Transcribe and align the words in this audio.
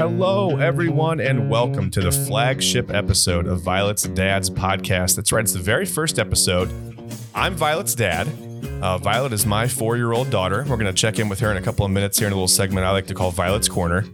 Hello, 0.00 0.56
everyone, 0.56 1.20
and 1.20 1.50
welcome 1.50 1.90
to 1.90 2.00
the 2.00 2.10
flagship 2.10 2.90
episode 2.90 3.46
of 3.46 3.60
Violet's 3.60 4.04
Dad's 4.04 4.48
podcast. 4.48 5.16
That's 5.16 5.30
right, 5.30 5.42
it's 5.42 5.52
the 5.52 5.58
very 5.58 5.84
first 5.84 6.18
episode. 6.18 6.70
I'm 7.34 7.54
Violet's 7.54 7.94
dad. 7.94 8.26
Uh, 8.80 8.96
Violet 8.96 9.34
is 9.34 9.44
my 9.44 9.68
four 9.68 9.98
year 9.98 10.12
old 10.12 10.30
daughter. 10.30 10.64
We're 10.66 10.78
going 10.78 10.86
to 10.86 10.94
check 10.94 11.18
in 11.18 11.28
with 11.28 11.38
her 11.40 11.50
in 11.50 11.58
a 11.58 11.60
couple 11.60 11.84
of 11.84 11.92
minutes 11.92 12.18
here 12.18 12.26
in 12.26 12.32
a 12.32 12.34
little 12.34 12.48
segment 12.48 12.86
I 12.86 12.92
like 12.92 13.08
to 13.08 13.14
call 13.14 13.30
Violet's 13.30 13.68
Corner. 13.68 14.06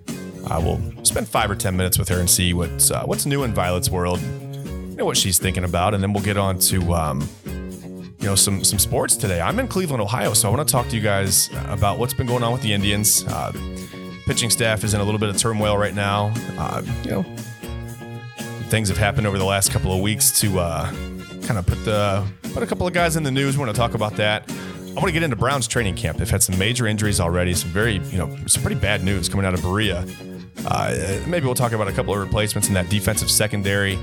Uh, 0.51 0.61
we'll 0.61 1.05
spend 1.05 1.29
five 1.29 1.53
or 1.53 1.55
10 1.55 1.77
minutes 1.77 2.01
with 2.01 2.09
her 2.09 2.19
and 2.19 2.29
see 2.29 2.53
what's, 2.53 2.91
uh, 2.91 3.05
what's 3.05 3.25
new 3.25 3.45
in 3.45 3.55
Violet's 3.55 3.89
world, 3.89 4.21
you 4.21 4.97
know, 4.97 5.05
what 5.05 5.17
she's 5.17 5.39
thinking 5.39 5.63
about, 5.63 5.95
and 5.95 6.03
then 6.03 6.13
we'll 6.13 6.25
get 6.25 6.37
on 6.37 6.59
to. 6.59 6.95
Um, 6.95 7.29
you 8.19 8.31
know 8.31 8.35
some 8.35 8.65
some 8.65 8.81
sports 8.81 9.15
today. 9.15 9.41
I'm 9.41 9.61
in 9.61 9.69
Cleveland, 9.69 10.03
Ohio, 10.03 10.33
so 10.33 10.49
I 10.49 10.57
want 10.57 10.67
to 10.67 10.73
talk 10.73 10.89
to 10.89 10.97
you 10.97 11.03
guys 11.03 11.49
about 11.67 12.01
what's 12.01 12.15
been 12.15 12.27
going 12.27 12.43
on 12.43 12.51
with 12.51 12.63
the 12.63 12.73
Indians. 12.73 13.25
Uh, 13.29 13.53
pitching 14.27 14.51
staff 14.51 14.85
is 14.85 14.93
in 14.93 15.01
a 15.01 15.05
little 15.05 15.21
bit 15.21 15.29
of 15.29 15.39
turmoil 15.39 15.79
right 15.79 15.95
now. 15.95 16.33
Uh, 16.59 16.83
you 17.05 17.11
know, 17.13 17.23
things 18.69 18.89
have 18.89 18.99
happened 18.99 19.27
over 19.27 19.39
the 19.39 19.45
last 19.45 19.71
couple 19.71 19.93
of 19.93 20.01
weeks 20.01 20.39
to 20.41 20.59
uh, 20.59 20.91
kind 21.45 21.59
of 21.59 21.67
put 21.67 21.85
the 21.85 22.27
put 22.53 22.63
a 22.63 22.67
couple 22.67 22.87
of 22.87 22.93
guys 22.93 23.17
in 23.17 23.23
the 23.23 23.31
news. 23.31 23.57
We're 23.57 23.65
going 23.65 23.75
to 23.75 23.81
talk 23.81 23.95
about 23.95 24.17
that. 24.17 24.51
I 24.51 24.99
want 24.99 25.07
to 25.07 25.13
get 25.13 25.23
into 25.23 25.37
Browns 25.37 25.67
training 25.69 25.95
camp. 25.95 26.19
They've 26.19 26.29
had 26.29 26.43
some 26.43 26.59
major 26.59 26.87
injuries 26.87 27.21
already. 27.21 27.55
Some 27.55 27.71
very 27.71 27.99
you 28.11 28.19
know 28.19 28.37
some 28.47 28.63
pretty 28.63 28.81
bad 28.81 29.05
news 29.05 29.29
coming 29.29 29.47
out 29.47 29.55
of 29.55 29.63
Berea. 29.63 30.05
Uh, 30.67 31.21
maybe 31.27 31.47
we'll 31.47 31.55
talk 31.55 31.73
about 31.73 31.87
a 31.87 31.93
couple 31.93 32.13
of 32.13 32.19
replacements 32.19 32.69
in 32.69 32.75
that 32.75 32.89
defensive 32.89 33.31
secondary. 33.31 33.99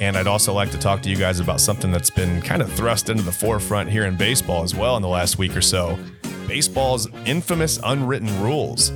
And 0.00 0.16
I'd 0.16 0.26
also 0.26 0.52
like 0.52 0.70
to 0.72 0.78
talk 0.78 1.02
to 1.02 1.10
you 1.10 1.16
guys 1.16 1.40
about 1.40 1.60
something 1.60 1.90
that's 1.90 2.10
been 2.10 2.42
kind 2.42 2.60
of 2.62 2.70
thrust 2.72 3.08
into 3.08 3.22
the 3.22 3.32
forefront 3.32 3.90
here 3.90 4.04
in 4.04 4.16
baseball 4.16 4.62
as 4.62 4.74
well 4.74 4.96
in 4.96 5.02
the 5.02 5.08
last 5.08 5.38
week 5.38 5.56
or 5.56 5.60
so. 5.62 5.98
Baseball's 6.46 7.08
infamous 7.24 7.78
unwritten 7.82 8.42
rules. 8.42 8.90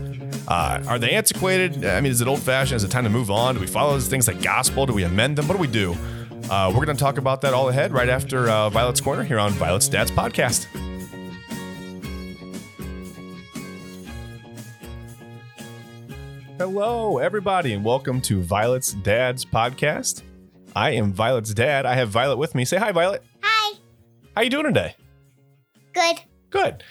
Uh, 0.48 0.82
are 0.88 0.98
they 0.98 1.10
antiquated? 1.10 1.84
I 1.84 2.00
mean, 2.00 2.10
is 2.10 2.22
it 2.22 2.26
old 2.26 2.40
fashioned? 2.40 2.76
Is 2.76 2.84
it 2.84 2.90
time 2.90 3.04
to 3.04 3.10
move 3.10 3.30
on? 3.30 3.54
Do 3.54 3.60
we 3.60 3.66
follow 3.66 3.92
those 3.92 4.08
things 4.08 4.26
like 4.26 4.40
gospel? 4.40 4.86
Do 4.86 4.94
we 4.94 5.02
amend 5.02 5.36
them? 5.36 5.46
What 5.46 5.54
do 5.54 5.60
we 5.60 5.66
do? 5.66 5.94
Uh, 6.50 6.72
we're 6.74 6.86
going 6.86 6.96
to 6.96 7.02
talk 7.04 7.18
about 7.18 7.42
that 7.42 7.52
all 7.52 7.68
ahead 7.68 7.92
right 7.92 8.08
after 8.08 8.48
uh, 8.48 8.70
Violet's 8.70 9.02
Corner 9.02 9.22
here 9.22 9.38
on 9.38 9.52
Violet's 9.52 9.88
Dad's 9.88 10.10
podcast. 10.10 10.66
Hello, 16.56 17.18
everybody, 17.18 17.74
and 17.74 17.84
welcome 17.84 18.22
to 18.22 18.40
Violet's 18.40 18.94
Dad's 18.94 19.44
podcast. 19.44 20.22
I 20.74 20.92
am 20.92 21.12
Violet's 21.12 21.52
dad. 21.52 21.84
I 21.84 21.94
have 21.94 22.08
Violet 22.08 22.38
with 22.38 22.54
me. 22.54 22.64
Say 22.64 22.78
hi, 22.78 22.90
Violet. 22.90 23.22
Hi. 23.42 23.78
How 24.34 24.40
you 24.40 24.50
doing 24.50 24.64
today? 24.64 24.96
Good. 25.92 26.22
Good. 26.48 26.82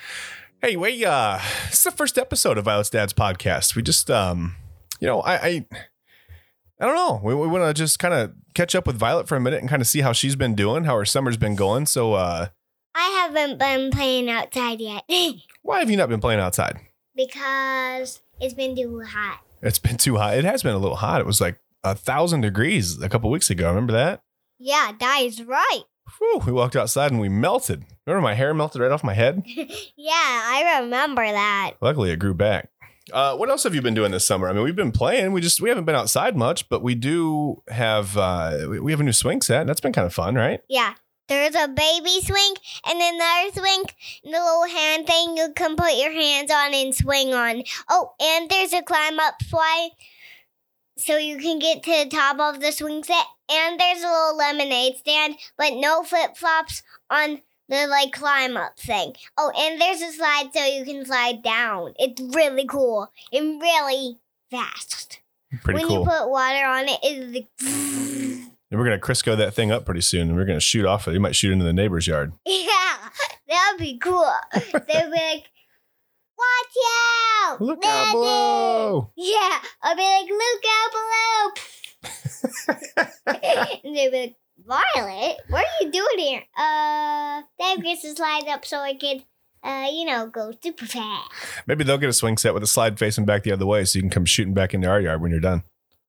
Hey, 0.62 0.76
we 0.76 1.06
uh 1.06 1.40
this 1.70 1.80
is 1.80 1.84
the 1.84 1.92
first 1.92 2.18
episode 2.18 2.58
of 2.58 2.66
Violet's 2.66 2.90
Dad's 2.90 3.14
podcast. 3.14 3.76
We 3.76 3.82
just 3.82 4.10
um 4.10 4.56
you 5.00 5.08
know, 5.08 5.22
I 5.22 5.36
I, 5.36 5.66
I 6.80 6.86
don't 6.86 6.96
know. 6.96 7.20
We, 7.24 7.36
we 7.36 7.48
want 7.48 7.64
to 7.64 7.74
just 7.80 8.00
kind 8.00 8.14
of 8.14 8.34
catch 8.56 8.74
up 8.76 8.88
with 8.88 8.96
Violet 8.98 9.28
for 9.28 9.36
a 9.36 9.40
minute 9.40 9.60
and 9.60 9.70
kind 9.70 9.82
of 9.82 9.88
see 9.88 10.02
how 10.02 10.14
she's 10.14 10.36
been 10.36 10.56
doing, 10.56 10.86
how 10.86 10.96
her 10.98 11.06
summer's 11.06 11.38
been 11.38 11.56
going. 11.56 11.86
So 11.86 12.14
uh 12.14 12.48
I 12.96 13.28
haven't 13.28 13.60
been 13.60 13.92
playing 13.92 14.30
outside 14.30 14.80
yet 14.82 15.04
why 15.62 15.80
have 15.80 15.90
you 15.92 15.98
not 15.98 16.10
been 16.10 16.22
playing 16.22 16.40
outside? 16.40 16.80
because 17.16 18.22
it's 18.40 18.54
been 18.54 18.76
too 18.76 19.02
hot. 19.02 19.40
It's 19.64 19.80
been 19.80 19.98
too 19.98 20.18
hot. 20.18 20.38
It 20.38 20.46
has 20.46 20.62
been 20.62 20.76
a 20.76 20.78
little 20.78 20.98
hot. 20.98 21.20
It 21.20 21.26
was 21.26 21.42
like 21.42 21.60
a 21.84 21.96
thousand 21.96 22.42
degrees 22.42 23.02
a 23.02 23.10
couple 23.10 23.32
weeks 23.32 23.50
ago. 23.50 23.70
Remember 23.70 23.94
that? 23.94 24.22
Yeah, 24.60 24.92
that 25.00 25.22
is 25.24 25.42
right. 25.44 25.84
Whew, 26.20 26.42
we 26.46 26.52
walked 26.52 26.76
outside 26.76 27.12
and 27.12 27.20
we 27.22 27.30
melted. 27.30 27.86
Remember 28.06 28.24
my 28.24 28.34
hair 28.34 28.54
melted 28.54 28.82
right 28.82 28.92
off 28.92 29.04
my 29.04 29.14
head? 29.14 29.44
yeah, 29.46 30.12
I 30.14 30.80
remember 30.82 31.24
that. 31.24 31.74
Luckily, 31.82 32.12
it 32.12 32.18
grew 32.20 32.34
back. 32.34 32.70
Uh, 33.14 33.36
what 33.38 33.50
else 33.50 33.64
have 33.64 33.74
you 33.74 33.82
been 33.82 33.94
doing 33.94 34.12
this 34.12 34.26
summer? 34.28 34.50
I 34.50 34.54
mean, 34.54 34.64
we've 34.64 34.76
been 34.76 34.92
playing. 34.92 35.32
We 35.32 35.40
just 35.42 35.62
we 35.62 35.70
haven't 35.70 35.86
been 35.86 35.96
outside 35.96 36.36
much, 36.36 36.68
but 36.70 36.82
we 36.84 36.94
do 36.96 37.64
have 37.70 38.18
uh, 38.18 38.66
we- 38.70 38.80
we 38.82 38.92
have 38.92 39.00
a 39.00 39.04
new 39.04 39.14
swing 39.14 39.42
set. 39.42 39.62
and 39.62 39.70
That's 39.70 39.80
been 39.80 39.94
kind 39.94 40.06
of 40.06 40.14
fun, 40.14 40.36
right? 40.36 40.60
Yeah. 40.68 40.94
There's 41.30 41.56
a 41.56 41.68
baby 41.68 42.22
swing 42.22 42.54
and 42.90 43.02
then 43.02 43.16
another 43.16 43.52
swing, 43.54 43.84
the 44.24 44.30
little 44.32 44.64
hand 44.66 45.08
thing 45.08 45.36
you 45.36 45.52
can 45.54 45.76
put 45.76 45.94
your 45.98 46.12
hands 46.14 46.50
on 46.52 46.74
and 46.74 46.96
swing 46.96 47.34
on. 47.34 47.64
Oh, 47.90 48.14
and 48.20 48.50
there's 48.50 48.72
a 48.72 48.82
climb 48.82 49.20
up 49.20 49.36
slide 49.44 49.90
so 50.98 51.18
you 51.18 51.38
can 51.38 51.60
get 51.60 51.84
to 51.84 51.92
the 51.92 52.10
top 52.10 52.40
of 52.40 52.62
the 52.62 52.72
swing 52.72 53.04
set. 53.04 53.26
And 53.50 53.80
there's 53.80 54.04
a 54.04 54.08
little 54.08 54.38
lemonade 54.38 54.98
stand, 54.98 55.36
but 55.58 55.74
no 55.74 56.04
flip 56.04 56.36
flops 56.36 56.84
on 57.10 57.42
the 57.70 57.88
like 57.88 58.12
climb 58.12 58.58
up 58.58 58.78
thing. 58.78 59.14
Oh, 59.38 59.52
and 59.58 59.80
there's 59.80 60.02
a 60.02 60.12
slide 60.12 60.50
so 60.54 60.66
you 60.66 60.86
can 60.86 61.06
slide 61.06 61.44
down. 61.44 61.94
It's 61.98 62.22
really 62.36 62.66
cool 62.66 63.12
and 63.32 63.62
really 63.62 64.18
fast. 64.52 65.20
Pretty 65.64 65.80
cool. 65.80 65.88
when 66.04 66.06
cool. 66.06 66.14
you 66.14 66.20
put 66.20 66.30
water 66.30 66.66
on 66.66 66.86
it, 66.90 67.00
it's 67.04 67.34
like 67.34 68.48
and 68.70 68.80
we're 68.80 68.86
gonna 68.86 69.00
Crisco 69.00 69.38
that 69.38 69.54
thing 69.54 69.72
up 69.72 69.86
pretty 69.86 70.02
soon, 70.02 70.30
and 70.30 70.36
we're 70.36 70.46
gonna 70.46 70.60
shoot 70.60 70.86
off 70.86 71.08
it. 71.08 71.14
You 71.14 71.20
might 71.20 71.36
shoot 71.36 71.52
into 71.54 71.66
the 71.66 71.74
neighbor's 71.74 72.08
yard. 72.08 72.34
Yeah, 72.46 73.10
that'd 73.48 73.80
be 73.80 73.98
cool. 73.98 74.30
They'd 74.54 74.72
be 74.72 74.94
like, 74.94 75.50
"Watch 76.38 76.78
out! 77.46 77.62
Look 77.62 77.78
out 77.78 77.82
Daddy!" 77.84 78.12
below! 78.12 79.12
Yeah, 79.16 79.60
I'll 79.82 79.96
be 79.96 80.02
like, 80.02 80.30
"Look 80.30 80.64
out 80.70 80.92
below!" 80.92 81.64
and 83.28 83.96
they'd 83.96 84.12
be 84.12 84.20
like, 84.20 84.36
"Violet, 84.66 85.38
what 85.50 85.66
are 85.66 85.86
you 85.86 85.92
doing 85.92 86.18
here?" 86.18 86.44
Uh, 86.58 87.42
Dad 87.60 87.84
gets 87.84 88.02
to 88.02 88.16
slide 88.16 88.48
up 88.48 88.66
so 88.66 88.80
I 88.80 88.94
could, 88.94 89.24
uh, 89.64 89.88
you 89.92 90.06
know, 90.06 90.28
go 90.28 90.52
super 90.62 90.86
fast. 90.86 91.32
Maybe 91.66 91.84
they'll 91.84 91.98
get 91.98 92.10
a 92.10 92.14
swing 92.14 92.38
set 92.38 92.54
with 92.54 92.64
a 92.64 92.68
slide 92.68 93.00
facing 93.00 93.26
back 93.26 93.44
the 93.44 93.52
other 93.52 93.66
way, 93.66 93.86
so 93.86 93.98
you 93.98 94.04
can 94.04 94.10
come 94.10 94.26
shooting 94.26 94.54
back 94.54 94.74
into 94.74 94.88
our 94.88 95.02
yard 95.02 95.22
when 95.22 95.32
you're 95.32 95.40
done. 95.40 95.64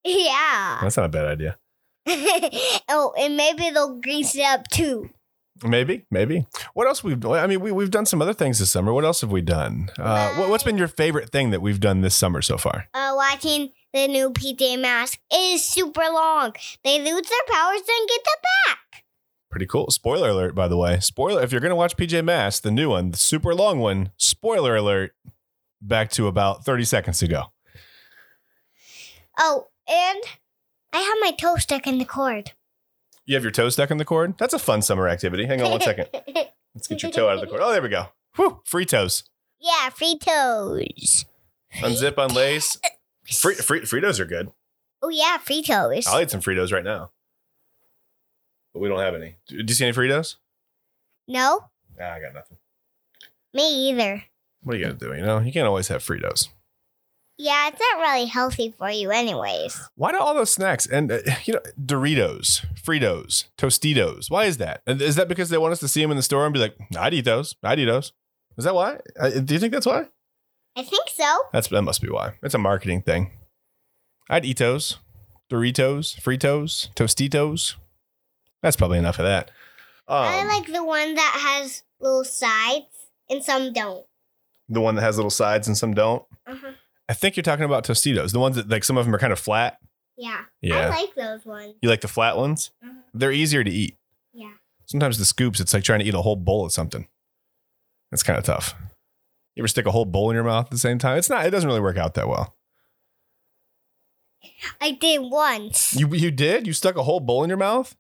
Yeah. 0.05 0.78
That's 0.81 0.97
not 0.97 1.06
a 1.06 1.09
bad 1.09 1.27
idea. 1.27 1.59
oh, 2.88 3.12
and 3.19 3.37
maybe 3.37 3.71
they'll 3.71 4.00
grease 4.00 4.34
it 4.34 4.43
up 4.43 4.69
too. 4.69 5.11
Maybe, 5.62 6.06
maybe. 6.11 6.47
What 6.75 6.87
else 6.87 7.03
we've? 7.03 7.25
I 7.27 7.47
mean, 7.49 7.61
we 7.61 7.72
we've 7.72 7.91
done 7.91 8.06
some 8.06 8.22
other 8.22 8.33
things 8.33 8.61
this 8.61 8.71
summer. 8.71 8.93
What 8.93 9.05
else 9.05 9.22
have 9.22 9.33
we 9.33 9.41
done? 9.41 9.91
Uh, 9.99 10.33
what, 10.34 10.50
what's 10.50 10.62
been 10.62 10.78
your 10.78 10.88
favorite 10.88 11.31
thing 11.31 11.50
that 11.50 11.61
we've 11.61 11.81
done 11.81 12.00
this 12.00 12.15
summer 12.15 12.43
so 12.43 12.56
far? 12.59 12.87
uh, 12.94 13.12
watching 13.17 13.71
the 13.93 14.06
new 14.09 14.31
PJ 14.31 14.78
Masks 14.81 15.19
is 15.32 15.65
super 15.65 16.04
long. 16.12 16.54
They 16.84 16.99
lose 16.99 17.28
their 17.28 17.47
powers, 17.49 17.81
and 17.81 18.09
get 18.09 18.25
them 18.25 18.43
back. 18.66 19.04
Pretty 19.50 19.66
cool. 19.66 19.91
Spoiler 19.91 20.31
alert, 20.31 20.54
by 20.54 20.69
the 20.69 20.76
way. 20.76 21.00
Spoiler 21.00 21.43
if 21.43 21.53
you're 21.53 21.60
gonna 21.60 21.75
watch 21.76 21.97
PJ 21.97 22.22
Masks, 22.25 22.60
the 22.60 22.71
new 22.71 22.91
one, 22.91 23.10
the 23.12 23.16
super 23.16 23.54
long 23.54 23.78
one. 23.78 24.12
Spoiler 24.16 24.76
alert. 24.76 25.15
Back 25.81 26.10
to 26.12 26.26
about 26.26 26.65
30 26.65 26.84
seconds 26.84 27.22
ago. 27.22 27.44
Oh, 29.38 29.69
and 29.88 30.22
I 30.93 30.99
have 30.99 31.16
my 31.20 31.31
toe 31.31 31.56
stuck 31.56 31.87
in 31.87 31.99
the 31.99 32.05
cord. 32.05 32.53
You 33.25 33.37
have 33.37 33.44
your 33.44 33.53
toe 33.53 33.69
stuck 33.69 33.91
in 33.91 33.99
the 33.99 34.05
cord. 34.05 34.37
That's 34.38 34.55
a 34.55 34.59
fun 34.59 34.82
summer 34.82 35.09
activity. 35.09 35.47
Hang 35.47 35.62
on 35.62 35.70
one 35.70 35.81
second. 35.81 36.09
Let's 36.75 36.88
get 36.88 37.03
your 37.03 37.12
toe 37.12 37.28
out 37.28 37.34
of 37.37 37.41
the 37.43 37.47
cord. 37.47 37.60
Oh, 37.62 37.70
there 37.70 37.82
we 37.82 37.88
go. 37.88 38.06
Whew, 38.37 38.60
free 38.65 38.84
toes. 38.87 39.25
yeah, 39.60 39.88
free 39.91 40.19
toes. 40.19 41.25
Unzip, 41.76 42.15
unlace. 42.15 42.76
Free, 43.31 43.55
free, 43.55 43.81
Fritos 43.83 44.19
are 44.21 44.25
good. 44.25 44.50
Oh 45.03 45.09
yeah, 45.11 45.39
Fritos. 45.44 46.06
I'll 46.06 46.21
eat 46.21 46.31
some 46.31 46.41
Fritos 46.41 46.72
right 46.72 46.84
now. 46.84 47.11
But 48.72 48.81
we 48.81 48.89
don't 48.89 48.99
have 49.00 49.15
any. 49.15 49.37
Do 49.49 49.56
you 49.56 49.69
see 49.69 49.84
any 49.84 49.94
Fritos? 49.97 50.37
no, 51.27 51.65
Nah, 51.99 52.12
I 52.15 52.21
got 52.21 52.33
nothing. 52.34 52.56
me 53.53 53.91
either. 53.91 54.25
What 54.62 54.75
are 54.75 54.78
you 54.78 54.84
gonna 54.84 54.97
do? 54.99 55.15
You 55.15 55.22
know, 55.22 55.41
you 55.41 55.53
can't 55.53 55.67
always 55.67 55.88
have 55.88 56.03
Fritos. 56.03 56.49
Yeah, 57.41 57.69
it's 57.69 57.78
not 57.81 58.00
really 58.00 58.27
healthy 58.27 58.75
for 58.77 58.91
you, 58.91 59.11
anyways. 59.11 59.81
Why 59.94 60.11
do 60.11 60.19
all 60.19 60.34
those 60.34 60.50
snacks 60.50 60.87
and 60.87 61.11
uh, 61.12 61.19
you 61.44 61.55
know 61.55 61.61
Doritos, 61.81 62.65
Fritos, 62.81 63.44
Tostitos? 63.56 64.31
Why 64.31 64.44
is 64.47 64.56
that? 64.59 64.83
And 64.87 65.00
Is 65.00 65.17
that 65.17 65.28
because 65.28 65.50
they 65.50 65.59
want 65.59 65.72
us 65.72 65.81
to 65.81 65.88
see 65.88 66.03
them 66.03 66.11
in 66.11 66.17
the 66.17 66.22
store 66.22 66.44
and 66.47 66.53
be 66.55 66.59
like, 66.61 66.77
"I'd 66.99 67.15
eat 67.15 67.25
those. 67.25 67.55
I'd 67.62 67.78
eat 67.78 67.84
those." 67.84 68.12
Is 68.56 68.65
that 68.65 68.75
why? 68.75 68.99
Do 69.44 69.55
you 69.55 69.61
think 69.61 69.72
that's 69.72 69.87
why? 69.87 70.06
I 70.78 70.83
think 70.84 71.09
so. 71.09 71.39
That's 71.53 71.69
that 71.69 71.83
must 71.83 72.00
be 72.00 72.09
why. 72.09 72.34
It's 72.43 72.55
a 72.55 72.59
marketing 72.59 73.03
thing. 73.03 73.33
I'd 74.31 74.44
eat 74.44 74.58
those, 74.58 74.99
Doritos, 75.50 76.20
Fritos, 76.20 76.94
Tostitos. 76.94 77.75
That's 78.62 78.76
probably 78.76 78.99
enough 78.99 79.19
of 79.19 79.25
that. 79.25 79.50
I 80.06 80.41
Um, 80.41 80.49
like 80.49 80.67
the 80.73 80.85
one 80.85 81.14
that 81.14 81.41
has 81.62 81.82
little 82.00 82.25
sides 82.25 82.87
and 83.29 83.43
some 83.44 83.73
don't. 83.73 84.06
the 84.69 84.81
one 84.81 84.94
that 84.94 85.03
has 85.03 85.17
little 85.17 85.31
sides 85.31 85.67
and 85.67 85.76
some 85.76 85.94
don't. 85.94 86.25
Uh-huh. 86.47 86.73
I 87.08 87.14
think 87.14 87.37
you're 87.37 87.43
talking 87.43 87.64
about 87.64 87.85
Tostitos, 87.85 88.32
the 88.32 88.38
ones 88.38 88.56
that 88.56 88.69
like 88.69 88.85
some 88.85 88.97
of 88.99 89.05
them 89.06 89.14
are 89.14 89.19
kind 89.19 89.32
of 89.32 89.38
flat. 89.38 89.79
Yeah. 90.17 90.43
Yeah, 90.61 90.87
I 90.87 90.88
like 90.91 91.14
those 91.14 91.44
ones. 91.47 91.75
you 91.81 91.88
like 91.88 92.00
the 92.03 92.08
flat 92.08 92.37
ones? 92.37 92.70
Mhm. 92.85 93.03
They're 93.14 93.32
easier 93.32 93.64
to 93.64 93.70
eat. 93.70 93.97
Yeah. 94.32 94.53
Sometimes 94.87 95.19
the 95.19 95.25
scoops, 95.25 95.58
it's 95.61 95.73
like 95.75 95.85
trying 95.85 96.00
to 96.00 96.05
eat 96.05 96.14
a 96.14 96.23
whole 96.23 96.37
bowl 96.37 96.64
of 96.67 96.73
something. 96.73 97.06
That's 98.11 98.23
kind 98.23 98.38
of 98.38 98.44
tough. 98.44 98.75
You 99.58 99.62
ever 99.62 99.69
stick 99.69 99.87
a 99.87 99.90
whole 99.90 100.05
bowl 100.05 100.31
in 100.31 100.34
your 100.37 100.44
mouth 100.44 100.66
at 100.66 100.70
the 100.70 100.78
same 100.78 100.99
time? 101.00 101.19
It's 101.19 101.28
not. 101.28 101.44
It 101.44 101.50
doesn't 101.50 101.66
really 101.66 101.81
work 101.81 101.96
out 101.96 102.14
that 102.14 102.28
well. 102.28 102.55
I 104.81 104.93
did 104.93 105.19
once. 105.19 105.96
You 105.96 106.06
you 106.14 106.31
did? 106.31 106.64
You 106.64 106.72
stuck 106.72 106.96
a 106.96 107.02
whole 107.02 107.19
bowl 107.19 107.43
in 107.43 107.50
your 107.50 107.56
mouth? 107.58 107.96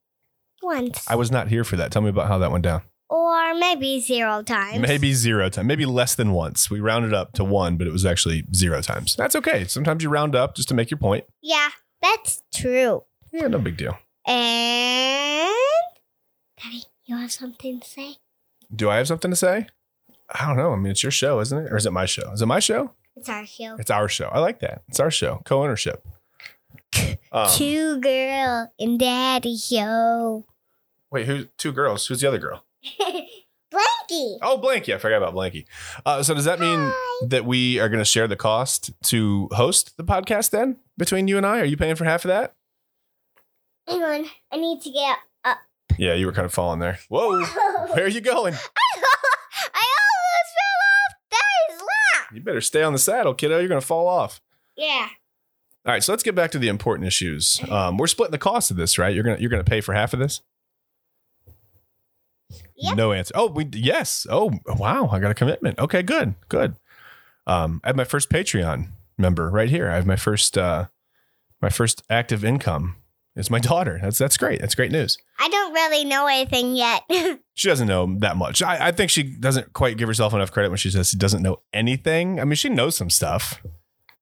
Once. 0.62 1.04
I 1.08 1.16
was 1.16 1.32
not 1.32 1.48
here 1.48 1.64
for 1.64 1.74
that. 1.74 1.90
Tell 1.90 2.00
me 2.00 2.10
about 2.10 2.28
how 2.28 2.38
that 2.38 2.52
went 2.52 2.62
down. 2.62 2.82
or 3.10 3.54
maybe 3.56 3.98
zero 3.98 4.42
times. 4.44 4.78
Maybe 4.78 5.12
zero 5.14 5.48
times, 5.48 5.66
maybe 5.66 5.84
less 5.84 6.14
than 6.14 6.30
once. 6.30 6.70
We 6.70 6.78
rounded 6.78 7.12
up 7.12 7.32
to 7.34 7.42
one, 7.44 7.76
but 7.76 7.88
it 7.88 7.92
was 7.92 8.06
actually 8.06 8.44
zero 8.54 8.80
times. 8.80 9.16
That's 9.16 9.34
okay. 9.34 9.64
Sometimes 9.64 10.04
you 10.04 10.10
round 10.10 10.36
up 10.36 10.54
just 10.54 10.68
to 10.68 10.74
make 10.74 10.92
your 10.92 10.98
point. 10.98 11.24
Yeah, 11.42 11.70
that's 12.00 12.40
true. 12.54 13.02
Yeah, 13.32 13.48
no 13.48 13.58
big 13.58 13.76
deal. 13.76 13.98
And 14.26 15.52
Daddy, 16.62 16.84
you 17.06 17.16
have 17.16 17.32
something 17.32 17.80
to 17.80 17.88
say? 17.88 18.16
Do 18.72 18.88
I 18.90 18.98
have 18.98 19.08
something 19.08 19.30
to 19.32 19.36
say? 19.36 19.66
I 20.30 20.46
don't 20.46 20.56
know. 20.56 20.72
I 20.72 20.76
mean, 20.76 20.90
it's 20.90 21.02
your 21.02 21.12
show, 21.12 21.40
isn't 21.40 21.66
it? 21.66 21.72
Or 21.72 21.76
is 21.76 21.86
it 21.86 21.92
my 21.92 22.06
show? 22.06 22.30
Is 22.32 22.42
it 22.42 22.46
my 22.46 22.60
show? 22.60 22.92
It's 23.16 23.28
our 23.28 23.46
show. 23.46 23.76
It's 23.78 23.90
our 23.90 24.08
show. 24.08 24.28
I 24.28 24.38
like 24.40 24.60
that. 24.60 24.82
It's 24.88 25.00
our 25.00 25.10
show. 25.10 25.40
Co 25.44 25.62
ownership. 25.62 26.06
Um, 27.32 27.48
Two 27.52 28.00
girl 28.00 28.72
and 28.78 28.98
daddy 28.98 29.56
show. 29.56 30.44
wait, 31.10 31.26
who? 31.26 31.44
Two 31.58 31.72
girls. 31.72 32.06
Who's 32.06 32.20
the 32.20 32.28
other 32.28 32.38
girl? 32.38 32.64
Blanky. 33.00 34.38
Oh, 34.42 34.58
Blanky. 34.62 34.94
I 34.94 34.98
forgot 34.98 35.18
about 35.18 35.34
Blanky. 35.34 35.66
Uh, 36.06 36.22
so 36.22 36.32
does 36.34 36.46
that 36.46 36.58
mean 36.60 36.78
Hi. 36.80 37.26
that 37.28 37.44
we 37.44 37.78
are 37.78 37.88
going 37.90 37.98
to 37.98 38.04
share 38.04 38.26
the 38.26 38.36
cost 38.36 38.90
to 39.04 39.48
host 39.52 39.96
the 39.98 40.04
podcast 40.04 40.50
then 40.50 40.76
between 40.96 41.28
you 41.28 41.36
and 41.36 41.44
I? 41.44 41.60
Are 41.60 41.64
you 41.66 41.76
paying 41.76 41.94
for 41.96 42.04
half 42.04 42.24
of 42.24 42.28
that? 42.30 42.54
Hang 43.86 44.02
on. 44.02 44.24
I 44.52 44.56
need 44.56 44.80
to 44.82 44.90
get 44.90 45.18
up. 45.44 45.58
Yeah, 45.98 46.14
you 46.14 46.24
were 46.26 46.32
kind 46.32 46.46
of 46.46 46.52
falling 46.54 46.78
there. 46.80 46.98
Whoa. 47.08 47.44
Where 47.92 48.04
are 48.04 48.08
you 48.08 48.20
going? 48.22 48.54
I 48.54 49.84
almost 49.98 50.54
fell 50.54 50.80
off 50.88 51.14
Daddy's 51.30 51.80
lap. 51.82 52.17
You 52.32 52.40
better 52.40 52.60
stay 52.60 52.82
on 52.82 52.92
the 52.92 52.98
saddle, 52.98 53.34
kiddo. 53.34 53.58
You're 53.58 53.68
going 53.68 53.80
to 53.80 53.86
fall 53.86 54.06
off. 54.06 54.40
Yeah. 54.76 55.08
All 55.86 55.92
right, 55.92 56.02
so 56.02 56.12
let's 56.12 56.22
get 56.22 56.34
back 56.34 56.50
to 56.50 56.58
the 56.58 56.68
important 56.68 57.06
issues. 57.06 57.60
Um, 57.70 57.96
we're 57.96 58.08
splitting 58.08 58.32
the 58.32 58.38
cost 58.38 58.70
of 58.70 58.76
this, 58.76 58.98
right? 58.98 59.14
You're 59.14 59.24
gonna 59.24 59.38
you're 59.38 59.48
gonna 59.48 59.64
pay 59.64 59.80
for 59.80 59.94
half 59.94 60.12
of 60.12 60.18
this. 60.18 60.42
Yep. 62.76 62.96
No 62.96 63.12
answer. 63.12 63.32
Oh, 63.34 63.46
we 63.46 63.66
yes. 63.72 64.26
Oh, 64.28 64.52
wow. 64.66 65.08
I 65.10 65.18
got 65.18 65.30
a 65.30 65.34
commitment. 65.34 65.78
Okay, 65.78 66.02
good, 66.02 66.34
good. 66.48 66.76
Um, 67.46 67.80
I 67.82 67.88
have 67.88 67.96
my 67.96 68.04
first 68.04 68.28
Patreon 68.28 68.88
member 69.16 69.48
right 69.48 69.70
here. 69.70 69.88
I 69.90 69.94
have 69.94 70.06
my 70.06 70.16
first 70.16 70.58
uh, 70.58 70.88
my 71.62 71.70
first 71.70 72.02
active 72.10 72.44
income. 72.44 72.96
It's 73.36 73.50
my 73.50 73.60
daughter. 73.60 73.98
That's 74.02 74.18
that's 74.18 74.36
great. 74.36 74.60
That's 74.60 74.74
great 74.74 74.90
news. 74.90 75.16
I 75.38 75.48
don't 75.48 75.72
really 75.72 76.04
know 76.04 76.26
anything 76.26 76.74
yet. 76.76 77.02
She 77.58 77.66
doesn't 77.68 77.88
know 77.88 78.14
that 78.20 78.36
much. 78.36 78.62
I, 78.62 78.86
I 78.86 78.92
think 78.92 79.10
she 79.10 79.24
doesn't 79.24 79.72
quite 79.72 79.96
give 79.96 80.06
herself 80.06 80.32
enough 80.32 80.52
credit 80.52 80.68
when 80.68 80.76
she 80.78 80.90
says 80.90 81.08
she 81.08 81.16
doesn't 81.16 81.42
know 81.42 81.60
anything. 81.72 82.38
I 82.38 82.44
mean, 82.44 82.54
she 82.54 82.68
knows 82.68 82.96
some 82.96 83.10
stuff. 83.10 83.60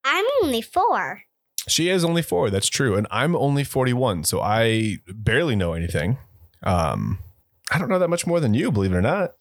I'm 0.05 0.25
only 0.43 0.62
four. 0.62 1.20
She 1.69 1.91
is 1.91 2.03
only 2.03 2.23
four. 2.23 2.49
That's 2.49 2.69
true, 2.69 2.97
and 2.97 3.06
I'm 3.11 3.37
only 3.37 3.62
forty-one, 3.62 4.25
so 4.25 4.41
I 4.41 5.00
barely 5.06 5.55
know 5.55 5.75
anything. 5.75 6.17
Um, 6.62 7.19
I 7.70 7.79
don't 7.79 7.91
know 7.91 7.99
that 7.99 8.08
much 8.08 8.26
more 8.26 8.41
than 8.41 8.55
you, 8.55 8.73
believe 8.73 8.93
it 8.94 8.97
or 8.97 9.03
not. 9.03 9.32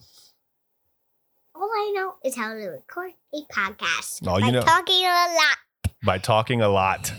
All 1.56 1.70
I 1.72 1.94
know 1.96 2.16
is 2.26 2.36
how 2.36 2.50
to 2.50 2.56
record 2.56 3.12
a 3.34 3.42
podcast. 3.54 4.28
All 4.28 4.42
you 4.42 4.48
by 4.48 4.52
know- 4.52 4.62
talking 4.62 5.06
a 5.06 5.08
lot. 5.36 5.58
By 6.04 6.18
talking 6.18 6.62
a 6.62 6.68
lot. 6.68 7.14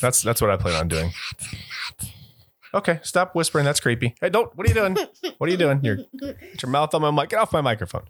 That's 0.00 0.22
that's 0.22 0.40
what 0.40 0.50
I 0.50 0.56
plan 0.56 0.74
on 0.74 0.88
doing. 0.88 1.12
Okay, 2.72 3.00
stop 3.02 3.34
whispering. 3.34 3.64
That's 3.64 3.80
creepy. 3.80 4.14
Hey, 4.20 4.30
don't. 4.30 4.54
What 4.56 4.66
are 4.66 4.68
you 4.70 4.74
doing? 4.74 4.96
What 5.38 5.48
are 5.48 5.52
you 5.52 5.58
doing? 5.58 5.80
You're 5.82 5.96
Get 6.20 6.62
your 6.62 6.70
mouth 6.70 6.94
on 6.94 7.02
my 7.02 7.10
mic. 7.10 7.30
Get 7.30 7.40
off 7.40 7.52
my 7.52 7.60
microphone. 7.60 8.04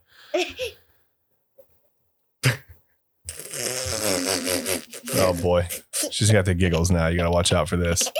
oh 5.14 5.38
boy, 5.40 5.66
she's 6.10 6.31
got 6.31 6.44
the 6.44 6.54
giggles 6.54 6.90
now. 6.90 7.06
You 7.08 7.16
got 7.16 7.25
to 7.25 7.31
watch 7.31 7.52
out 7.52 7.69
for 7.69 7.76
this. 7.76 8.10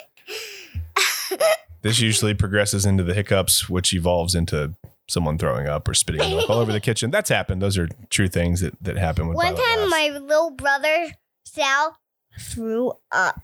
This 1.83 1.99
usually 1.99 2.35
progresses 2.35 2.85
into 2.85 3.03
the 3.05 3.15
hiccups, 3.15 3.69
which 3.71 3.95
evolves 3.95 4.35
into 4.35 4.75
someone 5.09 5.39
throwing 5.39 5.67
up 5.67 5.89
or 5.89 5.95
spitting 5.95 6.21
milk 6.21 6.51
all 6.51 6.59
over 6.59 6.73
the 6.73 6.81
kitchen. 6.81 7.11
That's 7.11 7.31
happened. 7.31 7.63
Those 7.63 7.79
are 7.79 7.89
true 8.11 8.29
things 8.29 8.61
that, 8.61 8.75
that 8.83 8.97
happen. 8.99 9.29
When 9.29 9.37
One 9.37 9.55
time, 9.57 9.79
laughs. 9.79 9.91
my 9.91 10.19
little 10.21 10.51
brother 10.51 11.13
Sal 11.45 11.97
threw 12.39 12.93
up. 13.11 13.41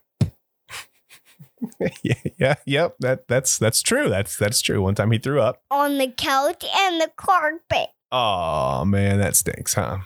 yeah, 2.03 2.15
yeah, 2.39 2.55
yep. 2.65 2.97
That 3.01 3.29
that's 3.29 3.59
that's 3.59 3.83
true. 3.83 4.09
That's 4.09 4.37
that's 4.37 4.61
true. 4.61 4.83
One 4.83 4.95
time 4.95 5.11
he 5.11 5.19
threw 5.19 5.41
up. 5.41 5.63
on 5.71 5.99
the 5.99 6.09
couch 6.11 6.65
and 6.77 7.01
the 7.01 7.11
carpet. 7.17 7.89
Oh 8.13 8.85
man, 8.85 9.19
that 9.19 9.37
stinks, 9.37 9.75
huh? 9.75 9.99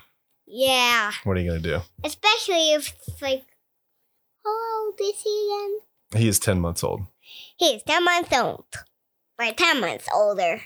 Yeah, 0.47 1.11
What 1.23 1.37
are 1.37 1.39
you 1.39 1.49
gonna 1.49 1.61
do? 1.61 1.79
especially 2.03 2.73
if 2.73 2.93
it's 3.07 3.21
like, 3.21 3.43
how 4.43 4.81
old 4.85 4.95
is 4.99 5.21
he 5.23 5.49
again? 6.11 6.21
He 6.21 6.27
is 6.27 6.39
ten 6.39 6.59
months 6.59 6.83
old. 6.83 7.01
He's 7.57 7.83
10 7.83 8.03
months 8.03 8.35
old. 8.37 8.65
Or 9.39 9.51
10 9.53 9.79
months 9.79 10.07
older. 10.13 10.61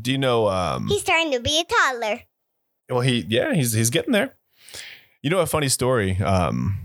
Do 0.00 0.10
you 0.10 0.18
know? 0.18 0.48
Um, 0.48 0.88
He's 0.88 1.02
starting 1.02 1.30
to 1.32 1.40
be 1.40 1.60
a 1.60 1.64
toddler. 1.64 2.22
Well, 2.90 3.02
he 3.02 3.24
yeah, 3.28 3.52
he's 3.54 3.72
he's 3.74 3.90
getting 3.90 4.12
there. 4.12 4.34
You 5.22 5.30
know 5.30 5.38
a 5.38 5.46
funny 5.46 5.68
story. 5.68 6.16
Um, 6.18 6.78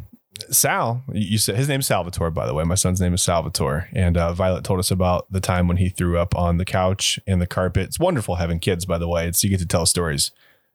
Sal, 0.51 1.01
you 1.13 1.37
said 1.37 1.55
his 1.55 1.69
name's 1.69 1.87
Salvatore, 1.87 2.29
by 2.29 2.45
the 2.45 2.53
way. 2.53 2.63
My 2.63 2.75
son's 2.75 2.99
name 2.99 3.13
is 3.13 3.21
Salvatore, 3.21 3.87
and 3.93 4.17
uh, 4.17 4.33
Violet 4.33 4.63
told 4.63 4.79
us 4.79 4.91
about 4.91 5.31
the 5.31 5.39
time 5.39 5.67
when 5.67 5.77
he 5.77 5.89
threw 5.89 6.17
up 6.17 6.35
on 6.35 6.57
the 6.57 6.65
couch 6.65 7.19
and 7.25 7.41
the 7.41 7.47
carpet. 7.47 7.83
It's 7.83 7.99
wonderful 7.99 8.35
having 8.35 8.59
kids, 8.59 8.85
by 8.85 8.97
the 8.97 9.07
way. 9.07 9.27
It's 9.27 9.43
you 9.43 9.49
get 9.49 9.59
to 9.59 9.65
tell 9.65 9.85
stories 9.85 10.31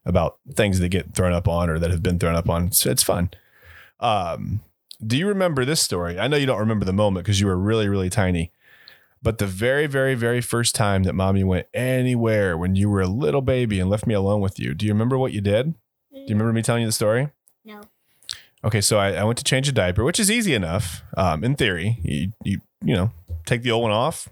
about 0.06 0.38
things 0.50 0.78
that 0.78 0.88
get 0.88 1.14
thrown 1.14 1.32
up 1.32 1.46
on 1.46 1.68
or 1.68 1.78
that 1.78 1.90
have 1.90 2.02
been 2.02 2.18
thrown 2.18 2.36
up 2.36 2.48
on. 2.48 2.66
It's, 2.66 2.86
it's 2.86 3.02
fun. 3.02 3.30
Um, 4.00 4.60
do 5.06 5.16
you 5.16 5.28
remember 5.28 5.64
this 5.64 5.82
story? 5.82 6.18
I 6.18 6.26
know 6.26 6.36
you 6.36 6.46
don't 6.46 6.58
remember 6.58 6.86
the 6.86 6.92
moment 6.92 7.24
because 7.24 7.40
you 7.40 7.46
were 7.46 7.56
really 7.56 7.88
really 7.88 8.10
tiny. 8.10 8.52
But 9.22 9.38
the 9.38 9.46
very, 9.46 9.86
very, 9.86 10.14
very 10.14 10.40
first 10.40 10.74
time 10.74 11.02
that 11.02 11.14
mommy 11.14 11.42
went 11.42 11.66
anywhere 11.74 12.56
when 12.56 12.76
you 12.76 12.88
were 12.88 13.00
a 13.00 13.08
little 13.08 13.40
baby 13.40 13.80
and 13.80 13.90
left 13.90 14.06
me 14.06 14.14
alone 14.14 14.40
with 14.40 14.60
you, 14.60 14.74
do 14.74 14.86
you 14.86 14.92
remember 14.92 15.18
what 15.18 15.32
you 15.32 15.40
did? 15.40 15.72
Do 16.12 16.20
you 16.20 16.26
remember 16.28 16.52
me 16.52 16.62
telling 16.62 16.82
you 16.82 16.88
the 16.88 16.92
story? 16.92 17.30
No. 17.64 17.80
Okay, 18.64 18.80
so 18.80 18.98
I, 18.98 19.12
I 19.12 19.24
went 19.24 19.38
to 19.38 19.44
change 19.44 19.68
a 19.68 19.72
diaper, 19.72 20.02
which 20.04 20.18
is 20.18 20.30
easy 20.30 20.54
enough. 20.54 21.02
Um, 21.16 21.44
in 21.44 21.54
theory, 21.54 21.98
you, 22.02 22.32
you 22.44 22.60
you 22.84 22.94
know 22.94 23.10
take 23.44 23.62
the 23.62 23.70
old 23.70 23.82
one 23.82 23.92
off, 23.92 24.28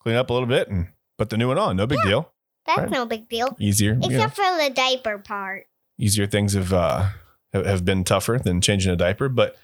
clean 0.00 0.16
up 0.16 0.30
a 0.30 0.32
little 0.32 0.48
bit, 0.48 0.68
and 0.68 0.88
put 1.18 1.30
the 1.30 1.36
new 1.36 1.48
one 1.48 1.58
on. 1.58 1.76
No 1.76 1.86
big 1.86 2.00
deal. 2.02 2.32
That's 2.66 2.80
Right. 2.80 2.90
no 2.90 3.06
big 3.06 3.28
deal. 3.28 3.54
Easier, 3.60 3.96
Except 4.02 4.34
for 4.34 4.42
the 4.42 4.70
diaper 4.74 5.18
part. 5.18 5.66
easier 5.98 6.26
things 6.26 6.54
have 6.54 6.72
uh, 6.72 7.08
have 7.52 7.66
have 7.66 7.84
been 7.84 8.04
tougher 8.04 8.38
than 8.42 8.60
changing 8.60 8.90
a 8.92 8.96
diaper. 8.96 9.28
But 9.28 9.56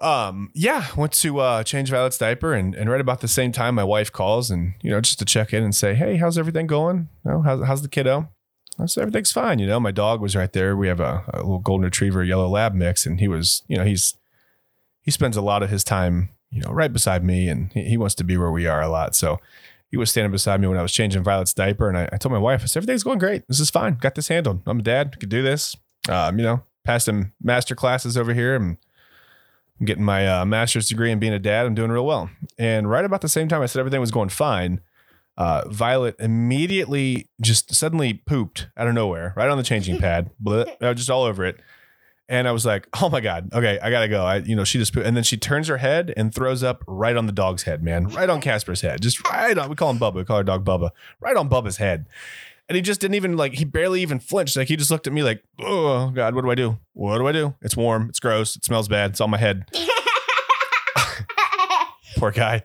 um, 0.00 0.50
yeah, 0.54 0.86
went 0.96 1.12
to 1.14 1.38
uh, 1.40 1.62
change 1.62 1.90
Violet's 1.90 2.18
diaper, 2.18 2.54
and, 2.54 2.74
and 2.74 2.90
right 2.90 3.00
about 3.00 3.20
the 3.20 3.28
same 3.28 3.52
time, 3.52 3.74
my 3.76 3.84
wife 3.84 4.10
calls, 4.10 4.50
and 4.50 4.74
you 4.82 4.90
know, 4.90 5.00
just 5.00 5.18
to 5.20 5.24
check 5.24 5.52
in 5.52 5.62
and 5.62 5.74
say, 5.74 5.94
hey, 5.94 6.16
how's 6.16 6.38
everything 6.38 6.66
going? 6.66 7.08
You 7.24 7.30
know, 7.32 7.42
how's 7.42 7.64
how's 7.66 7.82
the 7.82 7.88
kiddo? 7.88 8.28
Said 8.86 9.02
everything's 9.02 9.32
fine. 9.32 9.58
You 9.58 9.66
know, 9.66 9.78
my 9.78 9.90
dog 9.90 10.20
was 10.20 10.34
right 10.34 10.52
there. 10.52 10.76
We 10.76 10.88
have 10.88 11.00
a, 11.00 11.24
a 11.32 11.38
little 11.38 11.58
golden 11.58 11.84
retriever, 11.84 12.24
yellow 12.24 12.48
lab 12.48 12.74
mix, 12.74 13.06
and 13.06 13.20
he 13.20 13.28
was, 13.28 13.62
you 13.68 13.76
know, 13.76 13.84
he's 13.84 14.16
he 15.02 15.10
spends 15.10 15.36
a 15.36 15.42
lot 15.42 15.62
of 15.62 15.70
his 15.70 15.84
time, 15.84 16.30
you 16.50 16.62
know, 16.62 16.70
right 16.70 16.92
beside 16.92 17.22
me, 17.22 17.48
and 17.48 17.72
he, 17.72 17.84
he 17.90 17.96
wants 17.96 18.14
to 18.16 18.24
be 18.24 18.36
where 18.36 18.50
we 18.50 18.66
are 18.66 18.80
a 18.80 18.88
lot. 18.88 19.14
So 19.14 19.38
he 19.88 19.96
was 19.96 20.10
standing 20.10 20.32
beside 20.32 20.60
me 20.60 20.66
when 20.66 20.78
I 20.78 20.82
was 20.82 20.92
changing 20.92 21.22
Violet's 21.22 21.52
diaper, 21.52 21.88
and 21.88 21.98
I, 21.98 22.08
I 22.12 22.16
told 22.16 22.32
my 22.32 22.38
wife, 22.38 22.62
I 22.62 22.66
said 22.66 22.80
everything's 22.80 23.02
going 23.02 23.18
great. 23.18 23.46
This 23.46 23.60
is 23.60 23.70
fine. 23.70 23.94
Got 23.94 24.14
this 24.14 24.28
handled. 24.28 24.62
I'm 24.66 24.80
a 24.80 24.82
dad. 24.82 25.20
Could 25.20 25.28
do 25.28 25.42
this. 25.42 25.76
Um, 26.08 26.38
you 26.38 26.44
know, 26.44 26.62
passed 26.84 27.04
some 27.06 27.32
master 27.42 27.74
classes 27.74 28.16
over 28.16 28.34
here. 28.34 28.56
and 28.56 28.78
I'm 29.78 29.86
getting 29.86 30.04
my 30.04 30.26
uh, 30.26 30.44
master's 30.44 30.88
degree 30.88 31.12
and 31.12 31.20
being 31.20 31.32
a 31.32 31.38
dad. 31.38 31.66
I'm 31.66 31.74
doing 31.74 31.90
real 31.90 32.06
well. 32.06 32.30
And 32.58 32.88
right 32.88 33.04
about 33.04 33.20
the 33.20 33.28
same 33.28 33.48
time 33.48 33.62
I 33.62 33.66
said 33.66 33.80
everything 33.80 34.00
was 34.00 34.10
going 34.10 34.30
fine, 34.30 34.80
uh, 35.36 35.62
Violet 35.68 36.16
immediately 36.18 37.28
just 37.40 37.74
suddenly 37.74 38.14
pooped 38.14 38.68
out 38.76 38.86
of 38.86 38.94
nowhere, 38.94 39.32
right 39.36 39.48
on 39.48 39.56
the 39.56 39.64
changing 39.64 39.98
pad, 40.00 40.30
Bleh, 40.42 40.66
uh, 40.80 40.94
just 40.94 41.10
all 41.10 41.24
over 41.24 41.44
it. 41.44 41.60
And 42.28 42.48
I 42.48 42.52
was 42.52 42.64
like, 42.64 42.86
"Oh 43.00 43.10
my 43.10 43.20
god, 43.20 43.50
okay, 43.52 43.78
I 43.82 43.90
gotta 43.90 44.08
go." 44.08 44.24
I, 44.24 44.36
you 44.36 44.56
know, 44.56 44.64
she 44.64 44.78
just 44.78 44.94
pooped, 44.94 45.06
and 45.06 45.16
then 45.16 45.24
she 45.24 45.36
turns 45.36 45.68
her 45.68 45.78
head 45.78 46.14
and 46.16 46.34
throws 46.34 46.62
up 46.62 46.82
right 46.86 47.16
on 47.16 47.26
the 47.26 47.32
dog's 47.32 47.64
head, 47.64 47.82
man, 47.82 48.06
right 48.08 48.30
on 48.30 48.40
Casper's 48.40 48.80
head, 48.80 49.02
just 49.02 49.22
right 49.28 49.56
on. 49.58 49.68
We 49.68 49.74
call 49.76 49.90
him 49.90 49.98
Bubba. 49.98 50.14
We 50.14 50.24
call 50.24 50.36
our 50.36 50.44
dog 50.44 50.64
Bubba, 50.64 50.90
right 51.20 51.36
on 51.36 51.50
Bubba's 51.50 51.76
head. 51.76 52.06
And 52.68 52.76
he 52.76 52.80
just 52.80 53.00
didn't 53.00 53.16
even 53.16 53.36
like. 53.36 53.54
He 53.54 53.64
barely 53.64 54.00
even 54.00 54.18
flinched. 54.18 54.56
Like 54.56 54.68
he 54.68 54.76
just 54.76 54.90
looked 54.90 55.06
at 55.06 55.12
me 55.12 55.22
like, 55.22 55.42
"Oh 55.58 56.10
God, 56.10 56.34
what 56.34 56.42
do 56.42 56.50
I 56.50 56.54
do? 56.54 56.78
What 56.94 57.18
do 57.18 57.26
I 57.26 57.32
do? 57.32 57.54
It's 57.60 57.76
warm. 57.76 58.08
It's 58.08 58.20
gross. 58.20 58.56
It 58.56 58.64
smells 58.64 58.88
bad. 58.88 59.10
It's 59.10 59.20
on 59.20 59.28
my 59.28 59.38
head." 59.38 59.66
Poor 62.16 62.30
guy. 62.30 62.62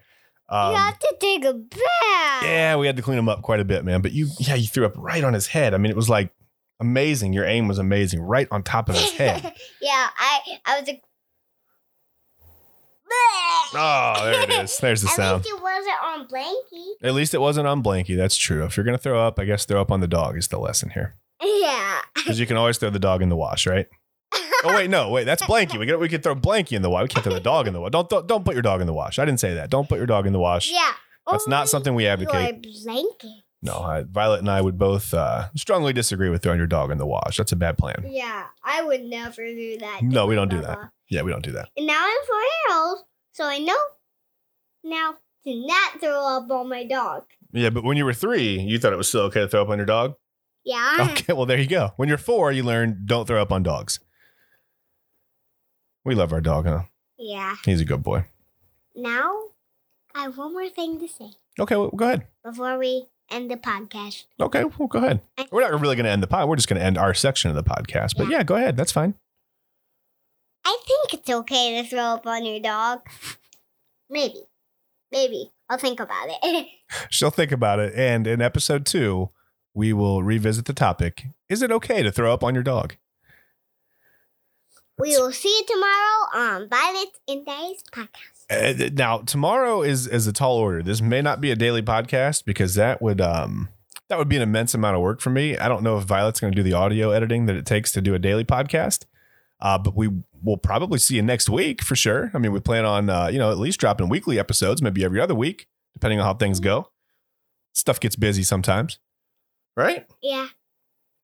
Um, 0.50 0.72
you 0.72 0.78
have 0.78 1.00
to 1.00 1.16
take 1.20 1.44
a 1.46 1.54
bath. 1.54 2.44
yeah, 2.44 2.76
we 2.78 2.88
had 2.88 2.96
to 2.96 3.02
clean 3.02 3.18
him 3.18 3.28
up 3.28 3.42
quite 3.42 3.60
a 3.60 3.66
bit, 3.66 3.84
man. 3.84 4.02
But 4.02 4.14
you, 4.14 4.28
yeah, 4.40 4.56
you 4.56 4.68
threw 4.68 4.86
up 4.86 4.94
right 4.96 5.24
on 5.24 5.34
his 5.34 5.48
head. 5.48 5.74
I 5.74 5.78
mean, 5.78 5.90
it 5.90 5.96
was 5.96 6.10
like 6.10 6.32
amazing. 6.80 7.34
Your 7.34 7.46
aim 7.46 7.68
was 7.68 7.80
amazing, 7.80 8.22
right 8.22 8.48
on 8.52 8.64
top 8.64 8.88
of 8.90 8.96
his 8.96 9.12
head. 9.18 9.42
yeah, 9.82 10.08
I 10.18 10.40
I 10.66 10.80
was 10.80 10.88
like. 10.88 11.02
Oh, 13.74 14.22
there 14.24 14.44
it 14.44 14.50
is. 14.50 14.78
There's 14.78 15.02
the 15.02 15.08
At 15.12 15.16
sound. 15.16 15.46
At 15.46 15.52
least 15.52 15.54
it 15.58 15.62
wasn't 15.62 16.02
on 16.02 16.28
Blanky. 16.28 16.86
At 17.04 17.14
least 17.14 17.34
it 17.34 17.42
wasn't 17.42 17.68
on 17.68 17.84
Blanky. 17.84 18.16
That's 18.16 18.38
true. 18.38 18.64
If 18.64 18.78
you're 18.78 18.86
gonna 18.86 18.98
throw 18.98 19.20
up, 19.26 19.40
I 19.40 19.46
guess 19.46 19.66
throw 19.66 19.82
up 19.82 19.92
on 19.92 20.00
the 20.00 20.08
dog 20.08 20.38
is 20.38 20.48
the 20.48 20.58
lesson 20.58 20.92
here. 20.92 21.16
Yeah. 21.44 22.00
Because 22.16 22.40
you 22.40 22.48
can 22.48 22.56
always 22.56 22.78
throw 22.78 22.90
the 22.90 22.98
dog 23.00 23.22
in 23.22 23.28
the 23.30 23.36
wash, 23.36 23.68
right? 23.68 23.88
Oh 24.68 24.76
wait, 24.76 24.90
no, 24.90 25.10
wait, 25.10 25.24
that's 25.26 25.44
Blanky. 25.44 25.80
We 25.80 25.86
could 25.86 26.00
we 26.00 26.10
could 26.10 26.24
throw 26.24 26.36
Blanky 26.36 26.74
in 26.74 26.82
the 26.82 26.90
wash. 26.90 27.04
We 27.04 27.08
can't 27.10 27.24
throw 27.24 27.34
the 27.34 27.40
dog 27.40 27.68
in 27.68 27.74
the 27.74 27.82
wash. 27.82 27.92
Don't 27.92 28.10
don't, 28.10 28.28
don't 28.28 28.46
put 28.46 28.54
your 28.54 28.62
dog 28.62 28.82
in 28.82 28.88
the 28.88 28.94
wash. 28.94 29.20
I 29.20 29.26
didn't 29.26 29.40
say 29.40 29.54
that. 29.56 29.70
Don't 29.70 29.88
put 29.88 29.98
your 29.98 30.08
dog 30.08 30.28
in 30.28 30.34
the 30.34 30.40
wash. 30.40 30.72
Yeah. 30.72 30.92
That's 31.30 31.48
not 31.48 31.68
something 31.68 31.94
we 31.94 32.08
advocate. 32.08 32.66
Your 32.66 32.84
blanket. 32.86 33.44
No, 33.62 33.80
I, 33.80 34.04
Violet 34.04 34.40
and 34.40 34.50
I 34.50 34.62
would 34.62 34.78
both 34.78 35.14
uh, 35.14 35.50
strongly 35.56 35.92
disagree 35.92 36.30
with 36.30 36.44
throwing 36.44 36.60
your 36.60 36.68
dog 36.68 36.92
in 36.92 37.00
the 37.00 37.08
wash. 37.08 37.38
That's 37.38 37.52
a 37.52 37.56
bad 37.56 37.78
plan. 37.78 38.06
Yeah, 38.08 38.46
I 38.64 38.84
would 38.84 39.02
never 39.02 39.44
do 39.46 39.78
that. 39.80 40.04
No, 40.04 40.28
we 40.28 40.36
don't 40.36 40.50
do 40.50 40.62
Bubba. 40.62 40.92
Yeah, 41.10 41.24
we 41.24 41.32
don't 41.32 41.44
do 41.44 41.52
that. 41.54 41.70
And 41.76 41.88
now 41.88 42.00
I'm 42.00 42.26
four 42.28 42.38
years 42.38 42.78
old, 42.78 43.00
so 43.34 43.46
I 43.46 43.58
know 43.58 43.78
now 44.84 45.16
to 45.46 45.68
not 45.68 46.00
throw 46.00 46.38
up 46.38 46.52
on 46.52 46.70
my 46.70 46.86
dog. 46.86 47.24
Yeah, 47.52 47.72
but 47.72 47.84
when 47.84 47.98
you 47.98 48.06
were 48.06 48.14
three, 48.14 48.60
you 48.60 48.78
thought 48.78 48.94
it 48.94 48.98
was 48.98 49.08
still 49.08 49.22
okay 49.22 49.42
to 49.42 49.48
throw 49.48 49.64
up 49.64 49.70
on 49.70 49.78
your 49.78 49.86
dog? 49.86 50.16
Yeah. 50.64 51.10
Okay, 51.12 51.34
well, 51.34 51.46
there 51.46 51.60
you 51.60 51.68
go. 51.68 51.94
When 51.96 52.10
you're 52.10 52.18
four, 52.18 52.52
you 52.52 52.62
learn 52.62 53.04
don't 53.06 53.26
throw 53.26 53.42
up 53.42 53.52
on 53.52 53.64
dogs. 53.64 54.00
We 56.08 56.16
love 56.16 56.32
our 56.32 56.40
dog, 56.40 56.66
huh? 56.66 56.84
Yeah. 57.20 57.56
He's 57.66 57.82
a 57.82 57.86
good 57.86 58.02
boy. 58.02 58.24
Now 58.96 59.40
I 60.16 60.22
have 60.24 60.38
one 60.38 60.54
more 60.54 60.70
thing 60.70 61.00
to 61.02 61.08
say 61.08 61.32
Okay, 61.60 61.76
well, 61.76 61.90
go 61.90 62.06
ahead. 62.06 62.28
before 62.46 62.78
we 62.78 63.08
end 63.30 63.52
the 63.52 63.58
podcast. 63.58 64.24
Okay, 64.40 64.64
well, 64.64 64.88
go 64.88 65.00
ahead. 65.00 65.20
We're 65.52 65.62
not 65.70 65.72
really 65.82 65.98
going 65.98 66.06
to 66.06 66.10
end 66.12 66.24
the 66.24 66.28
pod. 66.28 66.48
We're 66.48 66.56
just 66.56 66.70
going 66.70 66.80
to 66.80 66.86
end 66.86 66.98
our 66.98 67.14
section 67.14 67.50
of 67.50 67.56
the 67.58 67.64
podcast. 67.64 68.16
But 68.18 68.30
Yeah. 68.30 68.38
yeah, 68.38 68.44
go 68.44 68.56
ahead. 68.56 68.78
That's 68.78 68.94
fine. 68.94 69.16
I 70.64 70.78
think 70.88 71.14
it's 71.14 71.30
okay 71.30 71.82
to 71.82 71.90
throw 71.90 72.00
up 72.04 72.26
on 72.26 72.46
your 72.46 72.60
dog. 72.62 73.02
Maybe. 74.10 74.44
Maybe. 75.12 75.52
I'll 75.70 75.78
think 75.78 76.00
about 76.00 76.30
it. 76.42 76.68
She'll 77.10 77.32
think 77.32 77.52
about 77.52 77.80
it. 77.80 77.94
And 77.96 78.26
in 78.28 78.42
episode 78.42 78.86
two, 78.86 79.32
we 79.74 79.92
will 79.92 80.24
revisit 80.24 80.66
the 80.66 80.74
topic 80.74 81.26
Is 81.50 81.62
it 81.62 81.72
okay 81.72 82.02
to 82.02 82.12
throw 82.14 82.34
up 82.34 82.44
on 82.46 82.54
your 82.54 82.64
dog? 82.64 82.96
We 84.98 85.10
will 85.18 85.32
see 85.32 85.50
you 85.50 85.66
tomorrow 85.66 86.56
on 86.56 86.70
Violet 86.70 87.10
in 87.28 87.44
Days 87.44 87.84
podcast. 87.92 88.38
Uh, 88.50 88.90
now, 88.94 89.20
tomorrow 89.20 89.82
is 89.82 90.08
is 90.08 90.26
a 90.28 90.34
tall 90.34 90.58
order. 90.58 90.82
This 90.82 91.02
may 91.02 91.22
not 91.22 91.42
be 91.42 91.52
a 91.52 91.56
daily 91.56 91.82
podcast 91.82 92.46
because 92.46 92.76
that 92.76 93.02
would 93.02 93.22
um 93.22 93.70
that 94.10 94.18
would 94.18 94.30
be 94.30 94.38
an 94.38 94.42
immense 94.42 94.74
amount 94.74 94.96
of 94.96 95.02
work 95.02 95.22
for 95.22 95.30
me. 95.30 95.58
I 95.58 95.68
don't 95.68 95.84
know 95.84 95.98
if 95.98 96.06
Violet's 96.06 96.40
going 96.40 96.54
to 96.54 96.56
do 96.56 96.64
the 96.64 96.74
audio 96.74 97.12
editing 97.12 97.46
that 97.46 97.56
it 97.56 97.66
takes 97.66 97.92
to 97.92 98.02
do 98.02 98.16
a 98.16 98.20
daily 98.20 98.46
podcast. 98.46 99.06
Uh, 99.60 99.78
but 99.78 99.96
we 99.96 100.10
will 100.44 100.58
probably 100.58 101.00
see 101.00 101.16
you 101.16 101.22
next 101.22 101.50
week 101.50 101.82
for 101.82 101.96
sure. 101.96 102.32
I 102.34 102.38
mean, 102.38 102.52
we 102.52 102.60
plan 102.60 102.86
on 102.86 103.10
uh, 103.10 103.28
you 103.28 103.38
know 103.38 103.52
at 103.52 103.58
least 103.58 103.80
dropping 103.80 104.10
weekly 104.10 104.40
episodes, 104.40 104.82
maybe 104.82 105.04
every 105.04 105.20
other 105.22 105.36
week, 105.36 105.68
depending 105.94 106.20
on 106.20 106.26
how 106.26 106.34
things 106.34 106.60
go. 106.60 106.90
Stuff 107.74 108.00
gets 108.00 108.16
busy 108.16 108.44
sometimes, 108.44 108.98
right? 109.76 110.08
Yeah. 110.22 110.48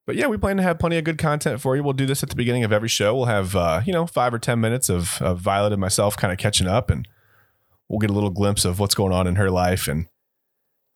But 0.05 0.15
yeah, 0.15 0.27
we 0.27 0.37
plan 0.37 0.57
to 0.57 0.63
have 0.63 0.79
plenty 0.79 0.97
of 0.97 1.05
good 1.05 1.17
content 1.17 1.61
for 1.61 1.75
you. 1.75 1.83
We'll 1.83 1.93
do 1.93 2.05
this 2.05 2.23
at 2.23 2.29
the 2.29 2.35
beginning 2.35 2.63
of 2.63 2.73
every 2.73 2.89
show. 2.89 3.15
We'll 3.15 3.25
have 3.25 3.55
uh, 3.55 3.81
you 3.85 3.93
know 3.93 4.05
five 4.05 4.33
or 4.33 4.39
ten 4.39 4.59
minutes 4.59 4.89
of, 4.89 5.21
of 5.21 5.39
Violet 5.39 5.71
and 5.71 5.81
myself 5.81 6.17
kind 6.17 6.31
of 6.31 6.37
catching 6.37 6.67
up, 6.67 6.89
and 6.89 7.07
we'll 7.87 7.99
get 7.99 8.09
a 8.09 8.13
little 8.13 8.29
glimpse 8.29 8.65
of 8.65 8.79
what's 8.79 8.95
going 8.95 9.13
on 9.13 9.27
in 9.27 9.35
her 9.35 9.49
life 9.49 9.87
and 9.87 10.07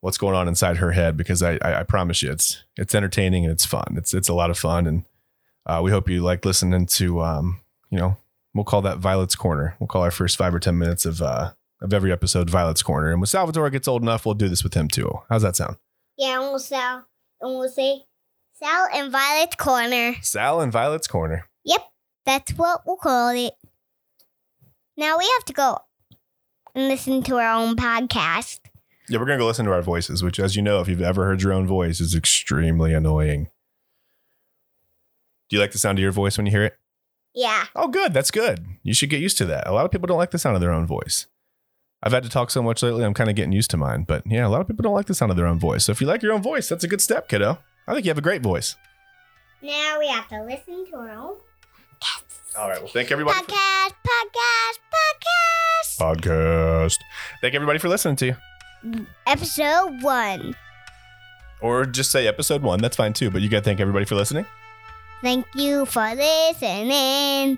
what's 0.01 0.17
going 0.17 0.35
on 0.35 0.47
inside 0.47 0.77
her 0.77 0.91
head. 0.91 1.15
Because 1.15 1.41
I, 1.41 1.57
I, 1.61 1.79
I 1.79 1.83
promise 1.83 2.21
you, 2.21 2.31
it's 2.31 2.63
it's 2.75 2.93
entertaining 2.93 3.45
and 3.45 3.53
it's 3.53 3.65
fun. 3.65 3.95
It's 3.97 4.13
it's 4.13 4.29
a 4.29 4.33
lot 4.33 4.49
of 4.49 4.59
fun, 4.59 4.85
and 4.85 5.05
uh, 5.65 5.79
we 5.81 5.91
hope 5.91 6.09
you 6.09 6.21
like 6.21 6.43
listening 6.43 6.85
to 6.85 7.21
um, 7.21 7.61
you 7.89 7.97
know 7.97 8.17
we'll 8.53 8.65
call 8.65 8.81
that 8.81 8.97
Violet's 8.97 9.35
Corner. 9.35 9.75
We'll 9.79 9.87
call 9.87 10.01
our 10.01 10.11
first 10.11 10.35
five 10.37 10.53
or 10.53 10.59
ten 10.59 10.77
minutes 10.77 11.05
of 11.05 11.21
uh, 11.21 11.51
of 11.81 11.93
every 11.93 12.11
episode 12.11 12.49
Violet's 12.49 12.83
Corner. 12.83 13.11
And 13.11 13.21
when 13.21 13.27
Salvatore 13.27 13.69
gets 13.69 13.87
old 13.87 14.01
enough, 14.01 14.25
we'll 14.25 14.35
do 14.35 14.49
this 14.49 14.65
with 14.65 14.73
him 14.73 14.89
too. 14.89 15.19
How's 15.29 15.43
that 15.43 15.55
sound? 15.55 15.77
Yeah, 16.17 16.41
and 16.41 16.41
we'll 16.41 16.59
Sal 16.59 17.05
and 17.39 17.57
we'll 17.57 17.69
say 17.69 18.03
Sal 18.59 18.87
and 18.91 19.11
Violet's 19.11 19.55
Corner. 19.55 20.15
Sal 20.21 20.61
and 20.61 20.71
Violet's 20.71 21.07
Corner. 21.07 21.47
Yep, 21.63 21.81
that's 22.25 22.51
what 22.53 22.81
we'll 22.87 22.95
call 22.97 23.29
it. 23.29 23.53
Now 24.95 25.19
we 25.19 25.29
have 25.37 25.45
to 25.45 25.53
go 25.53 25.77
and 26.73 26.87
listen 26.87 27.21
to 27.23 27.37
our 27.37 27.53
own 27.53 27.75
podcast. 27.75 28.61
Yeah, 29.09 29.19
we're 29.19 29.25
gonna 29.25 29.37
go 29.37 29.45
listen 29.45 29.65
to 29.65 29.71
our 29.73 29.83
voices, 29.83 30.23
which, 30.23 30.39
as 30.39 30.55
you 30.55 30.63
know, 30.63 30.81
if 30.81 30.87
you've 30.87 31.03
ever 31.03 31.25
heard 31.25 31.43
your 31.43 31.53
own 31.53 31.67
voice, 31.67 32.01
is 32.01 32.15
extremely 32.15 32.93
annoying. 32.93 33.51
Do 35.49 35.55
you 35.55 35.61
like 35.61 35.71
the 35.71 35.77
sound 35.77 35.99
of 35.99 36.03
your 36.03 36.11
voice 36.11 36.35
when 36.35 36.47
you 36.47 36.51
hear 36.51 36.63
it? 36.63 36.77
Yeah. 37.35 37.65
Oh, 37.75 37.87
good. 37.89 38.11
That's 38.11 38.31
good. 38.31 38.65
You 38.81 38.95
should 38.95 39.11
get 39.11 39.21
used 39.21 39.37
to 39.37 39.45
that. 39.45 39.67
A 39.67 39.71
lot 39.71 39.85
of 39.85 39.91
people 39.91 40.07
don't 40.07 40.17
like 40.17 40.31
the 40.31 40.39
sound 40.39 40.55
of 40.55 40.61
their 40.61 40.73
own 40.73 40.87
voice. 40.87 41.27
I've 42.01 42.11
had 42.11 42.23
to 42.23 42.29
talk 42.29 42.49
so 42.49 42.63
much 42.63 42.81
lately, 42.81 43.03
I'm 43.05 43.13
kind 43.13 43.29
of 43.29 43.35
getting 43.35 43.51
used 43.51 43.69
to 43.71 43.77
mine. 43.77 44.03
But 44.07 44.23
yeah, 44.25 44.47
a 44.47 44.49
lot 44.49 44.61
of 44.61 44.67
people 44.67 44.81
don't 44.81 44.95
like 44.95 45.05
the 45.05 45.13
sound 45.13 45.29
of 45.29 45.37
their 45.37 45.45
own 45.45 45.59
voice. 45.59 45.85
So 45.85 45.91
if 45.91 46.01
you 46.01 46.07
like 46.07 46.23
your 46.23 46.33
own 46.33 46.41
voice, 46.41 46.67
that's 46.67 46.83
a 46.83 46.87
good 46.87 47.01
step, 47.01 47.29
kiddo. 47.29 47.59
I 47.87 47.93
think 47.93 48.05
you 48.05 48.09
have 48.09 48.17
a 48.17 48.21
great 48.21 48.41
voice. 48.41 48.75
Now 49.61 49.97
we 49.99 50.07
have 50.07 50.27
to 50.29 50.43
listen 50.43 50.85
to 50.91 50.95
our 50.97 51.11
own 51.11 51.35
All 52.57 52.69
right. 52.69 52.79
Well, 52.79 52.91
thank 52.91 53.11
everybody. 53.11 53.37
For- 53.39 53.45
podcast, 53.45 53.93
podcast, 54.05 54.79
podcast. 55.99 56.21
podcast. 56.21 56.97
Thank 57.41 57.53
everybody 57.53 57.79
for 57.79 57.87
listening 57.87 58.15
to 58.17 58.25
you. 58.27 58.35
Episode 59.25 60.01
one. 60.01 60.55
Or 61.61 61.85
just 61.85 62.11
say 62.11 62.27
episode 62.27 62.61
one. 62.61 62.79
That's 62.81 62.95
fine 62.95 63.13
too. 63.13 63.31
But 63.31 63.41
you 63.41 63.49
got 63.49 63.59
to 63.59 63.63
thank 63.63 63.79
everybody 63.79 64.05
for 64.05 64.15
listening. 64.15 64.45
Thank 65.21 65.45
you 65.55 65.85
for 65.85 66.13
listening. 66.13 67.57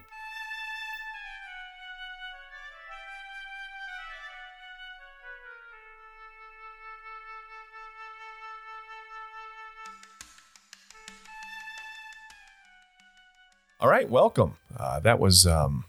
All 13.81 13.87
right, 13.87 14.09
welcome. 14.09 14.57
Uh, 14.77 14.99
that 14.99 15.19
was 15.19 15.47
um, 15.47 15.85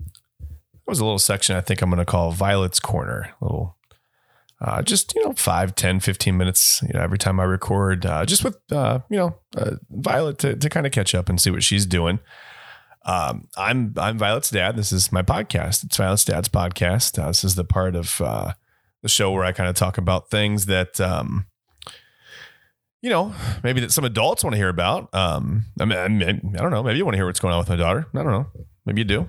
that 0.00 0.88
was 0.88 0.98
a 0.98 1.04
little 1.04 1.20
section 1.20 1.54
I 1.54 1.60
think 1.60 1.80
I'm 1.80 1.88
going 1.88 1.98
to 1.98 2.04
call 2.04 2.32
Violet's 2.32 2.80
Corner. 2.80 3.32
A 3.40 3.44
little, 3.44 3.76
uh, 4.60 4.82
just 4.82 5.14
you 5.14 5.24
know, 5.24 5.32
5, 5.34 5.76
10, 5.76 6.00
15 6.00 6.36
minutes. 6.36 6.82
You 6.82 6.94
know, 6.94 7.00
every 7.00 7.16
time 7.16 7.38
I 7.38 7.44
record, 7.44 8.04
uh, 8.04 8.26
just 8.26 8.42
with 8.42 8.58
uh, 8.72 9.00
you 9.08 9.18
know 9.18 9.38
uh, 9.56 9.76
Violet 9.88 10.38
to 10.38 10.56
to 10.56 10.68
kind 10.68 10.84
of 10.84 10.90
catch 10.90 11.14
up 11.14 11.28
and 11.28 11.40
see 11.40 11.52
what 11.52 11.62
she's 11.62 11.86
doing. 11.86 12.18
Um, 13.04 13.46
I'm 13.56 13.94
I'm 13.96 14.18
Violet's 14.18 14.50
dad. 14.50 14.74
This 14.74 14.90
is 14.90 15.12
my 15.12 15.22
podcast. 15.22 15.84
It's 15.84 15.96
Violet's 15.96 16.24
dad's 16.24 16.48
podcast. 16.48 17.22
Uh, 17.22 17.28
this 17.28 17.44
is 17.44 17.54
the 17.54 17.62
part 17.62 17.94
of 17.94 18.18
the 18.18 19.08
show 19.08 19.30
where 19.30 19.44
I 19.44 19.52
kind 19.52 19.70
of 19.70 19.76
talk 19.76 19.96
about 19.96 20.28
things 20.28 20.66
that 20.66 21.00
um, 21.00 21.46
you 23.00 23.10
know, 23.10 23.34
maybe 23.62 23.80
that 23.80 23.92
some 23.92 24.04
adults 24.04 24.42
want 24.42 24.54
to 24.54 24.58
hear 24.58 24.68
about. 24.68 25.12
Um, 25.14 25.66
I 25.80 25.84
mean, 25.84 25.98
I, 25.98 26.08
mean, 26.08 26.54
I 26.58 26.62
don't 26.62 26.70
know. 26.70 26.82
Maybe 26.82 26.98
you 26.98 27.04
want 27.04 27.14
to 27.14 27.18
hear 27.18 27.26
what's 27.26 27.40
going 27.40 27.52
on 27.52 27.60
with 27.60 27.68
my 27.68 27.76
daughter. 27.76 28.06
I 28.14 28.22
don't 28.22 28.32
know. 28.32 28.46
Maybe 28.84 29.02
you 29.02 29.04
do. 29.04 29.28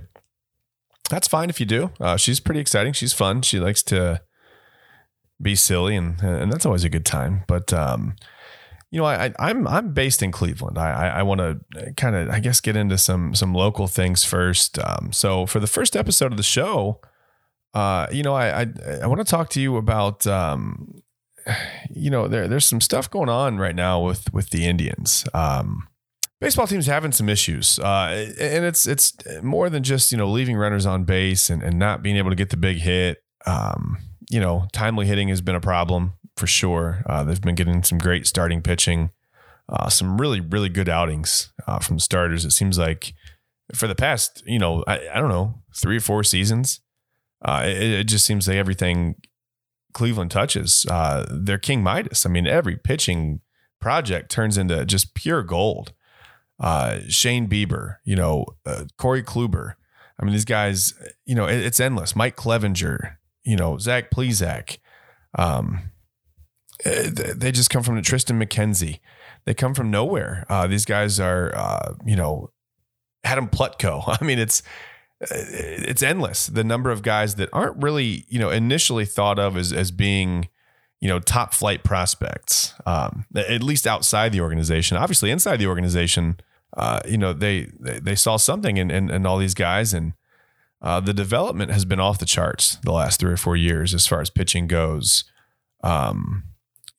That's 1.10 1.28
fine 1.28 1.50
if 1.50 1.60
you 1.60 1.66
do. 1.66 1.92
Uh, 2.00 2.18
she's 2.18 2.40
pretty 2.40 2.60
exciting. 2.60 2.94
She's 2.94 3.14
fun. 3.14 3.42
She 3.42 3.60
likes 3.60 3.84
to 3.84 4.22
be 5.42 5.56
silly, 5.56 5.96
and 5.96 6.22
and 6.22 6.52
that's 6.52 6.66
always 6.66 6.84
a 6.84 6.90
good 6.90 7.06
time. 7.06 7.44
But 7.48 7.74
um, 7.74 8.16
you 8.92 9.00
know, 9.00 9.06
I, 9.06 9.34
I 9.40 9.50
am 9.50 9.68
I'm 9.68 9.94
based 9.94 10.22
in 10.22 10.32
Cleveland. 10.32 10.78
I 10.78 10.92
I, 10.92 11.08
I 11.20 11.24
want 11.24 11.40
to 11.40 11.94
kind 11.94 12.16
of 12.16 12.30
I 12.30 12.40
guess 12.40 12.62
get 12.62 12.76
into 12.76 12.98
some 12.98 13.34
some 13.34 13.54
local 13.54 13.88
things 13.88 14.24
first. 14.24 14.78
Um, 14.80 15.12
so 15.12 15.46
for 15.46 15.60
the 15.60 15.68
first 15.68 15.96
episode 15.96 16.32
of 16.32 16.38
the 16.38 16.44
show, 16.44 17.02
uh, 17.74 18.08
you 18.12 18.22
know, 18.22 18.36
I 18.36 18.62
I, 18.62 18.68
I 19.04 19.08
want 19.08 19.20
to 19.20 19.26
talk 19.26 19.50
to 19.52 19.62
you 19.62 19.78
about 19.78 20.28
um, 20.28 21.02
you 21.90 22.10
know, 22.10 22.28
there 22.28 22.48
there's 22.48 22.66
some 22.66 22.82
stuff 22.82 23.10
going 23.10 23.30
on 23.30 23.58
right 23.58 23.76
now 23.76 24.02
with 24.02 24.34
with 24.34 24.50
the 24.50 24.66
Indians. 24.66 25.26
Um, 25.34 25.88
baseball 26.40 26.68
teams 26.68 26.88
having 26.88 27.12
some 27.12 27.30
issues, 27.30 27.80
uh, 27.80 28.34
and 28.40 28.66
it's 28.66 28.88
it's 28.88 29.14
more 29.42 29.70
than 29.70 29.84
just 29.84 30.12
you 30.12 30.18
know 30.18 30.30
leaving 30.30 30.56
runners 30.56 30.86
on 30.86 31.04
base 31.04 31.50
and, 31.50 31.62
and 31.62 31.78
not 31.78 32.02
being 32.02 32.18
able 32.18 32.30
to 32.30 32.36
get 32.36 32.50
the 32.50 32.58
big 32.58 32.78
hit. 32.78 33.24
Um, 33.46 33.98
you 34.30 34.40
know, 34.40 34.68
timely 34.72 35.08
hitting 35.08 35.30
has 35.30 35.42
been 35.42 35.56
a 35.56 35.62
problem 35.62 36.14
for 36.38 36.48
sure. 36.48 37.04
Uh, 37.06 37.24
they've 37.24 37.42
been 37.42 37.56
getting 37.56 37.84
some 37.84 37.98
great 37.98 38.28
starting 38.28 38.62
pitching, 38.62 39.12
uh, 39.68 39.90
some 39.90 40.20
really 40.20 40.40
really 40.40 40.70
good 40.70 40.90
outings 40.90 41.52
uh, 41.68 41.80
from 41.80 42.00
starters. 42.00 42.46
It 42.46 42.52
seems 42.52 42.78
like 42.78 43.14
for 43.74 43.88
the 43.88 43.96
past 43.96 44.44
you 44.46 44.60
know 44.60 44.84
I, 44.88 45.08
I 45.14 45.20
don't 45.20 45.30
know 45.30 45.62
three 45.76 45.98
or 45.98 46.02
four 46.02 46.24
seasons, 46.24 46.82
uh, 47.44 47.64
it, 47.66 47.82
it 47.82 48.04
just 48.06 48.26
seems 48.26 48.48
like 48.48 48.58
everything 48.58 49.16
Cleveland 49.94 50.32
touches, 50.32 50.86
uh, 50.90 51.26
they're 51.30 51.58
King 51.58 51.84
Midas. 51.84 52.26
I 52.26 52.30
mean, 52.30 52.48
every 52.48 52.76
pitching 52.76 53.42
project 53.80 54.32
turns 54.32 54.58
into 54.58 54.86
just 54.86 55.14
pure 55.14 55.44
gold. 55.44 55.94
Uh, 56.60 57.00
Shane 57.08 57.48
Bieber, 57.48 57.98
you 58.04 58.16
know, 58.16 58.46
uh, 58.66 58.86
Corey 58.98 59.24
Kluber. 59.24 59.76
I 60.20 60.26
mean, 60.26 60.34
these 60.34 60.46
guys, 60.46 60.94
you 61.26 61.34
know, 61.34 61.48
it, 61.48 61.60
it's 61.60 61.80
endless. 61.80 62.16
Mike 62.16 62.36
Clevinger, 62.36 63.16
you 63.44 63.56
know, 63.56 63.78
Zach 63.78 64.12
Plesac. 64.12 64.78
Um, 65.38 65.92
eh, 66.84 67.10
they 67.14 67.52
just 67.52 67.70
come 67.70 67.84
from 67.84 68.02
Tristan 68.02 68.40
McKenzie. 68.40 69.00
They 69.46 69.54
come 69.54 69.74
from 69.74 69.90
nowhere. 69.90 70.46
Uh, 70.50 70.68
these 70.68 70.84
guys 70.84 71.20
are, 71.20 71.56
uh, 71.56 71.94
you 72.06 72.18
know, 72.18 72.52
Adam 73.24 73.48
Plutko. 73.48 74.04
I 74.22 74.24
mean, 74.24 74.40
it's 74.40 74.62
it's 75.22 76.02
endless 76.02 76.48
the 76.48 76.64
number 76.64 76.92
of 76.92 77.02
guys 77.02 77.36
that 77.36 77.50
aren't 77.52 77.82
really 77.82 78.26
you 78.30 78.40
know 78.40 78.50
initially 78.50 79.06
thought 79.06 79.38
of 79.38 79.58
as 79.58 79.74
as 79.74 79.92
being 79.92 80.48
you 81.02 81.08
know 81.08 81.20
top 81.20 81.54
flight 81.54 81.84
prospects 81.84 82.74
um, 82.86 83.26
at 83.36 83.62
least 83.62 83.86
outside 83.86 84.32
the 84.32 84.42
organization 84.42 84.96
obviously 84.96 85.30
inside 85.30 85.58
the 85.58 85.68
organization 85.68 86.40
uh, 86.78 87.00
you 87.06 87.18
know 87.18 87.34
they, 87.34 87.70
they 87.80 88.00
they 88.00 88.16
saw 88.16 88.38
something 88.38 88.78
in 88.78 88.90
in, 88.90 89.10
in 89.10 89.26
all 89.26 89.38
these 89.38 89.54
guys 89.54 89.94
and 89.94 90.14
uh, 90.82 91.02
the 91.02 91.14
development 91.14 91.72
has 91.72 91.84
been 91.84 92.00
off 92.00 92.20
the 92.20 92.26
charts 92.26 92.78
the 92.84 92.92
last 92.92 93.20
three 93.20 93.34
or 93.34 93.38
four 93.38 93.58
years 93.58 93.94
as 93.94 94.08
far 94.08 94.22
as 94.22 94.30
pitching 94.30 94.68
goes 94.68 95.26
um, 95.84 96.44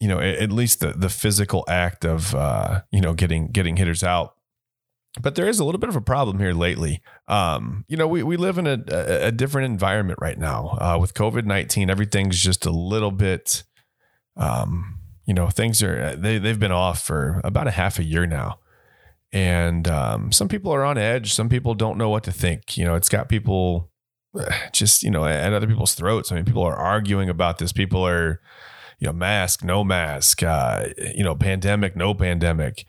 you 0.01 0.09
know, 0.09 0.19
at 0.19 0.51
least 0.51 0.81
the 0.81 0.93
the 0.93 1.11
physical 1.11 1.65
act 1.69 2.05
of 2.05 2.35
uh, 2.35 2.81
you 2.91 3.03
know 3.03 3.13
getting 3.13 3.49
getting 3.49 3.77
hitters 3.77 4.03
out. 4.03 4.35
But 5.21 5.35
there 5.35 5.49
is 5.49 5.59
a 5.59 5.65
little 5.65 5.81
bit 5.81 5.89
of 5.89 5.97
a 5.97 6.01
problem 6.01 6.39
here 6.39 6.53
lately. 6.53 7.03
Um, 7.27 7.85
you 7.89 7.97
know, 7.97 8.07
we, 8.07 8.23
we 8.23 8.37
live 8.37 8.59
in 8.59 8.69
a, 8.69 8.79
a, 8.89 9.27
a 9.27 9.33
different 9.33 9.67
environment 9.67 10.21
right 10.23 10.39
now 10.39 10.79
uh, 10.81 10.99
with 11.01 11.15
COVID 11.15 11.45
nineteen. 11.47 11.91
Everything's 11.91 12.41
just 12.41 12.65
a 12.65 12.71
little 12.71 13.11
bit, 13.11 13.65
um, 14.37 15.01
you 15.27 15.35
know, 15.35 15.49
things 15.49 15.83
are 15.83 16.15
they 16.15 16.39
they've 16.39 16.61
been 16.61 16.71
off 16.71 17.03
for 17.03 17.41
about 17.43 17.67
a 17.67 17.73
half 17.73 17.99
a 17.99 18.05
year 18.05 18.25
now, 18.25 18.61
and 19.33 19.89
um, 19.89 20.31
some 20.31 20.47
people 20.47 20.73
are 20.73 20.85
on 20.85 20.97
edge. 20.97 21.35
Some 21.35 21.49
people 21.49 21.75
don't 21.75 21.99
know 21.99 22.09
what 22.09 22.23
to 22.25 22.33
think. 22.33 22.77
You 22.77 22.85
know, 22.85 22.95
it's 22.95 23.09
got 23.09 23.29
people 23.29 23.91
just 24.73 25.03
you 25.03 25.11
know 25.11 25.25
at 25.25 25.53
other 25.53 25.67
people's 25.67 25.95
throats. 25.95 26.31
I 26.31 26.37
mean, 26.37 26.45
people 26.45 26.63
are 26.63 26.77
arguing 26.77 27.29
about 27.29 27.59
this. 27.59 27.73
People 27.73 28.07
are, 28.07 28.41
you 29.01 29.09
know, 29.09 29.13
mask, 29.13 29.65
no 29.65 29.83
mask, 29.83 30.45
uh, 30.45 30.87
you 31.17 31.25
know, 31.25 31.35
pandemic, 31.35 31.97
no 31.97 32.15
pandemic. 32.15 32.87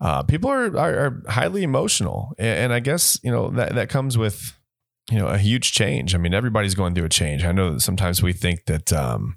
Uh, 0.00 0.22
people 0.22 0.50
are, 0.50 0.76
are, 0.78 0.98
are 0.98 1.22
highly 1.28 1.62
emotional, 1.62 2.32
and, 2.38 2.72
I 2.72 2.80
guess 2.80 3.18
you 3.22 3.30
know 3.30 3.50
that 3.50 3.74
that 3.74 3.88
comes 3.88 4.16
with 4.16 4.58
you 5.10 5.18
know 5.18 5.26
a 5.26 5.38
huge 5.38 5.72
change. 5.72 6.14
I 6.14 6.18
mean, 6.18 6.34
everybody's 6.34 6.74
going 6.74 6.94
through 6.94 7.04
a 7.04 7.10
change. 7.10 7.44
I 7.44 7.52
know 7.52 7.74
that 7.74 7.80
sometimes 7.80 8.22
we 8.22 8.32
think 8.32 8.64
that 8.66 8.92
um, 8.92 9.36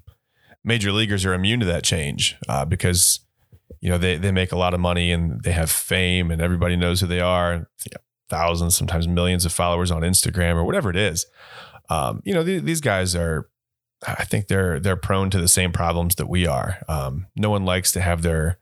major 0.64 0.90
leaguers 0.90 1.24
are 1.24 1.34
immune 1.34 1.60
to 1.60 1.66
that 1.66 1.84
change 1.84 2.36
uh, 2.48 2.64
because 2.64 3.20
you 3.80 3.90
know 3.90 3.98
they 3.98 4.16
they 4.16 4.32
make 4.32 4.52
a 4.52 4.56
lot 4.56 4.72
of 4.72 4.80
money 4.80 5.12
and 5.12 5.42
they 5.42 5.52
have 5.52 5.70
fame 5.70 6.30
and 6.30 6.40
everybody 6.40 6.76
knows 6.76 7.00
who 7.00 7.06
they 7.06 7.20
are 7.20 7.68
thousands, 8.28 8.76
sometimes 8.76 9.06
millions 9.06 9.44
of 9.44 9.52
followers 9.52 9.90
on 9.90 10.02
Instagram 10.02 10.56
or 10.56 10.64
whatever 10.64 10.90
it 10.90 10.96
is. 10.96 11.26
Um, 11.88 12.20
you 12.24 12.34
know, 12.34 12.44
th- 12.44 12.62
these 12.62 12.80
guys 12.80 13.14
are, 13.14 13.48
I 14.06 14.24
think 14.24 14.48
they're 14.48 14.80
they're 14.80 14.96
prone 14.96 15.30
to 15.30 15.40
the 15.40 15.48
same 15.48 15.72
problems 15.72 16.16
that 16.16 16.28
we 16.28 16.46
are. 16.46 16.78
Um, 16.88 17.26
no 17.36 17.50
one 17.50 17.64
likes 17.64 17.92
to 17.92 18.00
have 18.00 18.22
their 18.22 18.58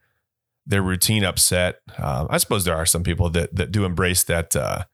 their 0.66 0.82
routine 0.82 1.24
upset. 1.24 1.80
Um, 1.98 2.26
I 2.30 2.38
suppose 2.38 2.64
there 2.64 2.76
are 2.76 2.86
some 2.86 3.02
people 3.02 3.30
that 3.30 3.54
that 3.54 3.72
do 3.72 3.84
embrace 3.84 4.24
that 4.24 4.54
uh, 4.54 4.84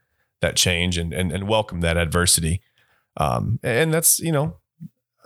that 0.41 0.57
change 0.57 0.97
and, 0.97 1.13
and 1.13 1.33
and 1.33 1.49
welcome 1.49 1.81
that 1.81 1.97
adversity. 1.97 2.61
Um, 3.17 3.59
and 3.63 3.93
that's 3.93 4.19
you 4.21 4.33
know 4.33 4.59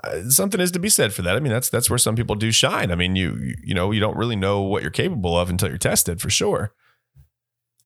uh, 0.04 0.28
something 0.28 0.61
is 0.61 0.72
to 0.72 0.78
be 0.78 0.88
said 0.88 1.12
for 1.12 1.22
that. 1.22 1.37
I 1.37 1.40
mean, 1.40 1.52
that's 1.52 1.68
that's 1.68 1.88
where 1.88 1.99
some 1.99 2.16
people 2.16 2.34
do 2.34 2.50
shine. 2.50 2.90
I 2.90 2.94
mean, 2.94 3.16
you 3.16 3.54
you 3.62 3.75
know 3.75 3.90
you 3.90 4.00
don't 4.00 4.16
really 4.16 4.37
know 4.37 4.62
what 4.62 4.82
you're 4.82 4.90
capable 4.90 5.38
of 5.38 5.50
until 5.50 5.68
you're 5.68 5.78
tested 5.78 6.20
for 6.20 6.30
sure. 6.30 6.72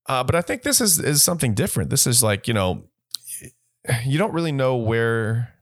Uh, 0.09 0.23
but 0.23 0.35
I 0.35 0.41
think 0.41 0.63
this 0.63 0.81
is 0.81 0.99
is 0.99 1.23
something 1.23 1.55
different. 1.55 1.91
This 1.91 2.07
is 2.07 2.23
like 2.23 2.49
you 2.49 2.55
know, 2.55 2.85
you 4.05 4.19
don't 4.19 4.33
really 4.33 4.53
know 4.53 4.77
where 4.77 5.55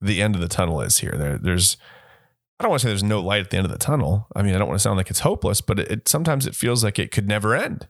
the 0.00 0.22
end 0.22 0.34
of 0.34 0.40
the 0.40 0.48
tunnel 0.48 0.80
is 0.80 0.98
here. 0.98 1.14
There, 1.16 1.38
there's 1.38 1.76
I 2.60 2.64
don't 2.64 2.70
want 2.70 2.82
to 2.82 2.86
say 2.86 2.90
there's 2.90 3.02
no 3.02 3.20
light 3.20 3.40
at 3.40 3.50
the 3.50 3.56
end 3.56 3.64
of 3.64 3.72
the 3.72 3.78
tunnel. 3.78 4.28
I 4.36 4.42
mean, 4.42 4.54
I 4.54 4.58
don't 4.58 4.68
want 4.68 4.78
to 4.78 4.82
sound 4.82 4.98
like 4.98 5.08
it's 5.08 5.20
hopeless, 5.20 5.62
but 5.62 5.80
it, 5.80 5.90
it 5.90 6.08
sometimes 6.08 6.46
it 6.46 6.54
feels 6.54 6.84
like 6.84 6.98
it 6.98 7.10
could 7.10 7.26
never 7.26 7.56
end. 7.56 7.88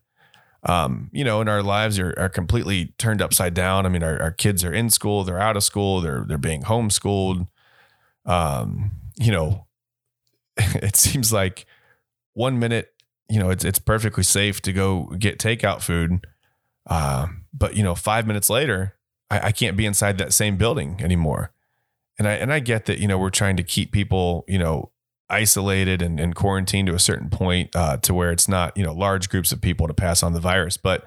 Um, 0.63 1.11
you 1.13 1.25
know, 1.25 1.41
and 1.41 1.51
our 1.51 1.63
lives 1.63 1.99
are, 1.99 2.15
are 2.17 2.29
completely 2.29 2.95
turned 2.97 3.21
upside 3.21 3.53
down. 3.53 3.85
I 3.85 3.89
mean, 3.89 4.03
our, 4.03 4.21
our 4.23 4.31
kids 4.31 4.63
are 4.63 4.73
in 4.73 4.89
school, 4.89 5.25
they're 5.25 5.41
out 5.41 5.57
of 5.57 5.65
school, 5.65 6.01
they're 6.01 6.25
they're 6.27 6.39
being 6.39 6.63
homeschooled. 6.63 7.49
Um, 8.27 8.93
you 9.19 9.33
know, 9.33 9.67
it 10.57 10.97
seems 10.97 11.33
like 11.33 11.67
one 12.35 12.59
minute 12.59 12.93
you 13.31 13.39
know, 13.39 13.49
it's 13.49 13.65
it's 13.65 13.79
perfectly 13.79 14.25
safe 14.25 14.61
to 14.63 14.73
go 14.73 15.05
get 15.19 15.39
takeout 15.39 15.81
food. 15.81 16.27
Uh, 16.87 17.29
but 17.55 17.77
you 17.77 17.83
know, 17.83 17.95
five 17.95 18.27
minutes 18.27 18.51
later, 18.51 18.97
I, 19.31 19.49
I, 19.49 19.53
can't 19.53 19.77
be 19.77 19.87
inside 19.87 20.19
that 20.19 20.33
same 20.33 20.57
building 20.57 21.01
anymore. 21.01 21.53
And 22.21 22.29
I 22.29 22.33
and 22.35 22.53
I 22.53 22.59
get 22.61 22.85
that 22.85 22.99
you 22.99 23.09
know 23.09 23.17
we're 23.17 23.31
trying 23.31 23.57
to 23.57 23.63
keep 23.63 23.93
people 23.93 24.45
you 24.47 24.59
know 24.59 24.91
isolated 25.31 26.03
and, 26.03 26.21
and 26.21 26.35
quarantined 26.35 26.89
to 26.89 26.95
a 26.95 26.99
certain 26.99 27.31
point 27.31 27.75
uh, 27.75 27.97
to 27.97 28.13
where 28.13 28.31
it's 28.31 28.47
not 28.47 28.77
you 28.77 28.85
know 28.85 28.93
large 28.93 29.31
groups 29.31 29.53
of 29.53 29.63
people 29.63 29.89
to 29.89 29.95
pass 29.95 30.23
on 30.23 30.35
the 30.35 30.41
virus, 30.41 30.77
but 30.77 31.07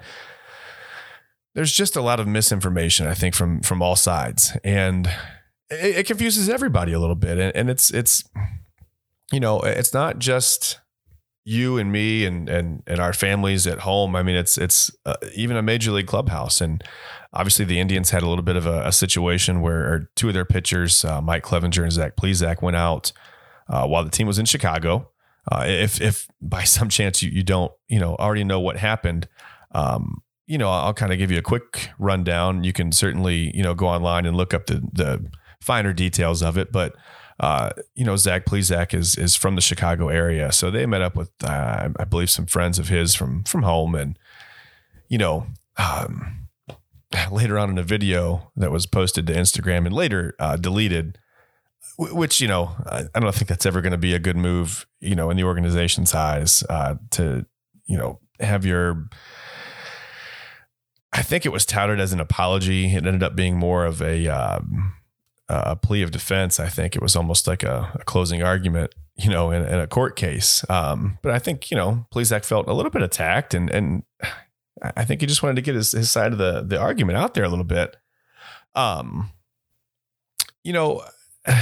there's 1.54 1.70
just 1.70 1.94
a 1.94 2.02
lot 2.02 2.18
of 2.18 2.26
misinformation 2.26 3.06
I 3.06 3.14
think 3.14 3.36
from 3.36 3.60
from 3.60 3.80
all 3.80 3.94
sides, 3.94 4.56
and 4.64 5.06
it, 5.70 5.98
it 5.98 6.06
confuses 6.08 6.48
everybody 6.48 6.92
a 6.92 6.98
little 6.98 7.14
bit. 7.14 7.38
And, 7.38 7.54
and 7.54 7.70
it's 7.70 7.94
it's 7.94 8.24
you 9.30 9.38
know 9.38 9.60
it's 9.60 9.94
not 9.94 10.18
just 10.18 10.80
you 11.44 11.76
and 11.76 11.92
me 11.92 12.24
and 12.24 12.48
and 12.48 12.82
and 12.86 13.00
our 13.00 13.12
families 13.12 13.66
at 13.66 13.80
home. 13.80 14.16
I 14.16 14.22
mean, 14.22 14.36
it's 14.36 14.56
it's 14.56 14.90
uh, 15.04 15.16
even 15.34 15.56
a 15.56 15.62
major 15.62 15.92
league 15.92 16.06
clubhouse, 16.06 16.60
and 16.60 16.82
obviously 17.32 17.64
the 17.64 17.78
Indians 17.78 18.10
had 18.10 18.22
a 18.22 18.28
little 18.28 18.44
bit 18.44 18.56
of 18.56 18.66
a, 18.66 18.86
a 18.86 18.92
situation 18.92 19.60
where 19.60 20.08
two 20.16 20.28
of 20.28 20.34
their 20.34 20.46
pitchers, 20.46 21.04
uh, 21.04 21.20
Mike 21.20 21.44
Clevinger 21.44 21.82
and 21.82 21.92
Zach 21.92 22.16
Plesac, 22.16 22.62
went 22.62 22.76
out 22.76 23.12
uh, 23.68 23.86
while 23.86 24.04
the 24.04 24.10
team 24.10 24.26
was 24.26 24.38
in 24.38 24.46
Chicago. 24.46 25.10
Uh, 25.50 25.64
if 25.66 26.00
if 26.00 26.26
by 26.40 26.64
some 26.64 26.88
chance 26.88 27.22
you, 27.22 27.30
you 27.30 27.42
don't 27.42 27.72
you 27.88 28.00
know 28.00 28.16
already 28.16 28.44
know 28.44 28.60
what 28.60 28.78
happened, 28.78 29.28
um, 29.72 30.22
you 30.46 30.56
know 30.56 30.70
I'll 30.70 30.94
kind 30.94 31.12
of 31.12 31.18
give 31.18 31.30
you 31.30 31.38
a 31.38 31.42
quick 31.42 31.90
rundown. 31.98 32.64
You 32.64 32.72
can 32.72 32.90
certainly 32.90 33.54
you 33.54 33.62
know 33.62 33.74
go 33.74 33.86
online 33.86 34.24
and 34.24 34.34
look 34.34 34.54
up 34.54 34.66
the 34.66 34.82
the 34.92 35.30
finer 35.60 35.92
details 35.92 36.42
of 36.42 36.56
it, 36.56 36.72
but 36.72 36.94
uh, 37.40 37.70
you 37.94 38.04
know, 38.04 38.16
Zach 38.16 38.44
Plesac 38.44 38.94
is 38.94 39.16
is 39.16 39.34
from 39.34 39.56
the 39.56 39.60
Chicago 39.60 40.08
area, 40.08 40.52
so 40.52 40.70
they 40.70 40.86
met 40.86 41.02
up 41.02 41.16
with 41.16 41.30
uh, 41.42 41.88
I 41.98 42.04
believe 42.04 42.30
some 42.30 42.46
friends 42.46 42.78
of 42.78 42.88
his 42.88 43.14
from 43.14 43.42
from 43.44 43.62
home, 43.62 43.94
and 43.94 44.18
you 45.08 45.18
know, 45.18 45.46
um, 45.76 46.48
later 47.30 47.58
on 47.58 47.70
in 47.70 47.78
a 47.78 47.82
video 47.82 48.52
that 48.56 48.70
was 48.70 48.86
posted 48.86 49.26
to 49.26 49.34
Instagram 49.34 49.86
and 49.86 49.92
later 49.92 50.36
uh, 50.38 50.56
deleted, 50.56 51.18
which 51.98 52.40
you 52.40 52.48
know 52.48 52.76
I, 52.86 53.04
I 53.14 53.20
don't 53.20 53.34
think 53.34 53.48
that's 53.48 53.66
ever 53.66 53.80
going 53.80 53.92
to 53.92 53.98
be 53.98 54.14
a 54.14 54.20
good 54.20 54.36
move, 54.36 54.86
you 55.00 55.16
know, 55.16 55.30
in 55.30 55.36
the 55.36 55.44
organization's 55.44 56.14
eyes 56.14 56.62
uh, 56.70 56.94
to 57.12 57.46
you 57.86 57.98
know 57.98 58.20
have 58.38 58.64
your 58.64 59.08
I 61.12 61.22
think 61.22 61.46
it 61.46 61.52
was 61.52 61.64
touted 61.64 62.00
as 62.00 62.12
an 62.12 62.20
apology. 62.20 62.86
It 62.94 63.06
ended 63.06 63.22
up 63.22 63.36
being 63.36 63.56
more 63.56 63.84
of 63.84 64.02
a 64.02 64.26
um, 64.26 64.94
a 65.48 65.76
plea 65.76 66.02
of 66.02 66.10
defense. 66.10 66.58
I 66.58 66.68
think 66.68 66.96
it 66.96 67.02
was 67.02 67.16
almost 67.16 67.46
like 67.46 67.62
a, 67.62 67.92
a 67.94 68.04
closing 68.04 68.42
argument, 68.42 68.94
you 69.16 69.30
know, 69.30 69.50
in, 69.50 69.62
in 69.62 69.78
a 69.78 69.86
court 69.86 70.16
case. 70.16 70.64
Um, 70.70 71.18
but 71.22 71.32
I 71.32 71.38
think 71.38 71.70
you 71.70 71.76
know, 71.76 72.06
Plesac 72.14 72.44
felt 72.44 72.68
a 72.68 72.72
little 72.72 72.90
bit 72.90 73.02
attacked, 73.02 73.54
and 73.54 73.70
and 73.70 74.04
I 74.96 75.04
think 75.04 75.20
he 75.20 75.26
just 75.26 75.42
wanted 75.42 75.56
to 75.56 75.62
get 75.62 75.74
his, 75.74 75.92
his 75.92 76.10
side 76.10 76.32
of 76.32 76.38
the 76.38 76.62
the 76.62 76.78
argument 76.78 77.18
out 77.18 77.34
there 77.34 77.44
a 77.44 77.48
little 77.48 77.64
bit. 77.64 77.96
Um, 78.74 79.30
you 80.62 80.72
know, 80.72 81.02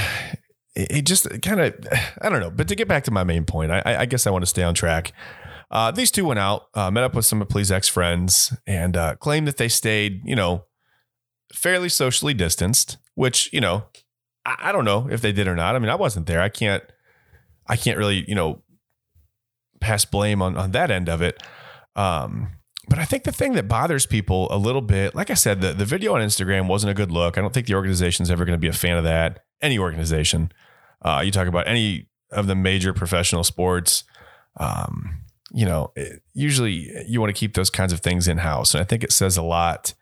it, 0.75 1.03
just 1.05 1.29
kind 1.42 1.61
of 1.61 1.75
I 2.21 2.29
don't 2.29 2.40
know. 2.40 2.51
But 2.51 2.68
to 2.68 2.75
get 2.75 2.88
back 2.88 3.05
to 3.05 3.11
my 3.11 3.25
main 3.25 3.45
point, 3.45 3.73
I, 3.73 3.83
I 3.85 4.07
guess 4.07 4.27
I 4.27 4.31
want 4.31 4.42
to 4.42 4.47
stay 4.47 4.62
on 4.62 4.75
track. 4.75 5.12
Uh, 5.71 5.90
these 5.90 6.11
two 6.11 6.27
went 6.27 6.38
out, 6.38 6.66
uh, 6.75 6.90
met 6.90 7.03
up 7.03 7.14
with 7.14 7.25
some 7.25 7.40
of 7.40 7.49
Plesac's 7.49 7.88
friends, 7.88 8.55
and 8.66 8.95
uh, 8.95 9.16
claimed 9.16 9.49
that 9.49 9.57
they 9.57 9.68
stayed, 9.68 10.21
you 10.23 10.37
know, 10.37 10.66
fairly 11.53 11.88
socially 11.88 12.35
distanced 12.35 12.97
which 13.15 13.53
you 13.53 13.61
know 13.61 13.85
I, 14.45 14.57
I 14.61 14.73
don't 14.73 14.85
know 14.85 15.09
if 15.11 15.21
they 15.21 15.33
did 15.33 15.49
or 15.49 15.55
not. 15.55 15.77
I 15.77 15.79
mean, 15.79 15.91
I 15.91 15.95
wasn't 15.95 16.27
there. 16.27 16.41
I 16.41 16.49
can't 16.49 16.83
I 17.67 17.77
can't 17.77 17.99
really 17.99 18.25
you 18.29 18.35
know 18.35 18.62
pass 19.81 20.05
blame 20.05 20.43
on 20.43 20.57
on 20.57 20.73
that 20.73 20.91
end 20.91 21.09
of 21.09 21.23
it. 21.23 21.43
Um, 21.97 22.53
but 22.88 22.99
I 22.99 23.05
think 23.05 23.25
the 23.25 23.33
thing 23.33 23.53
that 23.55 23.69
bothers 23.69 24.07
people 24.07 24.49
a 24.51 24.57
little 24.57 24.81
bit, 24.81 25.15
like 25.15 25.31
I 25.31 25.35
said, 25.35 25.61
the, 25.61 25.73
the 25.73 25.85
video 25.85 26.15
on 26.15 26.21
Instagram 26.21 26.67
wasn't 26.67 26.91
a 26.91 26.95
good 26.95 27.12
look. 27.12 27.38
I 27.38 27.41
don't 27.41 27.55
think 27.55 27.67
the 27.67 27.75
organization's 27.75 28.31
ever 28.31 28.45
going 28.45 28.57
to 28.57 28.61
be 28.61 28.69
a 28.69 28.73
fan 28.73 28.97
of 28.97 29.05
that. 29.05 29.45
Any 29.61 29.79
organization, 29.79 30.53
uh, 31.03 31.23
you 31.25 31.31
talk 31.31 31.47
about 31.47 31.69
any 31.69 32.09
of 32.33 32.49
the 32.49 32.57
major 32.57 32.93
professional 32.93 33.45
sports, 33.45 34.05
um, 34.57 35.21
you 35.53 35.65
know, 35.65 35.93
it, 35.95 36.23
usually 36.35 36.91
you 37.07 37.21
want 37.21 37.35
to 37.35 37.38
keep 37.38 37.55
those 37.55 37.71
kinds 37.71 37.93
of 37.93 38.01
things 38.01 38.27
in 38.27 38.38
house. 38.38 38.75
And 38.75 38.81
I 38.81 38.85
think 38.85 39.05
it 39.05 39.12
says 39.12 39.37
a 39.37 39.43
lot 39.43 39.95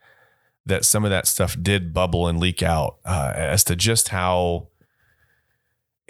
that 0.66 0.84
some 0.84 1.04
of 1.04 1.10
that 1.10 1.26
stuff 1.26 1.56
did 1.60 1.92
bubble 1.92 2.28
and 2.28 2.38
leak 2.38 2.62
out 2.62 2.98
uh, 3.04 3.32
as 3.34 3.64
to 3.64 3.76
just 3.76 4.08
how 4.08 4.68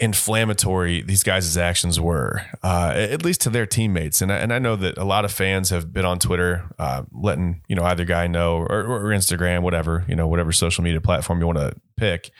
inflammatory 0.01 1.03
these 1.03 1.21
guys' 1.21 1.55
actions 1.55 1.99
were, 1.99 2.41
uh, 2.63 2.91
at 2.95 3.23
least 3.23 3.39
to 3.41 3.51
their 3.51 3.67
teammates. 3.67 4.19
And 4.19 4.33
I, 4.33 4.37
and 4.37 4.51
I 4.51 4.57
know 4.57 4.75
that 4.75 4.97
a 4.97 5.03
lot 5.03 5.25
of 5.25 5.31
fans 5.31 5.69
have 5.69 5.93
been 5.93 6.05
on 6.05 6.17
Twitter, 6.17 6.65
uh, 6.79 7.03
letting 7.11 7.61
you 7.67 7.75
know 7.75 7.83
either 7.83 8.03
guy 8.03 8.25
know 8.27 8.57
or, 8.57 8.83
or, 8.83 9.03
Instagram, 9.11 9.61
whatever 9.61 10.03
you 10.09 10.15
know, 10.15 10.27
whatever 10.27 10.51
social 10.51 10.83
media 10.83 10.99
platform 10.99 11.39
you 11.39 11.45
want 11.45 11.59
to 11.59 11.75
pick, 11.97 12.31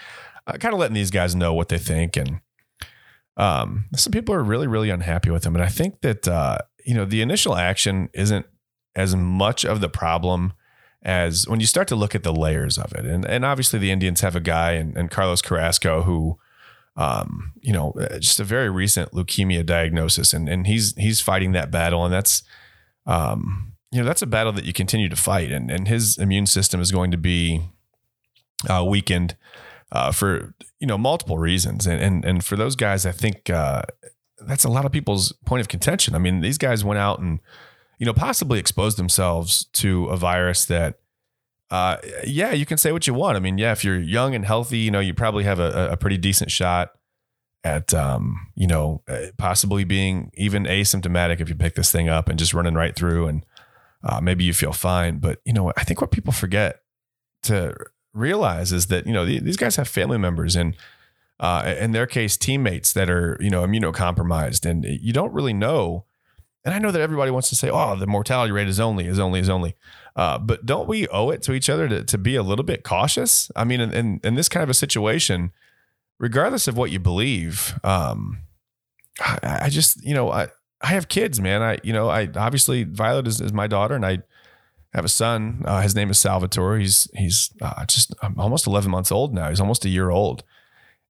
uh, 0.48 0.54
kind 0.54 0.74
of 0.74 0.80
letting 0.80 0.96
these 0.96 1.12
guys 1.12 1.36
know 1.36 1.54
what 1.54 1.70
they 1.70 1.78
think. 1.78 2.18
And 2.18 2.42
um, 3.38 3.86
some 3.96 4.12
people 4.12 4.34
are 4.34 4.44
really 4.44 4.68
really 4.68 4.90
unhappy 4.90 5.30
with 5.30 5.44
them, 5.44 5.56
and 5.56 5.64
I 5.64 5.70
think 5.70 6.02
that 6.02 6.28
uh, 6.28 6.58
you 6.84 6.96
know 6.96 7.06
the 7.06 7.22
initial 7.22 7.56
action 7.56 8.10
isn't 8.14 8.48
as 8.96 9.16
much 9.16 9.64
of 9.64 9.82
the 9.82 9.88
problem 9.90 10.54
as 11.04 11.48
when 11.48 11.60
you 11.60 11.66
start 11.66 11.88
to 11.88 11.96
look 11.96 12.14
at 12.14 12.24
the 12.24 12.34
layers 12.34 12.78
of 12.78 12.94
it. 12.94 13.06
And, 13.06 13.26
and 13.26 13.44
obviously, 13.44 13.80
the 13.80 13.92
Indians 13.92 14.22
have 14.22 14.36
a 14.36 14.40
guy 14.40 14.74
and, 14.74 14.96
and 14.96 15.10
Carlos 15.10 15.42
Carrasco 15.42 16.04
who, 16.04 16.38
um, 16.96 17.54
you 17.62 17.74
know, 17.74 17.92
uh, 18.00 18.20
just 18.20 18.40
a 18.40 18.44
very 18.44 18.70
recent 18.70 19.12
leukemia 19.12 19.66
diagnosis, 19.66 20.34
and 20.34 20.48
and 20.48 20.68
he's 20.68 20.94
he's 20.96 21.22
fighting 21.22 21.54
that 21.54 21.72
battle, 21.72 22.04
and 22.04 22.14
that's, 22.14 22.44
um, 23.06 23.74
you 23.92 24.00
know, 24.00 24.06
that's 24.06 24.22
a 24.22 24.28
battle 24.28 24.52
that 24.54 24.66
you 24.66 24.74
continue 24.74 25.10
to 25.10 25.16
fight, 25.16 25.52
and 25.52 25.72
and 25.72 25.88
his 25.88 26.18
immune 26.18 26.46
system 26.46 26.82
is 26.82 26.92
going 26.92 27.10
to 27.12 27.18
be 27.18 27.62
uh, 28.70 28.84
weakened 28.88 29.36
uh, 29.92 30.12
for 30.12 30.54
you 30.80 30.88
know 30.88 30.98
multiple 30.98 31.38
reasons, 31.38 31.88
and 31.88 32.02
and 32.02 32.26
and 32.26 32.46
for 32.46 32.56
those 32.56 32.76
guys, 32.76 33.06
I 33.06 33.12
think. 33.12 33.50
Uh, 33.50 33.84
that's 34.48 34.64
a 34.64 34.70
lot 34.70 34.86
of 34.86 34.92
people's 34.92 35.34
point 35.46 35.62
of 35.62 35.68
contention. 35.68 36.16
I 36.16 36.18
mean, 36.18 36.42
these 36.42 36.58
guys 36.58 36.84
went 36.84 36.98
out 36.98 37.20
and 37.20 37.40
you 38.02 38.06
know 38.08 38.14
possibly 38.14 38.58
expose 38.58 38.96
themselves 38.96 39.66
to 39.74 40.08
a 40.08 40.18
virus 40.18 40.66
that 40.66 40.98
uh, 41.70 41.98
yeah, 42.26 42.52
you 42.52 42.66
can 42.66 42.78
say 42.78 42.92
what 42.92 43.06
you 43.06 43.14
want. 43.14 43.38
I 43.38 43.40
mean, 43.40 43.60
yeah, 43.60 43.72
if 43.72 43.86
you're 43.86 44.00
young 44.00 44.34
and 44.34 44.44
healthy, 44.44 44.80
you 44.80 44.92
know, 44.92 45.00
you 45.00 45.14
probably 45.14 45.44
have 45.46 45.60
a, 45.60 45.92
a 45.92 45.98
pretty 45.98 46.18
decent 46.18 46.50
shot 46.52 46.90
at, 47.64 47.94
um, 47.94 48.48
you 48.56 48.68
know, 48.68 49.04
uh, 49.08 49.28
possibly 49.38 49.86
being 49.86 50.32
even 50.34 50.66
asymptomatic 50.66 51.40
if 51.40 51.48
you 51.48 51.56
pick 51.56 51.76
this 51.76 51.92
thing 51.92 52.10
up 52.10 52.28
and 52.28 52.38
just 52.38 52.54
running 52.54 52.74
right 52.74 52.94
through 52.96 53.28
and 53.28 53.46
uh, 54.04 54.20
maybe 54.20 54.44
you 54.44 54.54
feel 54.54 54.74
fine. 54.74 55.20
But, 55.20 55.40
you 55.46 55.54
know, 55.54 55.72
I 55.78 55.84
think 55.86 56.02
what 56.02 56.12
people 56.12 56.34
forget 56.34 56.82
to 57.44 57.74
realize 58.14 58.74
is 58.74 58.88
that, 58.88 59.08
you 59.08 59.14
know, 59.14 59.26
these 59.26 59.58
guys 59.58 59.78
have 59.78 59.88
family 59.88 60.18
members 60.18 60.58
and, 60.58 60.76
uh, 61.40 61.76
in 61.80 61.92
their 61.92 62.08
case, 62.08 62.36
teammates 62.36 62.92
that 62.94 63.10
are, 63.10 63.38
you 63.40 63.50
know, 63.50 63.64
immunocompromised 63.64 64.70
and 64.70 64.84
you 64.84 65.14
don't 65.14 65.32
really 65.32 65.54
know. 65.54 66.06
And 66.64 66.74
I 66.76 66.80
know 66.80 66.92
that 66.92 67.02
everybody 67.02 67.32
wants 67.32 67.50
to 67.50 67.56
say, 67.56 67.70
oh, 67.70 67.96
the 67.96 68.06
mortality 68.06 68.52
rate 68.52 68.68
is 68.68 68.80
only, 68.80 69.08
is 69.08 69.18
only, 69.18 69.40
is 69.40 69.50
only. 69.50 69.76
Uh, 70.16 70.38
but 70.38 70.66
don't 70.66 70.88
we 70.88 71.08
owe 71.08 71.30
it 71.30 71.42
to 71.44 71.54
each 71.54 71.70
other 71.70 71.88
to, 71.88 72.04
to 72.04 72.18
be 72.18 72.36
a 72.36 72.44
little 72.44 72.66
bit 72.66 72.84
cautious? 72.84 73.50
I 73.56 73.64
mean, 73.64 73.82
in, 73.82 73.94
in, 73.94 74.20
in 74.24 74.36
this 74.36 74.50
kind 74.50 74.64
of 74.64 74.70
a 74.70 74.76
situation, 74.76 75.52
regardless 76.20 76.68
of 76.68 76.78
what 76.78 76.92
you 76.92 77.00
believe, 77.00 77.80
um, 77.84 78.44
I, 79.20 79.60
I, 79.64 79.70
just, 79.70 80.04
you 80.04 80.14
know, 80.14 80.32
I, 80.32 80.50
I 80.82 80.88
have 80.88 81.08
kids, 81.08 81.42
man. 81.42 81.64
I, 81.64 81.80
you 81.84 81.94
know, 81.94 82.10
I 82.10 82.30
obviously 82.36 82.84
Violet 82.84 83.28
is, 83.28 83.42
is 83.42 83.54
my 83.54 83.68
daughter 83.68 83.96
and 83.96 84.06
I 84.06 84.20
have 84.94 85.06
a 85.06 85.10
son. 85.10 85.64
Uh, 85.66 85.82
his 85.82 85.96
name 85.96 86.12
is 86.12 86.20
Salvatore. 86.20 86.78
He's, 86.78 87.08
he's 87.16 87.50
uh, 87.62 87.86
just 87.86 88.14
almost 88.38 88.68
11 88.68 88.92
months 88.92 89.12
old 89.12 89.34
now. 89.34 89.50
He's 89.50 89.62
almost 89.62 89.86
a 89.86 89.90
year 89.90 90.12
old. 90.12 90.44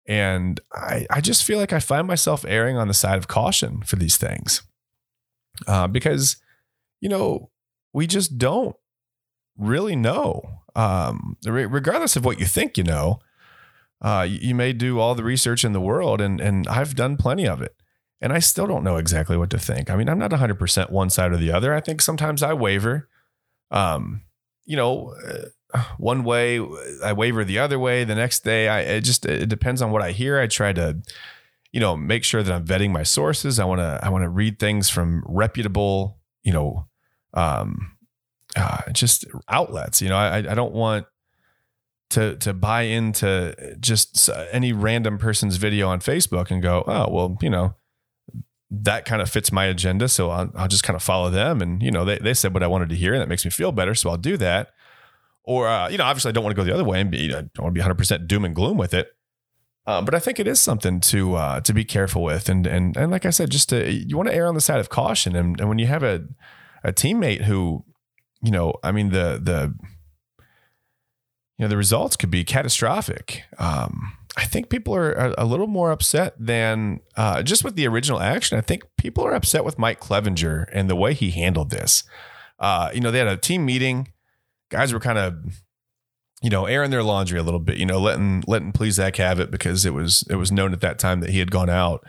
And 0.08 0.60
I, 0.74 1.06
I 1.10 1.20
just 1.20 1.44
feel 1.44 1.60
like 1.60 1.74
I 1.74 1.80
find 1.80 2.08
myself 2.08 2.46
erring 2.48 2.78
on 2.78 2.88
the 2.88 2.94
side 2.94 3.18
of 3.18 3.28
caution 3.28 3.82
for 3.82 3.98
these 3.98 4.18
things. 4.18 4.62
Uh, 5.68 5.88
because, 5.88 6.38
you 7.00 7.10
know, 7.10 7.50
we 7.94 8.08
just 8.08 8.38
don't 8.38 8.76
really 9.58 9.96
know. 9.96 10.42
Um, 10.76 11.38
regardless 11.46 12.16
of 12.16 12.24
what 12.24 12.40
you 12.40 12.46
think 12.46 12.78
you 12.78 12.84
know, 12.84 13.20
uh, 14.02 14.26
you 14.28 14.56
may 14.56 14.74
do 14.74 15.00
all 15.00 15.16
the 15.16 15.24
research 15.24 15.64
in 15.64 15.74
the 15.74 15.82
world, 15.82 16.22
and 16.22 16.42
and 16.42 16.68
I've 16.68 16.96
done 16.96 17.18
plenty 17.18 17.48
of 17.48 17.62
it, 17.62 17.76
and 18.20 18.34
I 18.34 18.40
still 18.40 18.66
don't 18.66 18.84
know 18.84 18.98
exactly 18.98 19.38
what 19.38 19.50
to 19.52 19.60
think. 19.60 19.90
I 19.90 19.96
mean, 19.96 20.10
I'm 20.10 20.18
not 20.18 20.32
100 20.32 20.58
percent 20.58 20.90
one 20.90 21.10
side 21.10 21.32
or 21.32 21.38
the 21.38 21.52
other. 21.52 21.74
I 21.74 21.82
think 21.82 22.02
sometimes 22.02 22.42
I 22.42 22.54
waver. 22.54 23.10
Um, 23.70 24.22
you 24.66 24.76
know, 24.76 25.14
uh, 25.74 25.84
one 25.98 26.24
way 26.24 26.60
I 27.04 27.14
waver 27.14 27.44
the 27.44 27.60
other 27.60 27.78
way. 27.78 28.04
The 28.04 28.16
next 28.16 28.44
day, 28.44 28.68
I 28.68 28.80
it 28.82 29.02
just 29.02 29.26
it 29.26 29.50
depends 29.50 29.82
on 29.82 29.92
what 29.92 30.02
I 30.02 30.12
hear. 30.12 30.40
I 30.40 30.48
try 30.48 30.74
to, 30.74 30.98
you 31.72 31.80
know, 31.80 31.96
make 31.96 32.24
sure 32.24 32.44
that 32.44 32.54
I'm 32.54 32.66
vetting 32.66 32.92
my 32.92 33.04
sources. 33.04 33.60
I 33.60 33.66
want 33.66 33.80
to 33.80 34.00
I 34.04 34.10
want 34.10 34.24
to 34.24 34.30
read 34.30 34.60
things 34.60 34.90
from 34.90 35.24
reputable, 35.28 36.20
you 36.44 36.52
know, 36.52 36.88
um, 37.34 37.98
uh, 38.56 38.92
just 38.92 39.26
outlets. 39.48 40.02
You 40.02 40.10
know, 40.10 40.18
I 40.18 40.38
I 40.38 40.56
don't 40.56 40.74
want 40.74 41.06
to 42.12 42.36
to 42.38 42.54
buy 42.54 42.84
into 42.84 43.76
just 43.80 44.30
any 44.52 44.74
random 44.74 45.18
person's 45.18 45.58
video 45.58 45.88
on 45.88 46.00
Facebook 46.00 46.52
and 46.52 46.62
go, 46.62 46.84
oh 46.86 47.10
well, 47.10 47.38
you 47.42 47.50
know, 47.50 47.76
that 48.70 49.06
kind 49.06 49.22
of 49.22 49.30
fits 49.30 49.52
my 49.52 49.66
agenda, 49.66 50.08
so 50.08 50.30
I'll, 50.30 50.52
I'll 50.56 50.68
just 50.68 50.84
kind 50.84 50.96
of 50.96 51.04
follow 51.04 51.30
them. 51.30 51.62
And 51.62 51.82
you 51.82 51.92
know, 51.92 52.06
they 52.06 52.18
they 52.18 52.34
said 52.34 52.54
what 52.54 52.64
I 52.64 52.68
wanted 52.68 52.90
to 52.90 52.96
hear, 52.96 53.14
and 53.14 53.22
that 53.22 53.30
makes 53.30 53.46
me 53.46 53.52
feel 53.52 53.72
better, 53.72 53.96
so 53.96 54.10
I'll 54.10 54.18
do 54.18 54.38
that. 54.38 54.70
Or 55.44 55.68
uh, 55.68 55.90
you 55.90 55.98
know, 55.98 56.04
obviously, 56.04 56.30
I 56.30 56.32
don't 56.34 56.44
want 56.44 56.56
to 56.56 56.62
go 56.62 56.66
the 56.66 56.74
other 56.74 56.84
way 56.84 57.02
and 57.02 57.10
be, 57.10 57.30
I 57.30 57.42
don't 57.42 57.60
want 57.60 57.72
to 57.72 57.74
be 57.74 57.80
100 57.80 57.96
percent 57.98 58.28
doom 58.28 58.46
and 58.46 58.54
gloom 58.54 58.78
with 58.78 58.94
it. 58.94 59.10
Uh, 59.88 60.02
but 60.02 60.14
I 60.14 60.20
think 60.20 60.40
it 60.40 60.48
is 60.48 60.60
something 60.60 61.00
to 61.02 61.36
uh, 61.36 61.62
to 61.62 61.74
be 61.74 61.84
careful 61.84 62.24
with, 62.24 62.50
and 62.50 62.68
and 62.68 62.96
and 62.96 63.12
like 63.12 63.26
I 63.26 63.32
said, 63.32 63.50
just 63.50 63.70
to 63.70 63.92
you 63.92 64.16
want 64.16 64.30
to 64.30 64.36
err 64.36 64.48
on 64.48 64.56
the 64.56 64.62
side 64.62 64.80
of 64.80 64.90
caution, 64.90 65.36
and, 65.36 65.60
and 65.60 65.70
when 65.70 65.80
you 65.80 65.88
have 65.88 66.04
a 66.04 66.26
a 66.84 66.94
teammate 66.94 67.44
who 67.44 67.84
you 68.42 68.52
know, 68.52 68.76
I 68.84 68.92
mean 68.92 69.10
the 69.10 69.40
the 69.42 69.74
you 71.58 71.66
know 71.66 71.68
the 71.68 71.78
results 71.78 72.16
could 72.16 72.32
be 72.32 72.44
catastrophic. 72.44 73.44
Um, 73.58 74.18
I 74.38 74.46
think 74.46 74.70
people 74.70 74.96
are 74.96 75.34
a 75.38 75.46
little 75.46 75.68
more 75.68 75.92
upset 75.92 76.34
than 76.40 77.02
uh, 77.18 77.44
just 77.44 77.64
with 77.64 77.76
the 77.76 77.88
original 77.88 78.20
action. 78.20 78.58
I 78.58 78.62
think 78.62 78.84
people 78.98 79.26
are 79.26 79.34
upset 79.34 79.66
with 79.66 79.78
Mike 79.78 80.00
Clevinger 80.00 80.68
and 80.72 80.90
the 80.90 80.96
way 80.96 81.14
he 81.14 81.32
handled 81.32 81.70
this. 81.70 82.04
Uh, 82.58 82.90
you 82.94 83.02
know, 83.02 83.12
they 83.12 83.20
had 83.20 83.28
a 83.28 83.38
team 83.38 83.66
meeting. 83.66 84.14
Guys 84.70 84.94
were 84.94 85.02
kind 85.02 85.18
of, 85.18 85.62
you 86.42 86.50
know, 86.50 86.66
airing 86.66 86.92
their 86.92 87.04
laundry 87.04 87.40
a 87.40 87.44
little 87.44 87.60
bit. 87.60 87.78
You 87.78 87.86
know, 87.86 88.00
letting 88.00 88.44
letting 88.48 88.74
Plesac 88.74 89.18
have 89.18 89.40
it 89.40 89.52
because 89.52 89.86
it 89.86 89.94
was 89.94 90.24
it 90.30 90.36
was 90.36 90.52
known 90.52 90.74
at 90.74 90.82
that 90.82 91.00
time 91.00 91.20
that 91.22 91.30
he 91.30 91.40
had 91.40 91.52
gone 91.52 91.70
out, 91.70 92.06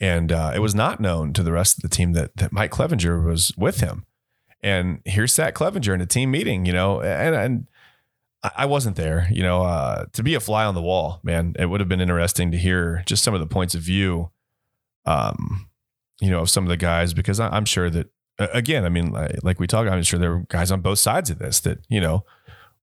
and 0.00 0.32
uh, 0.32 0.52
it 0.54 0.60
was 0.60 0.74
not 0.74 1.00
known 1.00 1.32
to 1.32 1.42
the 1.42 1.52
rest 1.52 1.78
of 1.78 1.82
the 1.82 1.88
team 1.88 2.12
that 2.12 2.36
that 2.36 2.52
Mike 2.52 2.70
Clevinger 2.70 3.24
was 3.24 3.52
with 3.56 3.80
him. 3.80 4.04
And 4.60 5.00
here's 5.04 5.32
sat 5.32 5.54
Clevinger 5.54 5.94
in 5.94 6.00
a 6.00 6.06
team 6.06 6.32
meeting, 6.32 6.66
you 6.66 6.72
know, 6.72 7.00
and, 7.00 7.34
and 7.34 7.66
I 8.56 8.66
wasn't 8.66 8.96
there, 8.96 9.26
you 9.30 9.42
know, 9.42 9.62
uh, 9.62 10.06
to 10.12 10.22
be 10.22 10.34
a 10.34 10.40
fly 10.40 10.64
on 10.64 10.74
the 10.74 10.82
wall, 10.82 11.20
man. 11.22 11.54
It 11.58 11.66
would 11.66 11.80
have 11.80 11.88
been 11.88 12.00
interesting 12.00 12.52
to 12.52 12.58
hear 12.58 13.02
just 13.06 13.24
some 13.24 13.34
of 13.34 13.40
the 13.40 13.46
points 13.46 13.74
of 13.74 13.82
view, 13.82 14.30
um, 15.06 15.68
you 16.20 16.30
know, 16.30 16.40
of 16.40 16.50
some 16.50 16.64
of 16.64 16.68
the 16.68 16.76
guys, 16.76 17.14
because 17.14 17.40
I, 17.40 17.56
am 17.56 17.64
sure 17.64 17.90
that, 17.90 18.10
again, 18.38 18.84
I 18.84 18.90
mean, 18.90 19.10
like, 19.10 19.42
like 19.42 19.60
we 19.60 19.66
talked, 19.66 19.90
I'm 19.90 20.02
sure 20.04 20.20
there 20.20 20.30
were 20.30 20.44
guys 20.48 20.70
on 20.70 20.80
both 20.80 21.00
sides 21.00 21.30
of 21.30 21.40
this 21.40 21.58
that, 21.60 21.78
you 21.88 22.00
know, 22.00 22.24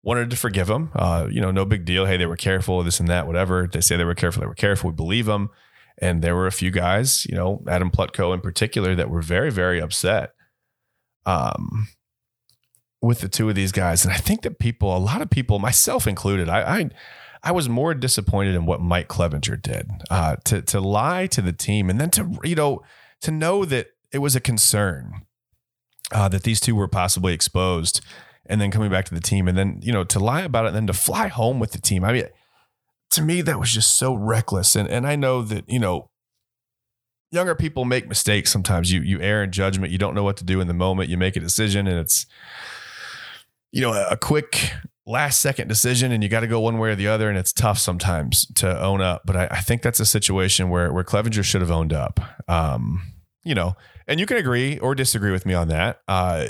wanted 0.03 0.29
to 0.29 0.37
forgive 0.37 0.67
them. 0.67 0.91
Uh, 0.93 1.27
you 1.31 1.41
know, 1.41 1.51
no 1.51 1.65
big 1.65 1.85
deal. 1.85 2.05
Hey, 2.05 2.17
they 2.17 2.25
were 2.25 2.35
careful, 2.35 2.83
this 2.83 2.99
and 2.99 3.09
that, 3.09 3.25
whatever. 3.25 3.67
They 3.71 3.81
say 3.81 3.95
they 3.95 4.03
were 4.03 4.13
careful, 4.15 4.41
they 4.41 4.47
were 4.47 4.53
careful. 4.53 4.89
We 4.89 4.95
believe 4.95 5.25
them. 5.25 5.49
And 5.99 6.21
there 6.21 6.35
were 6.35 6.47
a 6.47 6.51
few 6.51 6.71
guys, 6.71 7.25
you 7.27 7.35
know, 7.35 7.63
Adam 7.67 7.91
Plutko 7.91 8.33
in 8.33 8.41
particular, 8.41 8.95
that 8.95 9.09
were 9.09 9.21
very, 9.21 9.51
very 9.51 9.79
upset 9.79 10.31
um, 11.25 11.87
with 13.01 13.19
the 13.19 13.29
two 13.29 13.47
of 13.47 13.55
these 13.55 13.71
guys. 13.71 14.03
And 14.03 14.13
I 14.13 14.17
think 14.17 14.41
that 14.41 14.59
people, 14.59 14.95
a 14.95 14.97
lot 14.97 15.21
of 15.21 15.29
people, 15.29 15.59
myself 15.59 16.07
included, 16.07 16.49
I, 16.49 16.79
I, 16.79 16.89
I 17.43 17.51
was 17.51 17.69
more 17.69 17.93
disappointed 17.93 18.55
in 18.55 18.65
what 18.65 18.81
Mike 18.81 19.07
Clevinger 19.07 19.61
did 19.61 19.89
uh, 20.09 20.37
to 20.45 20.61
to 20.61 20.79
lie 20.79 21.27
to 21.27 21.41
the 21.41 21.51
team 21.51 21.89
and 21.89 21.99
then 21.99 22.09
to 22.11 22.39
you 22.43 22.55
know 22.55 22.81
to 23.21 23.31
know 23.31 23.65
that 23.65 23.87
it 24.13 24.19
was 24.19 24.35
a 24.35 24.39
concern 24.39 25.25
uh, 26.11 26.29
that 26.29 26.43
these 26.43 26.61
two 26.61 26.75
were 26.75 26.87
possibly 26.87 27.33
exposed, 27.33 27.99
and 28.45 28.59
then 28.59 28.71
coming 28.71 28.91
back 28.91 29.05
to 29.05 29.13
the 29.13 29.21
team 29.21 29.47
and 29.47 29.57
then 29.57 29.79
you 29.81 29.91
know 29.91 30.03
to 30.03 30.19
lie 30.19 30.41
about 30.41 30.65
it 30.65 30.69
and 30.69 30.75
then 30.75 30.87
to 30.87 30.93
fly 30.93 31.27
home 31.27 31.59
with 31.59 31.71
the 31.71 31.79
team. 31.79 32.03
I 32.03 32.13
mean, 32.13 32.25
to 33.11 33.21
me 33.21 33.41
that 33.41 33.59
was 33.59 33.71
just 33.71 33.97
so 33.97 34.13
reckless. 34.13 34.75
And 34.75 34.87
and 34.89 35.07
I 35.07 35.15
know 35.15 35.41
that 35.43 35.65
you 35.67 35.79
know 35.79 36.09
younger 37.31 37.55
people 37.55 37.85
make 37.85 38.07
mistakes 38.07 38.51
sometimes. 38.51 38.91
You 38.91 39.01
you 39.01 39.19
err 39.21 39.43
in 39.43 39.51
judgment. 39.51 39.91
You 39.91 39.97
don't 39.97 40.13
know 40.13 40.23
what 40.23 40.37
to 40.37 40.43
do 40.43 40.61
in 40.61 40.67
the 40.67 40.73
moment. 40.73 41.09
You 41.09 41.17
make 41.17 41.35
a 41.35 41.39
decision 41.39 41.87
and 41.87 41.99
it's 41.99 42.25
you 43.71 43.81
know 43.81 43.93
a, 43.93 44.09
a 44.11 44.17
quick 44.17 44.73
last 45.05 45.41
second 45.41 45.67
decision 45.67 46.13
and 46.13 46.23
you 46.23 46.29
got 46.29 46.39
to 46.39 46.47
go 46.47 46.61
one 46.61 46.77
way 46.77 46.89
or 46.89 46.95
the 46.95 47.07
other 47.07 47.27
and 47.27 47.37
it's 47.37 47.51
tough 47.51 47.77
sometimes 47.77 48.45
to 48.55 48.81
own 48.81 49.01
up. 49.01 49.23
But 49.25 49.35
I, 49.35 49.47
I 49.51 49.59
think 49.59 49.81
that's 49.81 49.99
a 49.99 50.05
situation 50.05 50.69
where 50.69 50.93
where 50.93 51.03
Clevinger 51.03 51.43
should 51.43 51.61
have 51.61 51.71
owned 51.71 51.93
up. 51.93 52.19
Um, 52.47 53.01
you 53.43 53.55
know, 53.55 53.75
and 54.07 54.19
you 54.19 54.25
can 54.25 54.37
agree 54.37 54.79
or 54.79 54.95
disagree 54.95 55.31
with 55.31 55.45
me 55.45 55.53
on 55.53 55.67
that. 55.69 56.01
Uh, 56.07 56.45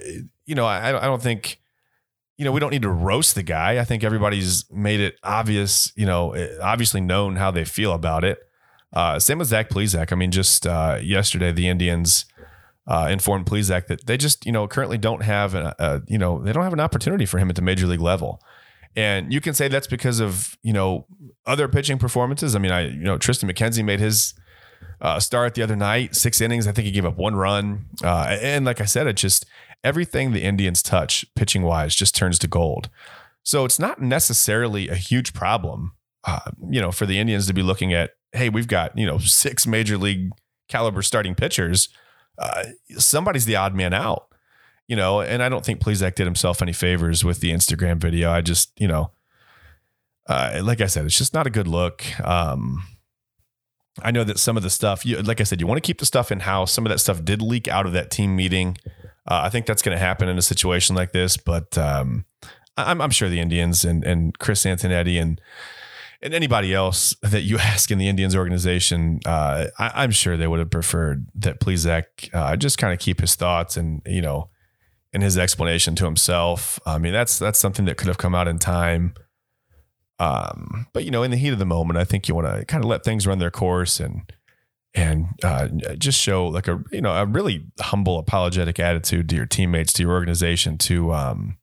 you 0.46 0.56
know, 0.56 0.66
I, 0.66 0.90
I 0.90 1.06
don't 1.06 1.22
think 1.22 1.60
you 2.38 2.46
know, 2.46 2.52
we 2.52 2.60
don't 2.60 2.72
need 2.72 2.82
to 2.82 2.90
roast 2.90 3.36
the 3.36 3.44
guy. 3.44 3.80
I 3.80 3.84
think 3.84 4.04
everybody's 4.04 4.66
made 4.72 5.00
it 5.00 5.16
obvious, 5.24 5.92
you 5.96 6.06
know, 6.06 6.36
obviously 6.62 7.02
known 7.02 7.36
how 7.36 7.52
they 7.52 7.66
feel 7.66 7.94
about 7.94 8.24
it. 8.24 8.40
Uh, 8.92 9.20
same 9.20 9.40
with 9.40 9.48
Zach 9.48 9.70
Plesac. 9.70 10.12
I 10.12 10.16
mean, 10.16 10.32
just 10.32 10.66
uh, 10.66 11.00
yesterday, 11.02 11.52
the 11.52 11.68
Indians 11.68 12.26
uh, 12.88 13.08
informed 13.12 13.46
Plesac 13.46 13.88
that 13.88 14.06
they 14.08 14.18
just, 14.18 14.46
you 14.46 14.52
know, 14.52 14.68
currently 14.68 14.98
don't 14.98 15.24
have, 15.24 15.56
a, 15.56 15.76
a, 15.80 16.02
you 16.08 16.18
know, 16.18 16.44
they 16.44 16.52
don't 16.54 16.64
have 16.64 16.74
an 16.74 16.80
opportunity 16.80 17.26
for 17.26 17.38
him 17.38 17.50
at 17.50 17.56
the 17.56 17.62
major 17.62 17.88
league 17.88 18.02
level. 18.02 18.42
And 18.96 19.34
you 19.34 19.42
can 19.42 19.54
say 19.54 19.68
that's 19.68 19.88
because 19.88 20.20
of, 20.20 20.58
you 20.62 20.74
know, 20.74 21.08
other 21.46 21.68
pitching 21.68 21.98
performances. 21.98 22.56
I 22.56 22.60
mean, 22.60 22.72
I, 22.72 22.88
you 22.88 23.04
know, 23.04 23.18
Tristan 23.18 23.50
McKenzie 23.50 23.84
made 23.84 24.00
his 24.00 24.36
uh, 25.02 25.20
start 25.20 25.56
the 25.56 25.64
other 25.64 25.76
night, 25.76 26.16
six 26.16 26.42
innings. 26.42 26.68
I 26.68 26.72
think 26.72 26.86
he 26.86 26.92
gave 26.92 27.06
up 27.06 27.18
one 27.18 27.36
run. 27.36 27.86
Uh, 28.04 28.38
and 28.42 28.66
like 28.66 28.82
I 28.82 28.86
said, 28.86 29.08
it 29.08 29.18
just, 29.18 29.46
everything 29.84 30.32
the 30.32 30.44
Indians 30.44 30.82
touch 30.82 31.26
pitching 31.36 31.64
wise 31.64 31.96
just 31.96 32.16
turns 32.16 32.40
to 32.40 32.48
gold. 32.48 32.90
So 33.44 33.66
it's 33.66 33.80
not 33.80 34.02
necessarily 34.02 34.88
a 34.88 34.96
huge 34.96 35.34
problem, 35.34 35.94
uh, 36.24 36.52
you 36.70 36.80
know, 36.82 36.92
for 36.92 37.06
the 37.06 37.20
Indians 37.20 37.48
to 37.48 37.54
be 37.54 37.64
looking 37.64 37.94
at 37.94 38.12
hey, 38.34 38.50
we've 38.50 38.68
got, 38.68 38.98
you 38.98 39.06
know, 39.06 39.18
six 39.20 39.68
major 39.68 39.98
league 39.98 40.32
caliber 40.68 41.02
starting 41.02 41.36
pitchers. 41.36 41.90
Uh, 42.38 42.64
somebody's 42.98 43.46
the 43.46 43.56
odd 43.56 43.76
man 43.76 43.94
out, 43.94 44.28
you 44.88 44.96
know, 44.96 45.22
and 45.22 45.44
I 45.44 45.50
don't 45.50 45.64
think 45.64 45.80
Plesac 45.80 46.16
did 46.16 46.26
himself 46.26 46.62
any 46.62 46.74
favors 46.74 47.24
with 47.24 47.40
the 47.40 47.52
Instagram 47.52 47.98
video. 47.98 48.32
I 48.32 48.42
just, 48.42 48.72
you 48.80 48.88
know, 48.88 49.12
uh, 50.28 50.62
like 50.64 50.82
I 50.82 50.88
said, 50.88 51.06
it's 51.06 51.18
just 51.18 51.34
not 51.34 51.46
a 51.46 51.52
good 51.52 51.68
look. 51.68 52.04
Um, 52.22 52.84
I 54.02 54.12
know 54.12 54.24
that 54.24 54.40
some 54.40 54.58
of 54.58 54.64
the 54.64 54.70
stuff, 54.70 55.06
you, 55.06 55.22
like 55.22 55.40
I 55.40 55.44
said, 55.44 55.62
you 55.62 55.68
want 55.68 55.82
to 55.82 55.86
keep 55.86 56.00
the 56.00 56.06
stuff 56.06 56.32
in 56.32 56.42
house. 56.42 56.72
Some 56.72 56.86
of 56.86 56.90
that 56.90 57.00
stuff 57.00 57.24
did 57.24 57.42
leak 57.42 57.68
out 57.68 57.86
of 57.86 57.94
that 57.94 58.10
team 58.10 58.36
meeting. 58.36 58.78
Uh, 59.28 59.42
I 59.44 59.50
think 59.50 59.66
that's 59.66 59.82
going 59.82 59.96
to 59.96 60.04
happen 60.04 60.28
in 60.28 60.38
a 60.38 60.42
situation 60.42 60.96
like 60.96 61.12
this, 61.12 61.38
but 61.38 61.78
um, 61.78 62.26
I'm, 62.76 63.02
I'm, 63.02 63.12
sure 63.12 63.30
the 63.30 63.40
Indians 63.40 63.86
and, 63.86 64.04
and 64.04 64.38
Chris 64.40 64.66
Antonetti 64.66 65.22
and 65.22 65.40
and 66.22 66.34
anybody 66.34 66.74
else 66.74 67.16
that 67.22 67.42
you 67.42 67.58
ask 67.60 67.92
in 67.92 67.98
the 67.98 68.08
Indians 68.08 68.36
organization, 68.36 69.20
uh, 69.26 69.68
I, 69.78 70.04
am 70.04 70.12
sure 70.12 70.38
they 70.38 70.48
would 70.48 70.60
have 70.60 70.72
preferred 70.72 71.28
that 71.36 71.60
Plesac 71.60 72.34
uh, 72.34 72.56
just 72.56 72.78
kind 72.78 72.94
of 72.94 73.00
keep 73.00 73.20
his 73.20 73.36
thoughts 73.36 73.78
and 73.78 74.02
you 74.06 74.22
know, 74.22 74.50
and 75.14 75.22
his 75.22 75.38
explanation 75.38 75.96
to 75.96 76.06
himself. 76.06 76.80
I 76.86 76.98
mean, 76.98 77.14
that's 77.14 77.38
that's 77.38 77.60
something 77.60 77.86
that 77.86 77.98
could 77.98 78.08
have 78.08 78.18
come 78.18 78.34
out 78.34 78.48
in 78.48 78.58
time. 78.58 79.14
Um, 80.24 80.88
but 80.94 81.04
you 81.04 81.12
know, 81.12 81.24
in 81.24 81.32
the 81.32 81.38
heat 81.38 81.52
of 81.52 81.60
the 81.60 81.66
moment, 81.66 82.00
I 82.00 82.06
think 82.06 82.28
you 82.30 82.36
want 82.36 82.48
to 82.48 82.64
kind 82.66 82.82
of 82.82 82.90
let 82.90 83.04
things 83.04 83.28
run 83.28 83.40
their 83.40 83.52
course 83.52 84.00
and 84.00 84.32
and 84.96 85.28
uh, 85.44 85.68
just 85.98 86.22
show 86.22 86.48
like 86.48 86.68
a 86.68 86.82
you 86.92 87.02
know 87.02 87.12
a 87.12 87.26
really 87.26 87.66
humble, 87.82 88.20
apologetic 88.20 88.80
attitude 88.80 89.28
to 89.30 89.36
your 89.36 89.46
teammates, 89.46 89.92
to 89.94 90.04
your 90.04 90.12
organization, 90.14 90.78
to 90.78 91.14
um, 91.14 91.58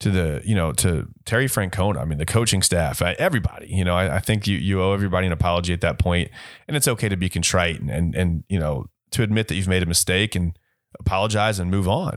to 0.00 0.10
the 0.10 0.42
you 0.44 0.56
know 0.56 0.72
to 0.72 1.06
Terry 1.24 1.46
Francona. 1.46 1.98
I 1.98 2.04
mean, 2.04 2.18
the 2.18 2.26
coaching 2.26 2.62
staff, 2.62 3.00
everybody. 3.00 3.68
You 3.68 3.84
know, 3.84 3.94
I, 3.94 4.16
I, 4.16 4.18
think 4.18 4.48
you 4.48 4.56
you 4.58 4.82
owe 4.82 4.92
everybody 4.92 5.28
an 5.28 5.32
apology 5.32 5.72
at 5.72 5.80
that 5.82 6.00
point, 6.00 6.30
and 6.66 6.76
it's 6.76 6.88
okay 6.88 7.08
to 7.08 7.16
be 7.16 7.28
contrite 7.28 7.80
and, 7.80 7.90
and 7.90 8.14
and 8.16 8.44
you 8.48 8.58
know 8.58 8.86
to 9.12 9.22
admit 9.22 9.46
that 9.48 9.54
you've 9.54 9.68
made 9.68 9.84
a 9.84 9.86
mistake 9.86 10.34
and 10.34 10.58
apologize 10.98 11.60
and 11.60 11.70
move 11.70 11.86
on. 11.86 12.16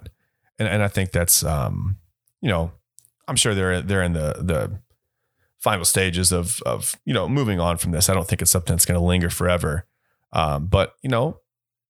And 0.57 0.67
and 0.67 0.81
I 0.81 0.87
think 0.87 1.11
that's 1.11 1.43
um, 1.43 1.97
you 2.41 2.49
know 2.49 2.71
I'm 3.27 3.35
sure 3.35 3.53
they're 3.53 3.81
they're 3.81 4.03
in 4.03 4.13
the 4.13 4.33
the 4.39 4.79
final 5.59 5.85
stages 5.85 6.31
of 6.31 6.61
of 6.65 6.95
you 7.05 7.13
know 7.13 7.27
moving 7.27 7.59
on 7.59 7.77
from 7.77 7.91
this. 7.91 8.09
I 8.09 8.13
don't 8.13 8.27
think 8.27 8.41
it's 8.41 8.51
something 8.51 8.75
that's 8.75 8.85
going 8.85 8.99
to 8.99 9.05
linger 9.05 9.29
forever. 9.29 9.85
Um, 10.33 10.67
but 10.67 10.95
you 11.01 11.09
know, 11.09 11.39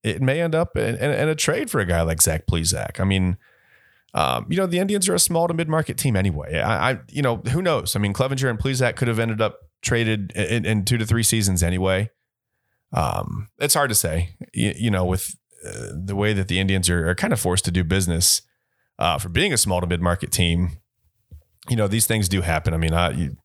it 0.03 0.21
may 0.21 0.41
end 0.41 0.55
up 0.55 0.77
in, 0.77 0.95
in, 0.95 1.11
in, 1.11 1.29
a 1.29 1.35
trade 1.35 1.69
for 1.69 1.79
a 1.79 1.85
guy 1.85 2.01
like 2.01 2.21
Zach 2.21 2.45
Plesac. 2.45 2.99
I 2.99 3.03
mean, 3.03 3.37
um, 4.13 4.45
you 4.49 4.57
know, 4.57 4.67
the 4.67 4.79
Indians 4.79 5.09
are 5.09 5.15
a 5.15 5.19
small 5.19 5.47
to 5.47 5.53
mid 5.53 5.67
market 5.67 5.97
team 5.97 6.15
anyway. 6.15 6.59
I, 6.59 6.91
I, 6.91 6.99
you 7.09 7.21
know, 7.21 7.37
who 7.37 7.61
knows? 7.61 7.95
I 7.95 7.99
mean, 7.99 8.13
Clevinger 8.13 8.49
and 8.49 8.59
Plesac 8.59 8.95
could 8.95 9.07
have 9.07 9.19
ended 9.19 9.41
up 9.41 9.59
traded 9.81 10.31
in, 10.33 10.65
in 10.65 10.85
two 10.85 10.97
to 10.97 11.05
three 11.05 11.23
seasons 11.23 11.63
anyway. 11.63 12.09
Um, 12.93 13.49
it's 13.59 13.73
hard 13.73 13.89
to 13.89 13.95
say, 13.95 14.35
you, 14.53 14.73
you 14.77 14.91
know, 14.91 15.05
with 15.05 15.35
uh, 15.65 15.89
the 15.93 16.15
way 16.15 16.33
that 16.33 16.47
the 16.47 16.59
Indians 16.59 16.89
are, 16.89 17.09
are, 17.09 17.15
kind 17.15 17.33
of 17.33 17.39
forced 17.39 17.65
to 17.65 17.71
do 17.71 17.83
business 17.83 18.41
uh, 18.97 19.17
for 19.17 19.29
being 19.29 19.51
a 19.51 19.57
small 19.57 19.81
to 19.81 19.87
mid 19.87 20.01
market 20.01 20.31
team. 20.31 20.77
You 21.69 21.75
know, 21.75 21.87
these 21.87 22.07
things 22.07 22.29
do 22.29 22.41
happen. 22.41 22.73
I 22.73 22.77
mean, 22.77 22.93
I, 22.93 23.11
you, 23.11 23.37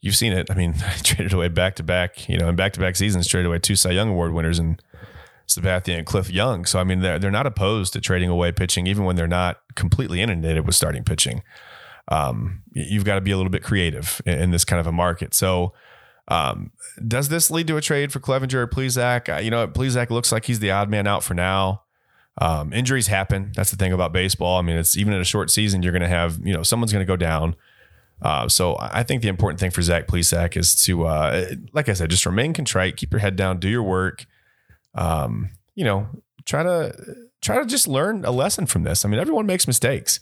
you've 0.00 0.16
seen 0.16 0.32
it. 0.32 0.50
I 0.50 0.54
mean, 0.54 0.74
traded 1.02 1.32
away 1.32 1.48
back 1.48 1.76
to 1.76 1.82
back, 1.82 2.28
you 2.28 2.38
know, 2.38 2.48
in 2.48 2.56
back 2.56 2.72
to 2.74 2.80
back 2.80 2.96
seasons, 2.96 3.26
traded 3.26 3.46
away 3.46 3.58
two 3.58 3.76
Cy 3.76 3.90
Young 3.92 4.10
Award 4.10 4.32
winners 4.32 4.58
and 4.58 4.82
Sabathia 5.48 5.96
and 5.96 6.06
Cliff 6.06 6.30
Young. 6.30 6.64
So 6.64 6.78
I 6.78 6.84
mean, 6.84 7.00
they're 7.00 7.18
they're 7.18 7.30
not 7.30 7.46
opposed 7.46 7.92
to 7.94 8.00
trading 8.00 8.28
away 8.28 8.52
pitching, 8.52 8.86
even 8.86 9.04
when 9.04 9.16
they're 9.16 9.28
not 9.28 9.60
completely 9.74 10.20
inundated 10.20 10.66
with 10.66 10.74
starting 10.74 11.04
pitching. 11.04 11.42
Um, 12.08 12.62
you've 12.72 13.04
got 13.04 13.14
to 13.14 13.20
be 13.20 13.30
a 13.30 13.36
little 13.36 13.50
bit 13.50 13.62
creative 13.62 14.20
in, 14.26 14.38
in 14.38 14.50
this 14.50 14.64
kind 14.64 14.80
of 14.80 14.86
a 14.86 14.92
market. 14.92 15.34
So. 15.34 15.72
Um, 16.28 16.70
does 17.06 17.28
this 17.28 17.50
lead 17.50 17.66
to 17.66 17.76
a 17.76 17.80
trade 17.80 18.12
for 18.12 18.20
Clevinger 18.20 18.54
or 18.54 18.68
Plesac? 18.68 19.28
Uh, 19.28 19.40
you 19.40 19.50
know, 19.50 19.66
Plesac 19.66 20.08
looks 20.08 20.30
like 20.30 20.44
he's 20.44 20.60
the 20.60 20.70
odd 20.70 20.88
man 20.88 21.08
out 21.08 21.24
for 21.24 21.34
now. 21.34 21.82
Um, 22.40 22.72
injuries 22.72 23.08
happen. 23.08 23.52
That's 23.54 23.70
the 23.70 23.76
thing 23.76 23.92
about 23.92 24.12
baseball. 24.12 24.58
I 24.58 24.62
mean, 24.62 24.76
it's 24.76 24.96
even 24.96 25.12
in 25.12 25.20
a 25.20 25.24
short 25.24 25.50
season, 25.50 25.82
you're 25.82 25.92
going 25.92 26.02
to 26.02 26.08
have, 26.08 26.38
you 26.42 26.52
know, 26.52 26.62
someone's 26.62 26.92
going 26.92 27.04
to 27.04 27.10
go 27.10 27.16
down. 27.16 27.56
Uh, 28.22 28.48
so 28.48 28.76
I 28.78 29.02
think 29.02 29.20
the 29.22 29.28
important 29.28 29.58
thing 29.58 29.70
for 29.70 29.82
Zach 29.82 30.06
Plesac 30.06 30.56
is 30.56 30.76
to, 30.84 31.04
uh, 31.04 31.50
like 31.72 31.88
I 31.88 31.92
said, 31.92 32.08
just 32.08 32.24
remain 32.24 32.52
contrite, 32.52 32.96
keep 32.96 33.12
your 33.12 33.20
head 33.20 33.36
down, 33.36 33.58
do 33.58 33.68
your 33.68 33.82
work, 33.82 34.26
um, 34.94 35.50
you 35.74 35.84
know, 35.84 36.08
try 36.44 36.62
to 36.62 36.94
try 37.40 37.58
to 37.58 37.66
just 37.66 37.88
learn 37.88 38.24
a 38.24 38.30
lesson 38.30 38.66
from 38.66 38.84
this. 38.84 39.04
I 39.04 39.08
mean, 39.08 39.18
everyone 39.20 39.46
makes 39.46 39.66
mistakes. 39.66 40.20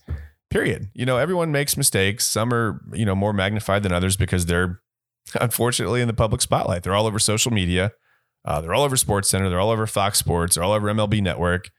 Period. 0.48 0.88
You 0.94 1.06
know, 1.06 1.18
everyone 1.18 1.52
makes 1.52 1.76
mistakes. 1.76 2.26
Some 2.26 2.52
are, 2.52 2.82
you 2.92 3.04
know, 3.04 3.14
more 3.14 3.32
magnified 3.32 3.82
than 3.82 3.92
others 3.92 4.16
because 4.16 4.46
they're 4.46 4.80
unfortunately 5.40 6.00
in 6.00 6.08
the 6.08 6.14
public 6.14 6.40
spotlight. 6.40 6.82
They're 6.82 6.94
all 6.94 7.06
over 7.06 7.18
social 7.18 7.52
media. 7.52 7.92
Uh, 8.44 8.60
they're 8.60 8.74
all 8.74 8.82
over 8.82 8.96
Sports 8.96 9.28
Center. 9.28 9.50
They're 9.50 9.60
all 9.60 9.70
over 9.70 9.86
Fox 9.86 10.18
Sports. 10.18 10.54
They're 10.54 10.64
all 10.64 10.72
over 10.72 10.92
MLB 10.92 11.22
Network, 11.22 11.70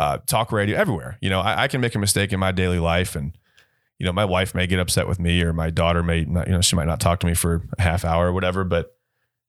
uh, 0.00 0.16
talk 0.26 0.50
radio, 0.50 0.78
everywhere. 0.78 1.18
You 1.20 1.28
know, 1.28 1.40
I, 1.40 1.64
I, 1.64 1.68
can 1.68 1.82
make 1.82 1.94
a 1.94 1.98
mistake 1.98 2.32
in 2.32 2.40
my 2.40 2.52
daily 2.52 2.78
life, 2.78 3.14
and 3.14 3.36
you 3.98 4.06
know, 4.06 4.14
my 4.14 4.24
wife 4.24 4.54
may 4.54 4.66
get 4.66 4.80
upset 4.80 5.06
with 5.06 5.20
me, 5.20 5.42
or 5.42 5.52
my 5.52 5.68
daughter 5.68 6.02
may, 6.02 6.24
not, 6.24 6.46
you 6.46 6.54
know, 6.54 6.62
she 6.62 6.74
might 6.74 6.86
not 6.86 7.00
talk 7.00 7.20
to 7.20 7.26
me 7.26 7.34
for 7.34 7.68
a 7.78 7.82
half 7.82 8.02
hour 8.02 8.28
or 8.28 8.32
whatever. 8.32 8.64
But 8.64 8.96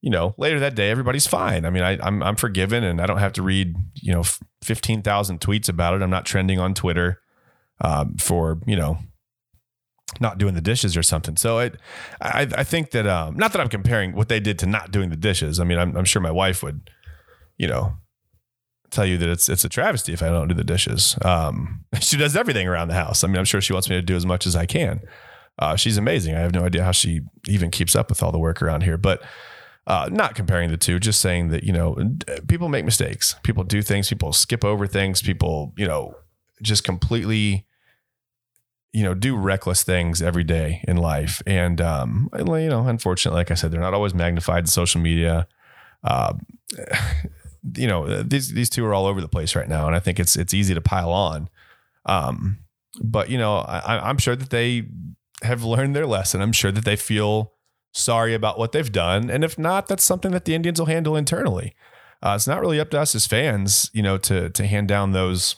you 0.02 0.10
know, 0.10 0.36
later 0.38 0.60
that 0.60 0.76
day, 0.76 0.90
everybody's 0.90 1.26
fine. 1.26 1.66
I 1.66 1.70
mean, 1.70 1.84
I, 1.84 1.98
I'm 2.06 2.22
I'm 2.22 2.36
forgiven, 2.36 2.84
and 2.84 3.00
I 3.00 3.06
don't 3.06 3.20
have 3.20 3.32
to 3.34 3.42
read 3.42 3.78
you 3.96 4.12
know 4.12 4.24
fifteen 4.62 5.02
thousand 5.02 5.40
tweets 5.40 5.70
about 5.70 5.94
it. 5.94 6.02
I'm 6.02 6.10
not 6.10 6.26
trending 6.26 6.60
on 6.60 6.74
Twitter 6.74 7.22
um, 7.80 8.18
for 8.18 8.60
you 8.68 8.76
know 8.76 8.98
not 10.20 10.38
doing 10.38 10.54
the 10.54 10.60
dishes 10.60 10.98
or 10.98 11.04
something. 11.04 11.38
So 11.38 11.60
it, 11.60 11.80
I 12.20 12.42
I 12.42 12.66
think 12.66 12.92
that 12.92 13.08
um, 13.08 13.38
not 13.38 13.54
that 13.54 13.62
I'm 13.62 13.70
comparing 13.70 14.16
what 14.16 14.28
they 14.28 14.42
did 14.42 14.60
to 14.60 14.66
not 14.66 14.92
doing 14.92 15.12
the 15.12 15.16
dishes. 15.16 15.62
I 15.62 15.64
mean, 15.64 15.78
I'm, 15.78 15.96
I'm 15.96 16.04
sure 16.04 16.22
my 16.22 16.30
wife 16.30 16.62
would, 16.62 16.90
you 17.58 17.70
know, 17.70 17.94
tell 18.92 19.06
you 19.06 19.18
that 19.18 19.30
it's 19.30 19.50
it's 19.50 19.66
a 19.66 19.70
travesty 19.70 20.14
if 20.14 20.22
I 20.22 20.28
don't 20.28 20.48
do 20.48 20.54
the 20.54 20.64
dishes. 20.64 21.18
Um, 21.24 21.86
she 22.00 22.18
does 22.18 22.36
everything 22.36 22.68
around 22.68 22.90
the 22.90 22.96
house. 22.96 23.24
I 23.24 23.28
mean, 23.28 23.38
I'm 23.38 23.46
sure 23.46 23.62
she 23.62 23.74
wants 23.74 23.90
me 23.90 23.96
to 23.96 24.02
do 24.02 24.16
as 24.16 24.26
much 24.26 24.46
as 24.46 24.56
I 24.56 24.66
can. 24.66 25.02
Uh, 25.60 25.76
she's 25.76 25.98
amazing. 25.98 26.36
I 26.36 26.40
have 26.40 26.54
no 26.54 26.66
idea 26.66 26.84
how 26.84 26.92
she 26.92 27.22
even 27.48 27.72
keeps 27.72 27.96
up 27.96 28.10
with 28.10 28.24
all 28.24 28.32
the 28.32 28.40
work 28.40 28.62
around 28.62 28.84
here, 28.84 28.98
but 28.98 29.22
uh, 29.88 30.10
not 30.12 30.36
comparing 30.36 30.70
the 30.70 30.78
two, 30.78 31.00
just 31.00 31.22
saying 31.22 31.50
that, 31.50 31.64
you 31.64 31.74
know, 31.74 31.98
people 32.48 32.70
make 32.70 32.86
mistakes. 32.86 33.36
People 33.44 33.64
do 33.64 33.82
things, 33.82 34.10
people 34.10 34.32
skip 34.34 34.64
over 34.64 34.88
things, 34.88 35.22
people, 35.22 35.74
you 35.78 35.88
know, 35.88 36.16
just 36.62 36.84
completely, 36.84 37.66
you 38.94 39.04
know, 39.04 39.14
do 39.14 39.36
reckless 39.36 39.84
things 39.84 40.22
every 40.22 40.44
day 40.44 40.84
in 40.88 40.98
life. 40.98 41.42
And, 41.46 41.82
um, 41.82 42.30
you 42.38 42.70
know, 42.70 42.88
unfortunately, 42.88 43.40
like 43.40 43.52
I 43.52 43.56
said, 43.56 43.72
they're 43.72 43.82
not 43.82 43.94
always 43.94 44.14
magnified 44.14 44.64
in 44.64 44.68
social 44.68 45.02
media. 45.02 45.48
Uh, 46.04 46.34
you 47.76 47.88
know, 47.88 48.24
these, 48.24 48.54
these 48.54 48.70
two 48.70 48.86
are 48.86 48.94
all 48.94 49.06
over 49.06 49.22
the 49.22 49.28
place 49.28 49.56
right 49.56 49.70
now. 49.70 49.88
And 49.88 49.96
I 49.96 50.00
think 50.00 50.20
it's, 50.20 50.36
it's 50.36 50.54
easy 50.54 50.74
to 50.74 50.82
pile 50.82 51.12
on. 51.12 51.50
Um, 52.06 52.60
but 53.02 53.30
you 53.30 53.38
know, 53.38 53.58
I, 53.58 54.10
I'm 54.10 54.18
sure 54.18 54.36
that 54.36 54.50
they 54.50 54.88
have 55.44 55.64
learned 55.64 55.96
their 55.96 56.08
lesson. 56.08 56.42
I'm 56.42 56.52
sure 56.52 56.72
that 56.72 56.86
they 56.86 56.96
feel, 56.96 57.54
sorry 57.94 58.34
about 58.34 58.58
what 58.58 58.72
they've 58.72 58.92
done. 58.92 59.30
And 59.30 59.44
if 59.44 59.60
not, 59.60 59.88
that's 59.88 60.04
something 60.04 60.32
that 60.32 60.46
the 60.46 60.56
Indians 60.56 60.80
will 60.80 60.88
handle 60.88 61.16
internally. 61.16 61.76
Uh, 62.24 62.34
it's 62.36 62.48
not 62.48 62.62
really 62.62 62.80
up 62.80 62.90
to 62.92 63.00
us 63.00 63.16
as 63.16 63.28
fans, 63.28 63.90
you 63.94 64.02
know, 64.02 64.18
to 64.18 64.50
to 64.52 64.66
hand 64.66 64.88
down 64.88 65.12
those 65.12 65.58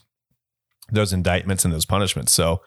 those 0.91 1.13
indictments 1.13 1.65
and 1.65 1.73
those 1.73 1.85
punishments. 1.85 2.31
So, 2.31 2.61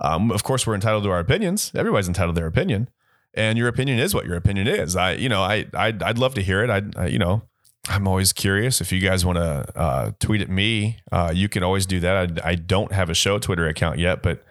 um, 0.00 0.30
of 0.30 0.42
course, 0.42 0.66
we're 0.66 0.74
entitled 0.74 1.04
to 1.04 1.10
our 1.10 1.20
opinions. 1.20 1.72
Everybody's 1.74 2.08
entitled 2.08 2.34
to 2.34 2.40
their 2.40 2.48
opinion, 2.48 2.90
and 3.34 3.56
your 3.56 3.68
opinion 3.68 3.98
is 3.98 4.14
what 4.14 4.26
your 4.26 4.36
opinion 4.36 4.66
is. 4.66 4.96
I, 4.96 5.12
you 5.12 5.28
know, 5.28 5.42
I, 5.42 5.66
I'd, 5.74 6.02
I'd 6.02 6.18
love 6.18 6.34
to 6.34 6.42
hear 6.42 6.62
it. 6.64 6.70
I, 6.70 6.82
I 7.00 7.06
you 7.06 7.18
know, 7.18 7.47
I'm 7.88 8.06
always 8.06 8.32
curious. 8.32 8.80
If 8.80 8.92
you 8.92 9.00
guys 9.00 9.24
want 9.24 9.36
to 9.36 9.78
uh, 9.78 10.10
tweet 10.20 10.42
at 10.42 10.50
me, 10.50 10.98
uh, 11.10 11.32
you 11.34 11.48
can 11.48 11.62
always 11.62 11.86
do 11.86 12.00
that. 12.00 12.42
I, 12.44 12.50
I, 12.50 12.54
don't 12.54 12.92
have 12.92 13.08
a 13.08 13.14
show 13.14 13.38
Twitter 13.38 13.66
account 13.66 13.98
yet, 13.98 14.22
but 14.22 14.44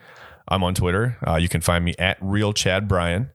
I'm 0.48 0.64
on 0.64 0.74
Twitter. 0.74 1.18
Uh, 1.26 1.36
you 1.36 1.48
can 1.48 1.62
find 1.62 1.86
me 1.86 1.94
at 2.00 2.18
real 2.20 2.52
Chad 2.54 2.88
Bryan. 2.88 3.32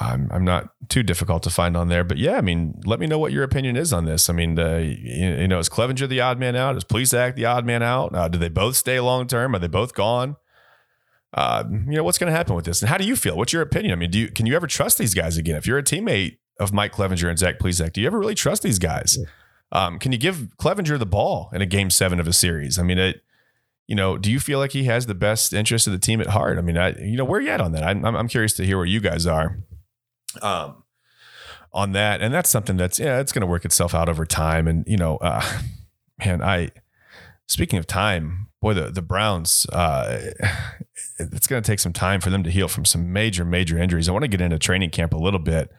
I'm, 0.00 0.28
I'm 0.32 0.44
not 0.44 0.70
too 0.88 1.04
difficult 1.04 1.44
to 1.44 1.50
find 1.50 1.76
on 1.76 1.88
there, 1.88 2.02
but 2.02 2.18
yeah, 2.18 2.36
I 2.36 2.40
mean, 2.40 2.80
let 2.84 2.98
me 2.98 3.06
know 3.06 3.18
what 3.18 3.30
your 3.30 3.44
opinion 3.44 3.76
is 3.76 3.92
on 3.92 4.04
this. 4.04 4.28
I 4.28 4.32
mean, 4.32 4.58
uh, 4.58 4.78
you, 4.78 5.36
you, 5.36 5.48
know, 5.48 5.60
is 5.60 5.68
Clevinger 5.68 6.08
the 6.08 6.20
odd 6.20 6.40
man 6.40 6.56
out? 6.56 6.76
Is 6.76 6.84
Plesac 6.84 7.36
the 7.36 7.44
odd 7.44 7.64
man 7.64 7.82
out? 7.84 8.14
Uh, 8.14 8.26
do 8.26 8.38
they 8.38 8.48
both 8.48 8.74
stay 8.74 8.98
long 8.98 9.28
term? 9.28 9.54
Are 9.54 9.60
they 9.60 9.68
both 9.68 9.94
gone? 9.94 10.36
Uh, 11.32 11.64
you 11.68 11.92
know, 11.92 12.02
what's 12.02 12.18
going 12.18 12.32
to 12.32 12.36
happen 12.36 12.56
with 12.56 12.64
this? 12.64 12.82
And 12.82 12.88
how 12.88 12.98
do 12.98 13.04
you 13.04 13.14
feel? 13.14 13.36
What's 13.36 13.52
your 13.52 13.62
opinion? 13.62 13.92
I 13.92 13.96
mean, 13.96 14.10
do 14.10 14.18
you, 14.18 14.28
can 14.28 14.46
you 14.46 14.56
ever 14.56 14.66
trust 14.66 14.98
these 14.98 15.14
guys 15.14 15.36
again? 15.36 15.56
If 15.56 15.66
you're 15.66 15.78
a 15.78 15.84
teammate 15.84 16.38
of 16.58 16.72
Mike 16.72 16.92
Clevinger 16.92 17.28
and 17.28 17.38
Zach 17.38 17.58
Plesac, 17.58 17.92
do 17.92 18.00
you 18.00 18.06
ever 18.06 18.18
really 18.18 18.34
trust 18.34 18.62
these 18.62 18.78
guys? 18.78 19.18
Um, 19.72 19.98
can 19.98 20.12
you 20.12 20.18
give 20.18 20.48
Clevinger 20.58 20.98
the 20.98 21.06
ball 21.06 21.50
in 21.52 21.60
a 21.60 21.66
game 21.66 21.90
seven 21.90 22.20
of 22.20 22.28
a 22.28 22.32
series? 22.32 22.78
I 22.78 22.82
mean, 22.82 22.98
it, 22.98 23.22
you 23.86 23.94
know, 23.94 24.16
do 24.18 24.30
you 24.30 24.40
feel 24.40 24.58
like 24.58 24.72
he 24.72 24.84
has 24.84 25.06
the 25.06 25.14
best 25.14 25.52
interest 25.52 25.86
of 25.86 25.92
the 25.92 25.98
team 25.98 26.20
at 26.20 26.28
heart? 26.28 26.58
I 26.58 26.60
mean, 26.60 26.76
I, 26.76 26.92
you 26.98 27.16
know, 27.16 27.24
where 27.24 27.38
are 27.38 27.42
you 27.42 27.50
at 27.50 27.60
on 27.60 27.72
that? 27.72 27.82
I'm, 27.82 28.04
I'm 28.04 28.28
curious 28.28 28.52
to 28.54 28.64
hear 28.64 28.76
where 28.76 28.86
you 28.86 29.00
guys 29.00 29.26
are 29.26 29.58
um, 30.42 30.82
on 31.72 31.92
that. 31.92 32.20
And 32.20 32.34
that's 32.34 32.50
something 32.50 32.76
that's, 32.76 32.98
yeah, 32.98 33.20
it's 33.20 33.32
going 33.32 33.42
to 33.42 33.46
work 33.46 33.64
itself 33.64 33.94
out 33.94 34.08
over 34.08 34.26
time. 34.26 34.66
And, 34.66 34.84
you 34.86 34.96
know, 34.96 35.18
uh, 35.18 35.44
man, 36.24 36.42
I, 36.42 36.70
speaking 37.46 37.78
of 37.78 37.86
time, 37.86 38.48
boy, 38.60 38.74
the, 38.74 38.90
the 38.90 39.02
Browns, 39.02 39.66
uh, 39.72 40.30
it's 41.18 41.46
going 41.46 41.62
to 41.62 41.66
take 41.66 41.78
some 41.78 41.92
time 41.92 42.20
for 42.20 42.30
them 42.30 42.42
to 42.42 42.50
heal 42.50 42.68
from 42.68 42.84
some 42.84 43.12
major, 43.12 43.44
major 43.44 43.78
injuries. 43.78 44.08
I 44.08 44.12
want 44.12 44.22
to 44.24 44.28
get 44.28 44.40
into 44.40 44.58
training 44.58 44.90
camp 44.90 45.12
a 45.12 45.18
little 45.18 45.40
bit. 45.40 45.70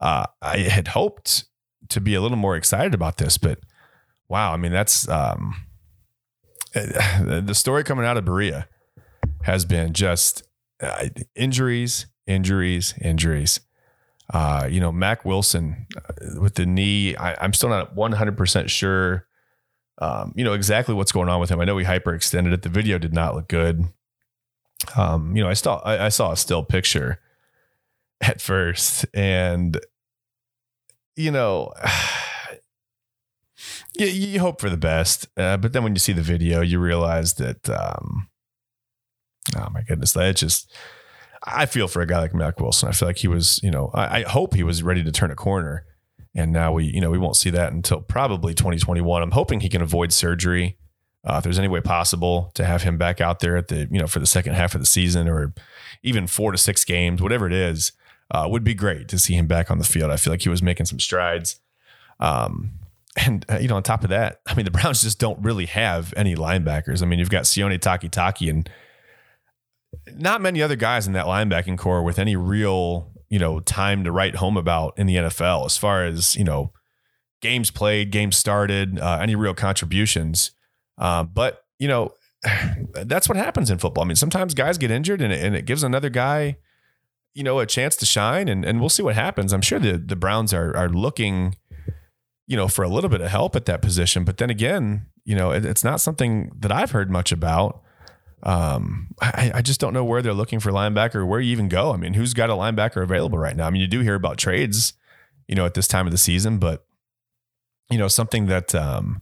Uh, 0.00 0.26
I 0.40 0.58
had 0.58 0.88
hoped 0.88 1.44
to 1.88 2.00
be 2.00 2.14
a 2.14 2.20
little 2.20 2.38
more 2.38 2.56
excited 2.56 2.94
about 2.94 3.18
this, 3.18 3.36
but 3.36 3.58
wow, 4.28 4.52
I 4.52 4.56
mean, 4.56 4.72
that's, 4.72 5.08
um, 5.08 5.54
the 6.74 7.54
story 7.54 7.84
coming 7.84 8.06
out 8.06 8.16
of 8.16 8.24
Berea 8.24 8.68
has 9.42 9.64
been 9.64 9.92
just 9.92 10.44
uh, 10.80 11.08
injuries, 11.34 12.06
injuries, 12.26 12.94
injuries. 13.00 13.60
Uh, 14.32 14.68
you 14.70 14.80
know, 14.80 14.92
Mack 14.92 15.24
Wilson 15.24 15.86
uh, 15.96 16.40
with 16.40 16.54
the 16.54 16.64
knee, 16.64 17.16
I, 17.16 17.44
am 17.44 17.52
still 17.52 17.68
not 17.68 17.96
100% 17.96 18.68
sure, 18.68 19.26
um, 19.98 20.32
you 20.36 20.44
know, 20.44 20.52
exactly 20.52 20.94
what's 20.94 21.10
going 21.10 21.28
on 21.28 21.40
with 21.40 21.50
him. 21.50 21.60
I 21.60 21.64
know 21.64 21.76
he 21.76 21.84
hyperextended 21.84 22.52
it. 22.52 22.62
The 22.62 22.68
video 22.68 22.98
did 22.98 23.12
not 23.12 23.34
look 23.34 23.48
good. 23.48 23.86
Um, 24.96 25.36
you 25.36 25.42
know, 25.42 25.50
I 25.50 25.54
saw, 25.54 25.80
I, 25.80 26.06
I 26.06 26.08
saw 26.08 26.30
a 26.30 26.36
still 26.36 26.62
picture 26.62 27.20
at 28.26 28.40
first, 28.40 29.06
and 29.14 29.78
you 31.16 31.30
know. 31.30 31.72
You, 33.98 34.06
you 34.06 34.40
hope 34.40 34.60
for 34.60 34.70
the 34.70 34.76
best, 34.76 35.26
uh, 35.36 35.56
but 35.56 35.72
then 35.72 35.82
when 35.82 35.94
you 35.94 35.98
see 35.98 36.12
the 36.12 36.22
video, 36.22 36.60
you 36.62 36.78
realize 36.78 37.34
that, 37.34 37.68
um, 37.68 38.28
oh 39.54 39.68
my 39.70 39.82
goodness, 39.82 40.12
that 40.12 40.36
just 40.36 40.72
I 41.42 41.66
feel 41.66 41.88
for 41.88 42.02
a 42.02 42.06
guy 42.06 42.18
like 42.18 42.34
Mack 42.34 42.60
Wilson. 42.60 42.88
I 42.88 42.92
feel 42.92 43.08
like 43.08 43.18
he 43.18 43.28
was, 43.28 43.60
you 43.62 43.70
know, 43.70 43.90
I, 43.94 44.20
I, 44.20 44.22
hope 44.22 44.54
he 44.54 44.62
was 44.62 44.82
ready 44.82 45.02
to 45.02 45.12
turn 45.12 45.30
a 45.30 45.34
corner. 45.34 45.86
And 46.34 46.52
now 46.52 46.72
we, 46.72 46.84
you 46.84 47.00
know, 47.00 47.10
we 47.10 47.18
won't 47.18 47.36
see 47.36 47.50
that 47.50 47.72
until 47.72 48.00
probably 48.00 48.54
2021. 48.54 49.22
I'm 49.22 49.30
hoping 49.30 49.60
he 49.60 49.68
can 49.68 49.82
avoid 49.82 50.12
surgery. 50.12 50.76
Uh, 51.24 51.36
if 51.36 51.44
there's 51.44 51.58
any 51.58 51.68
way 51.68 51.80
possible 51.80 52.50
to 52.54 52.64
have 52.64 52.82
him 52.82 52.96
back 52.98 53.20
out 53.20 53.40
there 53.40 53.56
at 53.56 53.68
the, 53.68 53.88
you 53.90 53.98
know, 53.98 54.06
for 54.06 54.20
the 54.20 54.26
second 54.26 54.54
half 54.54 54.74
of 54.74 54.80
the 54.80 54.86
season 54.86 55.28
or 55.28 55.52
even 56.02 56.26
four 56.26 56.52
to 56.52 56.58
six 56.58 56.84
games, 56.84 57.20
whatever 57.20 57.46
it 57.46 57.52
is, 57.52 57.92
uh, 58.30 58.46
would 58.48 58.64
be 58.64 58.74
great 58.74 59.08
to 59.08 59.18
see 59.18 59.34
him 59.34 59.46
back 59.46 59.70
on 59.70 59.78
the 59.78 59.84
field. 59.84 60.10
I 60.10 60.16
feel 60.16 60.32
like 60.32 60.42
he 60.42 60.48
was 60.48 60.62
making 60.62 60.86
some 60.86 61.00
strides. 61.00 61.60
Um, 62.18 62.72
and 63.16 63.44
uh, 63.50 63.58
you 63.58 63.68
know, 63.68 63.76
on 63.76 63.82
top 63.82 64.04
of 64.04 64.10
that, 64.10 64.40
I 64.46 64.54
mean, 64.54 64.64
the 64.64 64.70
Browns 64.70 65.02
just 65.02 65.18
don't 65.18 65.42
really 65.42 65.66
have 65.66 66.14
any 66.16 66.36
linebackers. 66.36 67.02
I 67.02 67.06
mean, 67.06 67.18
you've 67.18 67.30
got 67.30 67.44
Sione 67.44 67.78
Takitaki 67.78 68.48
and 68.50 68.70
not 70.14 70.40
many 70.40 70.62
other 70.62 70.76
guys 70.76 71.06
in 71.06 71.12
that 71.14 71.26
linebacking 71.26 71.78
corps 71.78 72.02
with 72.02 72.18
any 72.18 72.36
real, 72.36 73.10
you 73.28 73.38
know, 73.38 73.60
time 73.60 74.04
to 74.04 74.12
write 74.12 74.36
home 74.36 74.56
about 74.56 74.94
in 74.96 75.06
the 75.06 75.16
NFL 75.16 75.66
as 75.66 75.76
far 75.76 76.04
as, 76.04 76.36
you 76.36 76.44
know, 76.44 76.72
games 77.40 77.70
played, 77.70 78.10
games 78.10 78.36
started, 78.36 78.98
uh, 78.98 79.18
any 79.20 79.34
real 79.34 79.54
contributions. 79.54 80.52
Uh, 80.98 81.24
but, 81.24 81.64
you 81.78 81.88
know, 81.88 82.12
that's 82.92 83.28
what 83.28 83.36
happens 83.36 83.70
in 83.70 83.78
football. 83.78 84.04
I 84.04 84.06
mean, 84.06 84.16
sometimes 84.16 84.54
guys 84.54 84.78
get 84.78 84.90
injured 84.90 85.20
and 85.20 85.32
it, 85.32 85.44
and 85.44 85.56
it 85.56 85.64
gives 85.64 85.82
another 85.82 86.10
guy, 86.10 86.58
you 87.34 87.42
know, 87.42 87.58
a 87.60 87.66
chance 87.66 87.96
to 87.96 88.06
shine 88.06 88.48
and, 88.48 88.64
and 88.64 88.80
we'll 88.80 88.88
see 88.88 89.02
what 89.02 89.14
happens. 89.14 89.52
I'm 89.52 89.60
sure 89.60 89.78
the, 89.78 89.98
the 89.98 90.16
Browns 90.16 90.52
are, 90.52 90.76
are 90.76 90.88
looking, 90.88 91.56
you 92.46 92.56
know, 92.56 92.68
for 92.68 92.82
a 92.82 92.88
little 92.88 93.10
bit 93.10 93.20
of 93.20 93.30
help 93.30 93.54
at 93.54 93.66
that 93.66 93.82
position. 93.82 94.24
But 94.24 94.38
then 94.38 94.50
again, 94.50 95.06
you 95.24 95.36
know, 95.36 95.52
it, 95.52 95.64
it's 95.64 95.84
not 95.84 96.00
something 96.00 96.50
that 96.58 96.72
I've 96.72 96.90
heard 96.90 97.10
much 97.10 97.30
about. 97.30 97.82
Um, 98.42 99.08
I, 99.20 99.52
I, 99.56 99.62
just 99.62 99.80
don't 99.80 99.92
know 99.92 100.02
where 100.02 100.22
they're 100.22 100.32
looking 100.32 100.60
for 100.60 100.72
linebacker, 100.72 101.26
where 101.26 101.40
you 101.40 101.52
even 101.52 101.68
go. 101.68 101.92
I 101.92 101.98
mean, 101.98 102.14
who's 102.14 102.32
got 102.32 102.48
a 102.48 102.54
linebacker 102.54 103.02
available 103.02 103.38
right 103.38 103.54
now? 103.54 103.66
I 103.66 103.70
mean, 103.70 103.82
you 103.82 103.86
do 103.86 104.00
hear 104.00 104.14
about 104.14 104.38
trades, 104.38 104.94
you 105.46 105.54
know, 105.54 105.66
at 105.66 105.74
this 105.74 105.86
time 105.86 106.06
of 106.06 106.10
the 106.10 106.18
season, 106.18 106.58
but 106.58 106.86
you 107.90 107.98
know, 107.98 108.08
something 108.08 108.46
that 108.46 108.74
um, 108.74 109.20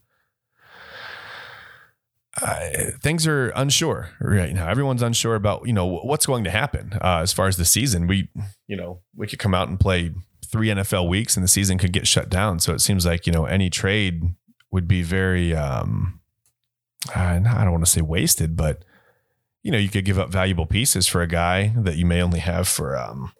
uh, 2.42 2.90
things 3.00 3.26
are 3.26 3.50
unsure 3.50 4.10
right 4.20 4.52
now. 4.54 4.68
Everyone's 4.68 5.02
unsure 5.02 5.34
about 5.34 5.66
you 5.66 5.72
know 5.72 5.86
what's 5.86 6.26
going 6.26 6.44
to 6.44 6.50
happen 6.50 6.92
uh, 7.00 7.20
as 7.22 7.32
far 7.32 7.46
as 7.46 7.56
the 7.56 7.64
season. 7.64 8.06
We, 8.06 8.28
you 8.66 8.76
know, 8.76 9.00
we 9.16 9.26
could 9.26 9.38
come 9.38 9.54
out 9.54 9.68
and 9.68 9.78
play 9.78 10.12
three 10.46 10.68
NFL 10.68 11.08
weeks, 11.08 11.36
and 11.36 11.44
the 11.44 11.48
season 11.48 11.78
could 11.78 11.92
get 11.92 12.06
shut 12.06 12.28
down. 12.28 12.60
So 12.60 12.72
it 12.72 12.80
seems 12.80 13.06
like 13.06 13.26
you 13.26 13.32
know 13.32 13.44
any 13.44 13.70
trade 13.70 14.22
would 14.70 14.88
be 14.88 15.02
very. 15.02 15.54
Um, 15.54 16.20
I 17.14 17.38
don't 17.38 17.70
want 17.70 17.84
to 17.84 17.90
say 17.90 18.00
wasted, 18.00 18.56
but 18.56 18.84
you 19.62 19.72
know, 19.72 19.78
you 19.78 19.88
could 19.88 20.04
give 20.04 20.18
up 20.18 20.30
valuable 20.30 20.66
pieces 20.66 21.06
for 21.06 21.22
a 21.22 21.26
guy 21.26 21.72
that 21.76 21.96
you 21.96 22.06
may 22.06 22.22
only 22.22 22.40
have 22.40 22.68
for 22.68 22.96
um 22.96 23.32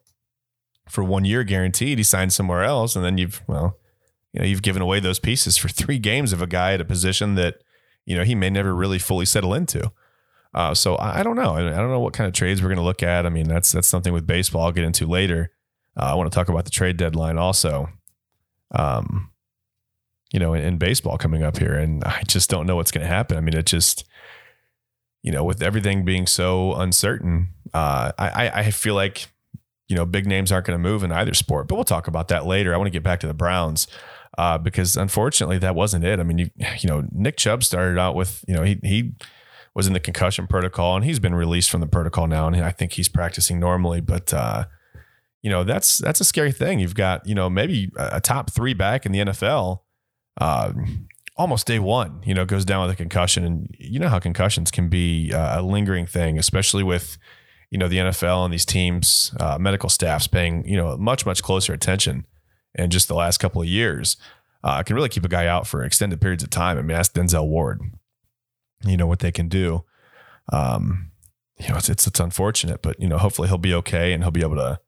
for 0.89 1.05
one 1.05 1.25
year 1.25 1.45
guaranteed. 1.45 1.99
He 1.99 2.05
signs 2.05 2.35
somewhere 2.35 2.65
else, 2.65 2.97
and 2.97 3.05
then 3.05 3.19
you've 3.19 3.43
well, 3.47 3.79
you 4.33 4.41
know, 4.41 4.47
you've 4.47 4.63
given 4.63 4.83
away 4.83 5.01
those 5.01 5.19
pieces 5.19 5.57
for 5.57 5.69
three 5.69 5.99
games 5.99 6.33
of 6.33 6.43
a 6.43 6.47
guy 6.47 6.73
at 6.75 6.81
a 6.81 6.85
position 6.85 7.35
that 7.37 7.57
you 8.09 8.17
know 8.17 8.25
he 8.25 8.35
may 8.35 8.51
never 8.51 8.75
really 8.75 8.99
fully 8.99 9.27
settle 9.27 9.55
into. 9.55 9.93
Uh, 10.55 10.75
so 10.75 10.97
I, 10.97 11.21
I, 11.21 11.23
don't 11.23 11.37
know. 11.37 11.55
I, 11.55 11.61
don't 11.61 11.91
know 11.91 12.01
what 12.01 12.15
kind 12.15 12.27
of 12.27 12.33
trades 12.33 12.63
we're 12.63 12.69
going 12.69 12.79
to 12.79 12.85
look 12.85 13.03
at. 13.03 13.27
I 13.27 13.29
mean, 13.29 13.47
that's 13.47 13.71
that's 13.71 13.87
something 13.87 14.15
with 14.15 14.27
baseball 14.27 14.63
I'll 14.63 14.73
get 14.73 14.85
into 14.85 15.07
later. 15.07 15.53
Uh, 15.95 16.07
I 16.07 16.15
want 16.15 16.31
to 16.33 16.35
talk 16.35 16.49
about 16.49 16.65
the 16.65 16.71
trade 16.71 16.97
deadline 16.97 17.37
also. 17.37 17.91
Um, 18.71 19.31
you 20.33 20.41
know, 20.41 20.55
in, 20.55 20.63
in 20.63 20.79
baseball 20.79 21.19
coming 21.19 21.43
up 21.43 21.59
here, 21.59 21.75
and 21.75 22.03
I 22.05 22.23
just 22.27 22.49
don't 22.49 22.67
know 22.67 22.77
what's 22.77 22.91
going 22.91 23.07
to 23.07 23.13
happen. 23.13 23.37
I 23.37 23.41
mean, 23.41 23.55
it 23.55 23.67
just 23.67 24.05
you 25.23 25.33
know, 25.33 25.45
with 25.45 25.63
everything 25.63 26.05
being 26.05 26.27
so 26.27 26.75
uncertain, 26.75 27.49
uh, 27.75 28.13
I, 28.19 28.51
I 28.55 28.71
feel 28.71 28.95
like, 28.95 29.29
you 29.89 29.97
know, 29.97 30.07
big 30.07 30.27
names 30.27 30.53
aren't 30.53 30.67
going 30.67 30.79
to 30.79 30.83
move 30.83 31.03
in 31.03 31.13
either 31.13 31.35
sport. 31.35 31.69
But 31.69 31.75
we'll 31.75 31.85
talk 31.85 32.07
about 32.07 32.29
that 32.29 32.47
later. 32.47 32.73
I 32.73 32.77
want 32.77 32.87
to 32.87 32.93
get 32.93 33.03
back 33.03 33.21
to 33.21 33.27
the 33.27 33.35
Browns 33.35 33.89
uh, 34.39 34.57
because 34.57 34.97
unfortunately 34.97 35.59
that 35.59 35.75
wasn't 35.75 36.05
it. 36.05 36.21
I 36.21 36.23
mean, 36.23 36.39
you, 36.39 36.51
you 36.79 36.89
know, 36.89 37.05
Nick 37.11 37.37
Chubb 37.37 37.65
started 37.65 37.99
out 37.99 38.15
with, 38.15 38.45
you 38.47 38.55
know, 38.55 38.63
he 38.63 38.79
he 38.83 39.13
was 39.75 39.87
in 39.87 39.93
the 39.93 40.01
concussion 40.01 40.47
protocol 40.47 40.97
and 40.97 41.05
he's 41.05 41.19
been 41.19 41.35
released 41.35 41.71
from 41.71 41.81
the 41.81 41.87
protocol 41.87 42.27
now, 42.29 42.47
and 42.47 42.57
I 42.57 42.71
think 42.71 42.93
he's 42.93 43.09
practicing 43.09 43.59
normally. 43.59 44.01
But 44.01 44.33
uh, 44.33 44.67
you 45.43 45.51
know, 45.51 45.65
that's 45.65 45.99
that's 45.99 46.21
a 46.21 46.25
scary 46.25 46.53
thing. 46.53 46.79
You've 46.79 46.95
got 46.95 47.27
you 47.27 47.35
know 47.35 47.51
maybe 47.51 47.91
a 47.99 48.21
top 48.21 48.51
three 48.51 48.75
back 48.75 49.05
in 49.05 49.13
the 49.13 49.19
NFL. 49.19 49.81
Uh, 50.41 50.73
almost 51.37 51.67
day 51.67 51.81
one, 51.81 52.21
you 52.25 52.33
know, 52.33 52.45
goes 52.45 52.65
down 52.65 52.83
with 52.83 52.93
a 52.93 52.97
concussion. 52.97 53.45
And 53.45 53.75
you 53.77 53.99
know 53.99 54.09
how 54.09 54.21
concussions 54.21 54.71
can 54.71 54.89
be 54.89 55.33
uh, 55.33 55.61
a 55.61 55.63
lingering 55.63 56.07
thing, 56.07 56.39
especially 56.39 56.85
with, 56.85 57.19
you 57.71 57.79
know, 57.79 57.89
the 57.89 57.99
NFL 57.99 58.45
and 58.45 58.55
these 58.55 58.65
teams, 58.65 59.35
uh, 59.41 59.59
medical 59.59 59.89
staffs 59.89 60.29
paying, 60.29 60.65
you 60.65 60.77
know, 60.77 60.97
much, 60.97 61.27
much 61.27 61.43
closer 61.43 61.73
attention 61.73 62.25
in 62.75 62.91
just 62.91 63.09
the 63.09 63.15
last 63.15 63.39
couple 63.39 63.63
of 63.63 63.69
years. 63.69 64.17
Uh, 64.65 64.83
can 64.83 64.97
really 64.97 65.09
keep 65.09 65.25
a 65.25 65.29
guy 65.29 65.47
out 65.47 65.67
for 65.67 65.85
extended 65.85 66.21
periods 66.21 66.43
of 66.43 66.51
time. 66.51 66.79
I 66.79 66.83
mean, 66.83 66.97
that's 66.97 67.09
Denzel 67.09 67.47
Ward. 67.47 67.81
You 68.85 68.97
know 68.97 69.07
what 69.07 69.21
they 69.21 69.33
can 69.33 69.49
do. 69.49 69.85
Um, 70.53 71.11
you 71.59 71.69
know, 71.69 71.77
it's, 71.77 71.89
it's, 71.89 72.07
it's 72.07 72.21
unfortunate, 72.21 72.83
but 72.83 72.99
you 73.01 73.09
know, 73.09 73.19
hopefully 73.19 73.49
he'll 73.49 73.59
be 73.59 73.75
okay 73.75 74.13
and 74.13 74.23
he'll 74.23 74.31
be 74.31 74.43
able 74.43 74.57
to 74.57 74.81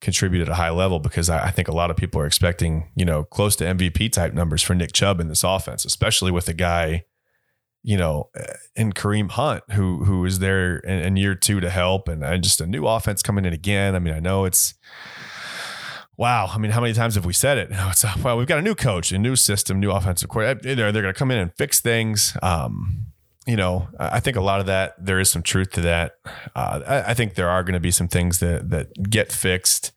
contribute 0.00 0.42
at 0.42 0.48
a 0.48 0.54
high 0.54 0.70
level 0.70 1.00
because 1.00 1.28
I, 1.28 1.46
I, 1.46 1.50
think 1.50 1.66
a 1.66 1.74
lot 1.74 1.90
of 1.90 1.96
people 1.96 2.20
are 2.20 2.26
expecting, 2.26 2.90
you 2.94 3.04
know, 3.04 3.24
close 3.24 3.56
to 3.56 3.64
MVP 3.64 4.12
type 4.12 4.32
numbers 4.32 4.62
for 4.62 4.74
Nick 4.74 4.92
Chubb 4.92 5.20
in 5.20 5.28
this 5.28 5.42
offense, 5.42 5.84
especially 5.84 6.30
with 6.30 6.48
a 6.48 6.52
guy, 6.52 7.04
you 7.82 7.96
know, 7.96 8.30
uh, 8.38 8.54
in 8.76 8.92
Kareem 8.92 9.30
Hunt, 9.30 9.64
who 9.72 10.04
who 10.04 10.24
is 10.24 10.38
there 10.38 10.78
in, 10.78 10.98
in 11.00 11.16
year 11.16 11.34
two 11.34 11.58
to 11.60 11.70
help, 11.70 12.08
and, 12.08 12.22
and 12.22 12.44
just 12.44 12.60
a 12.60 12.66
new 12.66 12.86
offense 12.86 13.22
coming 13.22 13.44
in 13.44 13.52
again. 13.52 13.96
I 13.96 13.98
mean, 13.98 14.14
I 14.14 14.20
know 14.20 14.44
it's 14.44 14.74
wow. 16.18 16.50
I 16.52 16.58
mean, 16.58 16.72
how 16.72 16.82
many 16.82 16.92
times 16.92 17.14
have 17.14 17.24
we 17.24 17.32
said 17.32 17.56
it? 17.56 17.70
It's 17.88 18.04
well, 18.22 18.36
we've 18.36 18.46
got 18.46 18.58
a 18.58 18.62
new 18.62 18.74
coach, 18.74 19.12
a 19.12 19.18
new 19.18 19.36
system, 19.36 19.80
new 19.80 19.90
offensive 19.90 20.28
coordinator. 20.28 20.74
They're 20.74 20.92
they're 20.92 21.02
going 21.02 21.14
to 21.14 21.18
come 21.18 21.30
in 21.30 21.38
and 21.38 21.54
fix 21.54 21.80
things. 21.80 22.36
Um, 22.42 23.06
you 23.46 23.56
know, 23.56 23.88
I 23.98 24.20
think 24.20 24.36
a 24.36 24.42
lot 24.42 24.60
of 24.60 24.66
that 24.66 25.02
there 25.02 25.18
is 25.18 25.30
some 25.30 25.42
truth 25.42 25.70
to 25.72 25.80
that. 25.80 26.16
Uh, 26.54 26.80
I, 26.86 27.10
I, 27.10 27.14
think 27.14 27.34
there 27.34 27.48
are 27.48 27.62
going 27.62 27.72
to 27.72 27.80
be 27.80 27.90
some 27.90 28.06
things 28.06 28.40
that 28.40 28.68
that 28.68 28.88
get 29.08 29.32
fixed. 29.32 29.92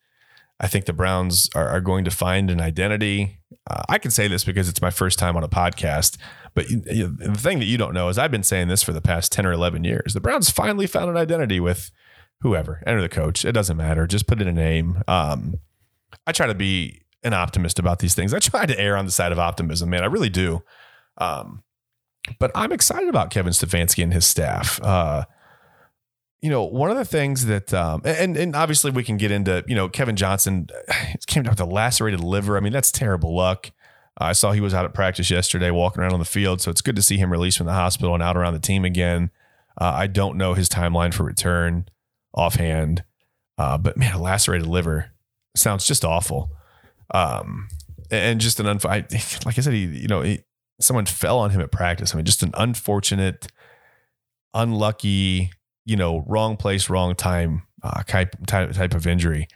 I 0.61 0.67
think 0.67 0.85
the 0.85 0.93
Browns 0.93 1.49
are, 1.53 1.67
are 1.67 1.81
going 1.81 2.05
to 2.05 2.11
find 2.11 2.49
an 2.49 2.61
identity. 2.61 3.39
Uh, 3.69 3.81
I 3.89 3.97
can 3.97 4.09
say 4.09 4.29
this 4.29 4.45
because 4.45 4.69
it's 4.69 4.81
my 4.81 4.91
first 4.91 5.19
time 5.19 5.35
on 5.35 5.43
a 5.43 5.49
podcast, 5.49 6.17
but 6.53 6.69
you, 6.69 6.81
you, 6.89 7.07
the 7.07 7.33
thing 7.33 7.59
that 7.59 7.65
you 7.65 7.77
don't 7.77 7.93
know 7.93 8.07
is 8.07 8.17
I've 8.17 8.31
been 8.31 8.43
saying 8.43 8.69
this 8.69 8.83
for 8.83 8.93
the 8.93 9.01
past 9.01 9.33
ten 9.33 9.45
or 9.45 9.51
eleven 9.51 9.83
years. 9.83 10.13
The 10.13 10.21
Browns 10.21 10.49
finally 10.49 10.87
found 10.87 11.09
an 11.09 11.17
identity 11.17 11.59
with 11.59 11.91
whoever, 12.39 12.81
enter 12.87 13.01
the 13.01 13.09
coach. 13.09 13.43
It 13.43 13.51
doesn't 13.51 13.75
matter. 13.75 14.07
Just 14.07 14.27
put 14.27 14.41
in 14.41 14.47
a 14.47 14.53
name. 14.53 15.03
Um, 15.09 15.55
I 16.27 16.31
try 16.31 16.47
to 16.47 16.55
be 16.55 17.01
an 17.23 17.33
optimist 17.33 17.79
about 17.79 17.99
these 17.99 18.15
things. 18.15 18.33
I 18.33 18.39
try 18.39 18.65
to 18.65 18.79
err 18.79 18.97
on 18.97 19.05
the 19.05 19.11
side 19.11 19.31
of 19.31 19.39
optimism, 19.39 19.89
man. 19.89 20.03
I 20.03 20.07
really 20.07 20.29
do. 20.29 20.63
Um, 21.17 21.63
but 22.39 22.51
I'm 22.55 22.71
excited 22.71 23.09
about 23.09 23.29
Kevin 23.29 23.53
Stefanski 23.53 24.03
and 24.03 24.13
his 24.13 24.25
staff. 24.25 24.81
Uh, 24.81 25.25
you 26.41 26.49
know, 26.49 26.63
one 26.63 26.89
of 26.89 26.97
the 26.97 27.05
things 27.05 27.45
that, 27.45 27.73
um, 27.73 28.01
and 28.03 28.35
and 28.35 28.55
obviously 28.55 28.89
we 28.91 29.03
can 29.03 29.17
get 29.17 29.31
into, 29.31 29.63
you 29.67 29.75
know, 29.75 29.87
Kevin 29.87 30.15
Johnson 30.15 30.67
came 31.27 31.43
down 31.43 31.51
with 31.51 31.61
a 31.61 31.65
lacerated 31.65 32.19
liver. 32.19 32.57
I 32.57 32.59
mean, 32.59 32.73
that's 32.73 32.91
terrible 32.91 33.35
luck. 33.35 33.71
Uh, 34.19 34.25
I 34.25 34.31
saw 34.33 34.51
he 34.51 34.61
was 34.61 34.73
out 34.73 34.85
at 34.85 34.93
practice 34.93 35.29
yesterday, 35.29 35.71
walking 35.71 36.01
around 36.01 36.13
on 36.13 36.19
the 36.19 36.25
field, 36.25 36.61
so 36.61 36.71
it's 36.71 36.81
good 36.81 36.95
to 36.95 37.01
see 37.01 37.17
him 37.17 37.31
released 37.31 37.57
from 37.57 37.67
the 37.67 37.73
hospital 37.73 38.13
and 38.13 38.23
out 38.23 38.37
around 38.37 38.53
the 38.53 38.59
team 38.59 38.85
again. 38.85 39.29
Uh, 39.79 39.93
I 39.95 40.07
don't 40.07 40.37
know 40.37 40.53
his 40.53 40.67
timeline 40.67 41.13
for 41.13 41.23
return 41.23 41.87
offhand, 42.33 43.03
uh, 43.57 43.77
but 43.77 43.97
man, 43.97 44.13
a 44.13 44.21
lacerated 44.21 44.67
liver 44.67 45.11
sounds 45.55 45.85
just 45.85 46.05
awful. 46.05 46.51
Um, 47.13 47.67
and 48.09 48.39
just 48.39 48.59
an 48.59 48.65
unf- 48.65 48.85
I, 48.85 48.97
like 49.45 49.57
I 49.57 49.61
said, 49.61 49.73
he, 49.73 49.85
you 49.85 50.07
know, 50.07 50.21
he, 50.21 50.41
someone 50.79 51.05
fell 51.05 51.39
on 51.39 51.51
him 51.51 51.61
at 51.61 51.71
practice. 51.71 52.13
I 52.13 52.17
mean, 52.17 52.25
just 52.25 52.43
an 52.43 52.51
unfortunate, 52.55 53.47
unlucky, 54.53 55.51
you 55.85 55.95
know, 55.95 56.23
wrong 56.27 56.57
place, 56.57 56.89
wrong 56.89 57.15
time 57.15 57.63
uh, 57.83 58.03
type, 58.03 58.35
type 58.47 58.71
type 58.73 58.93
of 58.93 59.07
injury, 59.07 59.47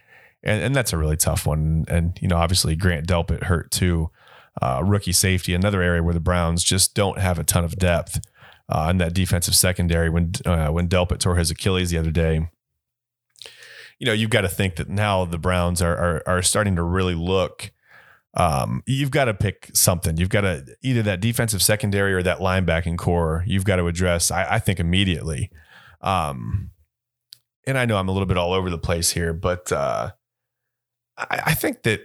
and 0.43 0.61
and 0.61 0.75
that's 0.75 0.93
a 0.93 0.97
really 0.97 1.17
tough 1.17 1.45
one. 1.45 1.85
And 1.87 2.17
you 2.21 2.27
know, 2.27 2.37
obviously 2.37 2.75
Grant 2.75 3.07
Delpit 3.07 3.43
hurt 3.43 3.71
too, 3.71 4.09
uh, 4.61 4.81
rookie 4.83 5.11
safety, 5.11 5.53
another 5.53 5.81
area 5.81 6.01
where 6.01 6.13
the 6.13 6.19
Browns 6.19 6.63
just 6.63 6.95
don't 6.95 7.19
have 7.19 7.37
a 7.39 7.43
ton 7.43 7.63
of 7.63 7.75
depth 7.77 8.21
uh, 8.69 8.87
in 8.89 8.97
that 8.97 9.13
defensive 9.13 9.55
secondary. 9.55 10.09
When 10.09 10.33
uh, 10.45 10.69
when 10.69 10.87
Delpit 10.87 11.19
tore 11.19 11.35
his 11.35 11.51
Achilles 11.51 11.91
the 11.91 11.97
other 11.97 12.11
day, 12.11 12.49
you 13.99 14.05
know, 14.05 14.13
you've 14.13 14.29
got 14.29 14.41
to 14.41 14.49
think 14.49 14.75
that 14.75 14.89
now 14.89 15.25
the 15.25 15.37
Browns 15.37 15.81
are 15.81 15.95
are, 15.95 16.23
are 16.25 16.41
starting 16.41 16.75
to 16.75 16.83
really 16.83 17.15
look 17.15 17.71
um, 18.37 18.83
you've 18.85 19.11
got 19.11 19.25
to 19.25 19.33
pick 19.33 19.69
something. 19.73 20.17
You've 20.17 20.29
got 20.29 20.41
to 20.41 20.65
either 20.81 21.01
that 21.03 21.21
defensive 21.21 21.61
secondary 21.61 22.13
or 22.13 22.21
that 22.23 22.39
linebacking 22.39 22.97
corps. 22.97 23.43
You've 23.47 23.63
got 23.63 23.77
to 23.77 23.87
address. 23.87 24.29
I, 24.29 24.55
I 24.55 24.59
think 24.59 24.79
immediately. 24.79 25.51
Um, 26.01 26.71
and 27.65 27.77
I 27.77 27.85
know 27.85 27.97
I'm 27.97 28.09
a 28.09 28.11
little 28.11 28.25
bit 28.25 28.37
all 28.37 28.53
over 28.53 28.69
the 28.69 28.77
place 28.77 29.11
here, 29.11 29.33
but 29.33 29.71
uh, 29.71 30.11
I, 31.17 31.41
I 31.47 31.53
think 31.53 31.83
that 31.83 32.01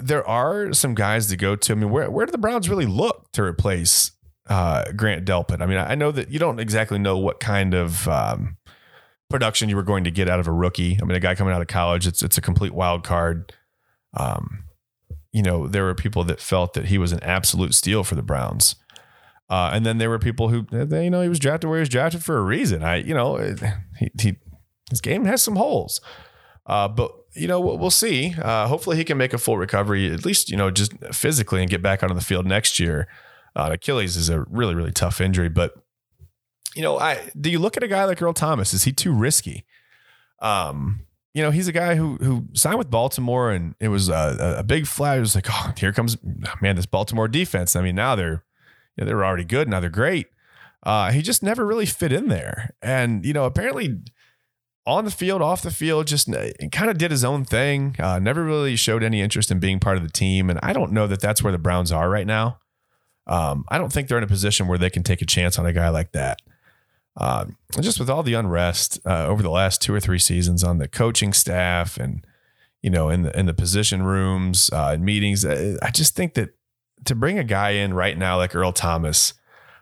there 0.00 0.26
are 0.26 0.72
some 0.72 0.94
guys 0.94 1.26
to 1.28 1.36
go 1.36 1.56
to. 1.56 1.72
I 1.72 1.74
mean, 1.74 1.90
where 1.90 2.10
where 2.10 2.26
do 2.26 2.32
the 2.32 2.38
Browns 2.38 2.70
really 2.70 2.86
look 2.86 3.30
to 3.32 3.42
replace 3.42 4.12
uh, 4.48 4.84
Grant 4.92 5.26
Delpit? 5.26 5.60
I 5.60 5.66
mean, 5.66 5.78
I 5.78 5.96
know 5.96 6.12
that 6.12 6.30
you 6.30 6.38
don't 6.38 6.60
exactly 6.60 6.98
know 6.98 7.18
what 7.18 7.40
kind 7.40 7.74
of 7.74 8.08
um, 8.08 8.56
production 9.30 9.68
you 9.68 9.76
were 9.76 9.82
going 9.82 10.04
to 10.04 10.10
get 10.10 10.28
out 10.28 10.40
of 10.40 10.46
a 10.46 10.52
rookie. 10.52 10.98
I 11.00 11.04
mean, 11.04 11.16
a 11.16 11.20
guy 11.20 11.34
coming 11.34 11.52
out 11.54 11.60
of 11.60 11.68
college, 11.68 12.06
it's 12.06 12.22
it's 12.22 12.38
a 12.38 12.42
complete 12.42 12.72
wild 12.72 13.04
card. 13.04 13.52
Um, 14.14 14.64
you 15.32 15.42
know, 15.42 15.68
there 15.68 15.84
were 15.84 15.94
people 15.94 16.24
that 16.24 16.40
felt 16.40 16.74
that 16.74 16.86
he 16.86 16.96
was 16.96 17.12
an 17.12 17.22
absolute 17.22 17.74
steal 17.74 18.04
for 18.04 18.14
the 18.14 18.22
Browns. 18.22 18.76
Uh, 19.48 19.70
and 19.72 19.84
then 19.86 19.98
there 19.98 20.10
were 20.10 20.18
people 20.18 20.48
who, 20.48 20.62
they, 20.62 21.04
you 21.04 21.10
know, 21.10 21.22
he 21.22 21.28
was 21.28 21.38
drafted 21.38 21.68
where 21.68 21.78
he 21.78 21.82
was 21.82 21.88
drafted 21.88 22.24
for 22.24 22.38
a 22.38 22.42
reason. 22.42 22.82
I, 22.82 22.96
you 22.96 23.14
know, 23.14 23.36
he, 23.98 24.10
he 24.20 24.36
his 24.90 25.00
game 25.00 25.24
has 25.24 25.42
some 25.42 25.56
holes. 25.56 26.00
Uh, 26.64 26.88
but 26.88 27.12
you 27.34 27.46
know, 27.46 27.60
we'll, 27.60 27.78
we'll 27.78 27.90
see. 27.90 28.34
Uh, 28.40 28.66
hopefully, 28.66 28.96
he 28.96 29.04
can 29.04 29.18
make 29.18 29.32
a 29.32 29.38
full 29.38 29.58
recovery, 29.58 30.10
at 30.12 30.24
least 30.24 30.50
you 30.50 30.56
know, 30.56 30.70
just 30.70 30.92
physically, 31.12 31.60
and 31.60 31.70
get 31.70 31.82
back 31.82 32.02
onto 32.02 32.14
the 32.14 32.20
field 32.20 32.46
next 32.46 32.80
year. 32.80 33.06
Uh, 33.54 33.70
Achilles 33.72 34.16
is 34.16 34.28
a 34.28 34.40
really, 34.50 34.74
really 34.74 34.92
tough 34.92 35.20
injury, 35.20 35.48
but 35.48 35.74
you 36.76 36.82
know, 36.82 36.98
I 36.98 37.30
do 37.40 37.50
you 37.50 37.58
look 37.58 37.76
at 37.76 37.82
a 37.82 37.88
guy 37.88 38.04
like 38.04 38.20
Earl 38.20 38.34
Thomas? 38.34 38.74
Is 38.74 38.84
he 38.84 38.92
too 38.92 39.12
risky? 39.12 39.64
Um, 40.40 41.06
you 41.32 41.42
know, 41.42 41.50
he's 41.50 41.68
a 41.68 41.72
guy 41.72 41.96
who 41.96 42.16
who 42.16 42.46
signed 42.52 42.78
with 42.78 42.90
Baltimore, 42.90 43.50
and 43.50 43.74
it 43.80 43.88
was 43.88 44.08
a, 44.08 44.56
a 44.58 44.62
big 44.62 44.86
flag. 44.86 45.18
It 45.18 45.20
was 45.20 45.34
like, 45.34 45.46
oh, 45.50 45.72
here 45.76 45.92
comes 45.92 46.18
man, 46.60 46.76
this 46.76 46.86
Baltimore 46.86 47.28
defense. 47.28 47.74
I 47.74 47.82
mean, 47.82 47.94
now 47.94 48.14
they're 48.14 48.44
you 48.96 49.04
know, 49.04 49.06
they're 49.06 49.24
already 49.24 49.44
good. 49.44 49.68
Now 49.68 49.80
they're 49.80 49.90
great. 49.90 50.28
Uh, 50.82 51.10
he 51.10 51.22
just 51.22 51.42
never 51.42 51.66
really 51.66 51.86
fit 51.86 52.12
in 52.12 52.28
there, 52.28 52.74
and 52.82 53.24
you 53.24 53.32
know, 53.32 53.44
apparently 53.44 53.98
on 54.86 55.04
the 55.04 55.10
field, 55.10 55.42
off 55.42 55.62
the 55.62 55.70
field, 55.70 56.06
just 56.06 56.32
uh, 56.32 56.46
kind 56.70 56.90
of 56.90 56.96
did 56.96 57.10
his 57.10 57.24
own 57.24 57.44
thing. 57.44 57.96
Uh, 57.98 58.18
never 58.18 58.44
really 58.44 58.76
showed 58.76 59.02
any 59.02 59.20
interest 59.20 59.50
in 59.50 59.58
being 59.58 59.80
part 59.80 59.96
of 59.96 60.04
the 60.04 60.08
team. 60.08 60.48
And 60.48 60.60
I 60.62 60.72
don't 60.72 60.92
know 60.92 61.08
that 61.08 61.20
that's 61.20 61.42
where 61.42 61.52
the 61.52 61.58
Browns 61.58 61.90
are 61.90 62.08
right 62.08 62.26
now. 62.26 62.60
Um, 63.26 63.64
I 63.68 63.78
don't 63.78 63.92
think 63.92 64.06
they're 64.06 64.18
in 64.18 64.24
a 64.24 64.28
position 64.28 64.68
where 64.68 64.78
they 64.78 64.90
can 64.90 65.02
take 65.02 65.20
a 65.20 65.26
chance 65.26 65.58
on 65.58 65.66
a 65.66 65.72
guy 65.72 65.88
like 65.88 66.12
that. 66.12 66.40
Uh, 67.16 67.46
just 67.80 67.98
with 67.98 68.10
all 68.10 68.22
the 68.22 68.34
unrest 68.34 69.00
uh, 69.06 69.26
over 69.26 69.42
the 69.42 69.50
last 69.50 69.80
two 69.80 69.94
or 69.94 70.00
three 70.00 70.18
seasons 70.18 70.62
on 70.62 70.78
the 70.78 70.86
coaching 70.86 71.32
staff 71.32 71.96
and 71.96 72.26
you 72.82 72.90
know 72.90 73.08
in 73.08 73.22
the 73.22 73.38
in 73.38 73.46
the 73.46 73.54
position 73.54 74.02
rooms 74.02 74.70
uh, 74.72 74.90
and 74.92 75.04
meetings, 75.04 75.44
uh, 75.44 75.78
I 75.82 75.90
just 75.90 76.14
think 76.14 76.34
that 76.34 76.50
to 77.04 77.14
bring 77.14 77.38
a 77.38 77.44
guy 77.44 77.70
in 77.70 77.94
right 77.94 78.16
now 78.16 78.36
like 78.36 78.54
Earl 78.54 78.72
Thomas, 78.72 79.34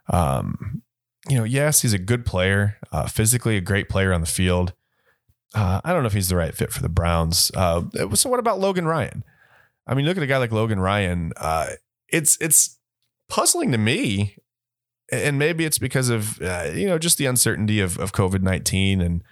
um, 0.09 0.83
you 1.29 1.37
know, 1.37 1.45
yes, 1.45 1.83
he's 1.83 1.93
a 1.93 1.99
good 1.99 2.27
player, 2.27 2.79
physically 3.09 3.57
a 3.57 3.61
great 3.61 3.89
player 3.89 4.13
on 4.13 4.21
the 4.21 4.27
field. 4.27 4.75
Uh, 5.55 5.81
I 5.85 5.93
don't 5.93 6.03
know 6.03 6.09
if 6.09 6.13
he's 6.13 6.29
the 6.29 6.37
right 6.37 6.55
fit 6.55 6.73
for 6.73 6.83
the 6.83 6.89
Browns. 6.89 7.51
Uh, 7.55 7.83
so 8.15 8.29
what 8.29 8.41
about 8.41 8.59
Logan 8.59 8.87
Ryan? 8.87 9.23
I 9.87 9.95
mean, 9.95 10.05
look 10.05 10.17
at 10.17 10.23
a 10.23 10.27
guy 10.27 10.39
like 10.39 10.53
Logan 10.53 10.81
Ryan. 10.81 11.33
Uh, 11.37 11.71
it's 12.09 12.37
it's 12.41 12.79
puzzling 13.29 13.71
to 13.73 13.79
me, 13.79 14.37
and 15.23 15.39
maybe 15.39 15.65
it's 15.65 15.79
because 15.79 16.09
of 16.09 16.41
uh, 16.41 16.71
you 16.73 16.87
know 16.87 16.99
just 16.99 17.19
the 17.19 17.27
uncertainty 17.27 17.81
of 17.81 17.99
of 17.99 18.13
COVID 18.13 18.43
nineteen, 18.43 19.01
and 19.01 19.25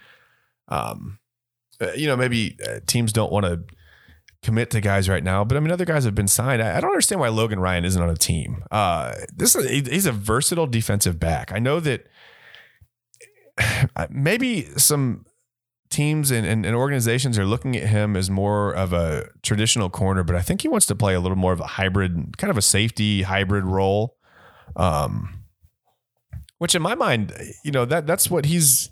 um, 0.67 1.19
uh, 1.81 1.91
you 1.95 2.07
know 2.07 2.15
maybe 2.15 2.57
uh, 2.67 2.79
teams 2.85 3.13
don't 3.13 3.31
want 3.31 3.45
to 3.45 3.63
commit 4.41 4.69
to 4.71 4.81
guys 4.81 5.07
right 5.07 5.23
now. 5.23 5.43
But 5.43 5.57
I 5.57 5.59
mean, 5.59 5.71
other 5.71 5.85
guys 5.85 6.03
have 6.05 6.15
been 6.15 6.27
signed. 6.27 6.61
I, 6.61 6.77
I 6.77 6.81
don't 6.81 6.91
understand 6.91 7.21
why 7.21 7.29
Logan 7.29 7.59
Ryan 7.59 7.85
isn't 7.85 8.01
on 8.01 8.09
a 8.09 8.17
team. 8.17 8.63
this 9.35 9.55
is, 9.55 9.87
he's 9.87 10.05
a 10.05 10.11
versatile 10.11 10.67
defensive 10.67 11.19
back. 11.19 11.51
I 11.53 11.59
know 11.59 11.79
that 11.79 12.07
maybe 14.09 14.65
some 14.77 15.25
teams 15.89 16.31
and, 16.31 16.45
and, 16.45 16.65
and, 16.65 16.75
organizations 16.75 17.37
are 17.37 17.45
looking 17.45 17.75
at 17.77 17.87
him 17.87 18.15
as 18.15 18.29
more 18.29 18.73
of 18.73 18.93
a 18.93 19.29
traditional 19.43 19.89
corner, 19.89 20.23
but 20.23 20.35
I 20.35 20.41
think 20.41 20.61
he 20.61 20.67
wants 20.67 20.87
to 20.87 20.95
play 20.95 21.13
a 21.13 21.19
little 21.19 21.37
more 21.37 21.53
of 21.53 21.59
a 21.59 21.67
hybrid, 21.67 22.37
kind 22.37 22.49
of 22.49 22.57
a 22.57 22.63
safety 22.63 23.21
hybrid 23.21 23.63
role. 23.63 24.17
Um, 24.75 25.42
which 26.63 26.75
in 26.75 26.81
my 26.81 26.95
mind, 26.95 27.33
you 27.65 27.71
know, 27.71 27.83
that 27.83 28.07
that's 28.07 28.29
what 28.29 28.45
he's 28.45 28.89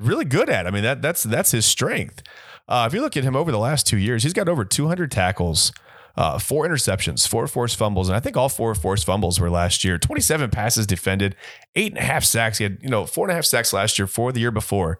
really 0.00 0.24
good 0.24 0.50
at. 0.50 0.66
I 0.66 0.72
mean, 0.72 0.82
that 0.82 1.00
that's 1.00 1.22
that's 1.22 1.52
his 1.52 1.64
strength. 1.64 2.20
Uh, 2.66 2.82
if 2.88 2.92
you 2.92 3.00
look 3.00 3.16
at 3.16 3.22
him 3.22 3.36
over 3.36 3.52
the 3.52 3.60
last 3.60 3.86
two 3.86 3.96
years, 3.96 4.24
he's 4.24 4.32
got 4.32 4.48
over 4.48 4.64
200 4.64 5.08
tackles, 5.08 5.70
uh, 6.16 6.36
four 6.36 6.66
interceptions, 6.66 7.28
four 7.28 7.46
forced 7.46 7.76
fumbles, 7.76 8.08
and 8.08 8.16
I 8.16 8.18
think 8.18 8.36
all 8.36 8.48
four 8.48 8.74
forced 8.74 9.06
fumbles 9.06 9.38
were 9.38 9.50
last 9.50 9.84
year. 9.84 9.98
27 9.98 10.50
passes 10.50 10.84
defended, 10.84 11.36
eight 11.76 11.92
and 11.92 11.98
a 11.98 12.04
half 12.04 12.24
sacks. 12.24 12.58
He 12.58 12.64
had, 12.64 12.78
you 12.82 12.88
know, 12.88 13.06
four 13.06 13.26
and 13.26 13.30
a 13.30 13.36
half 13.36 13.44
sacks 13.44 13.72
last 13.72 13.96
year, 13.96 14.08
four 14.08 14.32
the 14.32 14.40
year 14.40 14.50
before. 14.50 14.98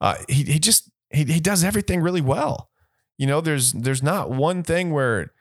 Uh, 0.00 0.14
he 0.28 0.44
he 0.44 0.58
just 0.60 0.92
he 1.10 1.24
he 1.24 1.40
does 1.40 1.64
everything 1.64 2.00
really 2.02 2.20
well. 2.20 2.70
You 3.18 3.26
know, 3.26 3.40
there's 3.40 3.72
there's 3.72 4.00
not 4.00 4.30
one 4.30 4.62
thing 4.62 4.92
where 4.92 5.32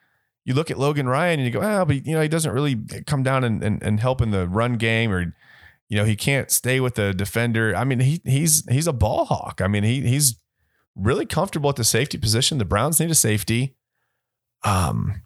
you 0.46 0.56
look 0.56 0.72
at 0.72 0.80
Logan 0.80 1.08
Ryan 1.08 1.40
and 1.40 1.46
you 1.46 1.52
go, 1.52 1.62
ah, 1.62 1.86
but 1.86 2.08
you 2.08 2.16
know, 2.16 2.22
he 2.24 2.28
doesn't 2.28 2.54
really 2.54 2.76
come 3.06 3.22
down 3.22 3.44
and, 3.44 3.64
and, 3.64 3.84
and 3.84 4.00
help 4.00 4.20
in 4.20 4.32
the 4.32 4.48
run 4.48 4.78
game 4.78 5.12
or 5.12 5.36
you 5.90 5.98
know, 5.98 6.06
he 6.06 6.16
can't 6.16 6.52
stay 6.52 6.80
with 6.80 6.96
the 6.96 7.14
defender. 7.14 7.76
I 7.76 7.84
mean, 7.84 8.00
he 8.00 8.22
he's 8.24 8.64
he's 8.70 8.88
a 8.88 8.94
ball 8.94 9.26
hawk. 9.26 9.60
I 9.60 9.68
mean, 9.68 9.84
he 9.84 10.02
he's 10.02 10.40
really 10.96 11.26
comfortable 11.26 11.70
at 11.70 11.76
the 11.76 11.84
safety 11.84 12.18
position. 12.18 12.60
The 12.60 12.66
Browns 12.66 13.00
need 13.00 13.10
a 13.10 13.16
safety. 13.16 13.76
Um, 14.64 15.24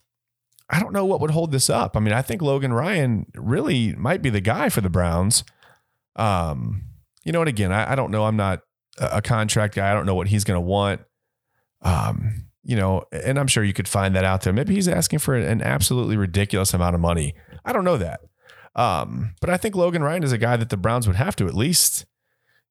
I 0.70 0.80
don't 0.80 0.94
know 0.94 1.06
what 1.06 1.20
would 1.20 1.32
hold 1.32 1.52
this 1.52 1.70
up. 1.70 1.98
I 1.98 2.00
mean, 2.00 2.14
I 2.14 2.22
think 2.22 2.42
Logan 2.42 2.74
Ryan 2.74 3.26
really 3.36 3.94
might 3.96 4.22
be 4.22 4.30
the 4.30 4.42
guy 4.42 4.70
for 4.70 4.82
the 4.82 4.90
Browns. 4.90 5.44
Um, 6.16 6.84
you 7.26 7.32
know, 7.32 7.42
and 7.42 7.50
again, 7.50 7.72
I, 7.72 7.92
I 7.92 7.96
don't 7.96 8.12
know. 8.12 8.26
I'm 8.26 8.38
not 8.38 8.62
a 8.98 9.22
contract 9.22 9.76
guy. 9.76 9.92
I 9.92 9.94
don't 9.94 10.06
know 10.06 10.16
what 10.16 10.28
he's 10.28 10.44
going 10.44 10.58
to 10.58 10.62
want. 10.62 11.02
Um, 11.82 12.46
you 12.64 12.78
know, 12.78 13.04
and 13.12 13.38
I'm 13.38 13.48
sure 13.48 13.64
you 13.64 13.74
could 13.74 13.88
find 13.88 14.16
that 14.16 14.24
out 14.24 14.42
there. 14.42 14.54
Maybe 14.54 14.74
he's 14.74 14.88
asking 14.88 15.20
for 15.20 15.36
an 15.36 15.62
absolutely 15.62 16.16
ridiculous 16.16 16.74
amount 16.74 16.96
of 16.96 17.02
money. 17.02 17.36
I 17.66 17.74
don't 17.74 17.84
know 17.84 17.98
that. 17.98 18.22
Um, 18.76 19.36
but 19.40 19.50
I 19.50 19.58
think 19.58 19.76
Logan 19.76 20.04
Ryan 20.04 20.24
is 20.24 20.32
a 20.32 20.38
guy 20.38 20.58
that 20.58 20.70
the 20.70 20.78
Browns 20.78 21.08
would 21.08 21.16
have 21.16 21.36
to 21.38 21.48
at 21.48 21.54
least, 21.54 22.06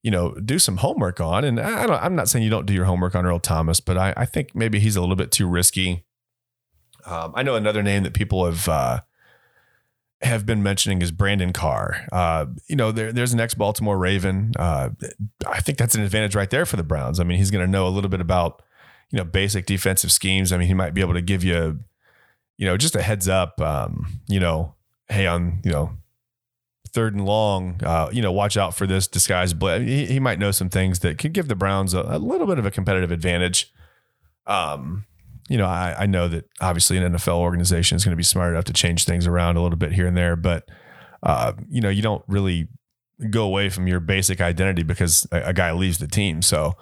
you 0.03 0.11
know, 0.11 0.35
do 0.35 0.59
some 0.59 0.79
homework 0.79 1.21
on. 1.21 1.45
And 1.45 1.61
I 1.61 1.85
I'm 2.05 2.17
not 2.17 2.29
saying 2.29 2.43
you 2.45 2.51
don't 2.51 2.67
do 2.67 2.75
your 2.75 2.87
homework 2.87 3.15
on 3.15 3.25
Earl 3.25 3.39
Thomas, 3.39 3.81
but 3.81 3.97
I, 3.97 4.13
I 4.17 4.27
think 4.27 4.55
maybe 4.55 4.81
he's 4.81 4.97
a 4.97 5.01
little 5.01 5.17
bit 5.17 5.31
too 5.31 5.47
risky. 5.47 6.05
Um, 7.07 7.33
I 7.37 7.43
know 7.43 7.55
another 7.55 7.83
name 7.83 8.03
that 8.05 8.15
people 8.15 8.45
have 8.45 8.69
uh, 8.69 9.01
have 10.23 10.47
been 10.47 10.63
mentioning 10.63 11.03
is 11.03 11.11
Brandon 11.11 11.53
Carr. 11.53 12.07
Uh, 12.13 12.47
you 12.69 12.77
know, 12.77 12.93
there, 12.93 13.13
there's 13.13 13.33
an 13.33 13.41
ex 13.41 13.55
Baltimore 13.55 13.99
Raven. 13.99 14.53
Uh, 14.57 14.91
I 15.47 15.61
think 15.61 15.79
that's 15.79 15.95
an 15.95 16.03
advantage 16.03 16.35
right 16.35 16.51
there 16.51 16.67
for 16.67 16.77
the 16.77 16.85
Browns. 16.85 17.19
I 17.21 17.25
mean, 17.25 17.39
he's 17.39 17.51
going 17.51 17.65
to 17.65 17.71
know 17.71 17.87
a 17.87 17.91
little 17.91 18.11
bit 18.11 18.21
about, 18.21 18.63
you 19.11 19.19
know, 19.19 19.25
basic 19.25 19.67
defensive 19.67 20.13
schemes. 20.13 20.53
I 20.53 20.59
mean, 20.59 20.69
he 20.69 20.75
might 20.75 20.95
be 20.95 21.01
able 21.01 21.15
to 21.15 21.23
give 21.23 21.43
you, 21.43 21.81
you 22.57 22.67
know, 22.67 22.77
just 22.77 22.97
a 22.97 23.03
heads 23.03 23.29
up, 23.29 23.61
um, 23.61 24.21
you 24.29 24.39
know, 24.39 24.75
hey, 25.13 25.27
on, 25.27 25.61
you 25.65 25.71
know, 25.71 25.93
third 26.93 27.15
and 27.15 27.25
long, 27.25 27.81
uh, 27.85 28.11
you 28.13 28.21
know, 28.21 28.33
watch 28.33 28.57
out 28.57 28.75
for 28.75 28.87
this 28.87 29.07
disguise. 29.07 29.55
But 29.55 29.83
he, 29.83 30.07
he, 30.07 30.21
might 30.21 30.39
know 30.39 30.51
some 30.51 30.69
things 30.69 30.99
that 31.01 31.19
could 31.19 31.33
give 31.33 31.49
the 31.49 31.55
Browns 31.55 31.95
a, 31.95 32.03
a 32.03 32.19
little 32.19 32.47
bit 32.47 32.59
of 32.59 32.67
a 32.67 32.71
competitive 32.71 33.11
advantage. 33.11 33.73
Um, 34.47 35.07
you 35.49 35.57
know, 35.57 35.67
I, 35.67 35.95
I 36.01 36.07
know 36.07 36.29
that 36.29 36.49
obviously 36.61 36.99
an 36.99 37.13
NFL 37.13 37.39
organization 37.39 37.97
is 37.97 38.05
going 38.05 38.13
to 38.13 38.17
be 38.17 38.23
smart 38.23 38.53
enough 38.53 38.65
to 38.65 38.73
change 38.73 39.05
things 39.05 39.27
around 39.27 39.57
a 39.57 39.63
little 39.63 39.79
bit 39.79 39.93
here 39.93 40.07
and 40.07 40.17
there, 40.17 40.37
but 40.37 40.69
uh, 41.23 41.53
you 41.69 41.81
know, 41.81 41.89
you 41.89 42.03
don't 42.03 42.25
really 42.27 42.69
go 43.31 43.45
away 43.45 43.69
from 43.69 43.87
your 43.87 44.01
basic 44.01 44.41
identity 44.41 44.83
because 44.83 45.27
a, 45.31 45.43
a 45.49 45.53
guy 45.53 45.73
leaves 45.73 45.99
the 45.99 46.09
team. 46.09 46.43
So, 46.43 46.75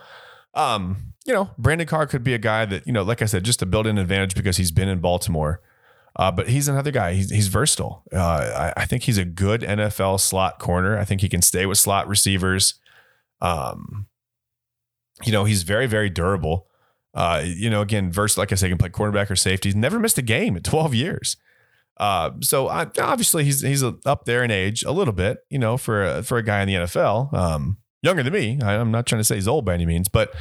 um, 0.54 1.14
you 1.26 1.34
know, 1.34 1.50
Brandon 1.58 1.86
Carr 1.86 2.06
could 2.06 2.24
be 2.24 2.34
a 2.34 2.38
guy 2.38 2.64
that, 2.64 2.86
you 2.86 2.92
know, 2.92 3.02
like 3.02 3.22
I 3.22 3.26
said, 3.26 3.44
just 3.44 3.58
to 3.60 3.66
build 3.66 3.86
an 3.86 3.98
advantage 3.98 4.34
because 4.34 4.56
he's 4.56 4.70
been 4.70 4.88
in 4.88 5.00
Baltimore. 5.00 5.60
Uh, 6.16 6.30
but 6.30 6.48
he's 6.48 6.68
another 6.68 6.90
guy. 6.90 7.14
He's, 7.14 7.30
he's 7.30 7.48
versatile. 7.48 8.02
Uh, 8.12 8.18
I, 8.18 8.72
I, 8.82 8.84
think 8.84 9.04
he's 9.04 9.18
a 9.18 9.24
good 9.24 9.62
NFL 9.62 10.20
slot 10.20 10.58
corner. 10.58 10.98
I 10.98 11.04
think 11.04 11.20
he 11.20 11.28
can 11.28 11.42
stay 11.42 11.66
with 11.66 11.78
slot 11.78 12.08
receivers. 12.08 12.74
Um, 13.40 14.06
you 15.24 15.32
know, 15.32 15.44
he's 15.44 15.62
very, 15.62 15.86
very 15.86 16.10
durable. 16.10 16.66
Uh, 17.14 17.42
you 17.44 17.70
know, 17.70 17.80
again, 17.80 18.10
verse 18.10 18.36
like 18.36 18.52
I 18.52 18.54
said, 18.54 18.66
he 18.66 18.70
can 18.70 18.78
play 18.78 18.88
cornerback 18.88 19.30
or 19.30 19.36
safety. 19.36 19.68
He's 19.68 19.76
never 19.76 19.98
missed 19.98 20.18
a 20.18 20.22
game 20.22 20.56
in 20.56 20.62
12 20.64 20.94
years. 20.94 21.36
Uh, 21.96 22.30
so 22.40 22.68
I, 22.68 22.86
obviously 22.98 23.44
he's 23.44 23.60
he's 23.60 23.82
up 23.82 24.24
there 24.24 24.42
in 24.42 24.50
age 24.50 24.82
a 24.84 24.90
little 24.90 25.12
bit, 25.12 25.38
you 25.50 25.58
know, 25.58 25.76
for 25.76 26.02
a, 26.02 26.22
for 26.22 26.38
a 26.38 26.42
guy 26.42 26.62
in 26.62 26.68
the 26.68 26.74
NFL. 26.74 27.32
Um, 27.34 27.76
younger 28.02 28.22
than 28.22 28.32
me. 28.32 28.58
I, 28.62 28.74
am 28.74 28.90
not 28.90 29.06
trying 29.06 29.20
to 29.20 29.24
say 29.24 29.34
he's 29.34 29.48
old 29.48 29.64
by 29.66 29.74
any 29.74 29.84
means, 29.86 30.08
but 30.08 30.34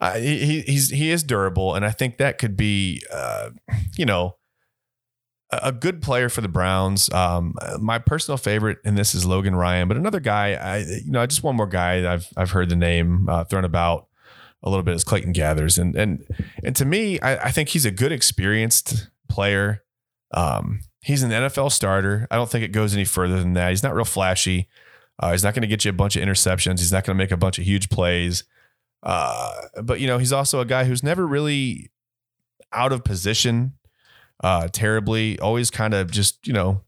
uh, 0.00 0.14
he 0.14 0.62
he's 0.62 0.88
he 0.88 1.10
is 1.10 1.22
durable, 1.22 1.74
and 1.74 1.84
I 1.84 1.90
think 1.90 2.16
that 2.16 2.38
could 2.38 2.56
be, 2.56 3.02
uh, 3.12 3.50
you 3.96 4.06
know, 4.06 4.36
a 5.52 5.72
good 5.72 6.00
player 6.00 6.28
for 6.28 6.40
the 6.40 6.48
Browns. 6.48 7.12
Um, 7.12 7.54
my 7.80 7.98
personal 7.98 8.38
favorite 8.38 8.78
in 8.84 8.94
this 8.94 9.14
is 9.14 9.26
Logan 9.26 9.54
Ryan, 9.54 9.88
but 9.88 9.96
another 9.96 10.20
guy, 10.20 10.54
I 10.54 10.78
you 10.78 11.10
know, 11.10 11.24
just 11.26 11.42
one 11.42 11.56
more 11.56 11.66
guy 11.66 12.12
I've 12.12 12.28
I've 12.36 12.50
heard 12.50 12.68
the 12.68 12.76
name 12.76 13.28
uh, 13.28 13.44
thrown 13.44 13.64
about 13.64 14.08
a 14.62 14.70
little 14.70 14.82
bit 14.82 14.94
as 14.94 15.04
Clayton 15.04 15.34
Geathers, 15.34 15.78
And 15.78 15.94
and 15.96 16.24
and 16.64 16.76
to 16.76 16.84
me, 16.84 17.20
I, 17.20 17.46
I 17.46 17.50
think 17.50 17.70
he's 17.70 17.84
a 17.84 17.90
good 17.90 18.12
experienced 18.12 19.10
player. 19.28 19.82
Um, 20.32 20.80
he's 21.02 21.22
an 21.22 21.30
NFL 21.30 21.72
starter. 21.72 22.26
I 22.30 22.36
don't 22.36 22.48
think 22.48 22.64
it 22.64 22.68
goes 22.68 22.94
any 22.94 23.04
further 23.04 23.38
than 23.38 23.54
that. 23.54 23.70
He's 23.70 23.82
not 23.82 23.94
real 23.94 24.04
flashy. 24.04 24.68
Uh, 25.18 25.32
he's 25.32 25.44
not 25.44 25.54
going 25.54 25.62
to 25.62 25.68
get 25.68 25.84
you 25.84 25.90
a 25.90 25.94
bunch 25.94 26.16
of 26.16 26.22
interceptions. 26.22 26.78
He's 26.78 26.92
not 26.92 27.04
going 27.04 27.16
to 27.16 27.22
make 27.22 27.30
a 27.30 27.36
bunch 27.36 27.58
of 27.58 27.64
huge 27.64 27.90
plays. 27.90 28.44
Uh, 29.02 29.52
but 29.82 30.00
you 30.00 30.06
know, 30.06 30.18
he's 30.18 30.32
also 30.32 30.60
a 30.60 30.64
guy 30.64 30.84
who's 30.84 31.02
never 31.02 31.26
really 31.26 31.90
out 32.72 32.92
of 32.92 33.04
position 33.04 33.74
uh, 34.42 34.68
terribly. 34.68 35.38
Always 35.38 35.70
kind 35.70 35.94
of 35.94 36.10
just 36.10 36.46
you 36.46 36.52
know, 36.52 36.82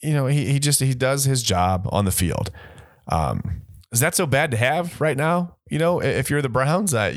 you 0.00 0.12
know 0.12 0.26
he 0.26 0.46
he 0.46 0.58
just 0.58 0.80
he 0.80 0.94
does 0.94 1.24
his 1.24 1.42
job 1.42 1.88
on 1.90 2.04
the 2.04 2.12
field. 2.12 2.50
Um, 3.08 3.62
is 3.90 4.00
that 4.00 4.14
so 4.14 4.26
bad 4.26 4.50
to 4.52 4.56
have 4.56 5.00
right 5.00 5.16
now? 5.16 5.56
You 5.70 5.78
know, 5.78 6.00
if 6.00 6.30
you're 6.30 6.42
the 6.42 6.48
Browns, 6.48 6.94
uh, 6.94 7.12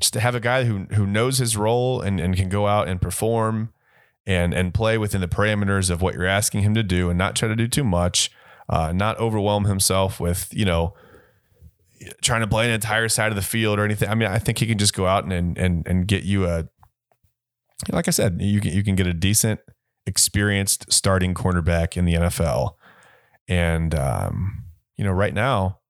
just 0.00 0.12
to 0.14 0.20
have 0.20 0.34
a 0.34 0.40
guy 0.40 0.64
who 0.64 0.86
who 0.94 1.06
knows 1.06 1.38
his 1.38 1.56
role 1.56 2.00
and, 2.00 2.20
and 2.20 2.36
can 2.36 2.48
go 2.48 2.66
out 2.66 2.88
and 2.88 3.00
perform 3.00 3.72
and 4.26 4.54
and 4.54 4.74
play 4.74 4.98
within 4.98 5.20
the 5.20 5.28
parameters 5.28 5.90
of 5.90 6.02
what 6.02 6.14
you're 6.14 6.26
asking 6.26 6.62
him 6.62 6.74
to 6.74 6.82
do 6.82 7.10
and 7.10 7.18
not 7.18 7.36
try 7.36 7.48
to 7.48 7.56
do 7.56 7.68
too 7.68 7.84
much, 7.84 8.30
uh, 8.68 8.92
not 8.92 9.18
overwhelm 9.18 9.64
himself 9.64 10.20
with 10.20 10.48
you 10.52 10.64
know 10.64 10.94
trying 12.20 12.40
to 12.40 12.46
play 12.46 12.66
an 12.66 12.72
entire 12.72 13.08
side 13.08 13.30
of 13.30 13.36
the 13.36 13.42
field 13.42 13.78
or 13.78 13.84
anything. 13.84 14.08
I 14.08 14.14
mean, 14.14 14.28
I 14.28 14.38
think 14.38 14.58
he 14.58 14.66
can 14.66 14.78
just 14.78 14.94
go 14.94 15.06
out 15.06 15.30
and 15.30 15.56
and 15.56 15.86
and 15.86 16.06
get 16.06 16.24
you 16.24 16.46
a 16.46 16.68
like 17.90 18.08
I 18.08 18.10
said, 18.10 18.40
you 18.40 18.60
can 18.60 18.72
you 18.72 18.82
can 18.82 18.94
get 18.94 19.06
a 19.06 19.14
decent, 19.14 19.60
experienced 20.06 20.92
starting 20.92 21.34
cornerback 21.34 21.96
in 21.96 22.04
the 22.04 22.14
NFL, 22.14 22.74
and 23.48 23.94
um, 23.94 24.64
you 24.96 25.04
know, 25.04 25.12
right 25.12 25.34
now, 25.34 25.80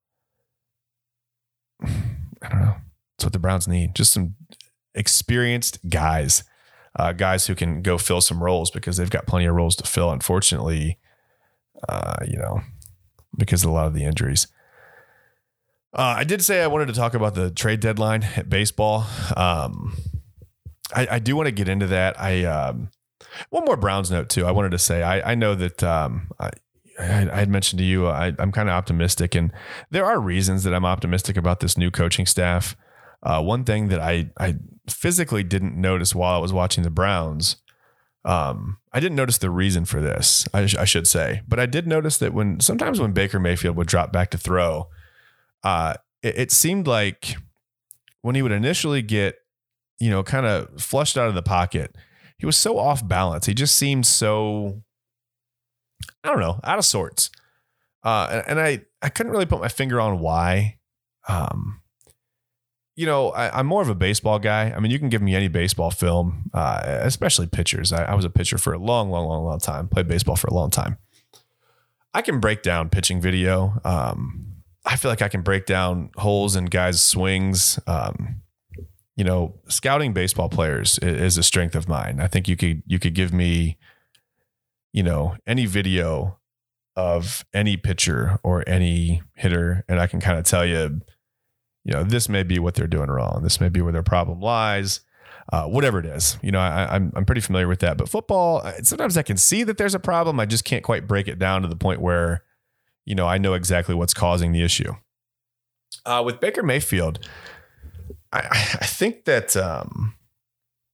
I 1.83 2.49
don't 2.49 2.61
know. 2.61 2.75
That's 3.17 3.25
what 3.25 3.33
the 3.33 3.39
Browns 3.39 3.67
need. 3.67 3.95
Just 3.95 4.13
some 4.13 4.35
experienced 4.95 5.87
guys, 5.89 6.43
uh, 6.97 7.11
guys 7.13 7.47
who 7.47 7.55
can 7.55 7.81
go 7.81 7.97
fill 7.97 8.21
some 8.21 8.43
roles 8.43 8.71
because 8.71 8.97
they've 8.97 9.09
got 9.09 9.27
plenty 9.27 9.45
of 9.45 9.55
roles 9.55 9.75
to 9.77 9.87
fill. 9.87 10.11
Unfortunately, 10.11 10.97
uh, 11.87 12.17
you 12.27 12.37
know, 12.37 12.61
because 13.37 13.63
of 13.63 13.69
a 13.69 13.73
lot 13.73 13.87
of 13.87 13.93
the 13.93 14.03
injuries. 14.03 14.47
Uh, 15.93 16.15
I 16.17 16.23
did 16.23 16.43
say 16.43 16.63
I 16.63 16.67
wanted 16.67 16.87
to 16.87 16.93
talk 16.93 17.13
about 17.13 17.35
the 17.35 17.51
trade 17.51 17.79
deadline 17.79 18.23
at 18.35 18.49
baseball. 18.49 19.05
Um, 19.37 19.95
I, 20.95 21.07
I, 21.11 21.19
do 21.19 21.35
want 21.35 21.47
to 21.47 21.51
get 21.51 21.67
into 21.67 21.87
that. 21.87 22.19
I 22.19 22.45
um, 22.45 22.89
one 23.49 23.65
more 23.65 23.77
Browns 23.77 24.11
note 24.11 24.29
too. 24.29 24.45
I 24.45 24.51
wanted 24.51 24.71
to 24.71 24.79
say 24.79 25.03
I, 25.03 25.31
I 25.31 25.35
know 25.35 25.55
that 25.55 25.83
um, 25.83 26.29
I, 26.39 26.49
I, 26.99 27.03
had 27.03 27.49
mentioned 27.49 27.79
to 27.79 27.85
you 27.85 28.07
I, 28.07 28.33
am 28.39 28.51
kind 28.51 28.69
of 28.69 28.73
optimistic, 28.73 29.35
and 29.35 29.51
there 29.89 30.05
are 30.05 30.19
reasons 30.19 30.63
that 30.63 30.73
I'm 30.73 30.85
optimistic 30.85 31.37
about 31.37 31.59
this 31.59 31.77
new 31.77 31.91
coaching 31.91 32.25
staff. 32.25 32.75
Uh, 33.21 33.41
one 33.41 33.63
thing 33.63 33.87
that 33.87 33.99
I 33.99 34.31
I 34.37 34.55
physically 34.89 35.43
didn't 35.43 35.79
notice 35.79 36.13
while 36.13 36.35
I 36.35 36.39
was 36.39 36.53
watching 36.53 36.83
the 36.83 36.89
Browns, 36.89 37.57
um, 38.25 38.77
I 38.91 38.99
didn't 38.99 39.15
notice 39.15 39.37
the 39.37 39.49
reason 39.49 39.85
for 39.85 40.01
this. 40.01 40.47
I, 40.53 40.65
sh- 40.65 40.77
I, 40.77 40.85
should 40.85 41.07
say, 41.07 41.41
but 41.47 41.59
I 41.59 41.65
did 41.65 41.87
notice 41.87 42.17
that 42.19 42.33
when 42.33 42.59
sometimes 42.59 42.99
when 42.99 43.11
Baker 43.11 43.39
Mayfield 43.39 43.75
would 43.75 43.87
drop 43.87 44.13
back 44.13 44.29
to 44.31 44.37
throw, 44.37 44.87
uh, 45.63 45.95
it, 46.21 46.37
it 46.37 46.51
seemed 46.51 46.87
like 46.87 47.35
when 48.21 48.35
he 48.35 48.41
would 48.41 48.51
initially 48.51 49.01
get, 49.01 49.35
you 49.99 50.09
know, 50.09 50.23
kind 50.23 50.45
of 50.45 50.81
flushed 50.81 51.17
out 51.17 51.27
of 51.27 51.35
the 51.35 51.41
pocket, 51.41 51.95
he 52.37 52.45
was 52.45 52.57
so 52.57 52.77
off 52.77 53.07
balance. 53.07 53.45
He 53.45 53.53
just 53.53 53.75
seemed 53.75 54.05
so, 54.05 54.81
I 56.23 56.29
don't 56.29 56.39
know, 56.39 56.59
out 56.63 56.79
of 56.79 56.85
sorts. 56.85 57.29
Uh, 58.03 58.27
and, 58.31 58.43
and 58.47 58.59
I 58.59 58.81
I 59.01 59.09
couldn't 59.09 59.31
really 59.31 59.45
put 59.45 59.61
my 59.61 59.69
finger 59.69 60.01
on 60.01 60.19
why. 60.19 60.77
Um, 61.27 61.81
you 62.95 63.05
know, 63.05 63.29
I, 63.29 63.59
am 63.59 63.65
more 63.65 63.81
of 63.81 63.89
a 63.89 63.95
baseball 63.95 64.39
guy. 64.39 64.71
I 64.75 64.79
mean, 64.79 64.91
you 64.91 64.99
can 64.99 65.09
give 65.09 65.21
me 65.21 65.35
any 65.35 65.47
baseball 65.47 65.89
film, 65.89 66.51
uh, 66.53 66.81
especially 66.85 67.47
pitchers. 67.47 67.91
I, 67.91 68.03
I, 68.03 68.13
was 68.13 68.23
a 68.23 68.29
pitcher 68.29 68.57
for 68.57 68.73
a 68.73 68.77
long, 68.77 69.09
long, 69.09 69.25
long, 69.27 69.45
long 69.45 69.59
time. 69.59 69.87
Played 69.87 70.07
baseball 70.07 70.35
for 70.35 70.47
a 70.47 70.53
long 70.53 70.69
time. 70.69 70.97
I 72.13 72.21
can 72.21 72.39
break 72.39 72.61
down 72.61 72.89
pitching 72.89 73.19
video. 73.19 73.79
Um, 73.83 74.57
I 74.85 74.95
feel 74.95 75.09
like 75.09 75.23
I 75.23 75.27
can 75.27 75.41
break 75.41 75.65
down 75.65 76.11
holes 76.17 76.55
in 76.55 76.65
guys' 76.65 77.01
swings. 77.01 77.79
Um, 77.87 78.42
you 79.15 79.23
know, 79.23 79.59
scouting 79.67 80.13
baseball 80.13 80.49
players 80.49 80.97
is, 80.99 81.37
a 81.37 81.43
strength 81.43 81.75
of 81.75 81.87
mine. 81.87 82.19
I 82.19 82.27
think 82.27 82.47
you 82.47 82.55
could 82.55 82.83
you 82.85 82.99
could 82.99 83.13
give 83.13 83.33
me, 83.33 83.77
you 84.91 85.03
know, 85.03 85.35
any 85.45 85.65
video 85.65 86.39
of 86.95 87.45
any 87.53 87.77
pitcher 87.77 88.39
or 88.43 88.63
any 88.67 89.21
hitter, 89.35 89.83
and 89.87 89.99
I 89.99 90.07
can 90.07 90.19
kind 90.19 90.37
of 90.37 90.45
tell 90.45 90.65
you 90.65 91.01
you 91.83 91.93
know, 91.93 92.03
this 92.03 92.29
may 92.29 92.43
be 92.43 92.59
what 92.59 92.75
they're 92.75 92.87
doing 92.87 93.09
wrong. 93.09 93.41
This 93.43 93.59
may 93.59 93.69
be 93.69 93.81
where 93.81 93.91
their 93.91 94.03
problem 94.03 94.39
lies. 94.39 95.01
Uh, 95.51 95.65
whatever 95.65 95.99
it 95.99 96.05
is, 96.05 96.37
you 96.41 96.51
know, 96.51 96.59
I, 96.59 96.95
I'm 96.95 97.11
I'm 97.17 97.25
pretty 97.25 97.41
familiar 97.41 97.67
with 97.67 97.79
that. 97.79 97.97
But 97.97 98.07
football, 98.07 98.65
sometimes 98.81 99.17
I 99.17 99.23
can 99.23 99.35
see 99.35 99.63
that 99.63 99.77
there's 99.77 99.93
a 99.93 99.99
problem. 99.99 100.39
I 100.39 100.45
just 100.45 100.63
can't 100.63 100.85
quite 100.85 101.05
break 101.05 101.27
it 101.27 101.37
down 101.37 101.63
to 101.63 101.67
the 101.67 101.75
point 101.75 101.99
where, 101.99 102.43
you 103.03 103.13
know, 103.13 103.27
I 103.27 103.39
know 103.39 103.53
exactly 103.53 103.93
what's 103.93 104.13
causing 104.13 104.53
the 104.53 104.63
issue. 104.63 104.93
Uh, 106.05 106.23
with 106.25 106.39
Baker 106.39 106.63
Mayfield, 106.63 107.27
I, 108.33 108.77
I 108.81 108.85
think 108.85 109.25
that, 109.25 109.55
um, 109.55 110.15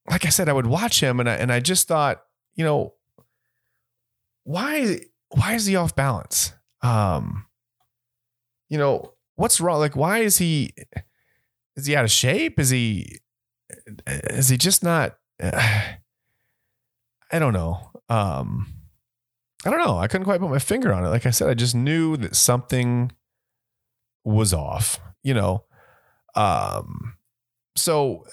like 0.10 0.26
I 0.26 0.30
said, 0.30 0.50
I 0.50 0.54
would 0.54 0.66
watch 0.66 1.02
him 1.02 1.20
and 1.20 1.30
I 1.30 1.36
and 1.36 1.52
I 1.52 1.60
just 1.60 1.88
thought, 1.88 2.22
you 2.56 2.64
know, 2.66 2.94
why 4.44 5.00
why 5.30 5.54
is 5.54 5.66
he 5.66 5.76
off 5.76 5.96
balance? 5.96 6.54
Um, 6.82 7.46
you 8.68 8.78
know, 8.78 9.14
what's 9.36 9.62
wrong? 9.62 9.80
Like, 9.80 9.96
why 9.96 10.20
is 10.20 10.38
he? 10.38 10.74
Is 11.76 11.86
he 11.86 11.96
out 11.96 12.04
of 12.04 12.12
shape? 12.12 12.60
Is 12.60 12.70
he? 12.70 13.20
Is 14.08 14.50
he 14.50 14.58
just 14.58 14.84
not? 14.84 15.18
I 15.42 15.98
don't 17.38 17.54
know. 17.54 17.92
Um, 18.10 18.74
I 19.66 19.70
don't 19.70 19.86
know. 19.86 19.98
I 19.98 20.08
couldn't 20.08 20.26
quite 20.26 20.40
put 20.40 20.50
my 20.50 20.60
finger 20.60 20.92
on 20.92 21.06
it. 21.06 21.10
Like 21.10 21.26
I 21.26 21.30
said, 21.30 21.48
I 21.50 21.54
just 21.54 21.76
knew 21.76 22.18
that 22.18 22.36
something 22.36 23.12
was 24.24 24.54
off. 24.54 25.00
You 25.24 25.36
know. 25.36 25.64
Um. 26.36 27.16
So 27.80 28.26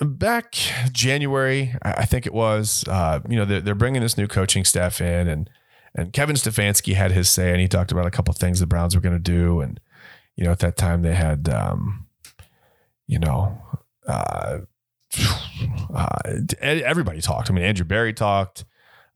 uh, 0.00 0.04
back 0.04 0.54
January, 0.92 1.74
I 1.82 2.04
think 2.04 2.26
it 2.26 2.34
was. 2.34 2.84
Uh, 2.88 3.20
you 3.28 3.36
know, 3.36 3.44
they're, 3.44 3.60
they're 3.60 3.74
bringing 3.74 4.02
this 4.02 4.16
new 4.16 4.28
coaching 4.28 4.64
staff 4.64 5.00
in, 5.00 5.28
and 5.28 5.50
and 5.94 6.12
Kevin 6.12 6.36
Stefanski 6.36 6.94
had 6.94 7.12
his 7.12 7.28
say, 7.28 7.50
and 7.50 7.60
he 7.60 7.68
talked 7.68 7.92
about 7.92 8.06
a 8.06 8.10
couple 8.10 8.34
things 8.34 8.60
the 8.60 8.66
Browns 8.66 8.94
were 8.94 9.00
going 9.00 9.16
to 9.16 9.18
do, 9.18 9.60
and 9.60 9.80
you 10.36 10.44
know, 10.44 10.50
at 10.50 10.58
that 10.60 10.76
time 10.76 11.02
they 11.02 11.14
had, 11.14 11.48
um, 11.48 12.06
you 13.06 13.18
know, 13.18 13.60
uh, 14.06 14.58
uh, 15.94 16.18
everybody 16.62 17.20
talked. 17.20 17.50
I 17.50 17.54
mean, 17.54 17.64
Andrew 17.64 17.84
Berry 17.84 18.12
talked. 18.12 18.64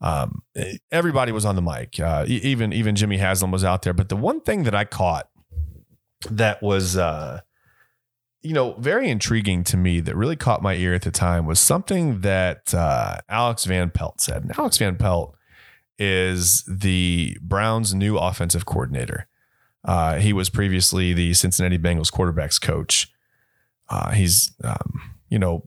Um, 0.01 0.43
everybody 0.91 1.33
was 1.33 1.43
on 1.43 1.55
the 1.55 1.61
mic. 1.61 1.99
Uh, 1.99 2.23
even 2.27 2.71
even 2.71 2.95
Jimmy 2.95 3.17
Haslam 3.17 3.51
was 3.51 3.63
out 3.63 3.81
there. 3.81 3.93
But 3.93 4.09
the 4.09 4.15
one 4.15 4.39
thing 4.41 4.63
that 4.63 4.73
I 4.73 4.85
caught 4.85 5.29
that 6.29 6.61
was, 6.61 6.95
uh, 6.97 7.41
you 8.41 8.53
know, 8.53 8.73
very 8.73 9.09
intriguing 9.09 9.63
to 9.65 9.77
me 9.77 9.99
that 9.99 10.15
really 10.15 10.35
caught 10.35 10.61
my 10.61 10.75
ear 10.75 10.93
at 10.93 11.01
the 11.01 11.11
time 11.11 11.45
was 11.45 11.59
something 11.59 12.21
that 12.21 12.73
uh, 12.73 13.17
Alex 13.27 13.65
Van 13.65 13.89
Pelt 13.89 14.21
said. 14.21 14.43
And 14.43 14.57
Alex 14.57 14.77
Van 14.77 14.95
Pelt 14.95 15.35
is 15.97 16.63
the 16.65 17.37
Browns' 17.41 17.93
new 17.93 18.17
offensive 18.17 18.65
coordinator. 18.65 19.27
Uh, 19.83 20.15
he 20.15 20.31
was 20.31 20.49
previously 20.49 21.13
the 21.13 21.33
Cincinnati 21.33 21.77
Bengals 21.77 22.11
quarterbacks 22.11 22.61
coach. 22.61 23.11
Uh, 23.89 24.11
he's, 24.11 24.53
um, 24.63 25.01
you 25.29 25.39
know, 25.39 25.65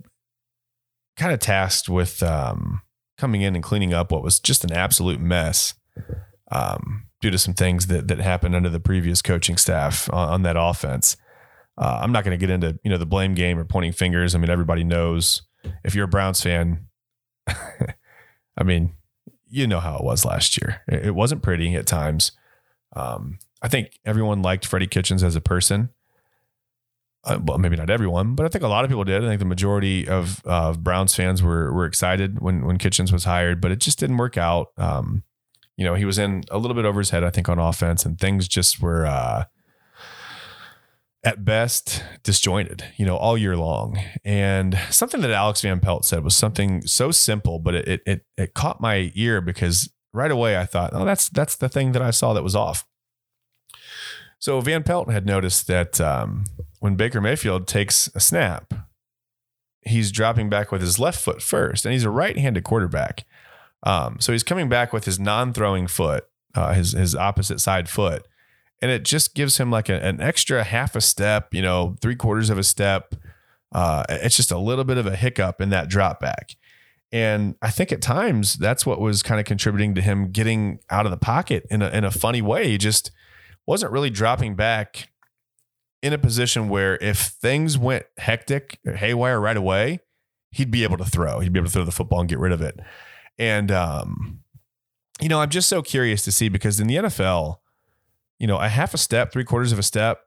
kind 1.16 1.32
of 1.32 1.40
tasked 1.40 1.88
with 1.88 2.22
um, 2.22 2.80
coming 3.18 3.42
in 3.42 3.54
and 3.54 3.62
cleaning 3.62 3.92
up 3.92 4.12
what 4.12 4.22
was 4.22 4.40
just 4.40 4.64
an 4.64 4.72
absolute 4.72 5.20
mess 5.20 5.74
um, 6.50 7.08
due 7.20 7.30
to 7.30 7.38
some 7.38 7.54
things 7.54 7.86
that 7.88 8.08
that 8.08 8.18
happened 8.18 8.54
under 8.54 8.70
the 8.70 8.80
previous 8.80 9.20
coaching 9.20 9.56
staff 9.56 10.10
on, 10.12 10.28
on 10.28 10.42
that 10.42 10.56
offense. 10.58 11.16
Uh, 11.78 12.00
I'm 12.02 12.12
not 12.12 12.24
going 12.24 12.38
to 12.38 12.40
get 12.40 12.50
into 12.50 12.78
you 12.84 12.90
know 12.90 12.98
the 12.98 13.06
blame 13.06 13.34
game 13.34 13.58
or 13.58 13.64
pointing 13.64 13.92
fingers. 13.92 14.34
I 14.34 14.38
mean, 14.38 14.50
everybody 14.50 14.84
knows 14.84 15.42
if 15.84 15.94
you're 15.94 16.04
a 16.04 16.08
Browns 16.08 16.40
fan. 16.42 16.86
I 17.46 18.64
mean, 18.64 18.94
you 19.48 19.66
know 19.66 19.80
how 19.80 19.96
it 19.96 20.04
was 20.04 20.24
last 20.24 20.60
year. 20.60 20.82
It, 20.88 21.14
wasn't 21.14 21.42
pretty 21.42 21.74
at 21.74 21.86
times. 21.86 22.32
Um, 22.94 23.38
I 23.60 23.68
think 23.68 23.98
everyone 24.04 24.42
liked 24.42 24.66
Freddie 24.66 24.86
Kitchens 24.86 25.22
as 25.22 25.36
a 25.36 25.40
person. 25.40 25.90
Uh, 27.24 27.38
well, 27.42 27.58
maybe 27.58 27.76
not 27.76 27.90
everyone, 27.90 28.34
but 28.34 28.44
I 28.44 28.48
think 28.48 28.64
a 28.64 28.68
lot 28.68 28.84
of 28.84 28.90
people 28.90 29.04
did. 29.04 29.24
I 29.24 29.28
think 29.28 29.38
the 29.38 29.44
majority 29.44 30.08
of 30.08 30.42
uh, 30.44 30.72
Browns 30.72 31.14
fans 31.14 31.42
were 31.42 31.72
were 31.72 31.86
excited 31.86 32.40
when 32.40 32.64
when 32.66 32.78
Kitchens 32.78 33.12
was 33.12 33.24
hired, 33.24 33.60
but 33.60 33.70
it 33.70 33.78
just 33.78 33.98
didn't 33.98 34.16
work 34.16 34.36
out. 34.36 34.68
Um, 34.76 35.22
you 35.76 35.84
know, 35.84 35.94
he 35.94 36.04
was 36.04 36.18
in 36.18 36.44
a 36.50 36.58
little 36.58 36.74
bit 36.74 36.84
over 36.84 37.00
his 37.00 37.10
head, 37.10 37.22
I 37.22 37.30
think, 37.30 37.48
on 37.48 37.58
offense, 37.58 38.04
and 38.04 38.18
things 38.18 38.48
just 38.48 38.80
were 38.82 39.06
uh, 39.06 39.44
at 41.24 41.44
best 41.44 42.02
disjointed. 42.22 42.84
You 42.96 43.06
know, 43.06 43.16
all 43.16 43.38
year 43.38 43.56
long. 43.56 43.98
And 44.24 44.78
something 44.90 45.20
that 45.20 45.30
Alex 45.30 45.60
Van 45.62 45.80
Pelt 45.80 46.04
said 46.04 46.24
was 46.24 46.36
something 46.36 46.82
so 46.86 47.10
simple, 47.10 47.58
but 47.58 47.74
it 47.74 48.02
it 48.06 48.26
it 48.36 48.54
caught 48.54 48.80
my 48.80 49.12
ear 49.14 49.40
because 49.40 49.92
right 50.12 50.30
away 50.30 50.56
I 50.56 50.66
thought, 50.66 50.90
oh, 50.92 51.04
that's 51.04 51.28
that's 51.28 51.56
the 51.56 51.68
thing 51.68 51.92
that 51.92 52.02
I 52.02 52.10
saw 52.10 52.32
that 52.32 52.42
was 52.42 52.56
off. 52.56 52.86
So 54.38 54.60
Van 54.60 54.82
Pelt 54.82 55.10
had 55.10 55.24
noticed 55.24 55.68
that 55.68 56.00
um, 56.00 56.44
when 56.80 56.96
Baker 56.96 57.20
Mayfield 57.20 57.68
takes 57.68 58.08
a 58.14 58.18
snap, 58.18 58.74
he's 59.82 60.10
dropping 60.10 60.50
back 60.50 60.72
with 60.72 60.80
his 60.80 60.98
left 60.98 61.20
foot 61.20 61.40
first, 61.40 61.86
and 61.86 61.92
he's 61.92 62.02
a 62.02 62.10
right-handed 62.10 62.64
quarterback. 62.64 63.24
Um, 63.84 64.16
so 64.18 64.32
he's 64.32 64.42
coming 64.42 64.68
back 64.68 64.92
with 64.92 65.04
his 65.04 65.20
non-throwing 65.20 65.86
foot, 65.86 66.24
uh, 66.56 66.72
his 66.72 66.90
his 66.90 67.14
opposite 67.14 67.60
side 67.60 67.88
foot, 67.88 68.26
and 68.82 68.90
it 68.90 69.04
just 69.04 69.34
gives 69.34 69.56
him 69.58 69.70
like 69.70 69.88
a, 69.88 70.04
an 70.04 70.20
extra 70.20 70.64
half 70.64 70.94
a 70.96 71.00
step, 71.00 71.54
you 71.54 71.62
know, 71.62 71.96
three 72.02 72.16
quarters 72.16 72.50
of 72.50 72.58
a 72.58 72.64
step 72.64 73.14
Uh, 73.72 74.04
it's 74.10 74.36
just 74.36 74.52
a 74.52 74.58
little 74.58 74.84
bit 74.84 74.98
of 74.98 75.06
a 75.06 75.16
hiccup 75.16 75.60
in 75.62 75.70
that 75.70 75.88
drop 75.88 76.20
back. 76.20 76.56
And 77.10 77.54
I 77.62 77.70
think 77.70 77.90
at 77.92 78.02
times 78.02 78.56
that's 78.56 78.84
what 78.84 79.00
was 79.00 79.22
kind 79.22 79.40
of 79.40 79.46
contributing 79.46 79.94
to 79.94 80.02
him 80.02 80.30
getting 80.30 80.80
out 80.90 81.06
of 81.06 81.10
the 81.10 81.16
pocket 81.16 81.66
in 81.70 81.80
a, 81.80 81.88
in 81.88 82.04
a 82.04 82.10
funny 82.10 82.42
way. 82.42 82.68
He 82.68 82.76
just 82.76 83.10
wasn't 83.66 83.92
really 83.92 84.10
dropping 84.10 84.56
back 84.56 85.08
in 86.02 86.12
a 86.12 86.18
position 86.18 86.68
where 86.68 86.96
if 87.00 87.18
things 87.18 87.78
went 87.78 88.04
hectic 88.18 88.78
or 88.86 88.94
haywire 88.94 89.40
right 89.40 89.56
away, 89.56 90.00
he'd 90.50 90.70
be 90.70 90.84
able 90.84 90.98
to 90.98 91.04
throw. 91.04 91.40
He'd 91.40 91.52
be 91.52 91.60
able 91.60 91.68
to 91.68 91.72
throw 91.72 91.84
the 91.84 91.92
football 91.92 92.20
and 92.20 92.28
get 92.28 92.38
rid 92.38 92.52
of 92.52 92.60
it. 92.60 92.78
And, 93.38 93.70
um, 93.70 94.40
you 95.20 95.28
know, 95.28 95.40
I'm 95.40 95.50
just 95.50 95.68
so 95.68 95.80
curious 95.80 96.24
to 96.24 96.32
see 96.32 96.48
because 96.48 96.80
in 96.80 96.88
the 96.88 96.96
NFL, 96.96 97.56
you 98.42 98.48
know, 98.48 98.58
a 98.58 98.68
half 98.68 98.92
a 98.92 98.98
step, 98.98 99.30
three 99.30 99.44
quarters 99.44 99.70
of 99.70 99.78
a 99.78 99.84
step, 99.84 100.26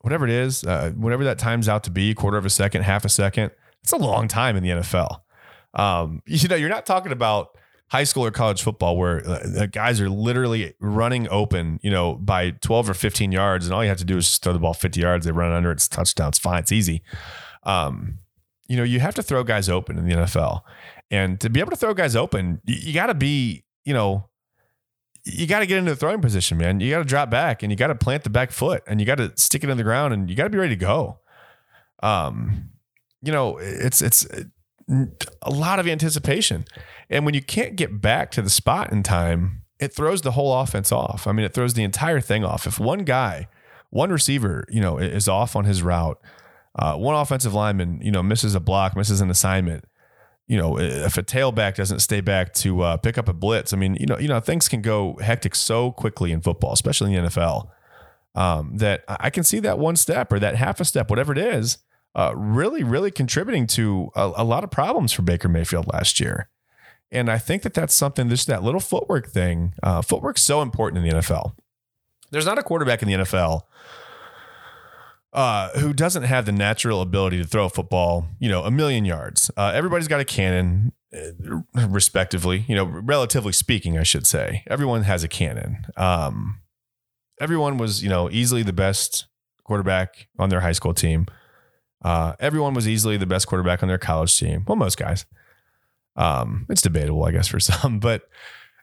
whatever 0.00 0.26
it 0.26 0.30
is, 0.30 0.62
uh, 0.62 0.92
whatever 0.94 1.24
that 1.24 1.38
times 1.38 1.70
out 1.70 1.82
to 1.84 1.90
be, 1.90 2.12
quarter 2.12 2.36
of 2.36 2.44
a 2.44 2.50
second, 2.50 2.82
half 2.82 3.02
a 3.06 3.08
second, 3.08 3.50
it's 3.82 3.92
a 3.92 3.96
long 3.96 4.28
time 4.28 4.56
in 4.56 4.62
the 4.62 4.68
NFL. 4.68 5.20
Um, 5.72 6.20
you 6.26 6.48
know, 6.48 6.54
you're 6.54 6.68
not 6.68 6.84
talking 6.84 7.12
about 7.12 7.56
high 7.88 8.04
school 8.04 8.26
or 8.26 8.30
college 8.30 8.62
football 8.62 8.98
where 8.98 9.26
uh, 9.26 9.64
guys 9.72 10.02
are 10.02 10.10
literally 10.10 10.74
running 10.80 11.28
open, 11.30 11.80
you 11.82 11.90
know, 11.90 12.16
by 12.16 12.50
12 12.50 12.90
or 12.90 12.94
15 12.94 13.32
yards, 13.32 13.64
and 13.64 13.74
all 13.74 13.82
you 13.82 13.88
have 13.88 13.96
to 13.98 14.04
do 14.04 14.18
is 14.18 14.28
just 14.28 14.42
throw 14.42 14.52
the 14.52 14.58
ball 14.58 14.74
50 14.74 15.00
yards. 15.00 15.24
They 15.24 15.32
run 15.32 15.50
under 15.50 15.70
it's 15.70 15.88
touchdown. 15.88 16.28
It's 16.28 16.38
fine. 16.38 16.58
It's 16.58 16.72
easy. 16.72 17.00
Um, 17.62 18.18
you 18.68 18.76
know, 18.76 18.82
you 18.82 19.00
have 19.00 19.14
to 19.14 19.22
throw 19.22 19.42
guys 19.44 19.70
open 19.70 19.96
in 19.96 20.06
the 20.06 20.14
NFL, 20.14 20.60
and 21.10 21.40
to 21.40 21.48
be 21.48 21.60
able 21.60 21.70
to 21.70 21.76
throw 21.76 21.94
guys 21.94 22.16
open, 22.16 22.60
you, 22.66 22.74
you 22.88 22.92
got 22.92 23.06
to 23.06 23.14
be, 23.14 23.64
you 23.86 23.94
know, 23.94 24.28
you 25.26 25.46
got 25.48 25.58
to 25.58 25.66
get 25.66 25.78
into 25.78 25.90
the 25.90 25.96
throwing 25.96 26.20
position, 26.20 26.56
man. 26.56 26.78
You 26.78 26.90
got 26.90 26.98
to 26.98 27.04
drop 27.04 27.30
back 27.30 27.64
and 27.64 27.72
you 27.72 27.76
got 27.76 27.88
to 27.88 27.96
plant 27.96 28.22
the 28.22 28.30
back 28.30 28.52
foot 28.52 28.84
and 28.86 29.00
you 29.00 29.06
got 29.06 29.16
to 29.16 29.32
stick 29.36 29.64
it 29.64 29.70
in 29.70 29.76
the 29.76 29.82
ground 29.82 30.14
and 30.14 30.30
you 30.30 30.36
got 30.36 30.44
to 30.44 30.50
be 30.50 30.58
ready 30.58 30.76
to 30.76 30.80
go. 30.80 31.18
Um, 32.00 32.70
you 33.22 33.32
know, 33.32 33.58
it's 33.58 34.00
it's 34.00 34.24
a 34.88 35.50
lot 35.50 35.80
of 35.80 35.88
anticipation. 35.88 36.64
And 37.10 37.24
when 37.24 37.34
you 37.34 37.42
can't 37.42 37.74
get 37.74 38.00
back 38.00 38.30
to 38.32 38.42
the 38.42 38.50
spot 38.50 38.92
in 38.92 39.02
time, 39.02 39.62
it 39.80 39.92
throws 39.92 40.22
the 40.22 40.32
whole 40.32 40.60
offense 40.60 40.92
off. 40.92 41.26
I 41.26 41.32
mean, 41.32 41.44
it 41.44 41.52
throws 41.52 41.74
the 41.74 41.82
entire 41.82 42.20
thing 42.20 42.44
off. 42.44 42.66
If 42.66 42.78
one 42.78 43.00
guy, 43.00 43.48
one 43.90 44.10
receiver, 44.10 44.64
you 44.70 44.80
know, 44.80 44.98
is 44.98 45.26
off 45.26 45.56
on 45.56 45.64
his 45.64 45.82
route, 45.82 46.20
uh, 46.76 46.94
one 46.94 47.16
offensive 47.16 47.52
lineman, 47.52 48.00
you 48.00 48.12
know, 48.12 48.22
misses 48.22 48.54
a 48.54 48.60
block, 48.60 48.96
misses 48.96 49.20
an 49.20 49.30
assignment, 49.30 49.84
you 50.46 50.56
know, 50.56 50.78
if 50.78 51.18
a 51.18 51.22
tailback 51.22 51.74
doesn't 51.74 52.00
stay 52.00 52.20
back 52.20 52.54
to 52.54 52.82
uh, 52.82 52.96
pick 52.96 53.18
up 53.18 53.28
a 53.28 53.32
blitz, 53.32 53.72
I 53.72 53.76
mean, 53.76 53.96
you 53.96 54.06
know, 54.06 54.18
you 54.18 54.28
know, 54.28 54.38
things 54.38 54.68
can 54.68 54.80
go 54.80 55.16
hectic 55.20 55.54
so 55.54 55.90
quickly 55.90 56.30
in 56.30 56.40
football, 56.40 56.72
especially 56.72 57.14
in 57.14 57.24
the 57.24 57.30
NFL. 57.30 57.68
Um, 58.34 58.76
that 58.76 59.02
I 59.08 59.30
can 59.30 59.44
see 59.44 59.60
that 59.60 59.78
one 59.78 59.96
step 59.96 60.30
or 60.30 60.38
that 60.38 60.56
half 60.56 60.78
a 60.78 60.84
step, 60.84 61.08
whatever 61.08 61.32
it 61.32 61.38
is, 61.38 61.78
uh, 62.14 62.34
really, 62.36 62.84
really 62.84 63.10
contributing 63.10 63.66
to 63.66 64.10
a, 64.14 64.32
a, 64.36 64.44
lot 64.44 64.62
of 64.62 64.70
problems 64.70 65.12
for 65.12 65.22
Baker 65.22 65.48
Mayfield 65.48 65.90
last 65.92 66.20
year. 66.20 66.50
And 67.10 67.30
I 67.30 67.38
think 67.38 67.62
that 67.62 67.72
that's 67.72 67.94
something, 67.94 68.28
just 68.28 68.46
that 68.46 68.62
little 68.62 68.80
footwork 68.80 69.28
thing. 69.28 69.72
Uh, 69.82 70.02
footwork's 70.02 70.42
so 70.42 70.60
important 70.60 71.02
in 71.02 71.10
the 71.10 71.18
NFL. 71.18 71.54
There's 72.30 72.44
not 72.44 72.58
a 72.58 72.62
quarterback 72.62 73.00
in 73.00 73.08
the 73.08 73.14
NFL 73.14 73.62
uh, 75.36 75.68
who 75.78 75.92
doesn't 75.92 76.22
have 76.22 76.46
the 76.46 76.52
natural 76.52 77.02
ability 77.02 77.36
to 77.36 77.44
throw 77.44 77.66
a 77.66 77.68
football, 77.68 78.26
you 78.38 78.48
know, 78.48 78.62
a 78.64 78.70
million 78.70 79.04
yards. 79.04 79.50
Uh, 79.54 79.70
everybody's 79.74 80.08
got 80.08 80.18
a 80.18 80.24
cannon, 80.24 80.92
uh, 81.14 81.86
respectively, 81.88 82.64
you 82.66 82.74
know, 82.74 82.84
relatively 82.84 83.52
speaking, 83.52 83.98
I 83.98 84.02
should 84.02 84.26
say. 84.26 84.64
Everyone 84.66 85.02
has 85.02 85.22
a 85.22 85.28
cannon. 85.28 85.84
Um, 85.98 86.62
everyone 87.38 87.76
was, 87.76 88.02
you 88.02 88.08
know, 88.08 88.30
easily 88.30 88.62
the 88.62 88.72
best 88.72 89.26
quarterback 89.62 90.28
on 90.38 90.48
their 90.48 90.60
high 90.60 90.72
school 90.72 90.94
team. 90.94 91.26
Uh, 92.02 92.32
everyone 92.40 92.72
was 92.72 92.88
easily 92.88 93.18
the 93.18 93.26
best 93.26 93.46
quarterback 93.46 93.82
on 93.82 93.90
their 93.90 93.98
college 93.98 94.38
team. 94.38 94.64
Well, 94.66 94.76
most 94.76 94.96
guys. 94.96 95.26
Um, 96.16 96.64
it's 96.70 96.80
debatable, 96.80 97.24
I 97.26 97.32
guess, 97.32 97.46
for 97.46 97.60
some. 97.60 97.98
But, 97.98 98.22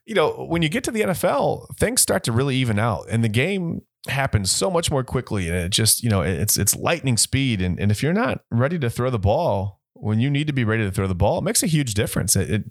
you 0.05 0.13
know, 0.13 0.45
when 0.47 0.61
you 0.61 0.69
get 0.69 0.83
to 0.83 0.91
the 0.91 1.01
NFL, 1.01 1.75
things 1.77 1.99
start 1.99 2.23
to 2.25 2.31
really 2.31 2.57
even 2.57 2.77
out. 2.77 3.07
And 3.09 3.23
the 3.23 3.29
game 3.29 3.81
happens 4.07 4.51
so 4.51 4.69
much 4.69 4.91
more 4.91 5.03
quickly. 5.03 5.47
And 5.47 5.57
it 5.57 5.69
just, 5.69 6.03
you 6.03 6.09
know, 6.09 6.21
it's 6.21 6.57
it's 6.57 6.75
lightning 6.75 7.17
speed. 7.17 7.61
And, 7.61 7.79
and 7.79 7.91
if 7.91 8.03
you're 8.03 8.13
not 8.13 8.41
ready 8.51 8.77
to 8.79 8.89
throw 8.89 9.09
the 9.09 9.19
ball 9.19 9.79
when 9.93 10.19
you 10.19 10.29
need 10.29 10.47
to 10.47 10.53
be 10.53 10.65
ready 10.65 10.83
to 10.83 10.91
throw 10.91 11.07
the 11.07 11.15
ball, 11.15 11.37
it 11.39 11.43
makes 11.43 11.63
a 11.63 11.67
huge 11.67 11.93
difference. 11.93 12.35
It, 12.35 12.49
it 12.49 12.63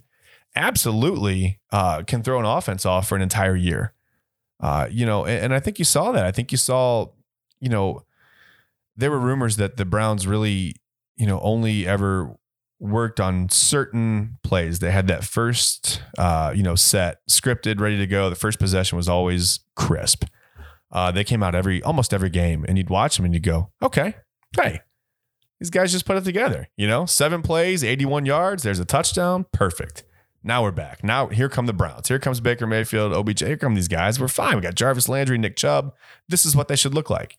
absolutely 0.54 1.60
uh, 1.70 2.02
can 2.02 2.22
throw 2.22 2.38
an 2.38 2.44
offense 2.44 2.84
off 2.84 3.08
for 3.08 3.16
an 3.16 3.22
entire 3.22 3.56
year. 3.56 3.94
Uh, 4.60 4.86
you 4.90 5.06
know, 5.06 5.24
and, 5.24 5.46
and 5.46 5.54
I 5.54 5.60
think 5.60 5.78
you 5.78 5.84
saw 5.84 6.12
that. 6.12 6.26
I 6.26 6.30
think 6.30 6.52
you 6.52 6.58
saw, 6.58 7.06
you 7.60 7.68
know, 7.68 8.04
there 8.96 9.10
were 9.10 9.18
rumors 9.18 9.56
that 9.56 9.76
the 9.76 9.84
Browns 9.84 10.26
really, 10.26 10.76
you 11.16 11.26
know, 11.26 11.40
only 11.40 11.86
ever 11.86 12.36
worked 12.78 13.20
on 13.20 13.48
certain 13.48 14.38
plays. 14.42 14.80
They 14.80 14.90
had 14.90 15.06
that 15.06 15.24
first, 15.24 16.02
uh, 16.18 16.52
you 16.54 16.62
know, 16.62 16.74
set 16.74 17.26
scripted, 17.28 17.80
ready 17.80 17.96
to 17.96 18.06
go. 18.06 18.28
The 18.28 18.36
first 18.36 18.58
possession 18.58 18.96
was 18.96 19.08
always 19.08 19.60
crisp. 19.74 20.24
Uh, 20.92 21.10
they 21.10 21.24
came 21.24 21.42
out 21.42 21.54
every 21.54 21.82
almost 21.82 22.12
every 22.12 22.30
game, 22.30 22.64
and 22.68 22.76
you'd 22.76 22.90
watch 22.90 23.16
them 23.16 23.24
and 23.24 23.34
you'd 23.34 23.42
go, 23.42 23.70
okay, 23.82 24.14
hey, 24.60 24.80
these 25.58 25.70
guys 25.70 25.92
just 25.92 26.04
put 26.04 26.16
it 26.16 26.24
together. 26.24 26.68
You 26.76 26.86
know, 26.86 27.06
seven 27.06 27.40
plays, 27.42 27.82
81 27.82 28.26
yards. 28.26 28.62
There's 28.62 28.78
a 28.78 28.84
touchdown. 28.84 29.46
Perfect. 29.52 30.04
Now 30.44 30.62
we're 30.62 30.72
back. 30.72 31.04
Now 31.04 31.28
here 31.28 31.48
come 31.48 31.66
the 31.66 31.72
Browns. 31.72 32.08
Here 32.08 32.18
comes 32.18 32.40
Baker 32.40 32.66
Mayfield, 32.66 33.12
OBJ. 33.12 33.40
Here 33.40 33.56
come 33.56 33.74
these 33.74 33.88
guys. 33.88 34.18
We're 34.18 34.28
fine. 34.28 34.56
We 34.56 34.60
got 34.62 34.74
Jarvis 34.74 35.08
Landry, 35.08 35.38
Nick 35.38 35.56
Chubb. 35.56 35.94
This 36.28 36.44
is 36.44 36.56
what 36.56 36.68
they 36.68 36.76
should 36.76 36.94
look 36.94 37.08
like. 37.08 37.38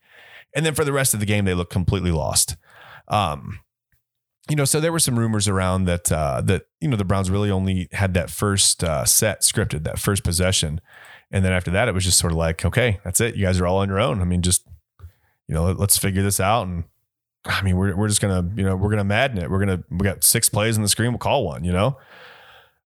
And 0.55 0.65
then 0.65 0.73
for 0.73 0.85
the 0.85 0.93
rest 0.93 1.13
of 1.13 1.19
the 1.19 1.25
game, 1.25 1.45
they 1.45 1.53
look 1.53 1.69
completely 1.69 2.11
lost. 2.11 2.55
Um, 3.09 3.59
you 4.49 4.55
know, 4.55 4.65
so 4.65 4.79
there 4.79 4.91
were 4.91 4.99
some 4.99 5.19
rumors 5.19 5.47
around 5.47 5.85
that 5.85 6.11
uh, 6.11 6.41
that 6.41 6.63
you 6.81 6.87
know 6.87 6.97
the 6.97 7.05
Browns 7.05 7.29
really 7.29 7.49
only 7.51 7.87
had 7.91 8.13
that 8.13 8.29
first 8.29 8.83
uh, 8.83 9.05
set 9.05 9.41
scripted, 9.41 9.83
that 9.83 9.99
first 9.99 10.23
possession, 10.23 10.81
and 11.33 11.43
then 11.43 11.51
after 11.51 11.71
that, 11.71 11.87
it 11.87 11.93
was 11.95 12.05
just 12.05 12.19
sort 12.19 12.31
of 12.31 12.37
like, 12.37 12.63
okay, 12.63 12.99
that's 13.03 13.19
it. 13.19 13.35
You 13.35 13.43
guys 13.43 13.59
are 13.59 13.65
all 13.65 13.77
on 13.77 13.89
your 13.89 13.99
own. 13.99 14.21
I 14.21 14.23
mean, 14.23 14.43
just 14.43 14.65
you 15.47 15.55
know, 15.55 15.71
let's 15.71 15.97
figure 15.97 16.21
this 16.21 16.39
out. 16.39 16.67
And 16.67 16.83
I 17.45 17.63
mean, 17.63 17.75
we're 17.75 17.95
we're 17.95 18.07
just 18.07 18.21
gonna 18.21 18.47
you 18.55 18.63
know 18.63 18.75
we're 18.75 18.91
gonna 18.91 19.03
madden 19.03 19.39
it. 19.39 19.49
We're 19.49 19.59
gonna 19.59 19.83
we 19.89 20.03
got 20.03 20.23
six 20.23 20.47
plays 20.47 20.77
on 20.77 20.83
the 20.83 20.87
screen. 20.87 21.11
We'll 21.11 21.17
call 21.17 21.43
one. 21.43 21.63
You 21.63 21.73
know. 21.73 21.97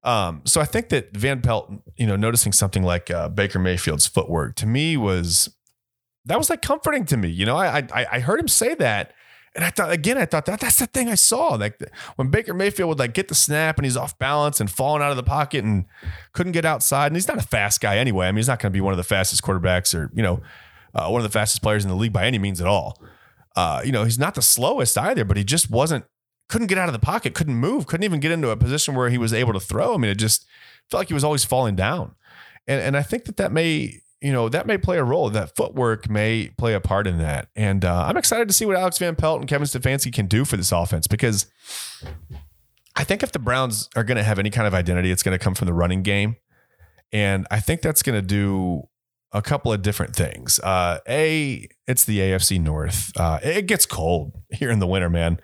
Um, 0.03 0.43
so 0.45 0.61
I 0.61 0.65
think 0.65 0.87
that 0.89 1.15
Van 1.17 1.41
Pelt, 1.41 1.69
you 1.97 2.07
know, 2.07 2.15
noticing 2.15 2.53
something 2.53 2.83
like 2.83 3.11
uh, 3.11 3.27
Baker 3.27 3.59
Mayfield's 3.59 4.07
footwork 4.07 4.55
to 4.55 4.65
me 4.65 4.95
was 4.95 5.53
that 6.23 6.37
was 6.37 6.49
like 6.49 6.61
comforting 6.61 7.03
to 7.07 7.17
me. 7.17 7.27
You 7.27 7.45
know, 7.45 7.57
I 7.57 7.79
I, 7.93 8.07
I 8.13 8.19
heard 8.21 8.39
him 8.39 8.47
say 8.47 8.75
that. 8.75 9.13
And 9.57 9.65
I 9.65 9.71
thought 9.71 9.91
again, 9.91 10.19
I 10.19 10.25
thought 10.25 10.45
that 10.45 10.59
that's 10.59 10.77
the 10.77 10.85
thing 10.85 11.09
I 11.09 11.15
saw. 11.15 11.55
Like 11.55 11.81
when 12.15 12.29
Baker 12.29 12.53
Mayfield 12.53 12.89
would 12.89 12.99
like 12.99 13.15
get 13.15 13.27
the 13.27 13.33
snap 13.33 13.77
and 13.77 13.85
he's 13.85 13.97
off 13.97 14.17
balance 14.19 14.61
and 14.61 14.69
falling 14.69 15.01
out 15.01 15.09
of 15.09 15.17
the 15.17 15.23
pocket 15.23 15.65
and 15.65 15.85
couldn't 16.33 16.51
get 16.51 16.63
outside. 16.63 17.07
And 17.07 17.15
he's 17.15 17.27
not 17.27 17.39
a 17.39 17.41
fast 17.41 17.81
guy 17.81 17.97
anyway. 17.97 18.27
I 18.27 18.31
mean, 18.31 18.37
he's 18.37 18.47
not 18.47 18.59
going 18.59 18.71
to 18.71 18.77
be 18.77 18.81
one 18.81 18.93
of 18.93 18.97
the 18.97 19.03
fastest 19.03 19.41
quarterbacks 19.41 19.95
or 19.95 20.11
you 20.13 20.21
know 20.21 20.41
uh, 20.93 21.09
one 21.09 21.19
of 21.19 21.23
the 21.23 21.33
fastest 21.33 21.63
players 21.63 21.83
in 21.83 21.89
the 21.89 21.95
league 21.95 22.13
by 22.13 22.27
any 22.27 22.37
means 22.37 22.61
at 22.61 22.67
all. 22.67 23.01
Uh, 23.55 23.81
you 23.83 23.91
know, 23.91 24.03
he's 24.03 24.19
not 24.19 24.35
the 24.35 24.43
slowest 24.43 24.95
either, 24.95 25.25
but 25.25 25.37
he 25.37 25.43
just 25.43 25.71
wasn't 25.71 26.05
couldn't 26.49 26.67
get 26.67 26.77
out 26.77 26.87
of 26.87 26.93
the 26.93 26.99
pocket, 26.99 27.33
couldn't 27.33 27.55
move, 27.55 27.87
couldn't 27.87 28.03
even 28.03 28.19
get 28.19 28.31
into 28.31 28.51
a 28.51 28.55
position 28.55 28.93
where 28.93 29.09
he 29.09 29.17
was 29.17 29.33
able 29.33 29.53
to 29.53 29.59
throw. 29.59 29.95
I 29.95 29.97
mean, 29.97 30.11
it 30.11 30.19
just 30.19 30.45
felt 30.91 31.01
like 31.01 31.07
he 31.07 31.15
was 31.15 31.23
always 31.23 31.43
falling 31.43 31.75
down. 31.75 32.13
And 32.67 32.79
and 32.79 32.95
I 32.95 33.01
think 33.01 33.25
that 33.25 33.37
that 33.37 33.51
may 33.51 34.01
you 34.21 34.31
know, 34.31 34.49
that 34.49 34.65
may 34.65 34.77
play 34.77 34.97
a 34.97 35.03
role. 35.03 35.29
That 35.29 35.55
footwork 35.55 36.09
may 36.09 36.49
play 36.57 36.73
a 36.73 36.79
part 36.79 37.05
in 37.05 37.19
that. 37.19 37.49
And 37.55 37.85
uh, 37.85 38.05
I'm 38.07 38.17
excited 38.17 38.47
to 38.47 38.53
see 38.53 38.65
what 38.65 38.75
Alex 38.75 38.97
Van 38.97 39.15
Pelt 39.15 39.39
and 39.39 39.47
Kevin 39.47 39.67
Stefanski 39.67 40.11
can 40.11 40.27
do 40.27 40.43
for 40.43 40.57
this 40.57 40.71
offense 40.71 41.07
because 41.07 41.45
I 42.95 43.03
think 43.03 43.21
if 43.21 43.31
the 43.31 43.39
Browns 43.39 43.89
are 43.95 44.03
going 44.03 44.17
to 44.17 44.23
have 44.23 44.39
any 44.39 44.49
kind 44.49 44.67
of 44.67 44.73
identity, 44.73 45.11
it's 45.11 45.21
going 45.21 45.37
to 45.37 45.43
come 45.43 45.53
from 45.53 45.67
the 45.67 45.73
running 45.73 46.01
game. 46.01 46.37
And 47.11 47.45
I 47.51 47.59
think 47.59 47.81
that's 47.81 48.01
going 48.01 48.19
to 48.19 48.25
do 48.25 48.87
a 49.31 49.41
couple 49.41 49.71
of 49.71 49.81
different 49.81 50.15
things. 50.15 50.59
Uh, 50.59 50.99
a, 51.07 51.67
it's 51.87 52.03
the 52.03 52.19
AFC 52.19 52.59
North. 52.59 53.11
Uh, 53.15 53.39
it 53.43 53.67
gets 53.67 53.85
cold 53.85 54.33
here 54.51 54.71
in 54.71 54.79
the 54.79 54.87
winter, 54.87 55.09
man. 55.09 55.39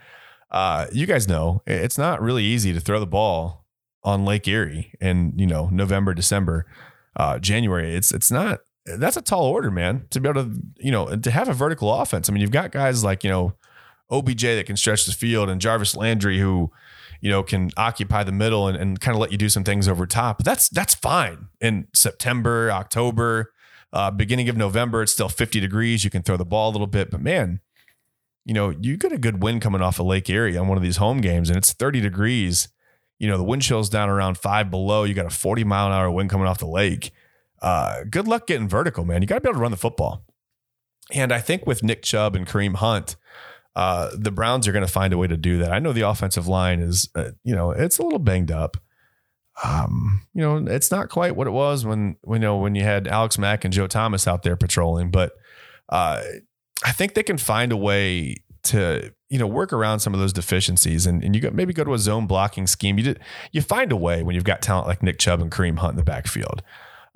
Uh, 0.50 0.88
you 0.92 1.06
guys 1.06 1.28
know 1.28 1.64
it's 1.66 1.98
not 1.98 2.22
really 2.22 2.44
easy 2.44 2.74
to 2.74 2.80
throw 2.80 3.00
the 3.00 3.08
ball 3.08 3.66
on 4.04 4.24
Lake 4.24 4.48
Erie 4.48 4.94
in 5.02 5.34
you 5.36 5.48
know 5.48 5.68
November, 5.72 6.14
December 6.14 6.68
uh, 7.16 7.40
January. 7.40 7.96
It's 7.96 8.12
it's 8.12 8.32
not 8.32 8.60
that's 8.86 9.18
a 9.18 9.22
tall 9.22 9.46
order, 9.46 9.72
man. 9.72 10.08
To 10.12 10.20
be 10.20 10.30
able 10.30 10.44
to 10.44 10.62
you 10.78 10.92
know 10.92 11.16
to 11.16 11.32
have 11.32 11.48
a 11.48 11.54
vertical 11.54 11.94
offense. 11.94 12.30
I 12.30 12.34
mean, 12.34 12.42
you've 12.42 12.52
got 12.52 12.72
guys 12.72 13.04
like 13.04 13.24
you 13.24 13.30
know 13.30 13.54
OBJ 14.12 14.42
that 14.42 14.66
can 14.66 14.78
stretch 14.78 15.06
the 15.06 15.14
field 15.14 15.50
and 15.50 15.62
Jarvis 15.62 15.96
Landry 15.96 16.40
who 16.40 16.72
you 17.22 17.30
know 17.30 17.44
can 17.44 17.72
occupy 17.78 18.24
the 18.24 18.32
middle 18.32 18.68
and, 18.68 18.78
and 18.78 19.00
kind 19.00 19.16
of 19.16 19.22
let 19.22 19.32
you 19.32 19.38
do 19.38 19.50
some 19.50 19.64
things 19.64 19.88
over 19.88 20.06
top. 20.06 20.38
But 20.38 20.46
that's 20.46 20.70
that's 20.70 20.94
fine 20.96 21.48
in 21.62 21.88
September, 21.94 22.72
October, 22.72 23.54
uh, 23.92 24.12
beginning 24.12 24.50
of 24.50 24.58
November. 24.58 25.04
It's 25.04 25.12
still 25.12 25.30
50 25.30 25.60
degrees. 25.60 26.04
You 26.04 26.10
can 26.10 26.24
throw 26.24 26.38
the 26.38 26.46
ball 26.46 26.70
a 26.70 26.74
little 26.74 26.88
bit, 26.88 27.12
but 27.12 27.22
man. 27.22 27.60
You 28.46 28.54
know, 28.54 28.72
you 28.72 28.98
get 28.98 29.14
a 29.14 29.18
good 29.18 29.42
wind 29.42 29.62
coming 29.62 29.82
off 29.82 30.02
of 30.02 30.06
Lake 30.06 30.30
Erie 30.30 30.58
on 30.58 30.68
one 30.68 30.76
of 30.76 30.84
these 30.84 30.98
home 30.98 31.22
games, 31.22 31.48
and 31.48 31.58
it's 31.58 31.72
30 31.72 32.02
degrees 32.02 32.68
you 33.20 33.28
know, 33.28 33.38
the 33.38 33.44
wind 33.44 33.62
chill's 33.62 33.90
down 33.90 34.10
around 34.10 34.38
five 34.38 34.70
below. 34.70 35.04
You 35.04 35.14
got 35.14 35.26
a 35.26 35.30
40 35.30 35.64
mile 35.64 35.88
an 35.88 35.94
hour 35.94 36.12
wind 36.12 36.30
coming 36.30 36.48
off 36.48 36.60
the 36.60 36.68
lake. 36.68 37.12
Uh, 37.62 38.04
good 38.10 38.28
luck 38.28 38.48
getting 38.48 38.68
vertical, 38.68 39.06
man. 39.06 39.22
You 39.22 39.28
got 39.28 39.36
to 39.36 39.42
be 39.42 39.50
able 39.50 39.58
to 39.58 39.62
run 39.62 39.72
the 39.72 39.78
football. 39.78 40.26
And 41.12 41.32
I 41.32 41.40
think 41.40 41.66
with 41.66 41.84
Nick 41.84 42.04
Chubb 42.04 42.36
and 42.36 42.48
Kareem 42.48 42.76
Hunt, 42.76 43.16
uh, 43.76 44.12
the 44.14 44.32
Browns 44.32 44.68
are 44.68 44.72
going 44.72 44.86
to 44.86 44.92
find 44.92 45.14
a 45.14 45.18
way 45.18 45.28
to 45.28 45.38
do 45.38 45.58
that. 45.60 45.72
I 45.72 45.80
know 45.80 45.94
the 45.94 46.02
offensive 46.02 46.48
line 46.48 46.80
is, 46.80 47.10
uh, 47.16 47.32
you 47.44 47.56
know, 47.56 47.72
it's 47.72 47.98
a 47.98 48.04
little 48.04 48.20
banged 48.20 48.52
up. 48.52 48.78
Um, 49.64 50.28
you 50.34 50.42
know, 50.42 50.58
it's 50.58 50.92
not 50.92 51.10
quite 51.10 51.36
what 51.36 51.48
it 51.48 51.52
was 51.52 51.86
when, 51.86 52.18
you 52.28 52.40
know 52.40 52.58
when 52.58 52.76
you 52.76 52.84
had 52.84 53.08
Alex 53.08 53.38
Mack 53.38 53.64
and 53.64 53.74
Joe 53.74 53.88
Thomas 53.88 54.28
out 54.28 54.44
there 54.44 54.56
patrolling, 54.56 55.12
but 55.12 55.34
uh, 55.90 56.22
I 56.84 56.92
think 56.92 57.14
they 57.14 57.24
can 57.24 57.38
find 57.38 57.72
a 57.72 57.78
way 57.78 58.38
to 58.64 59.14
you 59.34 59.40
know 59.40 59.48
work 59.48 59.74
around 59.74 60.00
some 60.00 60.14
of 60.14 60.20
those 60.20 60.32
deficiencies 60.32 61.08
and, 61.08 61.24
and 61.24 61.36
you 61.36 61.50
maybe 61.52 61.74
go 61.74 61.84
to 61.84 61.96
a 61.96 61.98
zone 61.98 62.28
blocking 62.28 62.68
scheme. 62.68 63.00
You 63.00 63.04
did 63.04 63.20
you 63.52 63.64
find 63.64 63.92
a 63.92 63.96
way 63.96 64.22
when 64.22 64.36
you've 64.36 64.44
got 64.44 64.62
talent 64.62 64.88
like 64.88 65.02
Nick 65.02 65.18
Chubb 65.18 65.42
and 65.42 65.50
Kareem 65.50 65.80
Hunt 65.80 65.94
in 65.94 65.98
the 65.98 66.04
backfield, 66.04 66.62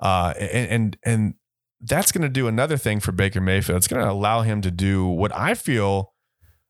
uh, 0.00 0.34
and 0.36 0.68
and, 0.68 0.98
and 1.04 1.34
that's 1.80 2.10
going 2.10 2.22
to 2.22 2.28
do 2.28 2.48
another 2.48 2.76
thing 2.76 2.98
for 2.98 3.12
Baker 3.12 3.40
Mayfield. 3.40 3.76
It's 3.76 3.86
going 3.86 4.04
to 4.04 4.10
allow 4.10 4.42
him 4.42 4.60
to 4.62 4.70
do 4.72 5.06
what 5.06 5.32
I 5.32 5.54
feel 5.54 6.12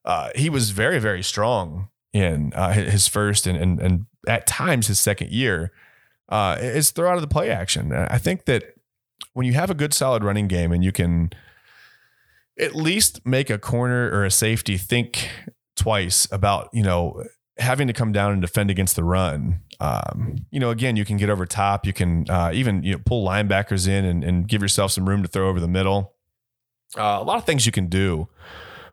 uh, 0.04 0.28
he 0.34 0.50
was 0.50 0.68
very 0.68 0.98
very 0.98 1.22
strong 1.22 1.88
in 2.12 2.52
uh, 2.54 2.72
his 2.72 3.08
first 3.08 3.46
and, 3.46 3.56
and 3.56 3.80
and 3.80 4.04
at 4.28 4.46
times 4.46 4.88
his 4.88 5.00
second 5.00 5.30
year 5.30 5.72
uh, 6.28 6.58
is 6.60 6.90
throw 6.90 7.08
out 7.08 7.14
of 7.14 7.22
the 7.22 7.26
play 7.26 7.50
action. 7.50 7.94
I 7.94 8.18
think 8.18 8.44
that 8.44 8.74
when 9.32 9.46
you 9.46 9.54
have 9.54 9.70
a 9.70 9.74
good 9.74 9.94
solid 9.94 10.22
running 10.22 10.46
game 10.46 10.72
and 10.72 10.84
you 10.84 10.92
can 10.92 11.30
at 12.58 12.74
least 12.74 13.24
make 13.26 13.50
a 13.50 13.58
corner 13.58 14.10
or 14.10 14.24
a 14.24 14.30
safety 14.30 14.76
think 14.76 15.30
twice 15.76 16.26
about 16.32 16.68
you 16.72 16.82
know 16.82 17.22
having 17.58 17.86
to 17.86 17.92
come 17.92 18.12
down 18.12 18.32
and 18.32 18.40
defend 18.40 18.70
against 18.70 18.96
the 18.96 19.04
run. 19.04 19.60
Um, 19.80 20.46
you 20.50 20.60
know, 20.60 20.70
again, 20.70 20.96
you 20.96 21.04
can 21.04 21.16
get 21.16 21.30
over 21.30 21.46
top. 21.46 21.86
You 21.86 21.92
can 21.92 22.28
uh, 22.30 22.50
even 22.54 22.82
you 22.82 22.92
know, 22.92 23.02
pull 23.04 23.26
linebackers 23.26 23.88
in 23.88 24.04
and, 24.04 24.24
and, 24.24 24.48
give 24.48 24.62
yourself 24.62 24.92
some 24.92 25.08
room 25.08 25.22
to 25.22 25.28
throw 25.28 25.48
over 25.48 25.60
the 25.60 25.68
middle. 25.68 26.14
Uh, 26.96 27.18
a 27.20 27.22
lot 27.22 27.36
of 27.36 27.44
things 27.44 27.66
you 27.66 27.72
can 27.72 27.86
do 27.86 28.28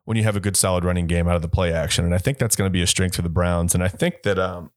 when 0.03 0.18
you 0.18 0.24
have 0.24 0.36
a 0.36 0.39
good 0.39 0.55
solid 0.55 0.84
running 0.84 1.07
game 1.07 1.28
out 1.28 1.36
of 1.36 1.41
the 1.41 1.47
play 1.47 1.74
action. 1.74 2.05
And 2.05 2.13
I 2.13 2.18
think 2.18 2.38
that's 2.38 2.55
going 2.55 2.68
to 2.68 2.72
be 2.72 2.82
a 2.82 2.88
strength 2.88 3.16
for 3.16 3.24
the 3.24 3.30
Browns. 3.30 3.74
And 3.74 3.84
I 3.84 3.88
think 3.88 4.24
that, 4.24 4.38
um, 4.38 4.72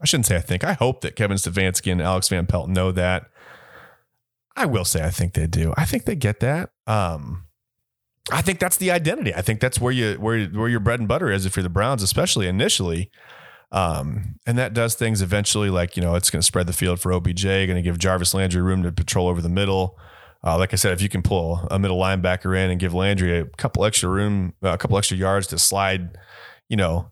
I 0.00 0.06
shouldn't 0.06 0.26
say 0.26 0.36
I 0.36 0.40
think, 0.40 0.64
I 0.64 0.72
hope 0.72 1.00
that 1.02 1.14
Kevin 1.14 1.36
Stefanski 1.36 1.92
and 1.92 2.02
Alex 2.02 2.28
Van 2.28 2.46
Pelt 2.46 2.68
know 2.68 2.90
that. 2.92 3.30
I 4.56 4.66
will 4.66 4.84
say 4.84 5.04
I 5.04 5.10
think 5.10 5.34
they 5.34 5.46
do. 5.46 5.74
I 5.76 5.84
think 5.84 6.04
they 6.04 6.16
get 6.16 6.40
that. 6.40 6.70
Um, 6.86 7.46
I 8.30 8.40
think 8.40 8.58
that's 8.58 8.76
the 8.76 8.90
identity. 8.90 9.34
I 9.34 9.42
think 9.42 9.60
that's 9.60 9.80
where 9.80 9.92
you 9.92 10.14
where 10.14 10.46
where 10.46 10.68
your 10.68 10.80
bread 10.80 11.00
and 11.00 11.08
butter 11.08 11.30
is 11.30 11.44
if 11.44 11.56
you're 11.56 11.62
the 11.62 11.68
Browns, 11.68 12.02
especially 12.02 12.46
initially. 12.46 13.10
Um, 13.72 14.36
and 14.46 14.56
that 14.56 14.72
does 14.72 14.94
things 14.94 15.20
eventually, 15.20 15.68
like 15.68 15.96
you 15.96 16.02
know, 16.02 16.14
it's 16.14 16.30
going 16.30 16.40
to 16.40 16.46
spread 16.46 16.66
the 16.66 16.72
field 16.72 17.00
for 17.00 17.12
OBJ, 17.12 17.44
going 17.44 17.74
to 17.74 17.82
give 17.82 17.98
Jarvis 17.98 18.32
Landry 18.32 18.62
room 18.62 18.82
to 18.84 18.92
patrol 18.92 19.28
over 19.28 19.42
the 19.42 19.48
middle. 19.48 19.98
Uh, 20.44 20.58
like 20.58 20.72
I 20.72 20.76
said, 20.76 20.92
if 20.92 21.02
you 21.02 21.08
can 21.08 21.22
pull 21.22 21.66
a 21.70 21.78
middle 21.78 21.98
linebacker 21.98 22.56
in 22.56 22.70
and 22.70 22.78
give 22.78 22.94
Landry 22.94 23.38
a 23.38 23.46
couple 23.56 23.84
extra 23.84 24.08
room, 24.08 24.52
a 24.62 24.78
couple 24.78 24.96
extra 24.96 25.16
yards 25.16 25.46
to 25.48 25.58
slide, 25.58 26.16
you 26.68 26.76
know, 26.76 27.10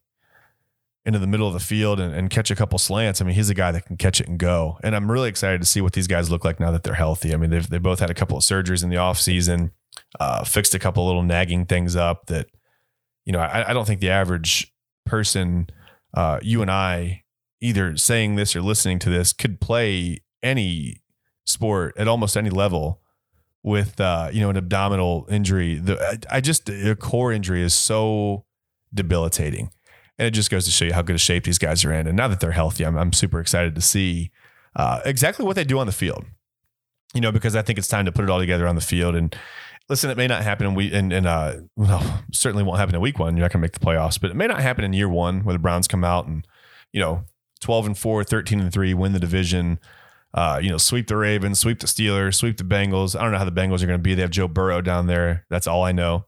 into 1.05 1.19
the 1.19 1.27
middle 1.27 1.49
of 1.49 1.53
the 1.53 1.61
field 1.61 1.99
and, 1.99 2.15
and, 2.15 2.31
catch 2.31 2.51
a 2.51 2.55
couple 2.55 2.79
slants. 2.79 3.21
I 3.21 3.25
mean, 3.25 3.35
he's 3.35 3.51
a 3.51 3.55
guy 3.55 3.73
that 3.73 3.87
can 3.87 3.97
catch 3.97 4.21
it 4.21 4.29
and 4.29 4.39
go. 4.39 4.79
And 4.85 4.95
I'm 4.95 5.11
really 5.11 5.29
excited 5.29 5.61
to 5.61 5.67
see 5.67 5.81
what 5.81 5.95
these 5.95 6.07
guys 6.07 6.31
look 6.31 6.45
like 6.45 6.61
now 6.61 6.71
that 6.71 6.85
they're 6.85 6.95
healthy. 6.95 7.35
I 7.35 7.37
mean, 7.37 7.51
they've 7.51 7.69
they 7.69 7.79
both 7.79 7.99
had 7.99 8.11
a 8.11 8.15
couple 8.15 8.37
of 8.37 8.45
surgeries 8.45 8.85
in 8.85 8.89
the 8.89 8.99
off 8.99 9.19
season, 9.19 9.73
uh, 10.21 10.45
fixed 10.45 10.75
a 10.75 10.79
couple 10.79 11.05
little 11.05 11.25
nagging 11.25 11.67
things 11.67 11.97
up 11.97 12.27
that, 12.27 12.47
you 13.25 13.33
know, 13.33 13.41
I, 13.41 13.71
I 13.71 13.73
don't 13.73 13.85
think 13.85 14.01
the 14.01 14.11
average 14.11 14.73
person, 15.05 15.69
uh, 16.15 16.39
you 16.41 16.63
and 16.63 16.71
I, 16.71 17.25
either 17.61 17.97
saying 17.97 18.37
this 18.37 18.55
or 18.55 18.63
listening 18.63 18.99
to 19.01 19.11
this, 19.11 19.33
could 19.33 19.61
play 19.61 20.23
any 20.43 21.03
sport 21.47 21.95
at 21.97 22.07
almost 22.07 22.37
any 22.37 22.51
level 22.51 23.01
with 23.63 24.01
uh, 24.01 24.29
you 24.33 24.41
know 24.41 24.51
an 24.51 24.57
abdominal 24.57 25.27
injury. 25.31 25.77
The 25.77 26.01
I, 26.01 26.37
I 26.37 26.41
just 26.41 26.69
a 26.69 26.97
core 26.97 27.33
injury 27.33 27.63
is 27.63 27.75
so 27.75 28.45
debilitating, 28.93 29.71
and 30.19 30.29
it 30.29 30.33
just 30.33 30.51
goes 30.51 30.65
to 30.67 30.71
show 30.71 30.85
you 30.85 30.93
how 30.93 31.03
good 31.03 31.17
a 31.17 31.19
shape 31.19 31.45
these 31.45 31.59
guys 31.59 31.85
are 31.85 31.93
in. 31.93 32.07
And 32.07 32.17
now 32.17 32.29
that 32.29 32.41
they're 32.41 32.53
healthy, 32.53 32.85
I'm 32.85 32.97
I'm 32.97 33.13
super 33.13 33.41
excited 33.41 33.75
to 33.75 33.81
see 33.81 34.31
uh, 34.77 35.01
exactly 35.05 35.45
what 35.45 35.57
they 35.57 35.65
do 35.65 35.79
on 35.79 35.87
the 35.87 35.93
field. 35.93 36.25
You 37.15 37.21
know, 37.21 37.33
because 37.33 37.55
I 37.55 37.63
think 37.63 37.79
it's 37.79 37.89
time 37.89 38.07
to 38.07 38.13
put 38.13 38.25
it 38.25 38.31
all 38.31 38.39
together 38.39 38.67
on 38.67 38.75
the 38.75 38.81
field. 38.81 39.15
And 39.15 39.37
listen, 39.89 40.11
it 40.11 40.17
may 40.17 40.27
not 40.27 40.43
happen 40.43 40.67
in 40.67 40.75
we 40.75 40.93
and 40.93 41.13
and 41.13 41.27
uh, 41.27 41.57
well, 41.77 42.25
certainly 42.33 42.63
won't 42.65 42.79
happen 42.79 42.95
in 42.95 43.01
week 43.01 43.19
one. 43.19 43.37
You're 43.37 43.45
not 43.45 43.53
going 43.53 43.61
to 43.61 43.67
make 43.67 43.73
the 43.73 43.81
playoffs, 43.81 44.21
but 44.21 44.31
it 44.31 44.37
may 44.37 44.47
not 44.47 44.61
happen 44.61 44.85
in 44.85 44.93
year 44.93 45.09
one 45.09 45.45
where 45.45 45.53
the 45.53 45.59
Browns 45.59 45.89
come 45.89 46.05
out 46.05 46.27
and 46.27 46.47
you 46.93 47.01
know 47.01 47.25
12 47.61 47.87
and 47.87 47.99
4, 47.99 48.25
13 48.25 48.61
and 48.61 48.73
3, 48.73 48.95
win 48.95 49.13
the 49.13 49.21
division 49.21 49.79
uh, 50.35 50.59
you 50.63 50.71
know, 50.71 50.79
sweep 50.79 51.09
the 51.09 51.17
Ravens, 51.17 51.59
sweep 51.59 51.81
the 51.81 51.87
Steelers, 51.87 52.37
sweep 52.37 52.57
the 52.57 52.65
Bengals. 52.65 53.19
I 53.19 53.23
don't 53.23 53.33
know 53.33 53.39
how 53.39 53.45
the 53.45 53.53
Bengals 53.53 53.83
are 53.83 53.87
going 53.87 53.99
to 53.99 54.03
be. 54.03 54.15
They 54.15 54.23
have 54.23 54.31
Joe 54.31 54.49
Burrow 54.49 54.81
down 54.81 55.07
there. 55.07 55.45
That's 55.51 55.67
all 55.67 55.85
I 55.85 55.93
know. 55.93 56.27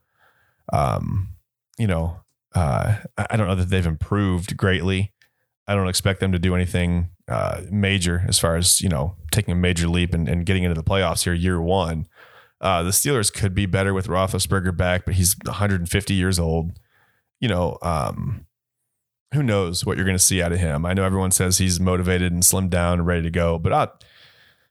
Um, 0.71 1.29
you 1.77 1.87
know, 1.87 2.19
uh, 2.55 2.95
I 3.17 3.37
don't 3.37 3.47
know 3.47 3.55
that 3.55 3.69
they've 3.69 3.85
improved 3.85 4.55
greatly. 4.57 5.13
I 5.67 5.75
don't 5.75 5.87
expect 5.87 6.19
them 6.19 6.31
to 6.31 6.39
do 6.39 6.55
anything 6.55 7.09
uh, 7.27 7.61
major 7.69 8.23
as 8.27 8.39
far 8.39 8.55
as 8.55 8.81
you 8.81 8.89
know 8.89 9.15
taking 9.31 9.51
a 9.51 9.55
major 9.55 9.87
leap 9.87 10.13
and, 10.13 10.29
and 10.29 10.45
getting 10.45 10.63
into 10.63 10.75
the 10.75 10.83
playoffs 10.83 11.23
here 11.23 11.33
year 11.33 11.61
one. 11.61 12.07
Uh, 12.61 12.83
the 12.83 12.91
Steelers 12.91 13.33
could 13.33 13.53
be 13.53 13.65
better 13.65 13.93
with 13.93 14.07
Roethlisberger 14.07 14.75
back, 14.75 15.05
but 15.05 15.15
he's 15.15 15.35
150 15.45 16.13
years 16.13 16.39
old. 16.39 16.71
You 17.39 17.49
know, 17.49 17.77
um, 17.81 18.45
who 19.33 19.43
knows 19.43 19.85
what 19.85 19.97
you're 19.97 20.05
going 20.05 20.17
to 20.17 20.23
see 20.23 20.41
out 20.41 20.53
of 20.53 20.59
him. 20.59 20.85
I 20.85 20.93
know 20.93 21.03
everyone 21.03 21.31
says 21.31 21.57
he's 21.57 21.79
motivated 21.79 22.31
and 22.31 22.41
slimmed 22.41 22.69
down 22.69 22.99
and 22.99 23.07
ready 23.07 23.23
to 23.23 23.29
go, 23.29 23.59
but 23.59 23.73
I, 23.73 23.87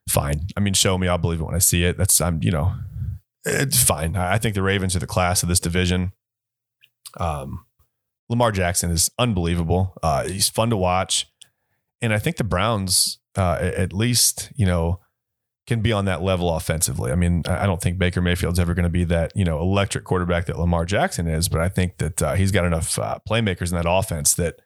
fine. 0.09 0.47
I 0.57 0.61
mean, 0.61 0.75
show 0.75 0.97
me, 0.97 1.07
I'll 1.07 1.19
believe 1.19 1.41
it 1.41 1.45
when 1.45 1.55
I 1.55 1.59
see 1.59 1.85
it. 1.85 1.99
That's 1.99 2.21
I'm, 2.21 2.43
you 2.43 2.51
know, 2.51 2.73
it's 3.45 3.83
fine. 3.83 4.17
I 4.17 4.39
think 4.39 4.55
the 4.55 4.63
Ravens 4.63 4.97
are 4.97 5.01
the 5.01 5.07
class 5.07 5.43
of 5.43 5.49
this 5.49 5.61
division. 5.61 6.13
Um, 7.21 7.67
Lamar 8.29 8.53
Jackson 8.53 8.91
is 8.91 9.11
unbelievable. 9.19 9.95
Uh, 10.03 10.25
he's 10.25 10.49
fun 10.49 10.71
to 10.71 10.77
watch, 10.77 11.27
and 12.01 12.13
I 12.13 12.19
think 12.19 12.37
the 12.37 12.45
Browns, 12.45 13.19
uh, 13.37 13.59
at 13.61 13.93
least, 13.93 14.51
you 14.57 14.67
know, 14.67 15.01
can 15.67 15.81
be 15.81 15.93
on 15.93 16.05
that 16.05 16.23
level 16.23 16.55
offensively. 16.55 17.11
I 17.11 17.15
mean, 17.15 17.43
I 17.47 17.67
don't 17.67 17.81
think 17.81 17.99
Baker 17.99 18.21
Mayfield's 18.21 18.59
ever 18.59 18.75
going 18.75 18.85
to 18.85 18.91
be 18.91 19.05
that 19.05 19.33
you 19.35 19.45
know 19.45 19.61
electric 19.61 20.05
quarterback 20.05 20.47
that 20.47 20.59
Lamar 20.59 20.85
Jackson 20.85 21.27
is, 21.27 21.49
but 21.49 21.61
I 21.61 21.69
think 21.69 21.99
that 21.99 22.23
uh, 22.23 22.35
he's 22.35 22.53
got 22.53 22.65
enough 22.65 22.99
uh, 22.99 23.19
playmakers 23.29 23.71
in 23.71 23.77
that 23.77 23.89
offense 23.89 24.35
that 24.35 24.57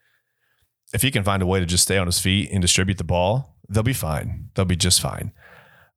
if 0.92 1.02
he 1.02 1.10
can 1.10 1.22
find 1.22 1.42
a 1.42 1.46
way 1.46 1.60
to 1.60 1.66
just 1.66 1.84
stay 1.84 1.98
on 1.98 2.06
his 2.06 2.18
feet 2.18 2.50
and 2.50 2.62
distribute 2.62 2.98
the 2.98 3.04
ball, 3.04 3.56
they'll 3.68 3.82
be 3.82 3.92
fine. 3.92 4.50
They'll 4.54 4.64
be 4.64 4.76
just 4.76 5.00
fine. 5.00 5.32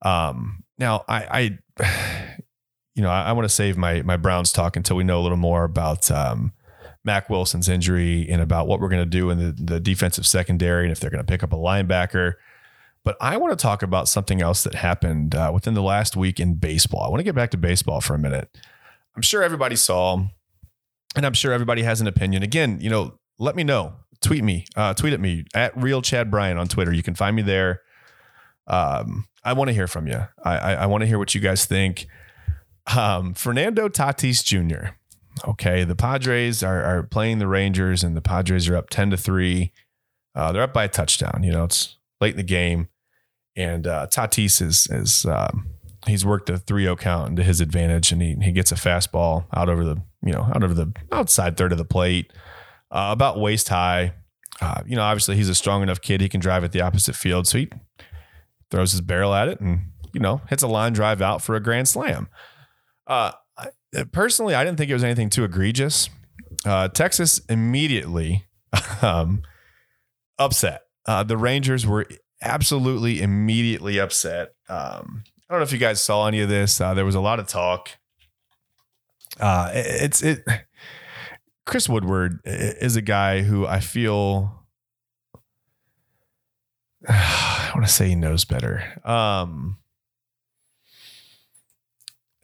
Um, 0.03 0.63
now, 0.77 1.05
I, 1.07 1.57
I, 1.79 2.39
you 2.95 3.03
know, 3.03 3.09
I, 3.09 3.23
I 3.23 3.31
want 3.31 3.45
to 3.45 3.53
save 3.53 3.77
my 3.77 4.01
my 4.01 4.17
Browns 4.17 4.51
talk 4.51 4.75
until 4.75 4.97
we 4.97 5.03
know 5.03 5.19
a 5.19 5.23
little 5.23 5.37
more 5.37 5.63
about 5.63 6.11
um, 6.11 6.53
Mack 7.03 7.29
Wilson's 7.29 7.67
injury 7.67 8.27
and 8.29 8.41
about 8.41 8.67
what 8.67 8.79
we're 8.79 8.89
going 8.89 9.03
to 9.03 9.09
do 9.09 9.29
in 9.29 9.37
the, 9.37 9.51
the 9.51 9.79
defensive 9.79 10.25
secondary 10.27 10.83
and 10.85 10.91
if 10.91 10.99
they're 10.99 11.09
going 11.09 11.23
to 11.23 11.29
pick 11.29 11.43
up 11.43 11.53
a 11.53 11.57
linebacker. 11.57 12.33
But 13.03 13.17
I 13.19 13.37
want 13.37 13.57
to 13.57 13.61
talk 13.61 13.81
about 13.81 14.07
something 14.07 14.41
else 14.41 14.63
that 14.63 14.75
happened 14.75 15.33
uh, 15.33 15.51
within 15.53 15.73
the 15.73 15.81
last 15.81 16.15
week 16.15 16.39
in 16.39 16.55
baseball. 16.55 17.03
I 17.03 17.09
want 17.09 17.19
to 17.19 17.23
get 17.23 17.33
back 17.33 17.49
to 17.51 17.57
baseball 17.57 17.99
for 17.99 18.13
a 18.13 18.19
minute. 18.19 18.55
I'm 19.15 19.23
sure 19.23 19.41
everybody 19.41 19.75
saw, 19.75 20.23
and 21.15 21.25
I'm 21.25 21.33
sure 21.33 21.51
everybody 21.51 21.81
has 21.81 21.99
an 21.99 22.07
opinion. 22.07 22.43
Again, 22.43 22.79
you 22.79 22.89
know, 22.89 23.17
let 23.39 23.55
me 23.55 23.63
know. 23.63 23.95
Tweet 24.21 24.43
me, 24.43 24.65
uh, 24.75 24.93
tweet 24.93 25.13
at 25.13 25.19
me 25.19 25.45
at 25.55 25.75
real 25.75 26.03
Chad 26.03 26.29
Bryan 26.29 26.57
on 26.57 26.67
Twitter. 26.67 26.93
You 26.93 27.01
can 27.01 27.15
find 27.15 27.35
me 27.35 27.41
there. 27.41 27.81
Um, 28.67 29.25
I 29.43 29.53
want 29.53 29.69
to 29.69 29.73
hear 29.73 29.87
from 29.87 30.05
you. 30.05 30.27
I, 30.43 30.57
I, 30.57 30.73
I 30.73 30.85
want 30.85 31.01
to 31.01 31.07
hear 31.07 31.17
what 31.17 31.33
you 31.33 31.41
guys 31.41 31.65
think. 31.65 32.05
Um, 32.95 33.33
Fernando 33.33 33.89
Tatis 33.89 34.43
Jr. 34.43 34.93
Okay, 35.47 35.83
the 35.83 35.95
Padres 35.95 36.61
are, 36.61 36.83
are 36.83 37.03
playing 37.03 37.39
the 37.39 37.47
Rangers, 37.47 38.03
and 38.03 38.15
the 38.15 38.21
Padres 38.21 38.69
are 38.69 38.75
up 38.75 38.89
ten 38.89 39.09
to 39.09 39.17
three. 39.17 39.71
Uh, 40.35 40.51
they're 40.51 40.63
up 40.63 40.73
by 40.73 40.85
a 40.85 40.89
touchdown. 40.89 41.41
You 41.43 41.51
know, 41.51 41.63
it's 41.63 41.97
late 42.19 42.31
in 42.31 42.37
the 42.37 42.43
game. 42.43 42.87
And 43.55 43.85
uh, 43.87 44.07
Tatis 44.07 44.61
is 44.61 44.87
is 44.87 45.25
um, 45.25 45.67
he's 46.07 46.25
worked 46.25 46.49
a 46.49 46.53
3-0 46.53 46.97
count 46.99 47.29
into 47.29 47.43
his 47.43 47.59
advantage, 47.59 48.11
and 48.11 48.21
he 48.21 48.35
he 48.41 48.51
gets 48.51 48.71
a 48.71 48.75
fastball 48.75 49.45
out 49.53 49.69
over 49.69 49.83
the 49.83 50.01
you 50.23 50.31
know 50.31 50.43
out 50.53 50.63
over 50.63 50.73
the 50.73 50.93
outside 51.11 51.57
third 51.57 51.71
of 51.71 51.77
the 51.77 51.85
plate, 51.85 52.31
uh, 52.91 53.09
about 53.11 53.39
waist 53.39 53.69
high. 53.69 54.13
Uh, 54.61 54.83
you 54.85 54.95
know, 54.95 55.01
obviously 55.01 55.35
he's 55.35 55.49
a 55.49 55.55
strong 55.55 55.83
enough 55.83 56.01
kid; 56.01 56.21
he 56.21 56.29
can 56.29 56.39
drive 56.39 56.63
at 56.63 56.71
the 56.71 56.81
opposite 56.81 57.15
field, 57.15 57.47
so 57.47 57.57
he 57.57 57.69
throws 58.69 58.91
his 58.91 59.01
barrel 59.01 59.33
at 59.33 59.49
it 59.49 59.59
and 59.59 59.81
you 60.13 60.19
know 60.21 60.41
hits 60.49 60.63
a 60.63 60.67
line 60.67 60.93
drive 60.93 61.21
out 61.21 61.41
for 61.41 61.55
a 61.55 61.59
grand 61.59 61.87
slam. 61.87 62.29
Uh, 63.05 63.31
personally, 64.11 64.55
I 64.55 64.63
didn't 64.63 64.77
think 64.77 64.89
it 64.89 64.93
was 64.93 65.03
anything 65.03 65.29
too 65.29 65.43
egregious. 65.43 66.09
Uh, 66.65 66.87
Texas 66.87 67.39
immediately 67.49 68.45
um, 69.01 69.41
upset. 70.37 70.81
Uh, 71.05 71.23
the 71.23 71.37
Rangers 71.37 71.85
were 71.85 72.05
absolutely 72.41 73.21
immediately 73.21 73.99
upset. 73.99 74.53
Um, 74.69 75.23
I 75.49 75.53
don't 75.53 75.59
know 75.59 75.63
if 75.63 75.73
you 75.73 75.77
guys 75.77 75.99
saw 76.01 76.27
any 76.27 76.41
of 76.41 76.49
this. 76.49 76.79
Uh, 76.79 76.93
there 76.93 77.05
was 77.05 77.15
a 77.15 77.19
lot 77.19 77.39
of 77.39 77.47
talk. 77.47 77.89
Uh, 79.39 79.71
it, 79.73 79.85
it's 80.03 80.21
it. 80.21 80.43
Chris 81.65 81.87
Woodward 81.89 82.39
is 82.45 82.95
a 82.95 83.01
guy 83.01 83.41
who 83.41 83.65
I 83.65 83.79
feel. 83.79 84.65
I 87.07 87.71
want 87.73 87.85
to 87.85 87.91
say 87.91 88.09
he 88.09 88.15
knows 88.15 88.45
better. 88.45 88.83
Um, 89.03 89.77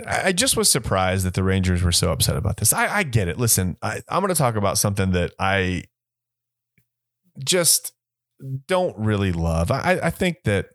I 0.06 0.32
just 0.32 0.56
was 0.56 0.70
surprised 0.70 1.26
that 1.26 1.34
the 1.34 1.44
Rangers 1.44 1.82
were 1.82 1.92
so 1.92 2.12
upset 2.12 2.36
about 2.36 2.58
this. 2.58 2.72
I, 2.72 2.98
I 2.98 3.04
get 3.04 3.28
it. 3.28 3.40
Listen, 3.40 3.78
I, 3.82 4.02
I'm 4.10 4.22
going 4.22 4.34
to 4.34 4.36
talk 4.36 4.56
about 4.56 4.78
something 4.78 5.12
that 5.12 5.34
I 5.40 5.86
just 7.44 7.94
don't 8.68 8.96
really 8.98 9.32
love. 9.32 9.72
I, 9.72 10.00
I 10.04 10.10
think 10.12 10.44
that. 10.44 10.68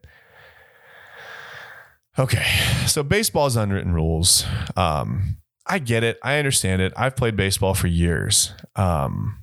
Okay, 2.18 2.44
so 2.86 3.02
baseball's 3.02 3.56
unwritten 3.56 3.92
rules. 3.92 4.44
Um, 4.76 5.36
I 5.66 5.78
get 5.78 6.02
it. 6.02 6.18
I 6.22 6.38
understand 6.38 6.82
it. 6.82 6.92
I've 6.96 7.16
played 7.16 7.36
baseball 7.36 7.74
for 7.74 7.86
years. 7.86 8.52
Um, 8.74 9.38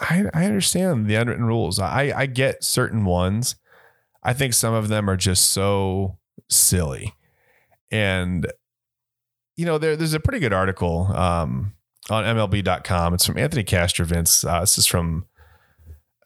I, 0.00 0.24
I 0.32 0.46
understand 0.46 1.06
the 1.06 1.14
unwritten 1.16 1.44
rules. 1.44 1.78
I, 1.78 2.12
I 2.16 2.26
get 2.26 2.64
certain 2.64 3.04
ones. 3.04 3.56
I 4.22 4.32
think 4.32 4.54
some 4.54 4.72
of 4.72 4.88
them 4.88 5.08
are 5.08 5.16
just 5.16 5.52
so 5.52 6.18
silly. 6.48 7.14
And, 7.92 8.50
you 9.56 9.64
know, 9.64 9.78
there, 9.78 9.96
there's 9.96 10.14
a 10.14 10.20
pretty 10.20 10.40
good 10.40 10.52
article 10.52 11.08
um, 11.14 11.74
on 12.10 12.24
MLB.com. 12.24 13.14
It's 13.14 13.26
from 13.26 13.38
Anthony 13.38 13.64
Castrovince. 13.64 14.48
Uh, 14.48 14.60
this 14.60 14.78
is 14.78 14.86
from 14.86 15.26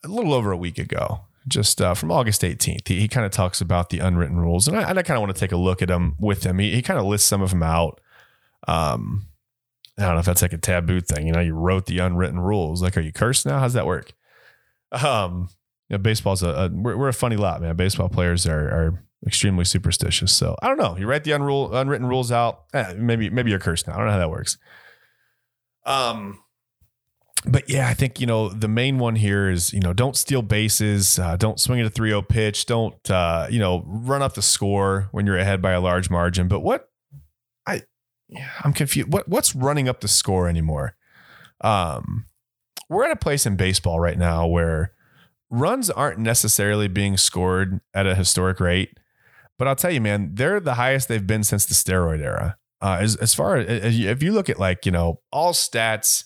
a 0.05 0.09
little 0.09 0.33
over 0.33 0.53
a 0.53 0.57
week 0.57 0.79
ago, 0.79 1.20
just 1.47 1.81
uh, 1.81 1.95
from 1.95 2.11
August 2.11 2.43
18th. 2.43 2.89
He, 2.89 3.01
he 3.01 3.09
kind 3.09 3.26
of 3.26 3.33
talks 3.33 3.61
about 3.61 3.91
the 3.91 3.99
unwritten 3.99 4.39
rules. 4.39 4.66
And 4.68 4.79
I, 4.79 4.89
and 4.89 4.99
I 4.99 5.03
kind 5.03 5.16
of 5.16 5.22
want 5.22 5.35
to 5.35 5.41
take 5.41 5.53
a 5.53 5.57
look 5.57 5.83
at 5.83 5.89
them 5.89 6.14
with 6.18 6.45
him. 6.45 6.59
He, 6.59 6.74
he 6.74 6.83
kind 6.83 6.99
of 6.99 7.07
lists 7.07 7.29
some 7.29 7.43
of 7.43 7.51
them 7.51 7.62
out. 7.62 8.01
Um, 8.66 9.29
I 9.99 10.03
don't 10.03 10.14
know 10.14 10.20
if 10.20 10.26
that's 10.26 10.43
like 10.43 10.53
a 10.53 10.59
taboo 10.59 11.01
thing. 11.01 11.26
You 11.26 11.33
know, 11.33 11.41
you 11.41 11.55
wrote 11.55 11.87
the 11.87 11.99
unwritten 11.99 12.39
rules. 12.39 12.83
Like, 12.83 12.97
are 12.97 13.01
you 13.01 13.12
cursed 13.12 13.47
now? 13.47 13.59
How's 13.59 13.72
that 13.72 13.87
work? 13.87 14.12
Um, 14.93 15.49
you 15.89 15.97
know, 15.97 15.99
baseball's 15.99 16.43
a, 16.43 16.49
a 16.49 16.68
we're, 16.68 16.97
we're, 16.97 17.09
a 17.09 17.14
funny 17.14 17.36
lot, 17.36 17.61
man. 17.62 17.76
Baseball 17.76 18.09
players 18.09 18.47
are, 18.47 18.68
are 18.68 19.05
extremely 19.26 19.64
superstitious. 19.64 20.32
So 20.32 20.55
I 20.62 20.68
don't 20.68 20.78
know. 20.78 20.97
You 20.97 21.07
write 21.07 21.24
the 21.24 21.32
unrule, 21.32 21.74
unwritten 21.74 22.07
rules 22.07 22.30
out. 22.30 22.64
Eh, 22.74 22.95
maybe 22.97 23.30
maybe 23.30 23.51
you're 23.51 23.59
cursed 23.59 23.86
now. 23.86 23.95
I 23.95 23.97
don't 23.99 24.07
know 24.07 24.12
how 24.12 24.18
that 24.18 24.30
works. 24.30 24.59
Um, 25.86 26.41
but 27.47 27.70
yeah, 27.70 27.89
I 27.89 27.95
think 27.95 28.20
you 28.20 28.26
know 28.26 28.49
the 28.49 28.68
main 28.68 28.99
one 28.99 29.16
here 29.16 29.49
is 29.49 29.72
you 29.72 29.80
know 29.80 29.93
don't 29.93 30.16
steal 30.16 30.43
bases, 30.43 31.18
uh, 31.18 31.36
don't 31.36 31.59
swing 31.59 31.80
at 31.80 31.86
a 31.86 31.91
3-0 31.91 32.28
pitch, 32.28 32.66
don't 32.66 33.11
uh, 33.11 33.47
you 33.51 33.59
know 33.59 33.84
run 33.86 34.22
up 34.22 34.34
the 34.34 34.43
score 34.43 35.09
when 35.12 35.26
you're 35.26 35.39
ahead 35.39 35.62
by 35.62 35.72
a 35.72 35.80
large 35.80 36.11
margin. 36.11 36.49
But 36.49 36.61
what 36.61 36.91
I 37.66 37.82
I'm 38.62 38.72
confused. 38.72 39.12
What 39.12 39.28
what's 39.28 39.55
running 39.55 39.89
up 39.89 40.01
the 40.01 40.09
score 40.09 40.49
anymore? 40.49 40.97
Um, 41.61 42.26
we're 42.89 43.05
at 43.05 43.11
a 43.11 43.16
place 43.16 43.47
in 43.47 43.57
baseball 43.57 44.01
right 44.01 44.18
now 44.18 44.47
where 44.47 44.93
runs 45.51 45.91
aren't 45.91 46.19
necessarily 46.19 46.89
being 46.89 47.17
scored 47.17 47.81
at 47.95 48.07
a 48.07 48.15
historic 48.15 48.61
rate, 48.61 48.99
but 49.59 49.67
I'll 49.69 49.77
tell 49.77 49.91
you, 49.91 50.01
man, 50.01 50.31
they're 50.35 50.61
the 50.61 50.75
highest 50.75 51.09
they've 51.09 51.27
been 51.27 51.45
since 51.45 51.67
the 51.67 51.75
steroid 51.75 52.21
era. 52.21 52.57
Uh, 52.81 52.99
as 53.01 53.17
as 53.17 53.35
far 53.35 53.57
as 53.57 53.99
if 53.99 54.23
you 54.23 54.33
look 54.33 54.49
at 54.49 54.59
like 54.59 54.87
you 54.87 54.93
know 54.93 55.21
all 55.33 55.53
stats, 55.53 56.25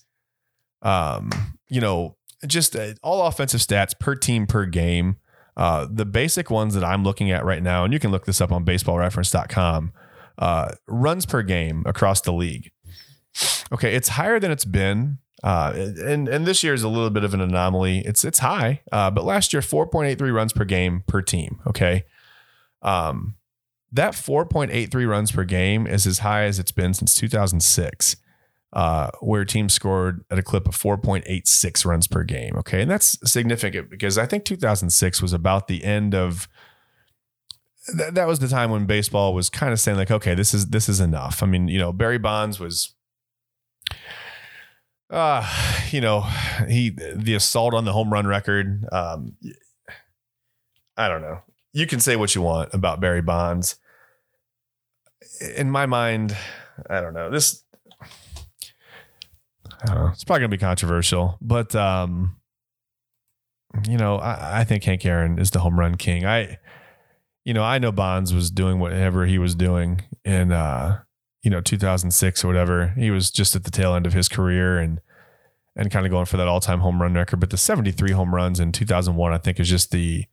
um, 0.83 1.31
you 1.68 1.81
know 1.81 2.16
just 2.47 2.77
uh, 2.77 2.93
all 3.03 3.27
offensive 3.27 3.61
stats 3.61 3.99
per 3.99 4.14
team 4.14 4.47
per 4.47 4.66
game. 4.66 5.16
Uh, 5.57 5.87
the 5.91 6.07
basic 6.07 6.51
ones 6.51 6.75
that 6.75 6.85
I'm 6.85 7.05
looking 7.05 7.31
at 7.31 7.45
right 7.45 7.62
now, 7.62 7.85
and 7.85 7.93
you 7.93 7.99
can 7.99 8.11
look 8.11 8.25
this 8.25 8.41
up 8.41 8.53
on 8.53 8.64
baseballreference.com 8.64 9.93
uh, 10.39 10.73
runs 10.87 11.27
per 11.27 11.43
game 11.43 11.83
across 11.87 12.20
the 12.20 12.33
league. 12.33 12.70
Okay, 13.70 13.95
it's 13.95 14.09
higher 14.09 14.39
than 14.39 14.51
it's 14.51 14.64
been. 14.64 15.18
Uh, 15.43 15.72
and 15.74 16.28
and 16.28 16.47
this 16.47 16.62
year 16.62 16.72
is 16.72 16.84
a 16.84 16.88
little 16.88 17.11
bit 17.11 17.24
of 17.24 17.34
an 17.34 17.40
anomaly. 17.40 17.99
It's 18.01 18.24
it's 18.24 18.38
high, 18.38 18.80
uh, 18.93 19.11
but 19.11 19.24
last 19.24 19.53
year 19.53 19.61
4.83 19.61 20.32
runs 20.32 20.53
per 20.53 20.64
game 20.64 21.03
per 21.09 21.20
team. 21.20 21.61
Okay, 21.66 22.05
um, 22.82 23.34
that 23.90 24.14
4.83 24.14 25.09
runs 25.09 25.32
per 25.32 25.45
game 25.45 25.86
is 25.86 26.07
as 26.07 26.20
high 26.20 26.45
as 26.45 26.59
it's 26.61 26.70
been 26.70 26.95
since 26.95 27.14
2006, 27.16 28.16
uh, 28.72 29.11
where 29.20 29.45
teams 29.45 29.74
scored 29.74 30.24
at 30.30 30.38
a 30.38 30.43
clip 30.43 30.68
of 30.68 30.76
4.86 30.76 31.84
runs 31.84 32.07
per 32.07 32.22
game. 32.22 32.57
Okay, 32.59 32.82
and 32.82 32.90
that's 32.90 33.18
significant 33.28 33.90
because 33.90 34.18
I 34.18 34.26
think 34.26 34.45
2006 34.45 35.20
was 35.20 35.32
about 35.32 35.66
the 35.66 35.82
end 35.82 36.14
of 36.14 36.49
that, 37.95 38.14
that 38.14 38.28
was 38.28 38.38
the 38.38 38.49
time 38.49 38.70
when 38.70 38.86
baseball 38.86 39.34
was 39.34 39.51
kind 39.51 39.72
of 39.72 39.80
saying 39.80 39.99
like, 39.99 40.11
okay, 40.11 40.34
this 40.34 40.55
is 40.55 40.68
this 40.68 40.88
is 40.88 41.01
enough. 41.01 41.43
I 41.43 41.47
mean, 41.47 41.68
you 41.68 41.78
know, 41.78 41.93
Barry 41.93 42.18
Bonds 42.18 42.61
was 42.61 42.95
uh, 45.12 45.46
you 45.90 46.00
know, 46.00 46.22
he 46.68 46.90
the 46.90 47.34
assault 47.34 47.74
on 47.74 47.84
the 47.84 47.92
home 47.92 48.12
run 48.12 48.26
record. 48.26 48.84
Um, 48.90 49.36
I 50.96 51.08
don't 51.08 51.22
know. 51.22 51.42
You 51.72 51.86
can 51.86 52.00
say 52.00 52.16
what 52.16 52.34
you 52.34 52.42
want 52.42 52.72
about 52.74 53.00
Barry 53.00 53.22
Bonds. 53.22 53.76
In 55.56 55.70
my 55.70 55.86
mind, 55.86 56.36
I 56.88 57.00
don't 57.00 57.14
know. 57.14 57.30
This 57.30 57.62
I 59.82 59.86
don't 59.86 59.94
know. 59.96 60.10
It's 60.12 60.24
probably 60.24 60.40
gonna 60.40 60.48
be 60.48 60.58
controversial, 60.58 61.38
but 61.40 61.74
um, 61.74 62.36
you 63.86 63.98
know, 63.98 64.16
I, 64.16 64.60
I 64.60 64.64
think 64.64 64.84
Hank 64.84 65.04
Aaron 65.04 65.38
is 65.38 65.50
the 65.50 65.60
home 65.60 65.78
run 65.78 65.96
king. 65.96 66.24
I 66.24 66.58
you 67.44 67.52
know, 67.52 67.64
I 67.64 67.78
know 67.78 67.92
Bonds 67.92 68.32
was 68.32 68.50
doing 68.50 68.78
whatever 68.78 69.26
he 69.26 69.38
was 69.38 69.54
doing 69.54 70.02
and 70.24 70.52
uh, 70.52 70.98
you 71.43 71.51
know, 71.51 71.61
2006 71.61 72.45
or 72.45 72.49
whatever. 72.49 72.88
He 72.97 73.11
was 73.11 73.30
just 73.30 73.57
at 73.57 73.64
the 73.64 73.70
tail 73.70 73.95
end 73.95 74.07
of 74.07 74.12
his 74.12 74.28
career 74.28 74.78
and, 74.78 75.01
and 75.76 75.90
kind 75.90 76.07
of 76.07 76.12
going 76.12 76.26
for 76.26 76.36
that 76.36 76.49
all 76.49 76.61
time 76.61 76.80
home 76.80 77.03
run 77.03 77.14
record. 77.14 77.40
But 77.40 77.51
the 77.51 77.57
73 77.57 78.12
home 78.12 78.34
runs 78.34 78.61
in 78.61 78.72
2001, 78.72 79.32
I 79.32 79.38
think, 79.38 79.59
is 79.59 79.68
just 79.68 79.90
the 79.90 80.26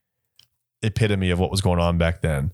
epitome 0.81 1.31
of 1.31 1.39
what 1.39 1.51
was 1.51 1.61
going 1.61 1.79
on 1.79 1.97
back 1.97 2.21
then. 2.21 2.51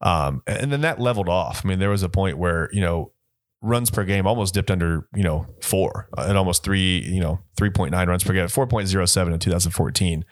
Um, 0.00 0.42
and 0.46 0.72
then 0.72 0.80
that 0.80 1.00
leveled 1.00 1.28
off. 1.28 1.64
I 1.64 1.68
mean, 1.68 1.78
there 1.78 1.90
was 1.90 2.02
a 2.02 2.08
point 2.08 2.36
where, 2.36 2.68
you 2.72 2.80
know, 2.80 3.12
runs 3.60 3.90
per 3.90 4.04
game 4.04 4.26
almost 4.26 4.54
dipped 4.54 4.70
under, 4.70 5.06
you 5.14 5.22
know, 5.22 5.46
four 5.60 6.08
uh, 6.18 6.26
at 6.28 6.36
almost 6.36 6.64
three, 6.64 6.98
you 7.02 7.20
know, 7.20 7.38
3.9 7.56 8.06
runs 8.08 8.24
per 8.24 8.32
game, 8.32 8.46
4.07 8.46 9.32
in 9.32 9.38
2014. 9.38 10.24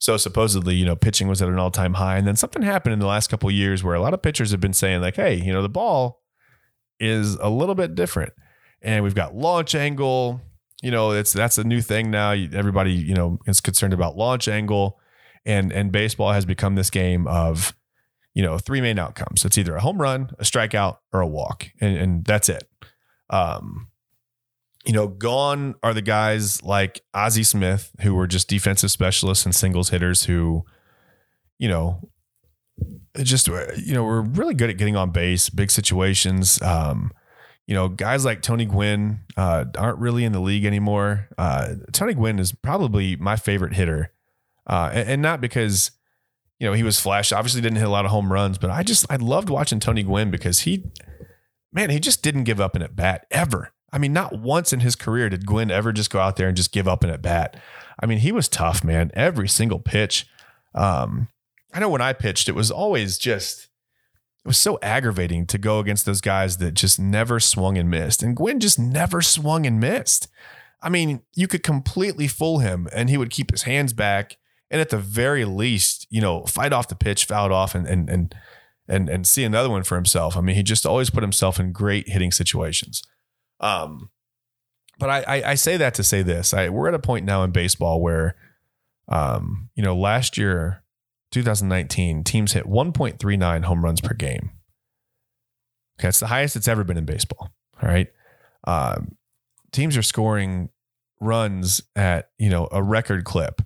So 0.00 0.16
supposedly, 0.16 0.74
you 0.74 0.84
know, 0.84 0.96
pitching 0.96 1.28
was 1.28 1.40
at 1.40 1.48
an 1.48 1.60
all-time 1.60 1.94
high, 1.94 2.16
and 2.16 2.26
then 2.26 2.34
something 2.34 2.62
happened 2.62 2.92
in 2.92 2.98
the 2.98 3.06
last 3.06 3.30
couple 3.30 3.48
years 3.52 3.84
where 3.84 3.94
a 3.94 4.00
lot 4.00 4.12
of 4.12 4.20
pitchers 4.20 4.50
have 4.50 4.58
been 4.58 4.72
saying 4.72 5.00
like, 5.00 5.14
"Hey, 5.14 5.36
you 5.36 5.52
know, 5.52 5.62
the 5.62 5.68
ball 5.68 6.21
is 7.00 7.34
a 7.36 7.50
little 7.50 7.74
bit 7.74 7.94
different, 7.94 8.32
and 8.80 9.04
we've 9.04 9.14
got 9.14 9.34
launch 9.34 9.74
angle. 9.74 10.40
You 10.82 10.90
know, 10.90 11.12
it's 11.12 11.32
that's 11.32 11.58
a 11.58 11.64
new 11.64 11.80
thing 11.80 12.10
now. 12.10 12.32
Everybody, 12.32 12.92
you 12.92 13.14
know, 13.14 13.38
is 13.46 13.60
concerned 13.60 13.94
about 13.94 14.16
launch 14.16 14.48
angle, 14.48 14.98
and 15.44 15.72
and 15.72 15.92
baseball 15.92 16.32
has 16.32 16.44
become 16.44 16.74
this 16.74 16.90
game 16.90 17.26
of, 17.26 17.74
you 18.34 18.42
know, 18.42 18.58
three 18.58 18.80
main 18.80 18.98
outcomes. 18.98 19.44
It's 19.44 19.58
either 19.58 19.76
a 19.76 19.80
home 19.80 20.00
run, 20.00 20.30
a 20.38 20.44
strikeout, 20.44 20.98
or 21.12 21.20
a 21.20 21.26
walk, 21.26 21.68
and 21.80 21.96
and 21.96 22.24
that's 22.24 22.48
it. 22.48 22.68
Um, 23.30 23.88
you 24.84 24.92
know, 24.92 25.06
gone 25.06 25.74
are 25.82 25.94
the 25.94 26.02
guys 26.02 26.62
like 26.62 27.00
Ozzie 27.14 27.44
Smith, 27.44 27.92
who 28.00 28.14
were 28.14 28.26
just 28.26 28.48
defensive 28.48 28.90
specialists 28.90 29.44
and 29.44 29.54
singles 29.54 29.90
hitters 29.90 30.24
who, 30.24 30.64
you 31.58 31.68
know, 31.68 32.08
just, 33.18 33.46
you 33.46 33.94
know, 33.94 34.04
we're 34.04 34.22
really 34.22 34.54
good 34.54 34.70
at 34.70 34.78
getting 34.78 34.96
on 34.96 35.10
base, 35.10 35.50
big 35.50 35.70
situations. 35.70 36.60
Um, 36.62 37.12
you 37.66 37.74
know, 37.74 37.88
guys 37.88 38.24
like 38.24 38.42
Tony 38.42 38.64
Gwynn 38.64 39.20
uh, 39.36 39.66
aren't 39.76 39.98
really 39.98 40.24
in 40.24 40.32
the 40.32 40.40
league 40.40 40.64
anymore. 40.64 41.28
Uh, 41.38 41.74
Tony 41.92 42.14
Gwynn 42.14 42.38
is 42.38 42.52
probably 42.52 43.16
my 43.16 43.36
favorite 43.36 43.74
hitter. 43.74 44.12
Uh, 44.66 44.90
and, 44.92 45.08
and, 45.08 45.22
not 45.22 45.40
because, 45.40 45.90
you 46.58 46.66
know, 46.66 46.72
he 46.72 46.82
was 46.82 47.00
flash, 47.00 47.32
obviously 47.32 47.60
didn't 47.60 47.78
hit 47.78 47.86
a 47.86 47.90
lot 47.90 48.04
of 48.04 48.10
home 48.10 48.32
runs, 48.32 48.58
but 48.58 48.70
I 48.70 48.82
just, 48.82 49.06
I 49.10 49.16
loved 49.16 49.50
watching 49.50 49.80
Tony 49.80 50.02
Gwynn 50.02 50.30
because 50.30 50.60
he, 50.60 50.84
man, 51.72 51.90
he 51.90 51.98
just 51.98 52.22
didn't 52.22 52.44
give 52.44 52.60
up 52.60 52.76
an 52.76 52.82
at 52.82 52.94
bat 52.94 53.26
ever. 53.30 53.72
I 53.92 53.98
mean, 53.98 54.12
not 54.12 54.38
once 54.38 54.72
in 54.72 54.80
his 54.80 54.96
career 54.96 55.28
did 55.28 55.46
Gwynn 55.46 55.70
ever 55.70 55.92
just 55.92 56.10
go 56.10 56.20
out 56.20 56.36
there 56.36 56.48
and 56.48 56.56
just 56.56 56.72
give 56.72 56.88
up 56.88 57.04
an 57.04 57.10
at 57.10 57.22
bat. 57.22 57.60
I 58.00 58.06
mean, 58.06 58.18
he 58.18 58.32
was 58.32 58.48
tough, 58.48 58.82
man. 58.82 59.10
Every 59.14 59.48
single 59.48 59.80
pitch. 59.80 60.26
Um, 60.74 61.28
I 61.72 61.80
know 61.80 61.88
when 61.88 62.02
I 62.02 62.12
pitched, 62.12 62.48
it 62.48 62.54
was 62.54 62.70
always 62.70 63.18
just 63.18 63.68
it 64.44 64.48
was 64.48 64.58
so 64.58 64.78
aggravating 64.82 65.46
to 65.46 65.58
go 65.58 65.78
against 65.78 66.04
those 66.04 66.20
guys 66.20 66.58
that 66.58 66.74
just 66.74 66.98
never 66.98 67.38
swung 67.38 67.78
and 67.78 67.88
missed. 67.88 68.22
And 68.22 68.36
Gwynn 68.36 68.58
just 68.58 68.78
never 68.78 69.22
swung 69.22 69.66
and 69.66 69.78
missed. 69.78 70.28
I 70.82 70.88
mean, 70.88 71.22
you 71.34 71.46
could 71.46 71.62
completely 71.62 72.26
fool 72.26 72.58
him 72.58 72.88
and 72.92 73.08
he 73.08 73.16
would 73.16 73.30
keep 73.30 73.52
his 73.52 73.62
hands 73.62 73.92
back 73.92 74.36
and 74.68 74.80
at 74.80 74.88
the 74.88 74.98
very 74.98 75.44
least, 75.44 76.08
you 76.10 76.20
know, 76.20 76.44
fight 76.44 76.72
off 76.72 76.88
the 76.88 76.96
pitch, 76.96 77.26
foul 77.26 77.52
off 77.52 77.74
and 77.74 77.86
and 77.86 78.10
and 78.10 78.34
and 78.88 79.08
and 79.08 79.26
see 79.26 79.44
another 79.44 79.70
one 79.70 79.84
for 79.84 79.94
himself. 79.94 80.36
I 80.36 80.40
mean, 80.40 80.56
he 80.56 80.62
just 80.62 80.86
always 80.86 81.10
put 81.10 81.22
himself 81.22 81.60
in 81.60 81.72
great 81.72 82.08
hitting 82.08 82.32
situations. 82.32 83.02
Um, 83.60 84.10
but 84.98 85.08
I, 85.08 85.24
I, 85.28 85.50
I 85.50 85.54
say 85.54 85.76
that 85.76 85.94
to 85.94 86.02
say 86.02 86.22
this: 86.22 86.52
I, 86.52 86.68
we're 86.68 86.88
at 86.88 86.94
a 86.94 86.98
point 86.98 87.24
now 87.24 87.44
in 87.44 87.52
baseball 87.52 88.00
where, 88.00 88.34
um, 89.08 89.70
you 89.74 89.82
know, 89.82 89.96
last 89.96 90.36
year, 90.36 90.82
2019, 91.32 92.24
teams 92.24 92.52
hit 92.52 92.66
1.39 92.66 93.64
home 93.64 93.84
runs 93.84 94.00
per 94.00 94.14
game. 94.14 94.50
Okay, 95.98 96.08
it's 96.08 96.20
the 96.20 96.28
highest 96.28 96.56
it's 96.56 96.68
ever 96.68 96.84
been 96.84 96.96
in 96.96 97.04
baseball. 97.04 97.50
All 97.82 97.88
right, 97.88 98.08
um, 98.64 99.16
teams 99.72 99.96
are 99.96 100.02
scoring 100.02 100.70
runs 101.20 101.82
at 101.96 102.30
you 102.38 102.50
know 102.50 102.68
a 102.70 102.82
record 102.82 103.24
clip. 103.24 103.60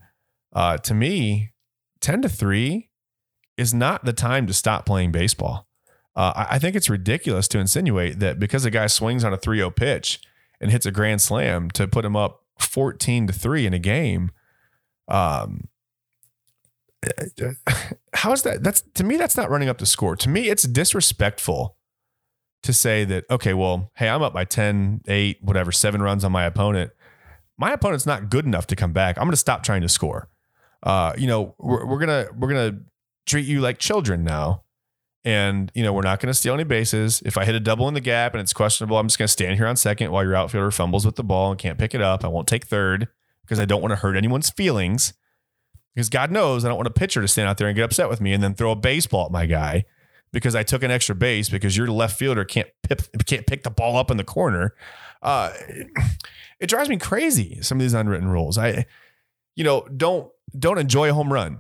Uh, 0.53 0.79
to 0.79 0.95
me, 0.95 1.53
10 2.01 2.23
to 2.23 2.29
three 2.29 2.91
is 3.57 3.75
not 3.75 4.05
the 4.05 4.13
time 4.13 4.47
to 4.47 4.55
stop 4.55 4.87
playing 4.87 5.13
baseball. 5.13 5.67
Uh, 6.15 6.33
I, 6.35 6.47
I 6.53 6.59
think 6.59 6.77
it's 6.77 6.89
ridiculous 6.89 7.47
to 7.49 7.59
insinuate 7.59 8.21
that 8.21 8.39
because 8.39 8.65
a 8.65 8.71
guy 8.71 8.87
swings 8.87 9.25
on 9.25 9.33
a 9.33 9.37
3 9.37 9.59
0 9.59 9.71
pitch 9.71 10.21
and 10.61 10.71
hits 10.71 10.87
a 10.87 10.91
grand 10.91 11.21
slam 11.21 11.71
to 11.73 11.87
put 11.87 12.05
him 12.05 12.17
up 12.17 12.45
14 12.59 13.27
to 13.27 13.33
3 13.33 13.67
in 13.67 13.75
a 13.75 13.79
game. 13.79 14.31
Um, 15.09 15.69
how 18.15 18.33
is 18.33 18.43
that? 18.43 18.63
That's 18.63 18.83
to 18.95 19.05
me, 19.05 19.17
that's 19.17 19.37
not 19.37 19.51
running 19.51 19.69
up 19.69 19.79
the 19.79 19.87
score. 19.87 20.17
To 20.17 20.29
me, 20.29 20.49
it's 20.49 20.65
disrespectful 20.65 21.77
to 22.63 22.73
say 22.73 23.05
that, 23.05 23.25
okay, 23.31 23.55
well, 23.55 23.93
hey, 23.95 24.09
I'm 24.09 24.23
up 24.23 24.33
by 24.33 24.45
10, 24.45 25.03
8, 25.07 25.39
whatever, 25.43 25.71
seven 25.73 26.03
runs 26.03 26.25
on 26.25 26.33
my 26.33 26.45
opponent. 26.45 26.91
My 27.59 27.73
opponent's 27.73 28.07
not 28.07 28.29
good 28.29 28.45
enough 28.45 28.67
to 28.69 28.77
come 28.77 28.93
back. 28.93 29.17
I'm 29.17 29.25
going 29.25 29.33
to 29.33 29.37
stop 29.37 29.63
trying 29.63 29.83
to 29.83 29.89
score. 29.89 30.29
Uh, 30.83 31.13
you 31.17 31.27
know, 31.27 31.55
we're, 31.59 31.87
we're 31.87 31.99
gonna 31.99 32.27
we're 32.37 32.49
gonna 32.49 32.79
treat 33.27 33.47
you 33.47 33.61
like 33.61 33.79
children 33.79 34.25
now. 34.25 34.63
And, 35.25 35.73
you 35.75 35.83
know, 35.83 35.93
we're 35.93 36.03
not 36.03 36.21
going 36.21 36.29
to 36.29 36.35
steal 36.35 36.55
any 36.55 36.63
bases. 36.63 37.21
If 37.27 37.37
I 37.37 37.45
hit 37.45 37.57
a 37.57 37.61
double 37.61 37.89
in 37.89 37.95
the 37.95 38.01
gap 38.01 38.33
and 38.33 38.41
it's 38.41 38.53
questionable, 38.53 38.97
I'm 38.97 39.09
just 39.09 39.19
going 39.19 39.27
to 39.27 39.33
stand 39.33 39.57
here 39.57 39.67
on 39.67 39.75
second 39.75 40.13
while 40.13 40.23
your 40.23 40.37
outfielder 40.37 40.71
fumbles 40.71 41.05
with 41.05 41.17
the 41.17 41.25
ball 41.25 41.51
and 41.51 41.59
can't 41.59 41.79
pick 41.79 41.97
it 41.97 42.01
up. 42.01 42.25
I 42.25 42.29
won't 42.29 42.47
take 42.47 42.65
third 42.65 43.09
because 43.43 43.59
I 43.59 43.65
don't 43.65 43.83
want 43.83 43.91
to 43.91 43.97
hurt 43.97 44.17
anyone's 44.17 44.51
feelings. 44.51 45.15
Because 45.97 46.11
God 46.11 46.31
knows 46.31 46.63
I 46.63 46.69
don't 46.69 46.77
want 46.77 46.89
a 46.89 46.93
pitcher 46.93 47.23
to 47.23 47.27
stand 47.27 47.49
out 47.49 47.57
there 47.57 47.69
and 47.69 47.75
get 47.75 47.83
upset 47.83 48.11
with 48.11 48.21
me 48.21 48.35
and 48.35 48.45
then 48.45 48.55
throw 48.55 48.71
a 48.71 48.77
baseball 48.77 49.25
at 49.25 49.33
my 49.33 49.47
guy 49.47 49.87
because 50.31 50.55
I 50.55 50.63
took 50.63 50.83
an 50.83 50.91
extra 50.91 51.15
base 51.15 51.49
because 51.49 51.75
your 51.75 51.87
left 51.87 52.19
fielder 52.19 52.45
can't 52.45 52.69
pip, 52.83 53.01
can't 53.25 53.47
pick 53.47 53.63
the 53.63 53.71
ball 53.71 53.97
up 53.97 54.11
in 54.11 54.19
the 54.19 54.25
corner. 54.25 54.75
Uh, 55.23 55.55
it 56.61 56.67
drives 56.67 56.91
me 56.91 56.99
crazy. 56.99 57.63
Some 57.63 57.79
of 57.79 57.83
these 57.83 57.95
unwritten 57.95 58.29
rules. 58.29 58.59
I, 58.59 58.85
you 59.55 59.65
know, 59.65 59.89
don't 59.97 60.31
don't 60.59 60.77
enjoy 60.77 61.09
a 61.09 61.15
home 61.15 61.33
run 61.33 61.59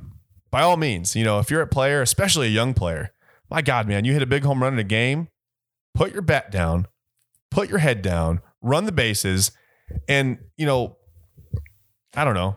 by 0.50 0.60
all 0.60 0.76
means. 0.76 1.16
You 1.16 1.24
know, 1.24 1.38
if 1.38 1.50
you're 1.50 1.62
a 1.62 1.66
player, 1.66 2.02
especially 2.02 2.48
a 2.48 2.50
young 2.50 2.74
player, 2.74 3.12
my 3.48 3.62
God, 3.62 3.88
man, 3.88 4.04
you 4.04 4.12
hit 4.12 4.20
a 4.20 4.26
big 4.26 4.44
home 4.44 4.62
run 4.62 4.74
in 4.74 4.78
a 4.78 4.84
game, 4.84 5.28
put 5.94 6.12
your 6.12 6.20
bat 6.20 6.50
down, 6.50 6.88
put 7.50 7.70
your 7.70 7.78
head 7.78 8.02
down, 8.02 8.42
run 8.60 8.84
the 8.84 8.92
bases, 8.92 9.52
and 10.06 10.36
you 10.58 10.66
know, 10.66 10.98
I 12.14 12.26
don't 12.26 12.34
know. 12.34 12.56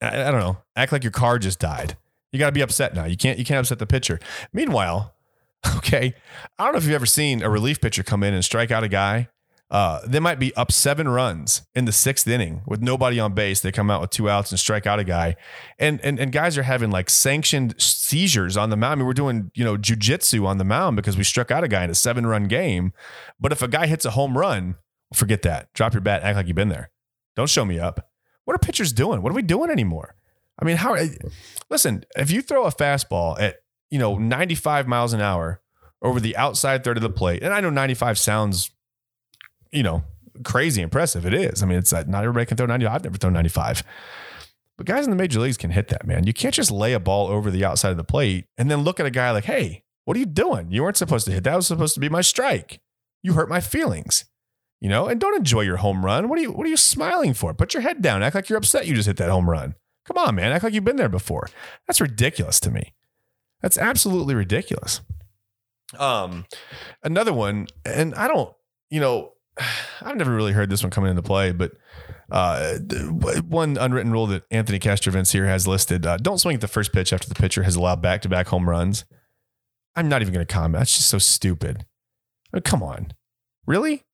I, 0.00 0.28
I 0.28 0.30
don't 0.30 0.40
know. 0.40 0.58
Act 0.74 0.92
like 0.92 1.04
your 1.04 1.12
car 1.12 1.38
just 1.38 1.58
died. 1.58 1.96
You 2.32 2.38
got 2.38 2.46
to 2.46 2.52
be 2.52 2.60
upset 2.60 2.94
now. 2.94 3.04
You 3.04 3.16
can't. 3.16 3.38
You 3.38 3.44
can't 3.44 3.60
upset 3.60 3.78
the 3.78 3.86
pitcher. 3.86 4.18
Meanwhile, 4.52 5.14
okay, 5.76 6.14
I 6.58 6.64
don't 6.64 6.72
know 6.72 6.78
if 6.78 6.84
you've 6.84 6.94
ever 6.94 7.06
seen 7.06 7.42
a 7.42 7.50
relief 7.50 7.80
pitcher 7.80 8.02
come 8.02 8.22
in 8.22 8.34
and 8.34 8.44
strike 8.44 8.70
out 8.70 8.84
a 8.84 8.88
guy 8.88 9.28
uh, 9.68 10.00
they 10.06 10.20
might 10.20 10.38
be 10.38 10.54
up 10.54 10.70
seven 10.70 11.08
runs 11.08 11.62
in 11.74 11.86
the 11.86 11.92
sixth 11.92 12.28
inning 12.28 12.62
with 12.66 12.80
nobody 12.80 13.18
on 13.18 13.34
base. 13.34 13.60
They 13.60 13.72
come 13.72 13.90
out 13.90 14.00
with 14.00 14.10
two 14.10 14.30
outs 14.30 14.52
and 14.52 14.60
strike 14.60 14.86
out 14.86 15.00
a 15.00 15.04
guy, 15.04 15.34
and 15.78 16.00
and 16.02 16.20
and 16.20 16.30
guys 16.30 16.56
are 16.56 16.62
having 16.62 16.92
like 16.92 17.10
sanctioned 17.10 17.74
seizures 17.76 18.56
on 18.56 18.70
the 18.70 18.76
mound. 18.76 18.92
I 18.92 18.94
mean, 18.96 19.06
we're 19.06 19.12
doing 19.12 19.50
you 19.54 19.64
know 19.64 19.76
jujitsu 19.76 20.46
on 20.46 20.58
the 20.58 20.64
mound 20.64 20.94
because 20.94 21.16
we 21.16 21.24
struck 21.24 21.50
out 21.50 21.64
a 21.64 21.68
guy 21.68 21.82
in 21.82 21.90
a 21.90 21.96
seven 21.96 22.26
run 22.26 22.44
game. 22.44 22.92
But 23.40 23.50
if 23.50 23.60
a 23.60 23.66
guy 23.66 23.88
hits 23.88 24.04
a 24.04 24.10
home 24.10 24.38
run, 24.38 24.76
forget 25.12 25.42
that. 25.42 25.72
Drop 25.74 25.94
your 25.94 26.00
bat. 26.00 26.22
Act 26.22 26.36
like 26.36 26.46
you've 26.46 26.56
been 26.56 26.68
there. 26.68 26.90
Don't 27.34 27.50
show 27.50 27.64
me 27.64 27.80
up. 27.80 28.08
What 28.46 28.54
are 28.54 28.58
pitchers 28.58 28.92
doing? 28.92 29.20
What 29.20 29.30
are 29.30 29.36
we 29.36 29.42
doing 29.42 29.70
anymore? 29.70 30.14
I 30.58 30.64
mean, 30.64 30.78
how? 30.78 30.96
Listen, 31.68 32.04
if 32.16 32.30
you 32.30 32.40
throw 32.40 32.64
a 32.64 32.72
fastball 32.72 33.38
at 33.38 33.56
you 33.90 33.98
know 33.98 34.16
95 34.16 34.88
miles 34.88 35.12
an 35.12 35.20
hour 35.20 35.60
over 36.00 36.18
the 36.18 36.36
outside 36.36 36.82
third 36.82 36.96
of 36.96 37.02
the 37.02 37.10
plate, 37.10 37.42
and 37.42 37.52
I 37.52 37.60
know 37.60 37.70
95 37.70 38.18
sounds 38.18 38.70
you 39.76 39.82
know, 39.82 40.02
crazy 40.44 40.82
impressive. 40.82 41.26
It 41.26 41.34
is. 41.34 41.62
I 41.62 41.66
mean, 41.66 41.78
it's 41.78 41.92
uh, 41.92 42.04
not 42.06 42.24
everybody 42.24 42.46
can 42.46 42.56
throw 42.56 42.66
90. 42.66 42.86
I've 42.86 43.04
never 43.04 43.18
thrown 43.18 43.32
95. 43.32 43.82
But 44.76 44.86
guys 44.86 45.04
in 45.04 45.10
the 45.10 45.16
major 45.16 45.40
leagues 45.40 45.56
can 45.56 45.70
hit 45.70 45.88
that, 45.88 46.06
man. 46.06 46.26
You 46.26 46.32
can't 46.32 46.54
just 46.54 46.70
lay 46.70 46.92
a 46.92 47.00
ball 47.00 47.28
over 47.28 47.50
the 47.50 47.64
outside 47.64 47.90
of 47.90 47.96
the 47.96 48.04
plate 48.04 48.46
and 48.58 48.70
then 48.70 48.82
look 48.82 49.00
at 49.00 49.06
a 49.06 49.10
guy 49.10 49.30
like, 49.30 49.44
hey, 49.44 49.84
what 50.04 50.16
are 50.16 50.20
you 50.20 50.26
doing? 50.26 50.70
You 50.70 50.82
weren't 50.82 50.96
supposed 50.96 51.26
to 51.26 51.32
hit. 51.32 51.44
That 51.44 51.56
was 51.56 51.66
supposed 51.66 51.94
to 51.94 52.00
be 52.00 52.08
my 52.08 52.20
strike. 52.20 52.80
You 53.22 53.32
hurt 53.32 53.48
my 53.48 53.60
feelings. 53.60 54.26
You 54.80 54.90
know, 54.90 55.06
and 55.06 55.18
don't 55.18 55.36
enjoy 55.36 55.62
your 55.62 55.78
home 55.78 56.04
run. 56.04 56.28
What 56.28 56.38
are 56.38 56.42
you 56.42 56.52
what 56.52 56.66
are 56.66 56.70
you 56.70 56.76
smiling 56.76 57.34
for? 57.34 57.54
Put 57.54 57.72
your 57.72 57.82
head 57.82 58.02
down. 58.02 58.22
Act 58.22 58.34
like 58.34 58.48
you're 58.48 58.58
upset 58.58 58.86
you 58.86 58.94
just 58.94 59.06
hit 59.06 59.16
that 59.16 59.30
home 59.30 59.48
run. 59.48 59.74
Come 60.04 60.18
on, 60.18 60.34
man. 60.34 60.52
Act 60.52 60.64
like 60.64 60.74
you've 60.74 60.84
been 60.84 60.96
there 60.96 61.08
before. 61.08 61.48
That's 61.86 62.00
ridiculous 62.00 62.60
to 62.60 62.70
me. 62.70 62.94
That's 63.60 63.78
absolutely 63.78 64.34
ridiculous. 64.34 65.00
Um, 65.98 66.46
another 67.02 67.32
one, 67.32 67.68
and 67.84 68.14
I 68.14 68.28
don't, 68.28 68.54
you 68.90 69.00
know, 69.00 69.32
I've 70.02 70.16
never 70.16 70.34
really 70.34 70.52
heard 70.52 70.70
this 70.70 70.82
one 70.82 70.90
coming 70.90 71.10
into 71.10 71.22
play, 71.22 71.52
but 71.52 71.72
uh, 72.30 72.74
one 73.48 73.76
unwritten 73.76 74.12
rule 74.12 74.26
that 74.28 74.44
Anthony 74.50 74.78
Castrovince 74.78 75.32
here 75.32 75.46
has 75.46 75.66
listed: 75.66 76.06
uh, 76.06 76.16
don't 76.18 76.38
swing 76.38 76.54
at 76.54 76.60
the 76.60 76.68
first 76.68 76.92
pitch 76.92 77.12
after 77.12 77.28
the 77.28 77.34
pitcher 77.34 77.62
has 77.62 77.76
allowed 77.76 78.02
back-to-back 78.02 78.48
home 78.48 78.68
runs. 78.68 79.04
I'm 79.94 80.08
not 80.08 80.22
even 80.22 80.34
going 80.34 80.46
to 80.46 80.52
comment. 80.52 80.80
That's 80.80 80.96
just 80.96 81.08
so 81.08 81.18
stupid. 81.18 81.86
Come 82.64 82.82
on, 82.82 83.12
really? 83.66 84.04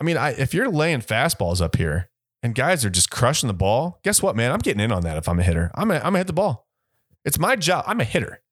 I 0.00 0.04
mean, 0.04 0.16
I, 0.16 0.30
if 0.30 0.52
you're 0.54 0.68
laying 0.68 1.00
fastballs 1.00 1.60
up 1.60 1.76
here 1.76 2.10
and 2.42 2.54
guys 2.54 2.84
are 2.84 2.90
just 2.90 3.10
crushing 3.10 3.46
the 3.46 3.54
ball, 3.54 4.00
guess 4.02 4.22
what, 4.22 4.36
man? 4.36 4.50
I'm 4.50 4.58
getting 4.58 4.80
in 4.80 4.92
on 4.92 5.02
that. 5.02 5.16
If 5.16 5.28
I'm 5.28 5.38
a 5.38 5.42
hitter, 5.42 5.70
I'm 5.74 5.90
I'm 5.90 6.00
gonna 6.00 6.18
hit 6.18 6.26
the 6.26 6.32
ball. 6.32 6.68
It's 7.24 7.38
my 7.38 7.56
job. 7.56 7.84
I'm 7.86 8.00
a 8.00 8.04
hitter. 8.04 8.42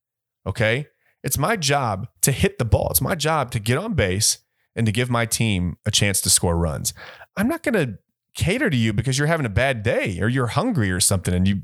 Okay, 0.46 0.88
it's 1.22 1.38
my 1.38 1.56
job 1.56 2.08
to 2.22 2.32
hit 2.32 2.58
the 2.58 2.64
ball. 2.64 2.88
It's 2.90 3.00
my 3.00 3.14
job 3.14 3.50
to 3.52 3.58
get 3.58 3.78
on 3.78 3.94
base 3.94 4.38
and 4.74 4.86
to 4.86 4.92
give 4.92 5.10
my 5.10 5.26
team 5.26 5.76
a 5.84 5.90
chance 5.90 6.20
to 6.22 6.30
score 6.30 6.56
runs. 6.56 6.94
I'm 7.36 7.48
not 7.48 7.62
going 7.62 7.74
to 7.74 7.98
cater 8.34 8.70
to 8.70 8.76
you 8.76 8.92
because 8.92 9.18
you're 9.18 9.28
having 9.28 9.46
a 9.46 9.50
bad 9.50 9.82
day 9.82 10.18
or 10.20 10.28
you're 10.28 10.48
hungry 10.48 10.90
or 10.90 11.00
something 11.00 11.34
and 11.34 11.46
you 11.46 11.60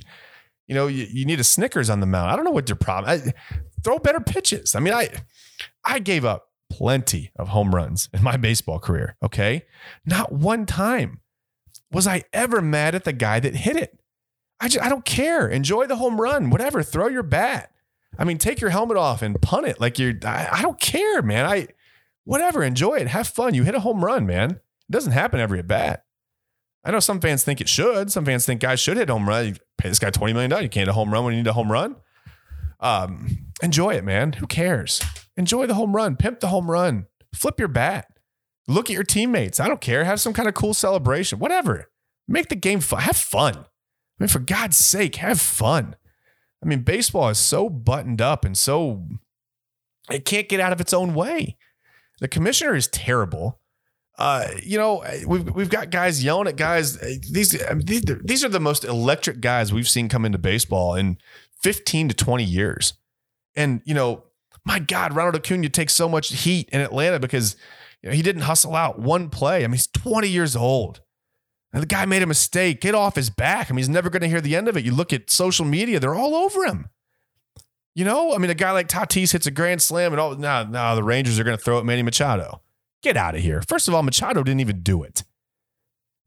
you 0.66 0.74
know 0.74 0.86
you, 0.86 1.06
you 1.10 1.24
need 1.24 1.40
a 1.40 1.44
Snickers 1.44 1.88
on 1.88 2.00
the 2.00 2.06
mound. 2.06 2.30
I 2.30 2.36
don't 2.36 2.44
know 2.44 2.50
what 2.50 2.68
your 2.68 2.76
problem. 2.76 3.10
I, 3.10 3.32
throw 3.82 3.98
better 3.98 4.20
pitches. 4.20 4.74
I 4.74 4.80
mean, 4.80 4.92
I 4.92 5.08
I 5.84 5.98
gave 5.98 6.26
up 6.26 6.47
plenty 6.70 7.30
of 7.36 7.48
home 7.48 7.74
runs 7.74 8.08
in 8.12 8.22
my 8.22 8.36
baseball 8.36 8.78
career, 8.78 9.16
okay? 9.22 9.64
Not 10.04 10.32
one 10.32 10.66
time 10.66 11.20
was 11.90 12.06
I 12.06 12.24
ever 12.32 12.60
mad 12.60 12.94
at 12.94 13.04
the 13.04 13.12
guy 13.12 13.40
that 13.40 13.56
hit 13.56 13.76
it. 13.76 13.98
I 14.60 14.68
just 14.68 14.84
I 14.84 14.88
don't 14.88 15.04
care. 15.04 15.48
Enjoy 15.48 15.86
the 15.86 15.96
home 15.96 16.20
run, 16.20 16.50
whatever. 16.50 16.82
Throw 16.82 17.08
your 17.08 17.22
bat. 17.22 17.70
I 18.18 18.24
mean, 18.24 18.38
take 18.38 18.60
your 18.60 18.70
helmet 18.70 18.96
off 18.96 19.22
and 19.22 19.40
punt 19.40 19.66
it 19.66 19.80
like 19.80 19.98
you're 19.98 20.14
I, 20.24 20.48
I 20.52 20.62
don't 20.62 20.80
care, 20.80 21.22
man. 21.22 21.46
I 21.46 21.68
whatever, 22.24 22.62
enjoy 22.62 22.94
it, 22.96 23.08
have 23.08 23.28
fun. 23.28 23.54
You 23.54 23.64
hit 23.64 23.74
a 23.74 23.80
home 23.80 24.04
run, 24.04 24.26
man. 24.26 24.50
It 24.52 24.92
doesn't 24.92 25.12
happen 25.12 25.40
every 25.40 25.60
at 25.60 25.68
bat. 25.68 26.04
I 26.84 26.90
know 26.90 27.00
some 27.00 27.20
fans 27.20 27.44
think 27.44 27.60
it 27.60 27.68
should. 27.68 28.10
Some 28.10 28.24
fans 28.24 28.46
think 28.46 28.60
guys 28.60 28.80
should 28.80 28.96
hit 28.96 29.08
home 29.08 29.28
run. 29.28 29.46
You 29.46 29.54
pay 29.76 29.88
this 29.88 29.98
guy 29.98 30.10
$20 30.10 30.32
million. 30.32 30.50
You 30.50 30.68
can't 30.68 30.74
hit 30.74 30.88
a 30.88 30.92
home 30.92 31.12
run 31.12 31.24
when 31.24 31.34
you 31.34 31.42
need 31.42 31.48
a 31.48 31.52
home 31.52 31.70
run. 31.70 31.96
Um, 32.80 33.46
enjoy 33.62 33.94
it, 33.94 34.04
man. 34.04 34.34
Who 34.34 34.46
cares? 34.46 35.02
Enjoy 35.38 35.66
the 35.66 35.74
home 35.74 35.94
run. 35.94 36.16
Pimp 36.16 36.40
the 36.40 36.48
home 36.48 36.68
run. 36.68 37.06
Flip 37.32 37.58
your 37.60 37.68
bat. 37.68 38.08
Look 38.66 38.90
at 38.90 38.94
your 38.94 39.04
teammates. 39.04 39.60
I 39.60 39.68
don't 39.68 39.80
care. 39.80 40.04
Have 40.04 40.20
some 40.20 40.32
kind 40.32 40.48
of 40.48 40.54
cool 40.54 40.74
celebration. 40.74 41.38
Whatever. 41.38 41.90
Make 42.26 42.48
the 42.48 42.56
game 42.56 42.80
fun. 42.80 43.02
Have 43.02 43.16
fun. 43.16 43.54
I 43.56 43.64
mean, 44.18 44.28
for 44.28 44.40
God's 44.40 44.76
sake, 44.76 45.14
have 45.16 45.40
fun. 45.40 45.94
I 46.62 46.66
mean, 46.66 46.80
baseball 46.80 47.28
is 47.28 47.38
so 47.38 47.70
buttoned 47.70 48.20
up 48.20 48.44
and 48.44 48.58
so 48.58 49.06
it 50.10 50.24
can't 50.24 50.48
get 50.48 50.58
out 50.58 50.72
of 50.72 50.80
its 50.80 50.92
own 50.92 51.14
way. 51.14 51.56
The 52.20 52.26
commissioner 52.26 52.74
is 52.74 52.88
terrible. 52.88 53.60
Uh, 54.18 54.48
you 54.64 54.76
know, 54.76 55.04
we've 55.24 55.48
we've 55.54 55.70
got 55.70 55.90
guys 55.90 56.24
yelling 56.24 56.48
at 56.48 56.56
guys. 56.56 56.98
These 56.98 57.56
these 57.84 58.02
these 58.24 58.44
are 58.44 58.48
the 58.48 58.58
most 58.58 58.84
electric 58.84 59.40
guys 59.40 59.72
we've 59.72 59.88
seen 59.88 60.08
come 60.08 60.24
into 60.24 60.38
baseball 60.38 60.96
in 60.96 61.18
15 61.60 62.08
to 62.08 62.14
20 62.16 62.42
years. 62.42 62.94
And 63.54 63.80
you 63.84 63.94
know, 63.94 64.24
my 64.68 64.78
God, 64.78 65.16
Ronald 65.16 65.34
Acuna 65.34 65.70
takes 65.70 65.94
so 65.94 66.08
much 66.08 66.28
heat 66.28 66.68
in 66.70 66.82
Atlanta 66.82 67.18
because 67.18 67.56
you 68.02 68.10
know, 68.10 68.14
he 68.14 68.22
didn't 68.22 68.42
hustle 68.42 68.76
out 68.76 68.98
one 68.98 69.30
play. 69.30 69.64
I 69.64 69.66
mean, 69.66 69.72
he's 69.72 69.86
20 69.88 70.28
years 70.28 70.54
old. 70.54 71.00
And 71.72 71.82
the 71.82 71.86
guy 71.86 72.04
made 72.04 72.22
a 72.22 72.26
mistake. 72.26 72.82
Get 72.82 72.94
off 72.94 73.16
his 73.16 73.30
back. 73.30 73.70
I 73.70 73.72
mean, 73.72 73.78
he's 73.78 73.88
never 73.88 74.10
going 74.10 74.22
to 74.22 74.28
hear 74.28 74.42
the 74.42 74.54
end 74.54 74.68
of 74.68 74.76
it. 74.76 74.84
You 74.84 74.92
look 74.92 75.12
at 75.12 75.30
social 75.30 75.64
media, 75.64 75.98
they're 75.98 76.14
all 76.14 76.34
over 76.34 76.64
him. 76.64 76.90
You 77.94 78.04
know, 78.04 78.34
I 78.34 78.38
mean, 78.38 78.50
a 78.50 78.54
guy 78.54 78.70
like 78.72 78.88
Tatis 78.88 79.32
hits 79.32 79.46
a 79.46 79.50
grand 79.50 79.82
slam, 79.82 80.12
and 80.12 80.20
all 80.20 80.36
now, 80.36 80.62
now 80.62 80.94
the 80.94 81.02
Rangers 81.02 81.38
are 81.38 81.44
going 81.44 81.56
to 81.56 81.62
throw 81.62 81.78
at 81.78 81.84
Manny 81.84 82.02
Machado. 82.02 82.60
Get 83.02 83.16
out 83.16 83.34
of 83.34 83.40
here. 83.40 83.62
First 83.66 83.88
of 83.88 83.94
all, 83.94 84.02
Machado 84.02 84.42
didn't 84.42 84.60
even 84.60 84.82
do 84.82 85.02
it. 85.02 85.24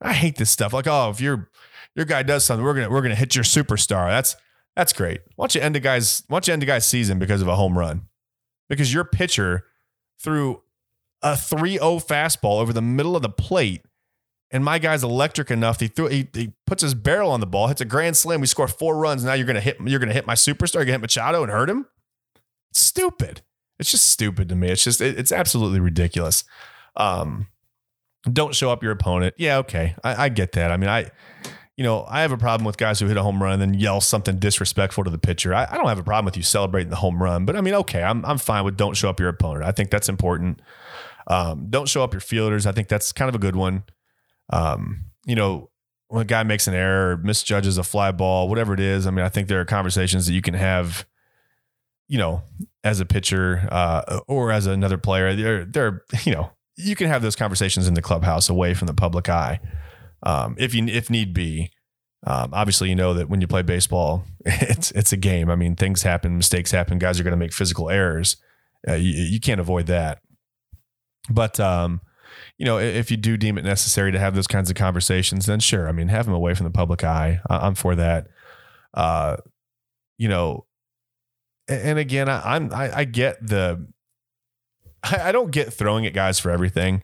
I 0.01 0.13
hate 0.13 0.37
this 0.37 0.49
stuff. 0.49 0.73
Like, 0.73 0.87
oh, 0.87 1.11
if 1.11 1.21
your 1.21 1.49
your 1.95 2.05
guy 2.05 2.23
does 2.23 2.43
something, 2.43 2.65
we're 2.65 2.73
gonna 2.73 2.89
we're 2.89 3.01
gonna 3.01 3.15
hit 3.15 3.35
your 3.35 3.43
superstar. 3.43 4.09
That's 4.09 4.35
that's 4.75 4.93
great. 4.93 5.21
Why 5.35 5.43
don't 5.43 5.55
you 5.55 5.61
end 5.61 5.75
a 5.75 5.79
guy's 5.79 6.23
why 6.27 6.35
don't 6.35 6.47
you 6.47 6.53
end 6.53 6.63
a 6.63 6.65
guy's 6.65 6.85
season 6.85 7.19
because 7.19 7.41
of 7.41 7.47
a 7.47 7.55
home 7.55 7.77
run? 7.77 8.07
Because 8.71 8.93
your 8.93 9.03
pitcher 9.03 9.65
threw 10.19 10.61
a 11.21 11.33
3-0 11.33 11.79
fastball 12.05 12.59
over 12.59 12.73
the 12.73 12.81
middle 12.81 13.15
of 13.15 13.21
the 13.21 13.29
plate 13.29 13.83
and 14.51 14.65
my 14.65 14.79
guy's 14.79 15.03
electric 15.03 15.49
enough. 15.49 15.79
He 15.79 15.87
threw 15.87 16.07
he, 16.07 16.27
he 16.33 16.53
puts 16.67 16.83
his 16.83 16.93
barrel 16.93 17.31
on 17.31 17.39
the 17.39 17.47
ball, 17.47 17.67
hits 17.67 17.81
a 17.81 17.85
grand 17.85 18.17
slam. 18.17 18.41
We 18.41 18.47
score 18.47 18.67
four 18.67 18.97
runs. 18.97 19.23
Now 19.23 19.33
you're 19.33 19.47
gonna 19.47 19.61
hit 19.61 19.77
you're 19.83 19.99
gonna 19.99 20.13
hit 20.13 20.27
my 20.27 20.35
superstar. 20.35 20.75
You're 20.75 20.85
gonna 20.85 20.93
hit 20.93 21.01
Machado 21.01 21.41
and 21.41 21.51
hurt 21.51 21.69
him. 21.69 21.87
It's 22.71 22.81
stupid. 22.81 23.41
It's 23.79 23.89
just 23.89 24.07
stupid 24.07 24.49
to 24.49 24.55
me. 24.55 24.69
It's 24.69 24.83
just 24.83 24.99
it, 25.01 25.17
it's 25.17 25.31
absolutely 25.31 25.79
ridiculous. 25.79 26.43
Um, 26.95 27.47
don't 28.31 28.53
show 28.53 28.71
up 28.71 28.83
your 28.83 28.91
opponent. 28.91 29.35
Yeah, 29.37 29.57
okay, 29.59 29.95
I, 30.03 30.25
I 30.25 30.29
get 30.29 30.51
that. 30.51 30.71
I 30.71 30.77
mean, 30.77 30.89
I 30.89 31.11
you 31.81 31.87
know, 31.87 32.05
I 32.07 32.21
have 32.21 32.31
a 32.31 32.37
problem 32.37 32.63
with 32.63 32.77
guys 32.77 32.99
who 32.99 33.07
hit 33.07 33.17
a 33.17 33.23
home 33.23 33.41
run 33.41 33.53
and 33.53 33.59
then 33.59 33.73
yell 33.73 34.01
something 34.01 34.37
disrespectful 34.37 35.03
to 35.03 35.09
the 35.09 35.17
pitcher. 35.17 35.51
I, 35.51 35.65
I 35.67 35.77
don't 35.77 35.87
have 35.87 35.97
a 35.97 36.03
problem 36.03 36.25
with 36.25 36.37
you 36.37 36.43
celebrating 36.43 36.91
the 36.91 36.95
home 36.95 37.19
run, 37.19 37.43
but 37.43 37.55
I 37.55 37.61
mean, 37.61 37.73
okay, 37.73 38.03
I'm 38.03 38.23
I'm 38.23 38.37
fine 38.37 38.63
with 38.63 38.77
don't 38.77 38.95
show 38.95 39.09
up 39.09 39.19
your 39.19 39.29
opponent. 39.29 39.65
I 39.65 39.71
think 39.71 39.89
that's 39.89 40.07
important. 40.07 40.61
Um, 41.25 41.71
don't 41.71 41.89
show 41.89 42.03
up 42.03 42.13
your 42.13 42.19
fielders. 42.19 42.67
I 42.67 42.71
think 42.71 42.87
that's 42.87 43.11
kind 43.11 43.29
of 43.29 43.33
a 43.33 43.39
good 43.39 43.55
one. 43.55 43.83
Um, 44.53 45.05
you 45.25 45.33
know, 45.33 45.71
when 46.09 46.21
a 46.21 46.25
guy 46.25 46.43
makes 46.43 46.67
an 46.67 46.75
error, 46.75 47.17
misjudges 47.17 47.79
a 47.79 47.83
fly 47.83 48.11
ball, 48.11 48.47
whatever 48.47 48.75
it 48.75 48.79
is. 48.79 49.07
I 49.07 49.09
mean, 49.09 49.25
I 49.25 49.29
think 49.29 49.47
there 49.47 49.59
are 49.59 49.65
conversations 49.65 50.27
that 50.27 50.33
you 50.33 50.43
can 50.43 50.53
have, 50.53 51.07
you 52.07 52.19
know, 52.19 52.43
as 52.83 52.99
a 52.99 53.07
pitcher 53.07 53.67
uh, 53.71 54.19
or 54.27 54.51
as 54.51 54.67
another 54.67 54.99
player. 54.99 55.35
There, 55.35 55.65
there, 55.65 56.03
you 56.25 56.31
know, 56.31 56.51
you 56.75 56.95
can 56.95 57.07
have 57.07 57.23
those 57.23 57.35
conversations 57.35 57.87
in 57.87 57.95
the 57.95 58.03
clubhouse 58.03 58.49
away 58.49 58.75
from 58.75 58.85
the 58.85 58.93
public 58.93 59.29
eye, 59.29 59.59
um, 60.23 60.55
if 60.57 60.73
you 60.73 60.85
if 60.87 61.09
need 61.09 61.33
be. 61.33 61.71
Um, 62.23 62.51
obviously, 62.53 62.89
you 62.89 62.95
know 62.95 63.15
that 63.15 63.29
when 63.29 63.41
you 63.41 63.47
play 63.47 63.63
baseball, 63.63 64.25
it's 64.45 64.91
it's 64.91 65.11
a 65.11 65.17
game. 65.17 65.49
I 65.49 65.55
mean, 65.55 65.75
things 65.75 66.03
happen, 66.03 66.37
mistakes 66.37 66.69
happen. 66.69 66.99
Guys 66.99 67.19
are 67.19 67.23
going 67.23 67.31
to 67.31 67.37
make 67.37 67.53
physical 67.53 67.89
errors. 67.89 68.37
Uh, 68.87 68.93
you, 68.93 69.11
you 69.11 69.39
can't 69.39 69.59
avoid 69.59 69.87
that. 69.87 70.19
But 71.29 71.59
um, 71.59 72.01
you 72.57 72.65
know, 72.65 72.77
if 72.77 73.09
you 73.09 73.17
do 73.17 73.37
deem 73.37 73.57
it 73.57 73.63
necessary 73.63 74.11
to 74.11 74.19
have 74.19 74.35
those 74.35 74.47
kinds 74.47 74.69
of 74.69 74.75
conversations, 74.75 75.47
then 75.47 75.59
sure. 75.59 75.87
I 75.87 75.91
mean, 75.91 76.09
have 76.09 76.25
them 76.25 76.35
away 76.35 76.53
from 76.53 76.65
the 76.65 76.71
public 76.71 77.03
eye. 77.03 77.41
I'm 77.49 77.75
for 77.75 77.95
that. 77.95 78.27
Uh, 78.93 79.37
you 80.17 80.29
know, 80.29 80.65
and 81.67 81.97
again, 81.97 82.29
I, 82.29 82.55
I'm 82.55 82.73
I, 82.73 82.97
I 82.99 83.03
get 83.05 83.45
the 83.45 83.87
I, 85.03 85.29
I, 85.29 85.31
don't 85.31 85.51
get 85.51 85.73
throwing 85.73 86.05
at 86.05 86.13
guys 86.13 86.39
for 86.39 86.51
everything. 86.51 87.03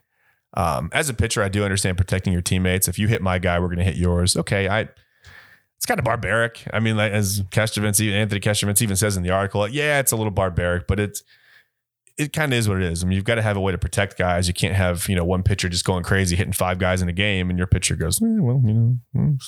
Um, 0.54 0.90
as 0.94 1.10
a 1.10 1.14
pitcher, 1.14 1.44
I 1.44 1.50
do 1.50 1.64
understand 1.64 1.98
protecting 1.98 2.34
your 2.34 2.42
teammates. 2.42 2.88
If 2.88 2.98
you 2.98 3.08
hit 3.08 3.22
my 3.22 3.40
guy, 3.40 3.60
we're 3.60 3.68
going 3.68 3.80
to 3.80 3.84
hit 3.84 3.96
yours. 3.96 4.36
Okay, 4.36 4.68
I. 4.68 4.90
It's 5.76 5.86
kind 5.86 6.00
of 6.00 6.06
barbaric. 6.06 6.64
I 6.74 6.80
mean, 6.80 6.98
like 6.98 7.12
as 7.12 7.44
Castrovince, 7.52 8.12
Anthony 8.12 8.42
Castrovince 8.42 8.82
even 8.82 8.96
says 8.96 9.16
in 9.16 9.22
the 9.22 9.30
article, 9.30 9.68
yeah, 9.68 10.00
it's 10.00 10.12
a 10.12 10.16
little 10.16 10.32
barbaric, 10.32 10.88
but 10.88 11.00
it's 11.00 11.22
it 12.18 12.34
kind 12.34 12.52
of 12.52 12.58
is 12.58 12.68
what 12.68 12.78
it 12.78 12.84
is. 12.84 13.04
I 13.04 13.08
mean, 13.08 13.16
you've 13.16 13.26
got 13.26 13.36
to 13.36 13.44
have 13.44 13.58
a 13.58 13.62
way 13.62 13.72
to 13.72 13.78
protect 13.78 14.18
guys. 14.18 14.48
You 14.48 14.54
can't 14.54 14.76
have 14.76 15.08
you 15.08 15.16
know 15.16 15.24
one 15.24 15.44
pitcher 15.44 15.70
just 15.70 15.86
going 15.86 16.04
crazy 16.04 16.36
hitting 16.36 16.54
five 16.54 16.80
guys 16.80 17.02
in 17.02 17.10
a 17.10 17.14
game, 17.14 17.50
and 17.50 17.58
your 17.58 17.68
pitcher 17.68 17.96
goes, 17.96 18.22
eh, 18.22 18.26
well, 18.40 18.62
you 18.66 18.74
know, 18.74 18.98
I 19.16 19.20
don't 19.20 19.40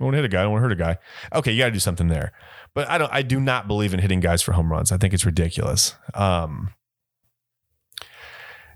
want 0.00 0.14
to 0.14 0.16
hit 0.16 0.24
a 0.24 0.28
guy, 0.28 0.40
I 0.40 0.44
don't 0.44 0.58
hurt 0.58 0.72
a 0.72 0.76
guy. 0.76 0.98
Okay, 1.34 1.52
you 1.52 1.58
got 1.58 1.66
to 1.66 1.72
do 1.72 1.78
something 1.78 2.08
there. 2.08 2.32
But 2.74 2.88
I 2.88 2.98
don't. 2.98 3.12
I 3.12 3.22
do 3.22 3.40
not 3.40 3.68
believe 3.68 3.94
in 3.94 4.00
hitting 4.00 4.20
guys 4.20 4.42
for 4.42 4.52
home 4.52 4.70
runs. 4.70 4.92
I 4.92 4.96
think 4.96 5.14
it's 5.14 5.24
ridiculous. 5.24 5.94
Um, 6.14 6.70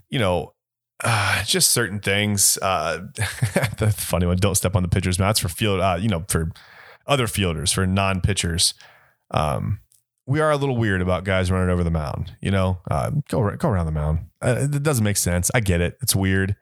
you 0.09 0.19
know, 0.19 0.53
uh, 1.03 1.43
just 1.43 1.69
certain 1.69 1.99
things. 1.99 2.57
Uh, 2.61 2.99
the 3.77 3.93
funny 3.95 4.25
one: 4.25 4.37
don't 4.37 4.55
step 4.55 4.75
on 4.75 4.83
the 4.83 4.89
pitcher's 4.89 5.19
mouth 5.19 5.39
for 5.39 5.49
field. 5.49 5.79
Uh, 5.79 5.97
you 5.99 6.07
know, 6.07 6.25
for 6.27 6.51
other 7.07 7.27
fielders, 7.27 7.71
for 7.71 7.85
non 7.85 8.21
pitchers. 8.21 8.73
Um, 9.31 9.79
we 10.27 10.39
are 10.39 10.51
a 10.51 10.57
little 10.57 10.77
weird 10.77 11.01
about 11.01 11.23
guys 11.23 11.51
running 11.51 11.69
over 11.69 11.83
the 11.83 11.91
mound. 11.91 12.35
You 12.41 12.51
know, 12.51 12.79
uh, 12.89 13.11
go 13.29 13.49
go 13.55 13.69
around 13.69 13.85
the 13.85 13.91
mound. 13.91 14.27
Uh, 14.41 14.67
it 14.71 14.83
doesn't 14.83 15.03
make 15.03 15.17
sense. 15.17 15.49
I 15.53 15.59
get 15.59 15.81
it. 15.81 15.97
It's 16.01 16.15
weird. 16.15 16.55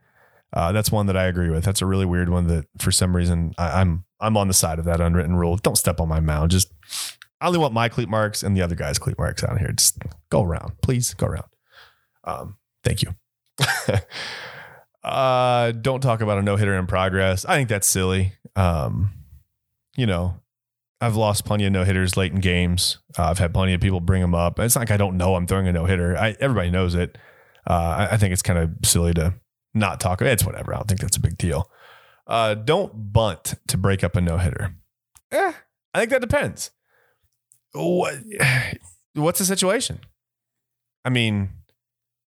Uh, 0.52 0.72
that's 0.72 0.92
one 0.92 1.06
that 1.06 1.18
I 1.18 1.26
agree 1.26 1.50
with. 1.50 1.64
That's 1.64 1.82
a 1.82 1.86
really 1.86 2.06
weird 2.06 2.30
one 2.30 2.48
that 2.48 2.66
for 2.80 2.92
some 2.92 3.16
reason 3.16 3.54
I, 3.58 3.82
I'm 3.82 4.06
I'm 4.20 4.38
on 4.38 4.48
the 4.48 4.54
side 4.54 4.80
of 4.80 4.86
that 4.86 5.02
unwritten 5.02 5.36
rule. 5.36 5.58
Don't 5.58 5.78
step 5.78 6.00
on 6.00 6.08
my 6.08 6.20
mound. 6.20 6.52
Just 6.52 6.72
I 7.42 7.48
only 7.48 7.60
want 7.60 7.74
my 7.74 7.90
cleat 7.90 8.10
marks 8.10 8.44
and 8.44 8.56
the 8.58 8.62
other 8.62 8.76
guy's 8.76 8.98
cleat 8.98 9.18
marks 9.18 9.44
out 9.44 9.60
here. 9.60 9.72
Just 9.72 9.98
go 10.30 10.44
around, 10.44 10.82
please 10.82 11.14
go 11.14 11.28
around. 11.28 11.48
Um, 12.24 12.58
thank 12.84 13.02
you. 13.02 13.14
uh, 15.04 15.72
don't 15.72 16.02
talk 16.02 16.22
about 16.22 16.38
a 16.38 16.42
no 16.42 16.56
hitter 16.56 16.76
in 16.78 16.88
progress. 16.88 17.46
I 17.46 17.56
think 17.56 17.70
that's 17.70 17.88
silly. 17.88 18.34
Um, 18.56 19.12
you 19.96 20.06
know, 20.06 20.36
I've 21.02 21.16
lost 21.16 21.46
plenty 21.46 21.66
of 21.66 21.72
no 21.72 21.84
hitters 21.84 22.18
late 22.18 22.32
in 22.32 22.40
games. 22.40 23.00
Uh, 23.18 23.24
I've 23.24 23.40
had 23.40 23.54
plenty 23.54 23.74
of 23.74 23.82
people 23.82 24.00
bring 24.00 24.22
them 24.22 24.36
up. 24.36 24.60
It's 24.60 24.76
not 24.76 24.82
like 24.82 24.92
I 24.92 24.98
don't 24.98 25.18
know 25.18 25.36
I'm 25.36 25.48
throwing 25.48 25.68
a 25.68 25.74
no 25.74 25.86
hitter. 25.86 26.16
Everybody 26.16 26.72
knows 26.72 26.96
it. 26.96 27.18
Uh, 27.70 28.08
I, 28.10 28.14
I, 28.14 28.18
think 28.18 28.34
it's 28.34 28.42
kind 28.42 28.58
of 28.58 28.72
silly 28.84 29.14
to 29.14 29.36
not 29.74 30.00
talk. 30.00 30.22
It's 30.22 30.46
whatever. 30.46 30.74
I 30.74 30.78
don't 30.78 30.88
think 30.88 31.02
that's 31.02 31.18
a 31.18 31.22
big 31.22 31.38
deal. 31.38 31.70
Uh, 32.26 32.56
don't 32.56 33.14
bunt 33.14 33.56
to 33.68 33.78
break 33.78 34.04
up 34.04 34.16
a 34.16 34.22
no 34.22 34.38
hitter. 34.38 34.76
Eh, 35.32 35.54
I 35.94 36.00
think 36.00 36.10
that 36.10 36.22
depends 36.22 36.72
what 37.74 38.16
what's 39.14 39.40
the 39.40 39.46
situation? 39.46 40.00
I 41.06 41.10
mean, 41.10 41.50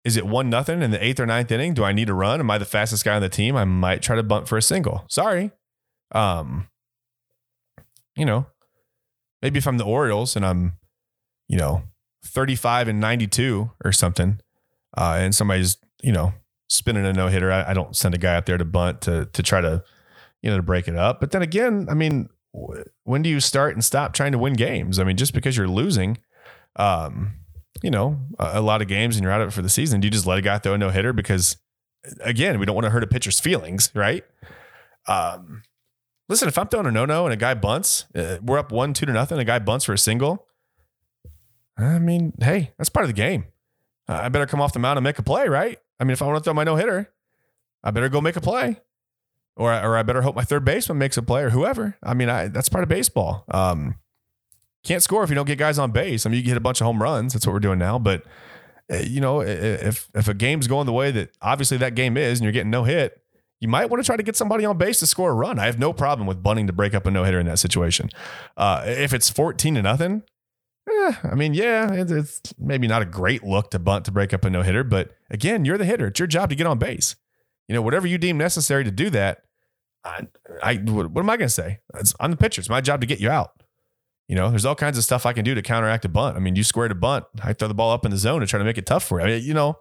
is 0.08 0.16
it 0.16 0.26
one 0.26 0.50
nothing 0.50 0.82
in 0.82 0.92
the 0.92 1.04
eighth 1.04 1.20
or 1.20 1.26
ninth 1.26 1.52
inning? 1.52 1.74
Do 1.74 1.84
I 1.84 1.92
need 1.92 2.08
to 2.08 2.14
run? 2.14 2.40
Am 2.40 2.50
I 2.50 2.58
the 2.58 2.64
fastest 2.64 3.04
guy 3.04 3.18
on 3.18 3.22
the 3.22 3.28
team? 3.28 3.58
I 3.58 3.66
might 3.66 4.02
try 4.02 4.16
to 4.16 4.24
bunt 4.24 4.48
for 4.48 4.58
a 4.58 4.62
single. 4.62 5.04
Sorry. 5.10 5.52
Um, 6.14 6.70
you 8.16 8.24
know, 8.24 8.46
maybe 9.42 9.58
if 9.58 9.68
I'm 9.68 9.78
the 9.78 9.84
Orioles 9.84 10.38
and 10.38 10.46
I'm, 10.46 10.78
you 11.50 11.58
know, 11.58 11.84
35 12.24 12.88
and 12.88 13.02
92 13.02 13.70
or 13.84 13.92
something, 13.92 14.40
uh, 14.98 15.18
and 15.20 15.36
somebody's, 15.36 15.76
you 16.02 16.14
know, 16.14 16.32
spinning 16.70 17.06
a 17.06 17.12
no 17.12 17.28
hitter, 17.28 17.52
I, 17.52 17.72
I 17.72 17.74
don't 17.74 17.94
send 17.94 18.16
a 18.16 18.18
guy 18.18 18.38
out 18.38 18.46
there 18.46 18.58
to 18.58 18.64
bunt 18.64 19.02
to 19.02 19.26
to 19.26 19.44
try 19.44 19.60
to, 19.60 19.84
you 20.42 20.50
know, 20.50 20.56
to 20.56 20.64
break 20.64 20.88
it 20.88 20.96
up. 20.96 21.20
But 21.20 21.32
then 21.32 21.42
again, 21.42 21.86
I 21.90 21.96
mean, 21.96 22.30
when 23.04 23.24
do 23.24 23.30
you 23.30 23.42
start 23.42 23.74
and 23.74 23.84
stop 23.84 24.14
trying 24.14 24.32
to 24.32 24.38
win 24.38 24.54
games? 24.54 25.00
I 25.00 25.04
mean, 25.04 25.18
just 25.18 25.34
because 25.34 25.58
you're 25.58 25.68
losing, 25.68 26.18
um, 26.78 27.34
you 27.84 27.92
know, 27.92 28.20
a, 28.40 28.60
a, 28.60 28.62
lot 28.62 28.82
of 28.82 28.88
games 28.88 29.16
and 29.16 29.24
you're 29.24 29.32
out 29.32 29.42
of 29.42 29.50
it 29.50 29.52
for 29.52 29.62
the 29.62 29.70
season, 29.70 30.02
do 30.02 30.08
you 30.08 30.12
just 30.12 30.26
let 30.26 30.38
a 30.38 30.42
guy 30.42 30.58
throw 30.58 30.74
a 30.74 30.78
no 30.78 30.90
hitter? 30.90 31.14
Because 31.14 31.58
again, 32.22 32.60
we 32.60 32.66
don't 32.66 32.76
want 32.76 32.86
to 32.86 32.90
hurt 32.90 33.04
a 33.04 33.08
pitcher's 33.08 33.40
feelings, 33.40 33.92
right? 33.94 34.24
Um, 35.08 35.64
listen, 36.30 36.48
if 36.48 36.58
I'm 36.58 36.68
throwing 36.68 36.88
a 36.88 36.92
no 36.92 37.06
no 37.06 37.26
and 37.26 37.34
a 37.34 37.38
guy 37.38 37.54
bunts, 37.54 38.06
uh, 38.16 38.38
we're 38.42 38.58
up 38.58 38.72
one, 38.72 38.94
two 38.94 39.06
to 39.06 39.14
nothing, 39.14 39.40
a 39.40 39.46
guy 39.46 39.60
bunts 39.60 39.86
for 39.86 39.94
a 39.94 39.98
single. 39.98 40.46
I 41.78 42.00
mean, 42.00 42.34
hey, 42.40 42.72
that's 42.78 42.90
part 42.90 43.04
of 43.04 43.10
the 43.10 43.14
game. 43.14 43.46
Uh, 44.10 44.22
I 44.24 44.30
better 44.30 44.48
come 44.48 44.62
off 44.62 44.74
the 44.74 44.80
mound 44.80 44.98
and 44.98 45.04
make 45.04 45.20
a 45.20 45.24
play, 45.24 45.48
right? 45.48 45.78
I 46.00 46.04
mean, 46.04 46.12
if 46.12 46.22
I 46.22 46.26
want 46.26 46.38
to 46.38 46.44
throw 46.44 46.54
my 46.54 46.64
no 46.64 46.76
hitter, 46.76 47.12
I 47.84 47.92
better 47.92 48.10
go 48.10 48.22
make 48.22 48.36
a 48.36 48.42
play 48.42 48.82
or 49.58 49.74
or 49.74 49.98
I 49.98 50.04
better 50.04 50.22
hope 50.22 50.36
my 50.36 50.44
third 50.44 50.64
baseman 50.64 50.98
makes 50.98 51.18
a 51.18 51.22
play 51.22 51.44
or 51.44 51.50
whoever. 51.50 51.98
I 52.02 52.14
mean, 52.14 52.30
I, 52.30 52.48
that's 52.48 52.70
part 52.70 52.84
of 52.84 52.90
baseball. 52.90 53.44
Um, 53.50 53.96
can't 54.88 55.04
score 55.04 55.24
if 55.24 55.30
you 55.30 55.36
don't 55.36 55.46
get 55.46 55.58
guys 55.58 55.78
on 55.78 55.92
base. 55.92 56.26
I 56.26 56.30
mean, 56.30 56.40
you 56.40 56.46
get 56.46 56.58
a 56.58 56.62
bunch 56.62 56.82
of 56.82 56.86
home 56.86 57.02
runs. 57.02 57.34
That's 57.34 57.46
what 57.46 57.54
we're 57.54 57.60
doing 57.60 57.80
now. 57.80 58.00
But 58.00 58.24
uh, 58.92 58.98
you 58.98 59.22
know, 59.22 59.42
if 59.42 60.10
if 60.16 60.28
a 60.28 60.34
game's 60.34 60.68
going 60.68 60.86
the 60.86 60.94
way 60.94 61.12
that 61.12 61.32
obviously 61.42 61.78
that 61.78 61.96
game 61.96 62.18
is, 62.18 62.40
and 62.40 62.44
you're 62.44 62.54
getting 62.54 62.72
no 62.72 62.84
hit, 62.84 63.22
you 63.60 63.68
might 63.68 63.90
want 63.90 64.02
to 64.02 64.06
try 64.06 64.16
to 64.16 64.24
get 64.24 64.36
somebody 64.36 64.66
on 64.66 64.78
base 64.78 65.00
to 65.00 65.08
score 65.08 65.32
a 65.32 65.34
run. 65.34 65.60
I 65.60 65.66
have 65.66 65.78
no 65.78 65.94
problem 65.94 66.28
with 66.28 66.42
bunting 66.42 66.68
to 66.68 66.74
break 66.74 66.94
up 66.94 67.06
a 67.06 67.12
no 67.12 67.24
hitter 67.24 67.40
in 67.40 67.46
that 67.48 67.60
situation. 67.60 68.10
Uh, 68.56 68.84
if 68.86 69.14
it's 69.14 69.30
fourteen 69.30 69.76
to 69.76 69.82
nothing. 69.82 70.24
Eh, 70.90 71.14
I 71.24 71.36
mean, 71.36 71.54
yeah, 71.54 71.92
it's 71.92 72.54
maybe 72.58 72.88
not 72.88 73.02
a 73.02 73.06
great 73.06 73.44
look 73.44 73.72
to 73.72 73.80
bunt 73.80 74.06
to 74.06 74.12
break 74.12 74.34
up 74.34 74.46
a 74.46 74.50
no 74.50 74.62
hitter, 74.62 74.86
but 74.86 75.12
again, 75.30 75.66
you're 75.66 75.78
the 75.78 75.84
hitter. 75.84 76.08
It's 76.08 76.20
your 76.20 76.28
job 76.28 76.50
to 76.50 76.56
get 76.56 76.66
on 76.66 76.80
base. 76.80 77.18
You 77.68 77.76
know, 77.76 77.82
whatever 77.82 78.08
you 78.08 78.18
deem 78.18 78.38
necessary 78.38 78.86
to 78.86 78.92
do 78.92 79.10
that, 79.10 79.44
I, 80.06 80.28
I 80.64 80.76
what, 80.76 81.12
what 81.12 81.22
am 81.22 81.30
I 81.30 81.36
going 81.36 81.50
to 81.50 81.54
say? 81.54 81.80
It's, 81.96 82.14
I'm 82.22 82.32
the 82.32 82.38
pitcher. 82.38 82.62
It's 82.62 82.70
my 82.70 82.80
job 82.80 83.02
to 83.02 83.08
get 83.08 83.20
you 83.20 83.30
out. 83.30 83.52
You 84.28 84.36
know, 84.36 84.50
there's 84.50 84.66
all 84.66 84.76
kinds 84.76 84.98
of 84.98 85.04
stuff 85.04 85.26
I 85.26 85.34
can 85.34 85.46
do 85.46 85.56
to 85.56 85.62
counteract 85.62 86.04
a 86.04 86.10
bunt. 86.10 86.36
I 86.36 86.40
mean, 86.40 86.56
you 86.56 86.64
squared 86.64 86.92
a 86.92 86.96
bunt. 86.96 87.26
I 87.42 87.54
throw 87.54 87.68
the 87.68 87.74
ball 87.74 87.92
up 87.92 88.04
in 88.04 88.12
the 88.12 88.18
zone 88.18 88.42
and 88.42 88.50
try 88.50 88.58
to 88.58 88.66
make 88.66 88.78
it 88.78 88.86
tough 88.86 89.04
for 89.04 89.20
you. 89.20 89.26
I 89.26 89.30
mean, 89.30 89.44
you 89.44 89.54
know, 89.54 89.80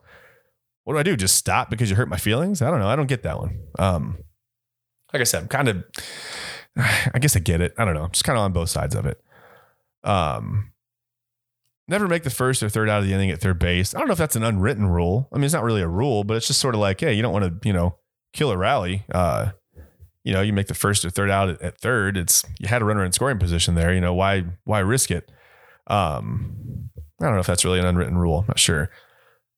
what 0.84 0.92
do 0.94 0.98
I 1.00 1.02
do? 1.02 1.16
Just 1.16 1.34
stop 1.34 1.68
because 1.68 1.90
you 1.90 1.96
hurt 1.96 2.08
my 2.08 2.16
feelings? 2.16 2.62
I 2.62 2.70
don't 2.70 2.78
know. 2.78 2.86
I 2.86 2.94
don't 2.94 3.08
get 3.08 3.24
that 3.24 3.40
one. 3.40 3.58
Um, 3.78 4.18
like 5.12 5.20
I 5.20 5.24
said, 5.24 5.42
I'm 5.42 5.48
kind 5.48 5.68
of, 5.68 5.84
I 6.76 7.18
guess 7.18 7.34
I 7.34 7.40
get 7.40 7.60
it. 7.60 7.74
I 7.76 7.84
don't 7.84 7.94
know. 7.94 8.04
I'm 8.04 8.12
just 8.12 8.24
kind 8.24 8.38
of 8.38 8.44
on 8.44 8.52
both 8.52 8.70
sides 8.70 8.94
of 8.94 9.04
it. 9.04 9.20
Um, 10.04 10.72
never 11.88 12.06
make 12.06 12.22
the 12.22 12.30
first 12.30 12.62
or 12.62 12.68
third 12.68 12.88
out 12.88 13.00
of 13.00 13.06
the 13.08 13.14
inning 13.14 13.30
at 13.30 13.40
third 13.40 13.58
base. 13.58 13.96
I 13.96 13.98
don't 13.98 14.06
know 14.06 14.12
if 14.12 14.18
that's 14.18 14.36
an 14.36 14.44
unwritten 14.44 14.86
rule. 14.86 15.28
I 15.32 15.36
mean, 15.36 15.44
it's 15.44 15.54
not 15.54 15.64
really 15.64 15.82
a 15.82 15.88
rule, 15.88 16.22
but 16.22 16.36
it's 16.36 16.46
just 16.46 16.60
sort 16.60 16.76
of 16.76 16.80
like, 16.80 17.00
hey, 17.00 17.14
you 17.14 17.22
don't 17.22 17.32
want 17.32 17.62
to, 17.62 17.68
you 17.68 17.72
know, 17.72 17.96
kill 18.32 18.52
a 18.52 18.56
rally. 18.56 19.04
Uh, 19.12 19.50
you 20.26 20.32
know, 20.32 20.42
you 20.42 20.52
make 20.52 20.66
the 20.66 20.74
first 20.74 21.04
or 21.04 21.10
third 21.10 21.30
out 21.30 21.48
at, 21.48 21.62
at 21.62 21.78
third. 21.78 22.16
It's 22.16 22.44
you 22.58 22.66
had 22.66 22.82
a 22.82 22.84
runner 22.84 23.04
in 23.04 23.12
scoring 23.12 23.38
position 23.38 23.76
there. 23.76 23.94
You 23.94 24.00
know, 24.00 24.12
why 24.12 24.42
why 24.64 24.80
risk 24.80 25.12
it? 25.12 25.30
Um, 25.86 26.90
I 27.20 27.26
don't 27.26 27.34
know 27.34 27.40
if 27.40 27.46
that's 27.46 27.64
really 27.64 27.78
an 27.78 27.86
unwritten 27.86 28.18
rule. 28.18 28.40
I'm 28.40 28.46
not 28.48 28.58
sure. 28.58 28.90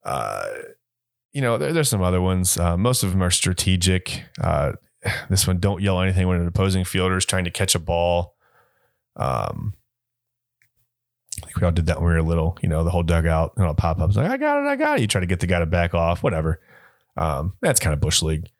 Uh, 0.04 0.46
you 1.32 1.40
know, 1.40 1.56
there, 1.56 1.72
there's 1.72 1.88
some 1.88 2.02
other 2.02 2.20
ones. 2.20 2.58
Uh, 2.58 2.76
most 2.76 3.02
of 3.02 3.12
them 3.12 3.22
are 3.22 3.30
strategic. 3.30 4.24
Uh, 4.38 4.72
this 5.30 5.46
one, 5.46 5.58
don't 5.58 5.80
yell 5.80 6.02
anything 6.02 6.28
when 6.28 6.38
an 6.38 6.46
opposing 6.46 6.84
fielder 6.84 7.16
is 7.16 7.24
trying 7.24 7.44
to 7.44 7.50
catch 7.50 7.74
a 7.74 7.78
ball. 7.78 8.36
Um, 9.16 9.72
I 11.42 11.46
think 11.46 11.60
we 11.60 11.64
all 11.64 11.72
did 11.72 11.86
that 11.86 11.96
when 11.96 12.10
we 12.10 12.14
were 12.14 12.22
little. 12.22 12.58
You 12.60 12.68
know, 12.68 12.84
the 12.84 12.90
whole 12.90 13.02
dugout 13.02 13.54
and 13.56 13.64
all 13.64 13.72
pop 13.72 14.00
ups 14.00 14.16
like, 14.16 14.30
I 14.30 14.36
got 14.36 14.62
it, 14.62 14.68
I 14.68 14.76
got 14.76 14.98
it. 14.98 15.00
You 15.00 15.06
try 15.06 15.22
to 15.22 15.26
get 15.26 15.40
the 15.40 15.46
guy 15.46 15.60
to 15.60 15.66
back 15.66 15.94
off, 15.94 16.22
whatever. 16.22 16.60
Um, 17.16 17.54
that's 17.62 17.80
kind 17.80 17.94
of 17.94 18.00
bush 18.00 18.20
league 18.20 18.50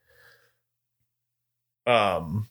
um, 1.89 2.49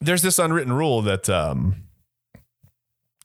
there's 0.00 0.22
this 0.22 0.38
unwritten 0.38 0.72
rule 0.72 1.02
that 1.02 1.28
um, 1.30 1.84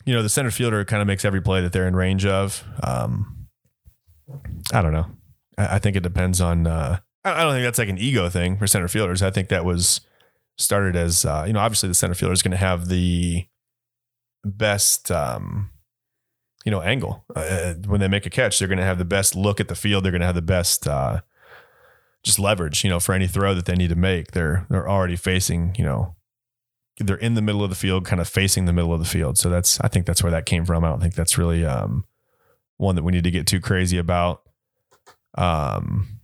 you 0.05 0.13
know 0.13 0.23
the 0.23 0.29
center 0.29 0.51
fielder 0.51 0.85
kind 0.85 1.01
of 1.01 1.07
makes 1.07 1.25
every 1.25 1.41
play 1.41 1.61
that 1.61 1.73
they're 1.73 1.87
in 1.87 1.95
range 1.95 2.25
of. 2.25 2.63
Um, 2.83 3.47
I 4.73 4.81
don't 4.81 4.93
know. 4.93 5.07
I, 5.57 5.75
I 5.75 5.79
think 5.79 5.95
it 5.95 6.03
depends 6.03 6.39
on. 6.39 6.67
Uh, 6.67 6.99
I 7.23 7.43
don't 7.43 7.53
think 7.53 7.63
that's 7.63 7.77
like 7.77 7.89
an 7.89 7.99
ego 7.99 8.29
thing 8.29 8.57
for 8.57 8.65
center 8.67 8.87
fielders. 8.87 9.21
I 9.21 9.29
think 9.29 9.49
that 9.49 9.65
was 9.65 10.01
started 10.57 10.95
as 10.95 11.25
uh, 11.25 11.43
you 11.47 11.53
know, 11.53 11.59
obviously 11.59 11.89
the 11.89 11.95
center 11.95 12.13
fielder 12.13 12.33
is 12.33 12.41
going 12.41 12.51
to 12.51 12.57
have 12.57 12.87
the 12.87 13.45
best, 14.43 15.11
um, 15.11 15.69
you 16.65 16.71
know, 16.71 16.81
angle 16.81 17.25
uh, 17.35 17.73
when 17.85 17.99
they 17.99 18.07
make 18.07 18.25
a 18.25 18.29
catch. 18.29 18.59
They're 18.59 18.67
going 18.67 18.77
to 18.77 18.83
have 18.83 18.97
the 18.97 19.05
best 19.05 19.35
look 19.35 19.59
at 19.59 19.67
the 19.67 19.75
field. 19.75 20.03
They're 20.03 20.11
going 20.11 20.21
to 20.21 20.27
have 20.27 20.35
the 20.35 20.41
best, 20.41 20.87
uh, 20.87 21.21
just 22.23 22.39
leverage, 22.39 22.83
you 22.83 22.89
know, 22.89 22.99
for 22.99 23.13
any 23.13 23.27
throw 23.27 23.53
that 23.53 23.65
they 23.65 23.75
need 23.75 23.89
to 23.89 23.95
make. 23.95 24.31
They're 24.31 24.65
they're 24.69 24.89
already 24.89 25.15
facing, 25.15 25.75
you 25.77 25.83
know, 25.83 26.15
they're 26.99 27.15
in 27.17 27.33
the 27.33 27.41
middle 27.41 27.63
of 27.63 27.69
the 27.69 27.75
field, 27.75 28.05
kind 28.05 28.21
of 28.21 28.27
facing 28.27 28.65
the 28.65 28.73
middle 28.73 28.93
of 28.93 28.99
the 28.99 29.05
field. 29.05 29.37
So 29.37 29.49
that's 29.49 29.79
I 29.81 29.87
think 29.87 30.05
that's 30.05 30.23
where 30.23 30.31
that 30.31 30.45
came 30.45 30.65
from. 30.65 30.83
I 30.83 30.89
don't 30.89 31.01
think 31.01 31.15
that's 31.15 31.37
really 31.37 31.65
um, 31.65 32.05
one 32.77 32.95
that 32.95 33.03
we 33.03 33.11
need 33.11 33.23
to 33.23 33.31
get 33.31 33.47
too 33.47 33.59
crazy 33.59 33.97
about. 33.97 34.41
Um, 35.35 36.19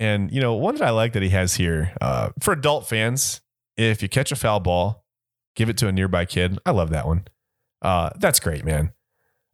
and 0.00 0.32
you 0.32 0.40
know, 0.40 0.54
one 0.54 0.74
that 0.76 0.84
I 0.84 0.90
like 0.90 1.12
that 1.12 1.22
he 1.22 1.28
has 1.30 1.54
here 1.54 1.92
uh, 2.00 2.30
for 2.40 2.52
adult 2.52 2.88
fans, 2.88 3.40
if 3.76 4.02
you 4.02 4.08
catch 4.08 4.32
a 4.32 4.36
foul 4.36 4.60
ball, 4.60 5.04
give 5.54 5.68
it 5.68 5.76
to 5.78 5.88
a 5.88 5.92
nearby 5.92 6.24
kid. 6.24 6.58
I 6.66 6.72
love 6.72 6.90
that 6.90 7.06
one. 7.06 7.26
Uh, 7.80 8.10
that's 8.16 8.40
great, 8.40 8.64
man. 8.64 8.92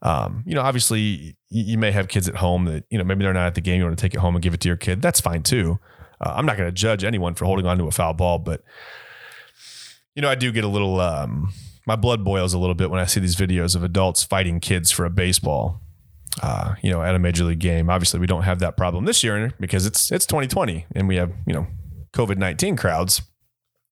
Um, 0.03 0.45
you 0.47 0.55
know, 0.55 0.63
obviously 0.63 1.37
you, 1.49 1.77
may 1.77 1.91
have 1.91 2.09
kids 2.09 2.29
at 2.29 2.37
home 2.37 2.67
that, 2.67 2.85
you 2.89 2.99
know, 2.99 3.05
maybe 3.05 3.25
they're 3.25 3.33
not 3.33 3.47
at 3.47 3.55
the 3.55 3.61
game. 3.61 3.79
You 3.79 3.85
want 3.87 3.99
to 3.99 4.03
take 4.03 4.15
it 4.15 4.21
home 4.21 4.37
and 4.37 4.43
give 4.43 4.55
it 4.55 4.61
to 4.61 4.69
your 4.69 4.77
kid. 4.77 5.03
That's 5.03 5.21
fine 5.21 5.43
too. 5.43 5.79
Uh, 6.21 6.35
I'm 6.37 6.47
not 6.47 6.57
going 6.57 6.69
to 6.69 6.73
judge 6.73 7.05
anyone 7.05 7.35
for 7.35 7.47
holding 7.47 7.67
on 7.67 7.79
to 7.79 7.87
a 7.87 7.91
foul 7.91 8.15
ball, 8.15 8.39
but 8.39 8.63
you 10.15 10.23
know, 10.23 10.29
I 10.29 10.35
do 10.35 10.53
get 10.53 10.65
a 10.65 10.69
little, 10.69 11.01
um, 11.01 11.53
my 11.87 11.97
blood 11.97 12.25
boils 12.25 12.55
a 12.55 12.59
little 12.59 12.75
bit 12.75 12.91
when 12.91 13.01
I 13.01 13.07
see 13.07 13.21
these 13.21 13.37
videos 13.37 13.75
of 13.75 13.83
adults 13.83 14.23
fighting 14.23 14.61
kids 14.61 14.91
for 14.91 15.05
a 15.05 15.11
baseball. 15.11 15.81
Uh, 16.41 16.77
you 16.83 16.91
know, 16.91 17.03
at 17.03 17.17
a 17.17 17.19
major 17.19 17.43
league 17.43 17.59
game. 17.59 17.91
Obviously, 17.91 18.21
we 18.21 18.27
don't 18.27 18.43
have 18.43 18.61
that 18.61 18.77
problem 18.77 19.07
this 19.07 19.25
year 19.25 19.53
because 19.59 19.87
it's 19.87 20.13
it's 20.13 20.25
2020 20.25 20.87
and 20.95 21.09
we 21.09 21.17
have 21.17 21.33
you 21.49 21.53
know 21.53 21.67
COVID 22.13 22.37
19 22.37 22.77
crowds, 22.77 23.23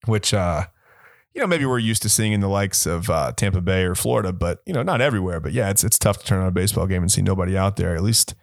which 0.04 0.32
uh, 0.32 0.66
you 1.36 1.42
know, 1.42 1.46
maybe 1.46 1.66
we're 1.66 1.78
used 1.78 2.00
to 2.00 2.08
seeing 2.08 2.32
in 2.32 2.40
the 2.40 2.48
likes 2.48 2.86
of 2.86 3.10
uh, 3.10 3.30
Tampa 3.36 3.60
Bay 3.60 3.82
or 3.82 3.94
Florida, 3.94 4.32
but 4.32 4.62
you 4.64 4.72
know, 4.72 4.82
not 4.82 5.02
everywhere. 5.02 5.38
But 5.38 5.52
yeah, 5.52 5.68
it's 5.68 5.84
it's 5.84 5.98
tough 5.98 6.18
to 6.20 6.24
turn 6.24 6.40
on 6.40 6.48
a 6.48 6.50
baseball 6.50 6.86
game 6.86 7.02
and 7.02 7.12
see 7.12 7.20
nobody 7.20 7.58
out 7.58 7.76
there. 7.76 7.94
At 7.94 8.02
least, 8.02 8.34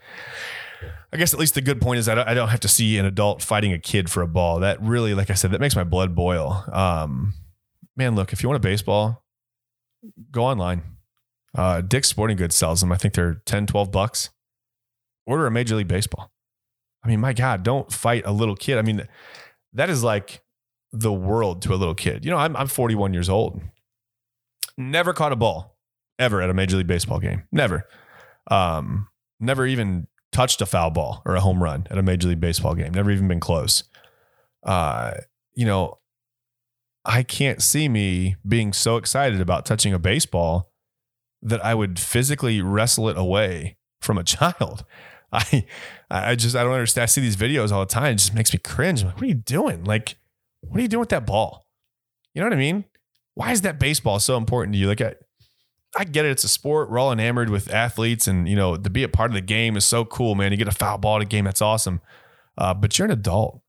I 1.12 1.18
guess, 1.18 1.34
at 1.34 1.40
least 1.40 1.56
the 1.56 1.62
good 1.62 1.82
point 1.82 1.98
is 1.98 2.06
that 2.06 2.20
I 2.20 2.36
don't 2.36 2.50
have 2.50 2.60
to 2.60 2.68
see 2.68 3.00
an 3.00 3.06
adult 3.06 3.42
fighting 3.42 3.74
a 3.74 3.80
kid 3.80 4.12
for 4.12 4.22
a 4.22 4.28
ball. 4.28 4.60
That 4.60 4.80
really, 4.80 5.16
like 5.16 5.32
I 5.32 5.34
said, 5.34 5.50
that 5.52 5.60
makes 5.60 5.76
my 5.76 5.84
blood 5.84 6.14
boil. 6.14 6.64
Um, 6.72 7.34
man, 7.98 8.14
look, 8.14 8.32
if 8.32 8.44
you 8.44 8.50
want 8.50 8.64
a 8.64 8.68
baseball, 8.68 9.26
go 10.30 10.44
online. 10.44 10.84
Uh, 11.56 11.82
Dick's 11.82 12.10
Sporting 12.10 12.38
Goods 12.38 12.56
sells 12.56 12.82
them. 12.82 12.92
I 12.92 12.98
think 12.98 13.16
they're 13.16 13.42
10, 13.46 13.66
12 13.66 13.92
bucks. 13.92 14.30
Order 15.26 15.48
a 15.48 15.52
Major 15.52 15.76
League 15.76 15.88
Baseball. 15.88 16.32
I 17.04 17.08
mean, 17.08 17.20
my 17.20 17.34
God, 17.34 17.64
don't 17.64 17.92
fight 17.92 18.24
a 18.26 18.32
little 18.32 18.56
kid. 18.56 18.78
I 18.78 18.84
mean, 18.84 19.08
that 19.74 19.90
is 19.90 20.04
like 20.04 20.43
the 20.94 21.12
world 21.12 21.62
to 21.64 21.74
a 21.74 21.76
little 21.76 21.96
kid. 21.96 22.24
You 22.24 22.32
know, 22.32 22.38
I'm, 22.38 22.56
I'm 22.56 22.68
41 22.68 23.14
years 23.14 23.28
old. 23.28 23.60
Never 24.78 25.12
caught 25.12 25.32
a 25.32 25.36
ball 25.36 25.76
ever 26.20 26.42
at 26.42 26.50
a 26.50 26.54
Major 26.54 26.78
League 26.78 26.88
Baseball 26.88 27.20
game. 27.20 27.44
Never. 27.52 27.88
Um, 28.50 29.08
never 29.40 29.66
even 29.66 30.08
touched 30.32 30.62
a 30.62 30.66
foul 30.66 30.92
ball 30.92 31.22
or 31.26 31.36
a 31.36 31.42
home 31.42 31.62
run 31.62 31.88
at 31.90 31.98
a 31.98 32.04
Major 32.04 32.28
League 32.30 32.40
Baseball 32.40 32.76
game. 32.76 32.94
Never 32.94 33.12
even 33.12 33.28
been 33.28 33.40
close. 33.40 33.84
Uh, 34.64 35.16
you 35.56 35.66
know, 35.66 35.98
I 37.06 37.24
can't 37.24 37.62
see 37.62 37.90
me 37.90 38.36
being 38.48 38.72
so 38.72 38.98
excited 38.98 39.42
about 39.42 39.66
touching 39.66 39.94
a 39.94 40.00
baseball 40.00 40.72
that 41.42 41.64
I 41.64 41.76
would 41.76 42.00
physically 42.00 42.62
wrestle 42.62 43.10
it 43.10 43.18
away 43.18 43.78
from 44.00 44.18
a 44.18 44.24
child. 44.24 44.86
I 45.32 45.66
I 46.12 46.36
just 46.36 46.56
I 46.56 46.64
don't 46.64 46.74
understand. 46.74 47.04
I 47.04 47.06
see 47.08 47.22
these 47.22 47.36
videos 47.36 47.72
all 47.72 47.80
the 47.80 47.88
time. 47.88 48.14
It 48.14 48.18
just 48.18 48.36
makes 48.36 48.54
me 48.54 48.60
cringe. 48.60 49.02
I'm 49.02 49.08
like, 49.08 49.16
what 49.16 49.24
are 49.24 49.28
you 49.28 49.34
doing? 49.34 49.84
Like, 49.84 50.18
what 50.68 50.80
are 50.80 50.82
you 50.82 50.88
doing 50.88 51.02
with 51.02 51.10
that 51.10 51.26
ball? 51.26 51.66
You 52.34 52.42
know 52.42 52.48
what 52.48 52.54
I 52.54 52.58
mean? 52.58 52.86
Why 53.36 53.52
is 53.52 53.62
that 53.62 53.80
baseball 53.80 54.20
so 54.20 54.38
important 54.38 54.74
to 54.74 54.80
you? 54.80 54.88
Like, 54.88 55.02
I, 55.02 55.16
I 55.96 56.04
get 56.04 56.26
it. 56.26 56.32
It's 56.32 56.44
a 56.44 56.50
sport. 56.50 56.90
We're 56.90 57.00
all 57.00 57.12
enamored 57.12 57.50
with 57.50 57.72
athletes, 57.72 58.28
and 58.28 58.48
you 58.48 58.56
know, 58.56 58.76
to 58.78 58.90
be 58.90 59.04
a 59.04 59.10
part 59.10 59.32
of 59.32 59.36
the 59.36 59.42
game 59.42 59.78
is 59.78 59.86
so 59.86 60.06
cool, 60.06 60.36
man. 60.36 60.52
You 60.52 60.58
get 60.58 60.68
a 60.68 60.72
foul 60.72 60.98
ball 60.98 61.18
at 61.18 61.22
a 61.22 61.26
game, 61.26 61.46
that's 61.46 61.62
awesome. 61.62 62.02
Uh, 62.58 62.74
but 62.74 62.98
you're 62.98 63.06
an 63.06 63.12
adult. 63.12 63.62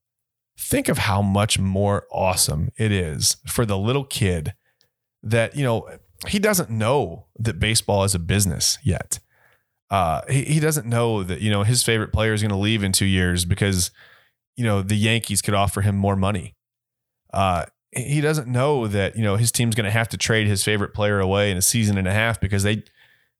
Think 0.57 0.87
of 0.87 0.99
how 0.99 1.21
much 1.21 1.59
more 1.59 2.07
awesome 2.11 2.71
it 2.77 2.91
is 2.91 3.37
for 3.45 3.65
the 3.65 3.77
little 3.77 4.05
kid 4.05 4.53
that 5.21 5.55
you 5.55 5.63
know 5.63 5.87
he 6.27 6.39
doesn't 6.39 6.69
know 6.69 7.27
that 7.37 7.59
baseball 7.59 8.03
is 8.03 8.15
a 8.15 8.19
business 8.19 8.77
yet. 8.83 9.19
Uh, 9.91 10.21
he, 10.29 10.43
he 10.45 10.59
doesn't 10.59 10.87
know 10.87 11.23
that 11.23 11.41
you 11.41 11.51
know 11.51 11.63
his 11.63 11.83
favorite 11.83 12.13
player 12.13 12.33
is 12.33 12.41
going 12.41 12.49
to 12.49 12.55
leave 12.55 12.83
in 12.83 12.91
two 12.91 13.05
years 13.05 13.45
because 13.45 13.91
you 14.55 14.63
know 14.63 14.81
the 14.81 14.95
Yankees 14.95 15.41
could 15.41 15.53
offer 15.53 15.81
him 15.81 15.95
more 15.95 16.15
money 16.15 16.54
uh, 17.35 17.65
he 17.91 18.21
doesn't 18.21 18.47
know 18.47 18.87
that 18.87 19.15
you 19.15 19.23
know 19.23 19.35
his 19.35 19.51
team's 19.51 19.75
going 19.75 19.85
to 19.85 19.91
have 19.91 20.09
to 20.09 20.17
trade 20.17 20.47
his 20.47 20.63
favorite 20.63 20.93
player 20.93 21.19
away 21.19 21.51
in 21.51 21.57
a 21.57 21.61
season 21.61 21.97
and 21.97 22.07
a 22.07 22.13
half 22.13 22.39
because 22.39 22.63
they 22.63 22.83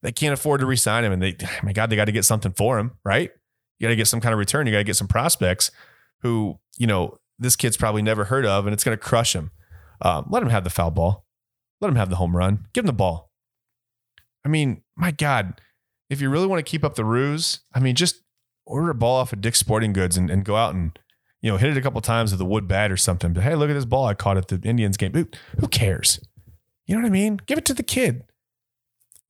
they 0.03 0.11
can't 0.11 0.33
afford 0.33 0.59
to 0.59 0.65
re-sign 0.65 1.03
him, 1.03 1.13
and 1.13 1.21
they 1.21 1.35
my 1.63 1.73
God, 1.73 1.89
they 1.89 1.95
got 1.95 2.05
to 2.05 2.11
get 2.11 2.25
something 2.25 2.51
for 2.51 2.77
him, 2.77 2.91
right? 3.03 3.31
You 3.79 3.87
got 3.87 3.89
to 3.89 3.95
get 3.95 4.07
some 4.07 4.21
kind 4.21 4.33
of 4.33 4.39
return. 4.39 4.67
You 4.67 4.73
got 4.73 4.79
to 4.79 4.83
get 4.83 4.97
some 4.97 5.07
prospects 5.07 5.71
who 6.21 6.59
you 6.77 6.87
know 6.87 7.17
this 7.39 7.55
kid's 7.55 7.77
probably 7.77 8.01
never 8.01 8.25
heard 8.25 8.45
of, 8.45 8.67
and 8.67 8.73
it's 8.73 8.83
going 8.83 8.97
to 8.97 9.03
crush 9.03 9.33
him. 9.33 9.51
Um, 10.01 10.27
let 10.29 10.43
him 10.43 10.49
have 10.49 10.63
the 10.63 10.69
foul 10.69 10.91
ball. 10.91 11.25
Let 11.81 11.89
him 11.89 11.95
have 11.95 12.09
the 12.09 12.17
home 12.17 12.35
run. 12.35 12.67
Give 12.73 12.83
him 12.83 12.87
the 12.87 12.93
ball. 12.93 13.31
I 14.45 14.49
mean, 14.49 14.83
my 14.95 15.11
God, 15.11 15.59
if 16.09 16.21
you 16.21 16.29
really 16.29 16.47
want 16.47 16.65
to 16.65 16.69
keep 16.69 16.83
up 16.83 16.95
the 16.95 17.05
ruse, 17.05 17.61
I 17.73 17.79
mean, 17.79 17.95
just 17.95 18.21
order 18.65 18.89
a 18.89 18.95
ball 18.95 19.17
off 19.17 19.33
of 19.33 19.41
Dick's 19.41 19.59
Sporting 19.59 19.93
Goods 19.93 20.17
and, 20.17 20.29
and 20.29 20.45
go 20.45 20.55
out 20.55 20.75
and 20.75 20.97
you 21.45 21.51
know, 21.51 21.57
hit 21.57 21.69
it 21.69 21.77
a 21.77 21.81
couple 21.81 22.01
times 22.01 22.31
with 22.31 22.41
a 22.41 22.45
wood 22.45 22.67
bat 22.67 22.91
or 22.91 22.97
something. 22.97 23.31
But 23.31 23.43
hey, 23.43 23.53
look 23.53 23.69
at 23.69 23.73
this 23.73 23.85
ball 23.85 24.07
I 24.07 24.15
caught 24.15 24.35
at 24.35 24.47
the 24.47 24.59
Indians 24.67 24.97
game. 24.97 25.13
Who, 25.13 25.27
who 25.59 25.67
cares? 25.67 26.19
You 26.87 26.95
know 26.95 27.03
what 27.03 27.07
I 27.07 27.11
mean? 27.11 27.39
Give 27.45 27.59
it 27.59 27.65
to 27.65 27.75
the 27.75 27.83
kid. 27.83 28.23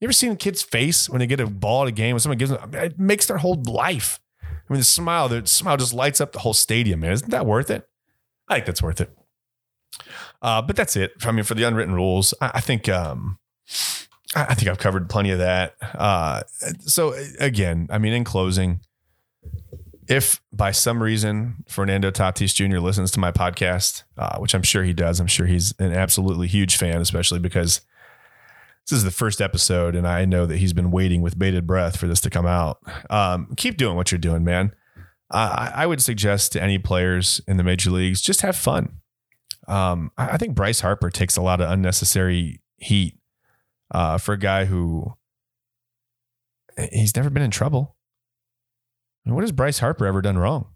You 0.00 0.06
ever 0.06 0.14
seen 0.14 0.32
a 0.32 0.36
kid's 0.36 0.62
face 0.62 1.10
when 1.10 1.18
they 1.18 1.26
get 1.26 1.40
a 1.40 1.46
ball 1.46 1.82
at 1.82 1.88
a 1.88 1.92
game 1.92 2.14
when 2.14 2.20
someone 2.20 2.38
gives 2.38 2.52
them? 2.52 2.70
It 2.72 2.98
makes 2.98 3.26
their 3.26 3.36
whole 3.36 3.62
life. 3.66 4.18
I 4.42 4.72
mean, 4.72 4.80
the 4.80 4.84
smile, 4.84 5.28
the 5.28 5.46
smile 5.46 5.76
just 5.76 5.92
lights 5.92 6.18
up 6.18 6.32
the 6.32 6.38
whole 6.38 6.54
stadium, 6.54 7.00
man. 7.00 7.12
Isn't 7.12 7.32
that 7.32 7.44
worth 7.44 7.70
it? 7.70 7.86
I 8.48 8.54
think 8.54 8.64
that's 8.64 8.82
worth 8.82 9.02
it. 9.02 9.10
Uh, 10.40 10.62
but 10.62 10.74
that's 10.74 10.96
it. 10.96 11.12
I 11.22 11.32
mean, 11.32 11.44
for 11.44 11.52
the 11.52 11.64
unwritten 11.64 11.94
rules, 11.94 12.32
I, 12.40 12.52
I 12.54 12.60
think 12.62 12.88
um, 12.88 13.38
I, 14.34 14.44
I 14.44 14.54
think 14.54 14.70
I've 14.70 14.78
covered 14.78 15.10
plenty 15.10 15.32
of 15.32 15.38
that. 15.40 15.74
Uh, 15.82 16.44
so 16.78 17.14
again, 17.38 17.88
I 17.90 17.98
mean, 17.98 18.14
in 18.14 18.24
closing, 18.24 18.80
if 20.08 20.40
by 20.52 20.70
some 20.70 21.02
reason 21.02 21.64
Fernando 21.68 22.10
Tatis 22.10 22.54
Jr. 22.54 22.78
listens 22.78 23.10
to 23.12 23.20
my 23.20 23.32
podcast, 23.32 24.04
uh, 24.16 24.38
which 24.38 24.54
I'm 24.54 24.62
sure 24.62 24.84
he 24.84 24.92
does, 24.92 25.20
I'm 25.20 25.26
sure 25.26 25.46
he's 25.46 25.74
an 25.78 25.92
absolutely 25.92 26.48
huge 26.48 26.76
fan, 26.76 27.00
especially 27.00 27.38
because 27.38 27.80
this 28.88 28.98
is 28.98 29.04
the 29.04 29.10
first 29.10 29.40
episode, 29.40 29.96
and 29.96 30.06
I 30.06 30.24
know 30.24 30.46
that 30.46 30.58
he's 30.58 30.72
been 30.72 30.92
waiting 30.92 31.22
with 31.22 31.38
bated 31.38 31.66
breath 31.66 31.96
for 31.96 32.06
this 32.06 32.20
to 32.20 32.30
come 32.30 32.46
out. 32.46 32.78
Um, 33.10 33.52
keep 33.56 33.76
doing 33.76 33.96
what 33.96 34.12
you're 34.12 34.18
doing, 34.18 34.44
man. 34.44 34.72
I, 35.28 35.72
I, 35.74 35.86
would 35.86 36.00
suggest 36.00 36.52
to 36.52 36.62
any 36.62 36.78
players 36.78 37.40
in 37.48 37.56
the 37.56 37.64
major 37.64 37.90
leagues 37.90 38.22
just 38.22 38.42
have 38.42 38.54
fun. 38.54 39.00
Um, 39.66 40.12
I, 40.16 40.36
think 40.36 40.54
Bryce 40.54 40.80
Harper 40.80 41.10
takes 41.10 41.36
a 41.36 41.42
lot 41.42 41.60
of 41.60 41.68
unnecessary 41.68 42.60
heat 42.76 43.18
uh, 43.90 44.18
for 44.18 44.34
a 44.34 44.38
guy 44.38 44.66
who 44.66 45.14
he's 46.92 47.16
never 47.16 47.28
been 47.28 47.42
in 47.42 47.50
trouble 47.50 47.95
mean, 49.28 49.34
what 49.34 49.44
has 49.44 49.52
Bryce 49.52 49.78
Harper 49.78 50.06
ever 50.06 50.22
done 50.22 50.38
wrong? 50.38 50.66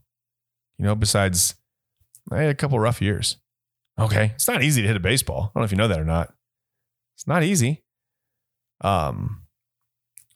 You 0.78 0.84
know, 0.84 0.94
besides 0.94 1.54
I 2.30 2.38
had 2.38 2.50
a 2.50 2.54
couple 2.54 2.78
rough 2.78 3.02
years. 3.02 3.36
Okay. 3.98 4.32
It's 4.34 4.48
not 4.48 4.62
easy 4.62 4.82
to 4.82 4.88
hit 4.88 4.96
a 4.96 5.00
baseball. 5.00 5.50
I 5.54 5.58
don't 5.58 5.62
know 5.62 5.64
if 5.64 5.72
you 5.72 5.78
know 5.78 5.88
that 5.88 6.00
or 6.00 6.04
not. 6.04 6.32
It's 7.16 7.26
not 7.26 7.42
easy. 7.42 7.84
Um, 8.80 9.42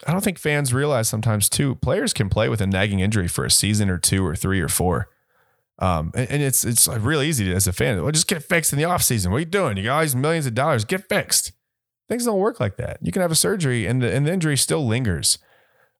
I 0.06 0.12
don't 0.12 0.22
think 0.22 0.38
fans 0.38 0.74
realize 0.74 1.08
sometimes 1.08 1.48
too, 1.48 1.76
players 1.76 2.12
can 2.12 2.28
play 2.28 2.48
with 2.48 2.60
a 2.60 2.66
nagging 2.66 3.00
injury 3.00 3.28
for 3.28 3.44
a 3.44 3.50
season 3.50 3.88
or 3.88 3.98
two 3.98 4.24
or 4.24 4.36
three 4.36 4.60
or 4.60 4.68
four. 4.68 5.08
Um, 5.78 6.12
and, 6.14 6.30
and 6.30 6.42
it's 6.42 6.64
it's 6.64 6.86
real 6.86 7.22
easy 7.22 7.52
as 7.52 7.66
a 7.66 7.72
fan. 7.72 8.00
Well, 8.02 8.12
just 8.12 8.28
get 8.28 8.44
fixed 8.44 8.72
in 8.72 8.78
the 8.78 8.84
off 8.84 9.02
season. 9.02 9.32
What 9.32 9.38
are 9.38 9.40
you 9.40 9.46
doing? 9.46 9.76
You 9.76 9.84
got 9.84 9.96
all 9.96 10.02
these 10.02 10.14
millions 10.14 10.46
of 10.46 10.54
dollars. 10.54 10.84
Get 10.84 11.08
fixed. 11.08 11.52
Things 12.08 12.26
don't 12.26 12.38
work 12.38 12.60
like 12.60 12.76
that. 12.76 12.98
You 13.00 13.10
can 13.12 13.22
have 13.22 13.32
a 13.32 13.36
surgery 13.36 13.86
and 13.86 14.02
the, 14.02 14.14
and 14.14 14.26
the 14.26 14.32
injury 14.32 14.56
still 14.56 14.86
lingers. 14.86 15.38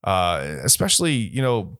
Uh, 0.05 0.59
especially, 0.63 1.13
you 1.13 1.41
know, 1.41 1.79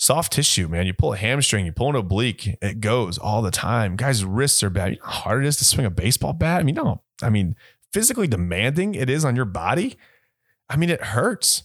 soft 0.00 0.32
tissue, 0.32 0.66
man. 0.66 0.86
You 0.86 0.94
pull 0.94 1.12
a 1.12 1.16
hamstring, 1.16 1.66
you 1.66 1.72
pull 1.72 1.90
an 1.90 1.96
oblique, 1.96 2.56
it 2.62 2.80
goes 2.80 3.18
all 3.18 3.42
the 3.42 3.50
time. 3.50 3.96
Guys' 3.96 4.24
wrists 4.24 4.62
are 4.62 4.70
bad. 4.70 4.92
You 4.92 4.96
know 4.96 5.04
how 5.04 5.12
hard 5.12 5.44
it 5.44 5.48
is 5.48 5.56
to 5.58 5.64
swing 5.64 5.86
a 5.86 5.90
baseball 5.90 6.32
bat? 6.32 6.60
I 6.60 6.62
mean, 6.62 6.74
no, 6.74 7.02
I 7.22 7.28
mean, 7.28 7.54
physically 7.92 8.26
demanding 8.26 8.94
it 8.94 9.10
is 9.10 9.24
on 9.24 9.36
your 9.36 9.44
body. 9.44 9.96
I 10.70 10.76
mean, 10.76 10.88
it 10.88 11.02
hurts. 11.02 11.62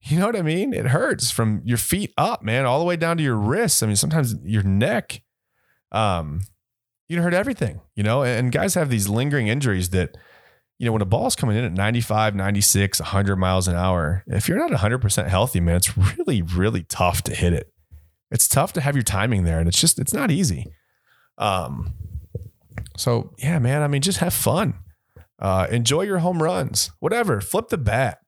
You 0.00 0.18
know 0.18 0.26
what 0.26 0.36
I 0.36 0.42
mean? 0.42 0.72
It 0.72 0.86
hurts 0.86 1.30
from 1.30 1.60
your 1.64 1.78
feet 1.78 2.14
up, 2.16 2.42
man, 2.42 2.64
all 2.64 2.78
the 2.78 2.84
way 2.84 2.96
down 2.96 3.18
to 3.18 3.22
your 3.22 3.36
wrists. 3.36 3.82
I 3.82 3.86
mean, 3.86 3.96
sometimes 3.96 4.34
your 4.42 4.62
neck. 4.62 5.22
Um, 5.92 6.42
you 7.08 7.20
hurt 7.20 7.34
everything, 7.34 7.80
you 7.94 8.02
know, 8.02 8.24
and 8.24 8.50
guys 8.50 8.74
have 8.74 8.90
these 8.90 9.08
lingering 9.08 9.48
injuries 9.48 9.90
that, 9.90 10.16
you 10.78 10.86
know, 10.86 10.92
when 10.92 11.02
a 11.02 11.06
ball's 11.06 11.36
coming 11.36 11.56
in 11.56 11.64
at 11.64 11.72
95, 11.72 12.34
96, 12.34 13.00
100 13.00 13.36
miles 13.36 13.66
an 13.68 13.76
hour, 13.76 14.22
if 14.26 14.48
you're 14.48 14.58
not 14.58 14.70
100% 14.70 15.28
healthy, 15.28 15.60
man, 15.60 15.76
it's 15.76 15.96
really, 15.96 16.42
really 16.42 16.82
tough 16.82 17.22
to 17.22 17.34
hit 17.34 17.52
it. 17.52 17.72
It's 18.30 18.48
tough 18.48 18.72
to 18.74 18.80
have 18.80 18.94
your 18.96 19.02
timing 19.04 19.44
there, 19.44 19.58
and 19.58 19.68
it's 19.68 19.80
just, 19.80 19.98
it's 19.98 20.12
not 20.12 20.30
easy. 20.30 20.66
Um, 21.38 21.94
So 22.96 23.34
yeah, 23.38 23.58
man. 23.58 23.82
I 23.82 23.88
mean, 23.88 24.02
just 24.02 24.18
have 24.18 24.34
fun. 24.34 24.74
Uh, 25.38 25.66
enjoy 25.70 26.02
your 26.02 26.18
home 26.18 26.42
runs. 26.42 26.90
Whatever. 26.98 27.40
Flip 27.40 27.68
the 27.68 27.78
bat. 27.78 28.18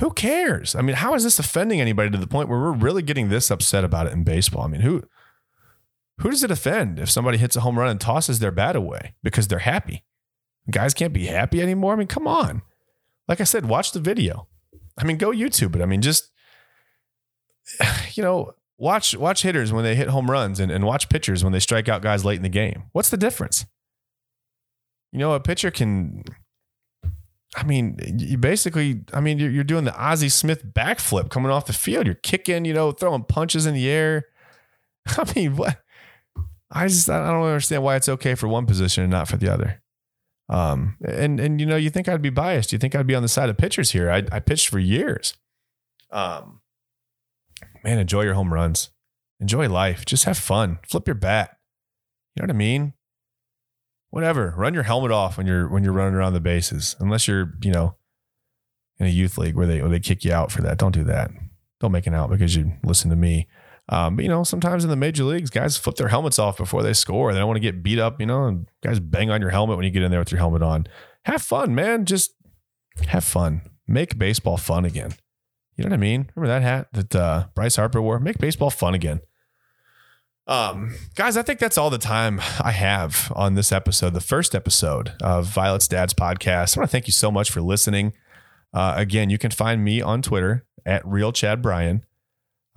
Who 0.00 0.10
cares? 0.12 0.74
I 0.74 0.82
mean, 0.82 0.96
how 0.96 1.14
is 1.14 1.22
this 1.24 1.38
offending 1.38 1.80
anybody 1.80 2.10
to 2.10 2.18
the 2.18 2.26
point 2.26 2.48
where 2.48 2.58
we're 2.58 2.72
really 2.72 3.02
getting 3.02 3.28
this 3.28 3.50
upset 3.50 3.84
about 3.84 4.06
it 4.06 4.12
in 4.12 4.24
baseball? 4.24 4.62
I 4.64 4.68
mean, 4.68 4.80
who 4.80 5.02
who 6.18 6.30
does 6.30 6.42
it 6.44 6.50
offend 6.50 6.98
if 6.98 7.10
somebody 7.10 7.38
hits 7.38 7.56
a 7.56 7.60
home 7.60 7.78
run 7.78 7.90
and 7.90 8.00
tosses 8.00 8.38
their 8.38 8.50
bat 8.52 8.76
away 8.76 9.14
because 9.22 9.48
they're 9.48 9.60
happy? 9.60 10.04
Guys 10.70 10.94
can't 10.94 11.12
be 11.12 11.26
happy 11.26 11.60
anymore. 11.60 11.92
I 11.92 11.96
mean, 11.96 12.06
come 12.06 12.26
on. 12.26 12.62
Like 13.28 13.40
I 13.40 13.44
said, 13.44 13.66
watch 13.66 13.92
the 13.92 14.00
video. 14.00 14.48
I 14.98 15.04
mean, 15.04 15.18
go 15.18 15.30
YouTube 15.30 15.76
it. 15.76 15.82
I 15.82 15.86
mean, 15.86 16.02
just 16.02 16.30
you 18.12 18.22
know, 18.22 18.52
watch 18.78 19.16
watch 19.16 19.42
hitters 19.42 19.72
when 19.72 19.84
they 19.84 19.94
hit 19.94 20.08
home 20.08 20.30
runs 20.30 20.60
and, 20.60 20.70
and 20.70 20.84
watch 20.84 21.08
pitchers 21.08 21.44
when 21.44 21.52
they 21.52 21.60
strike 21.60 21.88
out 21.88 22.02
guys 22.02 22.24
late 22.24 22.36
in 22.36 22.42
the 22.42 22.48
game. 22.48 22.84
What's 22.92 23.10
the 23.10 23.16
difference? 23.16 23.66
You 25.12 25.18
know, 25.18 25.32
a 25.34 25.40
pitcher 25.40 25.70
can 25.70 26.24
I 27.56 27.62
mean, 27.62 27.98
you 28.18 28.36
basically, 28.36 29.02
I 29.12 29.20
mean, 29.20 29.38
you're, 29.38 29.50
you're 29.50 29.64
doing 29.64 29.84
the 29.84 29.96
Ozzie 29.96 30.28
Smith 30.28 30.64
backflip 30.66 31.30
coming 31.30 31.52
off 31.52 31.66
the 31.66 31.72
field. 31.72 32.06
You're 32.06 32.16
kicking, 32.16 32.64
you 32.64 32.74
know, 32.74 32.90
throwing 32.90 33.22
punches 33.22 33.64
in 33.64 33.74
the 33.74 33.88
air. 33.88 34.26
I 35.06 35.32
mean, 35.36 35.56
what? 35.56 35.80
I 36.70 36.88
just, 36.88 37.08
I 37.08 37.30
don't 37.30 37.44
understand 37.44 37.84
why 37.84 37.94
it's 37.94 38.08
okay 38.08 38.34
for 38.34 38.48
one 38.48 38.66
position 38.66 39.04
and 39.04 39.12
not 39.12 39.28
for 39.28 39.36
the 39.36 39.52
other. 39.52 39.80
Um, 40.48 40.96
and 41.06 41.40
and 41.40 41.60
you 41.60 41.66
know, 41.66 41.76
you 41.76 41.90
think 41.90 42.08
I'd 42.08 42.22
be 42.22 42.30
biased? 42.30 42.72
You 42.72 42.78
think 42.78 42.94
I'd 42.94 43.06
be 43.06 43.14
on 43.14 43.22
the 43.22 43.28
side 43.28 43.48
of 43.48 43.56
pitchers 43.56 43.92
here? 43.92 44.10
I 44.10 44.24
I 44.30 44.40
pitched 44.40 44.68
for 44.68 44.78
years. 44.78 45.34
Um, 46.10 46.60
man, 47.82 47.98
enjoy 47.98 48.22
your 48.22 48.34
home 48.34 48.52
runs, 48.52 48.90
enjoy 49.40 49.68
life, 49.68 50.04
just 50.04 50.24
have 50.24 50.38
fun, 50.38 50.78
flip 50.86 51.08
your 51.08 51.14
bat. 51.14 51.58
You 52.34 52.42
know 52.42 52.44
what 52.44 52.54
I 52.54 52.58
mean? 52.58 52.92
Whatever, 54.10 54.54
run 54.56 54.74
your 54.74 54.84
helmet 54.84 55.10
off 55.10 55.38
when 55.38 55.46
you're 55.46 55.68
when 55.68 55.82
you're 55.82 55.92
running 55.92 56.14
around 56.14 56.34
the 56.34 56.40
bases, 56.40 56.94
unless 57.00 57.26
you're 57.26 57.54
you 57.62 57.72
know 57.72 57.96
in 58.98 59.06
a 59.06 59.10
youth 59.10 59.38
league 59.38 59.56
where 59.56 59.66
they 59.66 59.80
where 59.80 59.90
they 59.90 60.00
kick 60.00 60.24
you 60.24 60.32
out 60.32 60.52
for 60.52 60.62
that. 60.62 60.78
Don't 60.78 60.92
do 60.92 61.04
that. 61.04 61.30
Don't 61.80 61.92
make 61.92 62.06
it 62.06 62.14
out 62.14 62.30
because 62.30 62.54
you 62.54 62.72
listen 62.84 63.10
to 63.10 63.16
me. 63.16 63.48
Um, 63.88 64.16
but 64.16 64.22
you 64.22 64.28
know, 64.28 64.44
sometimes 64.44 64.82
in 64.84 64.90
the 64.90 64.96
major 64.96 65.24
leagues, 65.24 65.50
guys 65.50 65.76
flip 65.76 65.96
their 65.96 66.08
helmets 66.08 66.38
off 66.38 66.56
before 66.56 66.82
they 66.82 66.94
score. 66.94 67.32
They 67.32 67.38
don't 67.38 67.48
want 67.48 67.56
to 67.56 67.60
get 67.60 67.82
beat 67.82 67.98
up, 67.98 68.18
you 68.18 68.26
know, 68.26 68.44
and 68.44 68.68
guys 68.82 68.98
bang 68.98 69.30
on 69.30 69.40
your 69.40 69.50
helmet 69.50 69.76
when 69.76 69.84
you 69.84 69.90
get 69.90 70.02
in 70.02 70.10
there 70.10 70.20
with 70.20 70.32
your 70.32 70.38
helmet 70.38 70.62
on. 70.62 70.86
Have 71.24 71.42
fun, 71.42 71.74
man. 71.74 72.06
Just 72.06 72.32
have 73.08 73.24
fun. 73.24 73.62
Make 73.86 74.18
baseball 74.18 74.56
fun 74.56 74.84
again. 74.84 75.12
You 75.76 75.84
know 75.84 75.88
what 75.90 75.94
I 75.94 75.98
mean? 75.98 76.30
Remember 76.34 76.54
that 76.54 76.62
hat 76.62 76.88
that 76.92 77.14
uh, 77.16 77.46
Bryce 77.54 77.76
Harper 77.76 78.00
wore? 78.00 78.18
Make 78.20 78.38
baseball 78.38 78.70
fun 78.70 78.94
again. 78.94 79.20
Um, 80.46 80.94
guys, 81.14 81.36
I 81.36 81.42
think 81.42 81.58
that's 81.58 81.78
all 81.78 81.90
the 81.90 81.98
time 81.98 82.40
I 82.60 82.70
have 82.70 83.32
on 83.34 83.54
this 83.54 83.72
episode, 83.72 84.14
the 84.14 84.20
first 84.20 84.54
episode 84.54 85.12
of 85.22 85.46
Violet's 85.46 85.88
Dad's 85.88 86.14
podcast. 86.14 86.76
I 86.76 86.80
want 86.80 86.90
to 86.90 86.92
thank 86.92 87.06
you 87.06 87.12
so 87.12 87.30
much 87.30 87.50
for 87.50 87.62
listening. 87.62 88.12
Uh, 88.72 88.94
again, 88.96 89.30
you 89.30 89.38
can 89.38 89.50
find 89.50 89.82
me 89.82 90.02
on 90.02 90.20
Twitter 90.20 90.66
at 90.84 91.06
Real 91.06 91.32
Chad 91.32 91.62
Bryan. 91.62 92.04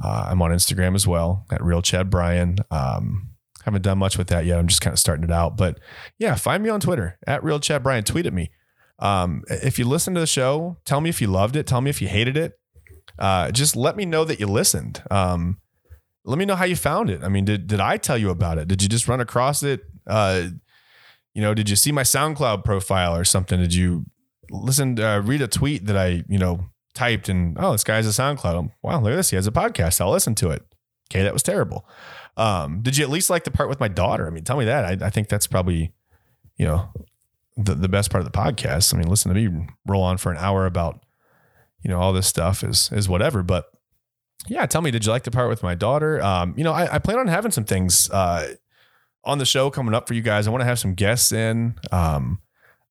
Uh, 0.03 0.27
I'm 0.29 0.41
on 0.41 0.51
Instagram 0.51 0.95
as 0.95 1.07
well 1.07 1.45
at 1.51 1.63
Real 1.63 1.81
Chad 1.81 2.09
Bryan. 2.09 2.57
Um, 2.71 3.29
haven't 3.63 3.81
done 3.81 3.97
much 3.97 4.17
with 4.17 4.27
that 4.27 4.45
yet. 4.45 4.59
I'm 4.59 4.67
just 4.67 4.81
kind 4.81 4.93
of 4.93 4.99
starting 4.99 5.23
it 5.23 5.31
out. 5.31 5.57
But 5.57 5.79
yeah, 6.17 6.35
find 6.35 6.63
me 6.63 6.69
on 6.69 6.79
Twitter 6.79 7.17
at 7.25 7.43
Real 7.43 7.59
Chad 7.59 7.83
Bryan. 7.83 8.03
Tweet 8.03 8.25
at 8.25 8.33
me. 8.33 8.51
Um, 8.99 9.43
if 9.49 9.77
you 9.77 9.85
listen 9.85 10.13
to 10.13 10.19
the 10.19 10.27
show, 10.27 10.77
tell 10.85 11.01
me 11.01 11.09
if 11.09 11.21
you 11.21 11.27
loved 11.27 11.55
it. 11.55 11.67
Tell 11.67 11.81
me 11.81 11.89
if 11.89 12.01
you 12.01 12.07
hated 12.07 12.37
it. 12.37 12.59
Uh, 13.19 13.51
just 13.51 13.75
let 13.75 13.95
me 13.95 14.05
know 14.05 14.23
that 14.23 14.39
you 14.39 14.47
listened. 14.47 15.03
Um, 15.09 15.59
let 16.23 16.37
me 16.37 16.45
know 16.45 16.55
how 16.55 16.65
you 16.65 16.75
found 16.75 17.09
it. 17.09 17.23
I 17.23 17.29
mean, 17.29 17.45
did 17.45 17.67
did 17.67 17.79
I 17.79 17.97
tell 17.97 18.17
you 18.17 18.29
about 18.29 18.57
it? 18.57 18.67
Did 18.67 18.83
you 18.83 18.89
just 18.89 19.07
run 19.07 19.21
across 19.21 19.63
it? 19.63 19.81
Uh, 20.05 20.49
you 21.33 21.41
know, 21.41 21.53
did 21.53 21.69
you 21.69 21.75
see 21.75 21.91
my 21.91 22.03
SoundCloud 22.03 22.63
profile 22.63 23.15
or 23.15 23.23
something? 23.23 23.59
Did 23.59 23.73
you 23.73 24.05
listen, 24.49 24.99
uh, 24.99 25.21
read 25.23 25.41
a 25.41 25.47
tweet 25.47 25.85
that 25.85 25.97
I, 25.97 26.23
you 26.27 26.39
know, 26.39 26.65
typed 26.97 27.29
and 27.29 27.55
oh, 27.59 27.73
this 27.73 27.83
guy's 27.83 28.07
a 28.07 28.21
SoundCloud. 28.21 28.71
Wow, 28.81 29.01
look 29.01 29.13
at 29.13 29.15
this. 29.15 29.29
He 29.29 29.35
has 29.35 29.45
a 29.45 29.51
podcast. 29.51 30.01
I'll 30.01 30.11
listen 30.11 30.35
to 30.35 30.49
it. 30.49 30.63
Okay, 31.09 31.23
that 31.23 31.33
was 31.33 31.43
terrible. 31.43 31.87
Um, 32.35 32.81
did 32.81 32.97
you 32.97 33.03
at 33.03 33.09
least 33.09 33.29
like 33.29 33.43
the 33.43 33.51
part 33.51 33.69
with 33.69 33.79
my 33.79 33.87
daughter? 33.87 34.27
I 34.27 34.31
mean, 34.31 34.43
tell 34.43 34.57
me 34.57 34.65
that. 34.65 34.83
I, 34.83 35.05
I 35.05 35.09
think 35.09 35.29
that's 35.29 35.47
probably, 35.47 35.93
you 36.57 36.65
know, 36.65 36.89
the, 37.55 37.75
the 37.75 37.87
best 37.87 38.11
part 38.11 38.25
of 38.25 38.31
the 38.31 38.37
podcast. 38.37 38.93
I 38.93 38.97
mean, 38.97 39.07
listen 39.07 39.33
to 39.33 39.49
me 39.49 39.67
roll 39.85 40.03
on 40.03 40.17
for 40.17 40.31
an 40.31 40.37
hour 40.37 40.65
about, 40.65 41.05
you 41.81 41.89
know, 41.89 41.99
all 41.99 42.13
this 42.13 42.27
stuff 42.27 42.63
is 42.63 42.91
is 42.91 43.07
whatever. 43.07 43.43
But 43.43 43.65
yeah, 44.47 44.65
tell 44.65 44.81
me, 44.81 44.91
did 44.91 45.05
you 45.05 45.11
like 45.11 45.23
the 45.23 45.31
part 45.31 45.49
with 45.49 45.63
my 45.63 45.75
daughter? 45.75 46.21
Um, 46.21 46.53
you 46.57 46.63
know, 46.63 46.73
I, 46.73 46.95
I 46.95 46.99
plan 46.99 47.19
on 47.19 47.27
having 47.27 47.51
some 47.51 47.63
things 47.63 48.09
uh, 48.09 48.55
on 49.23 49.37
the 49.37 49.45
show 49.45 49.69
coming 49.69 49.93
up 49.93 50.07
for 50.07 50.13
you 50.13 50.21
guys. 50.21 50.47
I 50.47 50.51
want 50.51 50.61
to 50.61 50.65
have 50.65 50.79
some 50.79 50.93
guests 50.95 51.31
in. 51.31 51.75
Um, 51.91 52.39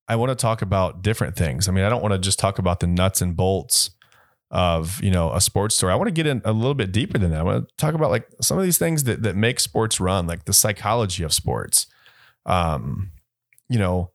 I 0.09 0.15
want 0.17 0.31
to 0.31 0.37
talk 0.37 0.63
about 0.63 1.03
different 1.03 1.35
things. 1.35 1.69
I 1.69 1.73
mean, 1.73 1.85
I 1.85 1.89
don't 1.89 2.03
want 2.03 2.13
to 2.13 2.19
just 2.19 2.39
talk 2.39 2.59
about 2.59 2.81
the 2.81 2.87
nuts 2.87 3.21
and 3.21 3.37
bolts 3.37 3.91
of 4.51 5.03
you 5.03 5.11
know 5.11 5.33
a 5.33 5.41
sports 5.41 5.75
story. 5.75 5.93
I 5.93 5.97
want 5.97 6.09
to 6.09 6.13
get 6.13 6.27
in 6.27 6.41
a 6.45 6.53
little 6.53 6.75
bit 6.75 6.93
deeper 6.93 7.19
than 7.19 7.31
that. 7.31 7.41
I 7.41 7.43
want 7.43 7.69
to 7.69 7.75
talk 7.77 7.95
about 7.95 8.11
like 8.11 8.29
some 8.41 8.59
of 8.59 8.65
these 8.65 8.79
things 8.79 9.05
that 9.05 9.23
that 9.23 9.37
make 9.37 9.61
sports 9.61 10.01
run, 10.01 10.27
like 10.27 10.45
the 10.45 10.53
psychology 10.53 11.23
of 11.23 11.33
sports. 11.33 11.87
Um, 12.45 13.11
you 13.69 13.79
know, 13.79 14.13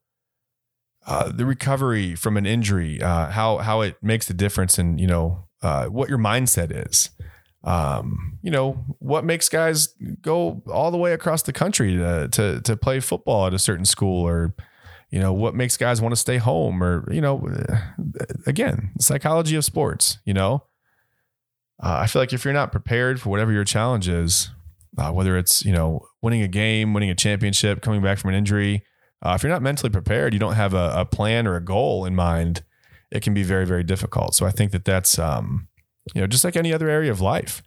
uh, 1.06 1.32
the 1.32 1.45
recovery 1.45 2.16
from 2.16 2.38
an 2.38 2.45
injury, 2.45 3.02
uh, 3.02 3.28
how 3.32 3.58
how 3.58 3.82
it 3.82 3.98
makes 4.02 4.30
a 4.30 4.34
difference 4.34 4.80
in 4.80 4.98
you 4.98 5.08
know 5.08 5.48
uh, 5.62 5.86
what 5.88 6.10
your 6.10 6.20
mindset 6.20 6.72
is. 6.90 7.10
Um, 7.64 8.40
you 8.41 8.49
know 8.49 8.86
what 8.99 9.24
makes 9.24 9.49
guys 9.49 9.90
go 10.22 10.64
all 10.72 10.90
the 10.90 10.98
way 10.98 11.14
across 11.14 11.44
the 11.44 11.53
country 11.53 11.95
to 11.98 12.28
to 12.30 12.62
to 12.62 12.78
play 12.78 12.99
football 12.99 13.48
at 13.48 13.53
a 13.53 13.60
certain 13.60 13.86
school 13.86 14.26
or 14.28 14.56
you 15.11 15.19
know 15.19 15.33
what 15.33 15.53
makes 15.53 15.77
guys 15.77 16.01
want 16.01 16.13
to 16.13 16.15
stay 16.15 16.38
home 16.38 16.81
or 16.81 17.11
you 17.13 17.21
know 17.21 17.47
again 18.47 18.91
psychology 18.99 19.55
of 19.55 19.63
sports 19.63 20.17
you 20.25 20.33
know? 20.33 20.63
Uh, 21.83 21.99
i 22.01 22.07
feel 22.07 22.21
like 22.21 22.33
if 22.33 22.43
you're 22.43 22.53
not 22.53 22.71
prepared 22.71 23.21
for 23.21 23.29
whatever 23.29 23.51
your 23.51 23.63
challenge 23.63 24.07
is 24.07 24.49
uh, 24.97 25.11
whether 25.11 25.38
it's 25.38 25.63
you 25.63 25.71
know 25.71 26.05
winning 26.21 26.41
a 26.41 26.47
game 26.47 26.93
winning 26.93 27.09
a 27.09 27.15
championship 27.15 27.81
coming 27.81 28.01
back 28.01 28.17
from 28.17 28.29
an 28.29 28.35
injury 28.35 28.83
uh, 29.23 29.33
if 29.35 29.43
you're 29.43 29.51
not 29.51 29.61
mentally 29.61 29.89
prepared 29.89 30.33
you 30.33 30.39
don't 30.39 30.55
have 30.55 30.73
a, 30.73 30.93
a, 30.95 31.05
plan 31.05 31.45
or 31.45 31.55
a 31.55 31.63
goal 31.63 32.05
in 32.05 32.15
mind 32.15 32.63
it 33.11 33.21
can 33.21 33.33
be 33.33 33.43
very 33.43 33.65
very 33.65 33.83
difficult. 33.83 34.33
So 34.35 34.45
i 34.45 34.51
think 34.51 34.71
that 34.71 34.85
that's 34.85 35.19
um, 35.19 35.67
you 36.13 36.21
know 36.21 36.27
just 36.27 36.43
like 36.43 36.55
any 36.55 36.73
other 36.73 36.89
area 36.89 37.11
of 37.11 37.21
life 37.21 37.61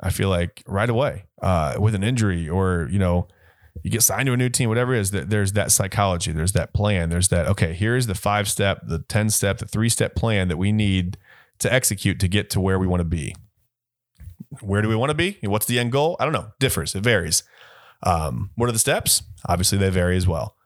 i 0.00 0.10
feel 0.10 0.28
like 0.28 0.62
right 0.66 0.90
away 0.90 1.24
uh, 1.42 1.76
with 1.78 1.94
an 1.94 2.02
injury 2.02 2.48
or 2.48 2.88
you 2.90 2.98
know 2.98 3.28
you 3.82 3.90
get 3.90 4.02
signed 4.02 4.26
to 4.26 4.32
a 4.32 4.36
new 4.36 4.48
team, 4.48 4.68
whatever 4.68 4.94
it 4.94 5.00
is, 5.00 5.10
there's 5.10 5.52
that 5.52 5.72
psychology, 5.72 6.32
there's 6.32 6.52
that 6.52 6.74
plan, 6.74 7.08
there's 7.08 7.28
that, 7.28 7.46
okay, 7.46 7.72
here's 7.72 8.06
the 8.06 8.14
five 8.14 8.48
step, 8.48 8.80
the 8.86 9.00
10 9.00 9.30
step, 9.30 9.58
the 9.58 9.66
three 9.66 9.88
step 9.88 10.14
plan 10.14 10.48
that 10.48 10.58
we 10.58 10.72
need 10.72 11.16
to 11.58 11.72
execute 11.72 12.20
to 12.20 12.28
get 12.28 12.50
to 12.50 12.60
where 12.60 12.78
we 12.78 12.86
want 12.86 13.00
to 13.00 13.04
be. 13.04 13.34
Where 14.60 14.82
do 14.82 14.88
we 14.88 14.96
want 14.96 15.10
to 15.10 15.14
be? 15.14 15.38
What's 15.42 15.66
the 15.66 15.78
end 15.78 15.92
goal? 15.92 16.16
I 16.20 16.24
don't 16.24 16.34
know. 16.34 16.52
Differs. 16.60 16.94
It 16.94 17.02
varies. 17.02 17.42
Um, 18.02 18.50
what 18.56 18.68
are 18.68 18.72
the 18.72 18.78
steps? 18.78 19.22
Obviously, 19.48 19.78
they 19.78 19.88
vary 19.88 20.16
as 20.16 20.26
well. 20.26 20.56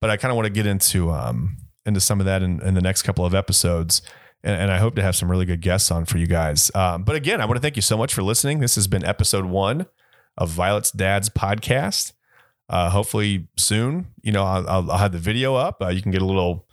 But 0.00 0.10
I 0.10 0.16
kind 0.16 0.30
of 0.30 0.36
want 0.36 0.46
to 0.46 0.52
get 0.52 0.66
into 0.66 1.10
um, 1.10 1.56
into 1.84 2.00
some 2.00 2.20
of 2.20 2.26
that 2.26 2.42
in, 2.42 2.60
in 2.62 2.74
the 2.74 2.80
next 2.80 3.02
couple 3.02 3.24
of 3.24 3.34
episodes. 3.34 4.02
And, 4.44 4.60
and, 4.60 4.70
I 4.70 4.78
hope 4.78 4.96
to 4.96 5.02
have 5.02 5.16
some 5.16 5.30
really 5.30 5.44
good 5.44 5.60
guests 5.60 5.90
on 5.90 6.04
for 6.04 6.18
you 6.18 6.26
guys. 6.26 6.70
Um, 6.74 7.04
but 7.04 7.14
again, 7.14 7.40
I 7.40 7.44
want 7.44 7.56
to 7.56 7.60
thank 7.60 7.76
you 7.76 7.82
so 7.82 7.96
much 7.96 8.12
for 8.12 8.22
listening. 8.22 8.58
This 8.58 8.74
has 8.74 8.88
been 8.88 9.04
episode 9.04 9.44
one 9.44 9.86
of 10.36 10.50
Violet's 10.50 10.90
Dad's 10.90 11.28
podcast. 11.28 12.12
Uh, 12.72 12.88
hopefully 12.88 13.46
soon, 13.58 14.06
you 14.22 14.32
know, 14.32 14.44
I'll, 14.44 14.90
I'll, 14.90 14.96
have 14.96 15.12
the 15.12 15.18
video 15.18 15.54
up. 15.54 15.82
Uh, 15.82 15.88
you 15.88 16.00
can 16.00 16.10
get 16.10 16.22
a 16.22 16.24
little, 16.24 16.66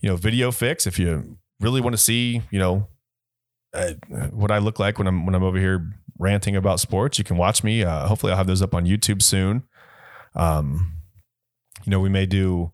you 0.00 0.08
know, 0.08 0.14
video 0.14 0.52
fix 0.52 0.86
if 0.86 0.96
you 0.96 1.38
really 1.58 1.80
want 1.80 1.92
to 1.92 2.00
see, 2.00 2.42
you 2.52 2.60
know, 2.60 2.86
uh, 3.74 3.94
what 4.30 4.52
I 4.52 4.58
look 4.58 4.78
like 4.78 4.98
when 4.98 5.08
I'm 5.08 5.26
when 5.26 5.34
I'm 5.34 5.42
over 5.42 5.58
here 5.58 5.92
ranting 6.20 6.54
about 6.54 6.78
sports. 6.78 7.18
You 7.18 7.24
can 7.24 7.36
watch 7.36 7.64
me. 7.64 7.82
Uh, 7.82 8.06
hopefully, 8.06 8.30
I'll 8.30 8.38
have 8.38 8.46
those 8.46 8.62
up 8.62 8.76
on 8.76 8.86
YouTube 8.86 9.22
soon. 9.22 9.64
Um, 10.36 10.92
you 11.84 11.90
know, 11.90 11.98
we 11.98 12.08
may 12.08 12.26
do 12.26 12.72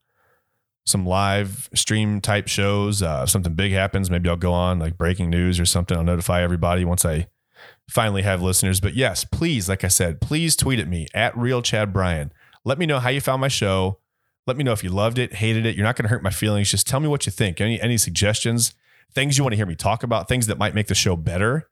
some 0.84 1.06
live 1.06 1.70
stream 1.74 2.20
type 2.20 2.46
shows. 2.46 3.02
Uh, 3.02 3.22
if 3.24 3.30
something 3.30 3.54
big 3.54 3.72
happens, 3.72 4.10
maybe 4.10 4.28
I'll 4.28 4.36
go 4.36 4.52
on 4.52 4.78
like 4.78 4.98
breaking 4.98 5.30
news 5.30 5.58
or 5.58 5.64
something. 5.64 5.96
I'll 5.96 6.04
notify 6.04 6.42
everybody 6.42 6.84
once 6.84 7.06
I 7.06 7.28
finally 7.90 8.22
have 8.22 8.42
listeners. 8.42 8.80
But 8.80 8.94
yes, 8.94 9.24
please, 9.24 9.66
like 9.66 9.82
I 9.82 9.88
said, 9.88 10.20
please 10.20 10.56
tweet 10.56 10.78
at 10.78 10.88
me 10.88 11.06
at 11.14 11.36
real 11.36 11.62
Chad 11.62 11.92
Bryan. 11.92 12.32
Let 12.66 12.78
me 12.78 12.84
know 12.84 12.98
how 12.98 13.10
you 13.10 13.20
found 13.20 13.40
my 13.40 13.48
show. 13.48 14.00
Let 14.44 14.56
me 14.56 14.64
know 14.64 14.72
if 14.72 14.82
you 14.82 14.90
loved 14.90 15.18
it, 15.18 15.34
hated 15.34 15.64
it. 15.64 15.76
You're 15.76 15.84
not 15.84 15.94
going 15.94 16.02
to 16.02 16.08
hurt 16.08 16.22
my 16.22 16.30
feelings. 16.30 16.68
Just 16.68 16.86
tell 16.86 16.98
me 16.98 17.06
what 17.06 17.24
you 17.24 17.30
think. 17.30 17.60
Any 17.60 17.80
any 17.80 17.96
suggestions, 17.96 18.74
things 19.14 19.38
you 19.38 19.44
want 19.44 19.52
to 19.52 19.56
hear 19.56 19.66
me 19.66 19.76
talk 19.76 20.02
about, 20.02 20.28
things 20.28 20.48
that 20.48 20.58
might 20.58 20.74
make 20.74 20.88
the 20.88 20.94
show 20.94 21.14
better. 21.14 21.68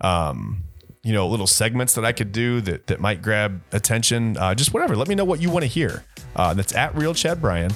Um, 0.00 0.64
you 1.02 1.12
know, 1.12 1.28
little 1.28 1.46
segments 1.46 1.94
that 1.94 2.06
I 2.06 2.12
could 2.12 2.32
do 2.32 2.62
that 2.62 2.86
that 2.86 3.00
might 3.00 3.20
grab 3.20 3.60
attention. 3.72 4.38
Uh, 4.38 4.54
just 4.54 4.72
whatever. 4.72 4.96
Let 4.96 5.08
me 5.08 5.14
know 5.14 5.26
what 5.26 5.42
you 5.42 5.50
want 5.50 5.64
to 5.64 5.68
hear. 5.68 6.04
Uh, 6.34 6.54
that's 6.54 6.74
at 6.74 6.94
real 6.94 7.12
Chad 7.12 7.42
Bryan. 7.42 7.70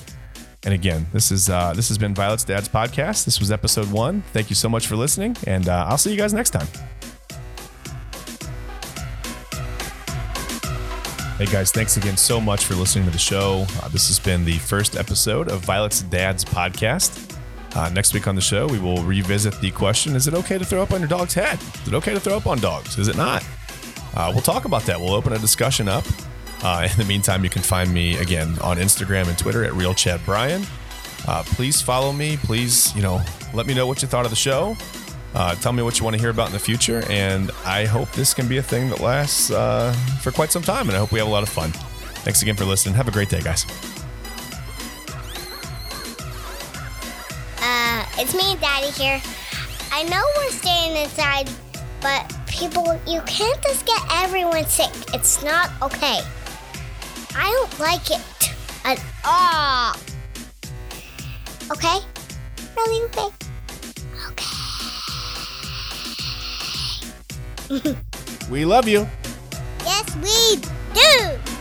And 0.64 0.72
again, 0.72 1.06
this 1.12 1.30
is 1.30 1.50
uh, 1.50 1.74
this 1.74 1.88
has 1.88 1.98
been 1.98 2.14
Violet's 2.14 2.44
Dad's 2.44 2.68
podcast. 2.68 3.26
This 3.26 3.40
was 3.40 3.52
episode 3.52 3.92
one. 3.92 4.22
Thank 4.32 4.48
you 4.48 4.56
so 4.56 4.70
much 4.70 4.86
for 4.86 4.96
listening, 4.96 5.36
and 5.46 5.68
uh, 5.68 5.84
I'll 5.86 5.98
see 5.98 6.12
you 6.12 6.16
guys 6.16 6.32
next 6.32 6.50
time. 6.50 6.66
Hey 11.36 11.46
guys, 11.46 11.72
thanks 11.72 11.96
again 11.96 12.16
so 12.16 12.40
much 12.40 12.64
for 12.64 12.76
listening 12.76 13.06
to 13.06 13.10
the 13.10 13.18
show. 13.18 13.66
Uh, 13.82 13.88
this 13.88 14.06
has 14.06 14.20
been 14.20 14.44
the 14.44 14.56
first 14.58 14.96
episode 14.96 15.48
of 15.48 15.64
Violet's 15.64 16.02
Dad's 16.02 16.44
podcast. 16.44 17.36
Uh, 17.74 17.88
next 17.88 18.14
week 18.14 18.28
on 18.28 18.36
the 18.36 18.40
show, 18.40 18.68
we 18.68 18.78
will 18.78 19.02
revisit 19.02 19.60
the 19.60 19.72
question 19.72 20.14
Is 20.14 20.28
it 20.28 20.34
okay 20.34 20.58
to 20.58 20.64
throw 20.64 20.80
up 20.80 20.92
on 20.92 21.00
your 21.00 21.08
dog's 21.08 21.34
head? 21.34 21.58
Is 21.60 21.88
it 21.88 21.94
okay 21.94 22.14
to 22.14 22.20
throw 22.20 22.36
up 22.36 22.46
on 22.46 22.58
dogs? 22.60 22.98
Is 22.98 23.08
it 23.08 23.16
not? 23.16 23.44
Uh, 24.14 24.30
we'll 24.32 24.42
talk 24.42 24.64
about 24.64 24.82
that. 24.82 25.00
We'll 25.00 25.12
open 25.12 25.32
a 25.32 25.38
discussion 25.40 25.88
up. 25.88 26.04
Uh, 26.62 26.86
in 26.88 26.96
the 26.96 27.04
meantime, 27.04 27.42
you 27.42 27.50
can 27.50 27.62
find 27.62 27.92
me 27.92 28.16
again 28.18 28.56
on 28.60 28.76
Instagram 28.76 29.26
and 29.26 29.36
Twitter 29.36 29.64
at 29.64 29.72
Real 29.72 29.92
Chad 29.92 30.24
Bryan. 30.24 30.62
Uh, 31.26 31.42
please 31.44 31.82
follow 31.82 32.12
me. 32.12 32.36
Please, 32.36 32.94
you 32.94 33.02
know, 33.02 33.20
let 33.52 33.66
me 33.66 33.74
know 33.74 33.88
what 33.88 34.02
you 34.02 34.06
thought 34.06 34.24
of 34.24 34.30
the 34.30 34.36
show. 34.36 34.76
Uh, 35.34 35.54
tell 35.56 35.72
me 35.72 35.82
what 35.82 35.98
you 35.98 36.04
want 36.04 36.14
to 36.14 36.20
hear 36.20 36.30
about 36.30 36.46
in 36.46 36.52
the 36.52 36.58
future. 36.58 37.02
And 37.10 37.50
I 37.64 37.86
hope 37.86 38.10
this 38.12 38.32
can 38.32 38.46
be 38.46 38.58
a 38.58 38.62
thing 38.62 38.88
that 38.90 39.00
lasts 39.00 39.50
uh, 39.50 39.92
for 40.20 40.30
quite 40.30 40.52
some 40.52 40.62
time. 40.62 40.88
And 40.88 40.96
I 40.96 41.00
hope 41.00 41.12
we 41.12 41.18
have 41.18 41.28
a 41.28 41.30
lot 41.30 41.42
of 41.42 41.48
fun. 41.48 41.70
Thanks 42.22 42.40
again 42.42 42.56
for 42.56 42.64
listening. 42.64 42.94
Have 42.94 43.08
a 43.08 43.10
great 43.10 43.28
day, 43.28 43.40
guys. 43.40 43.66
Uh, 47.60 48.06
it's 48.18 48.34
me, 48.34 48.56
Daddy 48.60 48.90
here. 48.92 49.20
I 49.90 50.04
know 50.04 50.22
we're 50.36 50.50
staying 50.50 50.96
inside, 50.96 51.50
but 52.00 52.32
people, 52.46 52.98
you 53.06 53.20
can't 53.22 53.60
just 53.62 53.84
get 53.86 54.00
everyone 54.10 54.66
sick. 54.66 54.90
It's 55.12 55.42
not 55.42 55.70
okay. 55.82 56.20
I 57.36 57.50
don't 57.50 57.80
like 57.80 58.10
it 58.10 58.22
at 58.84 59.04
all. 59.24 59.94
Okay? 61.72 61.98
Really 62.76 63.04
okay? 63.04 63.28
We 68.50 68.64
love 68.64 68.86
you. 68.88 69.08
Yes, 69.84 70.16
we 70.16 70.60
do. 70.94 71.53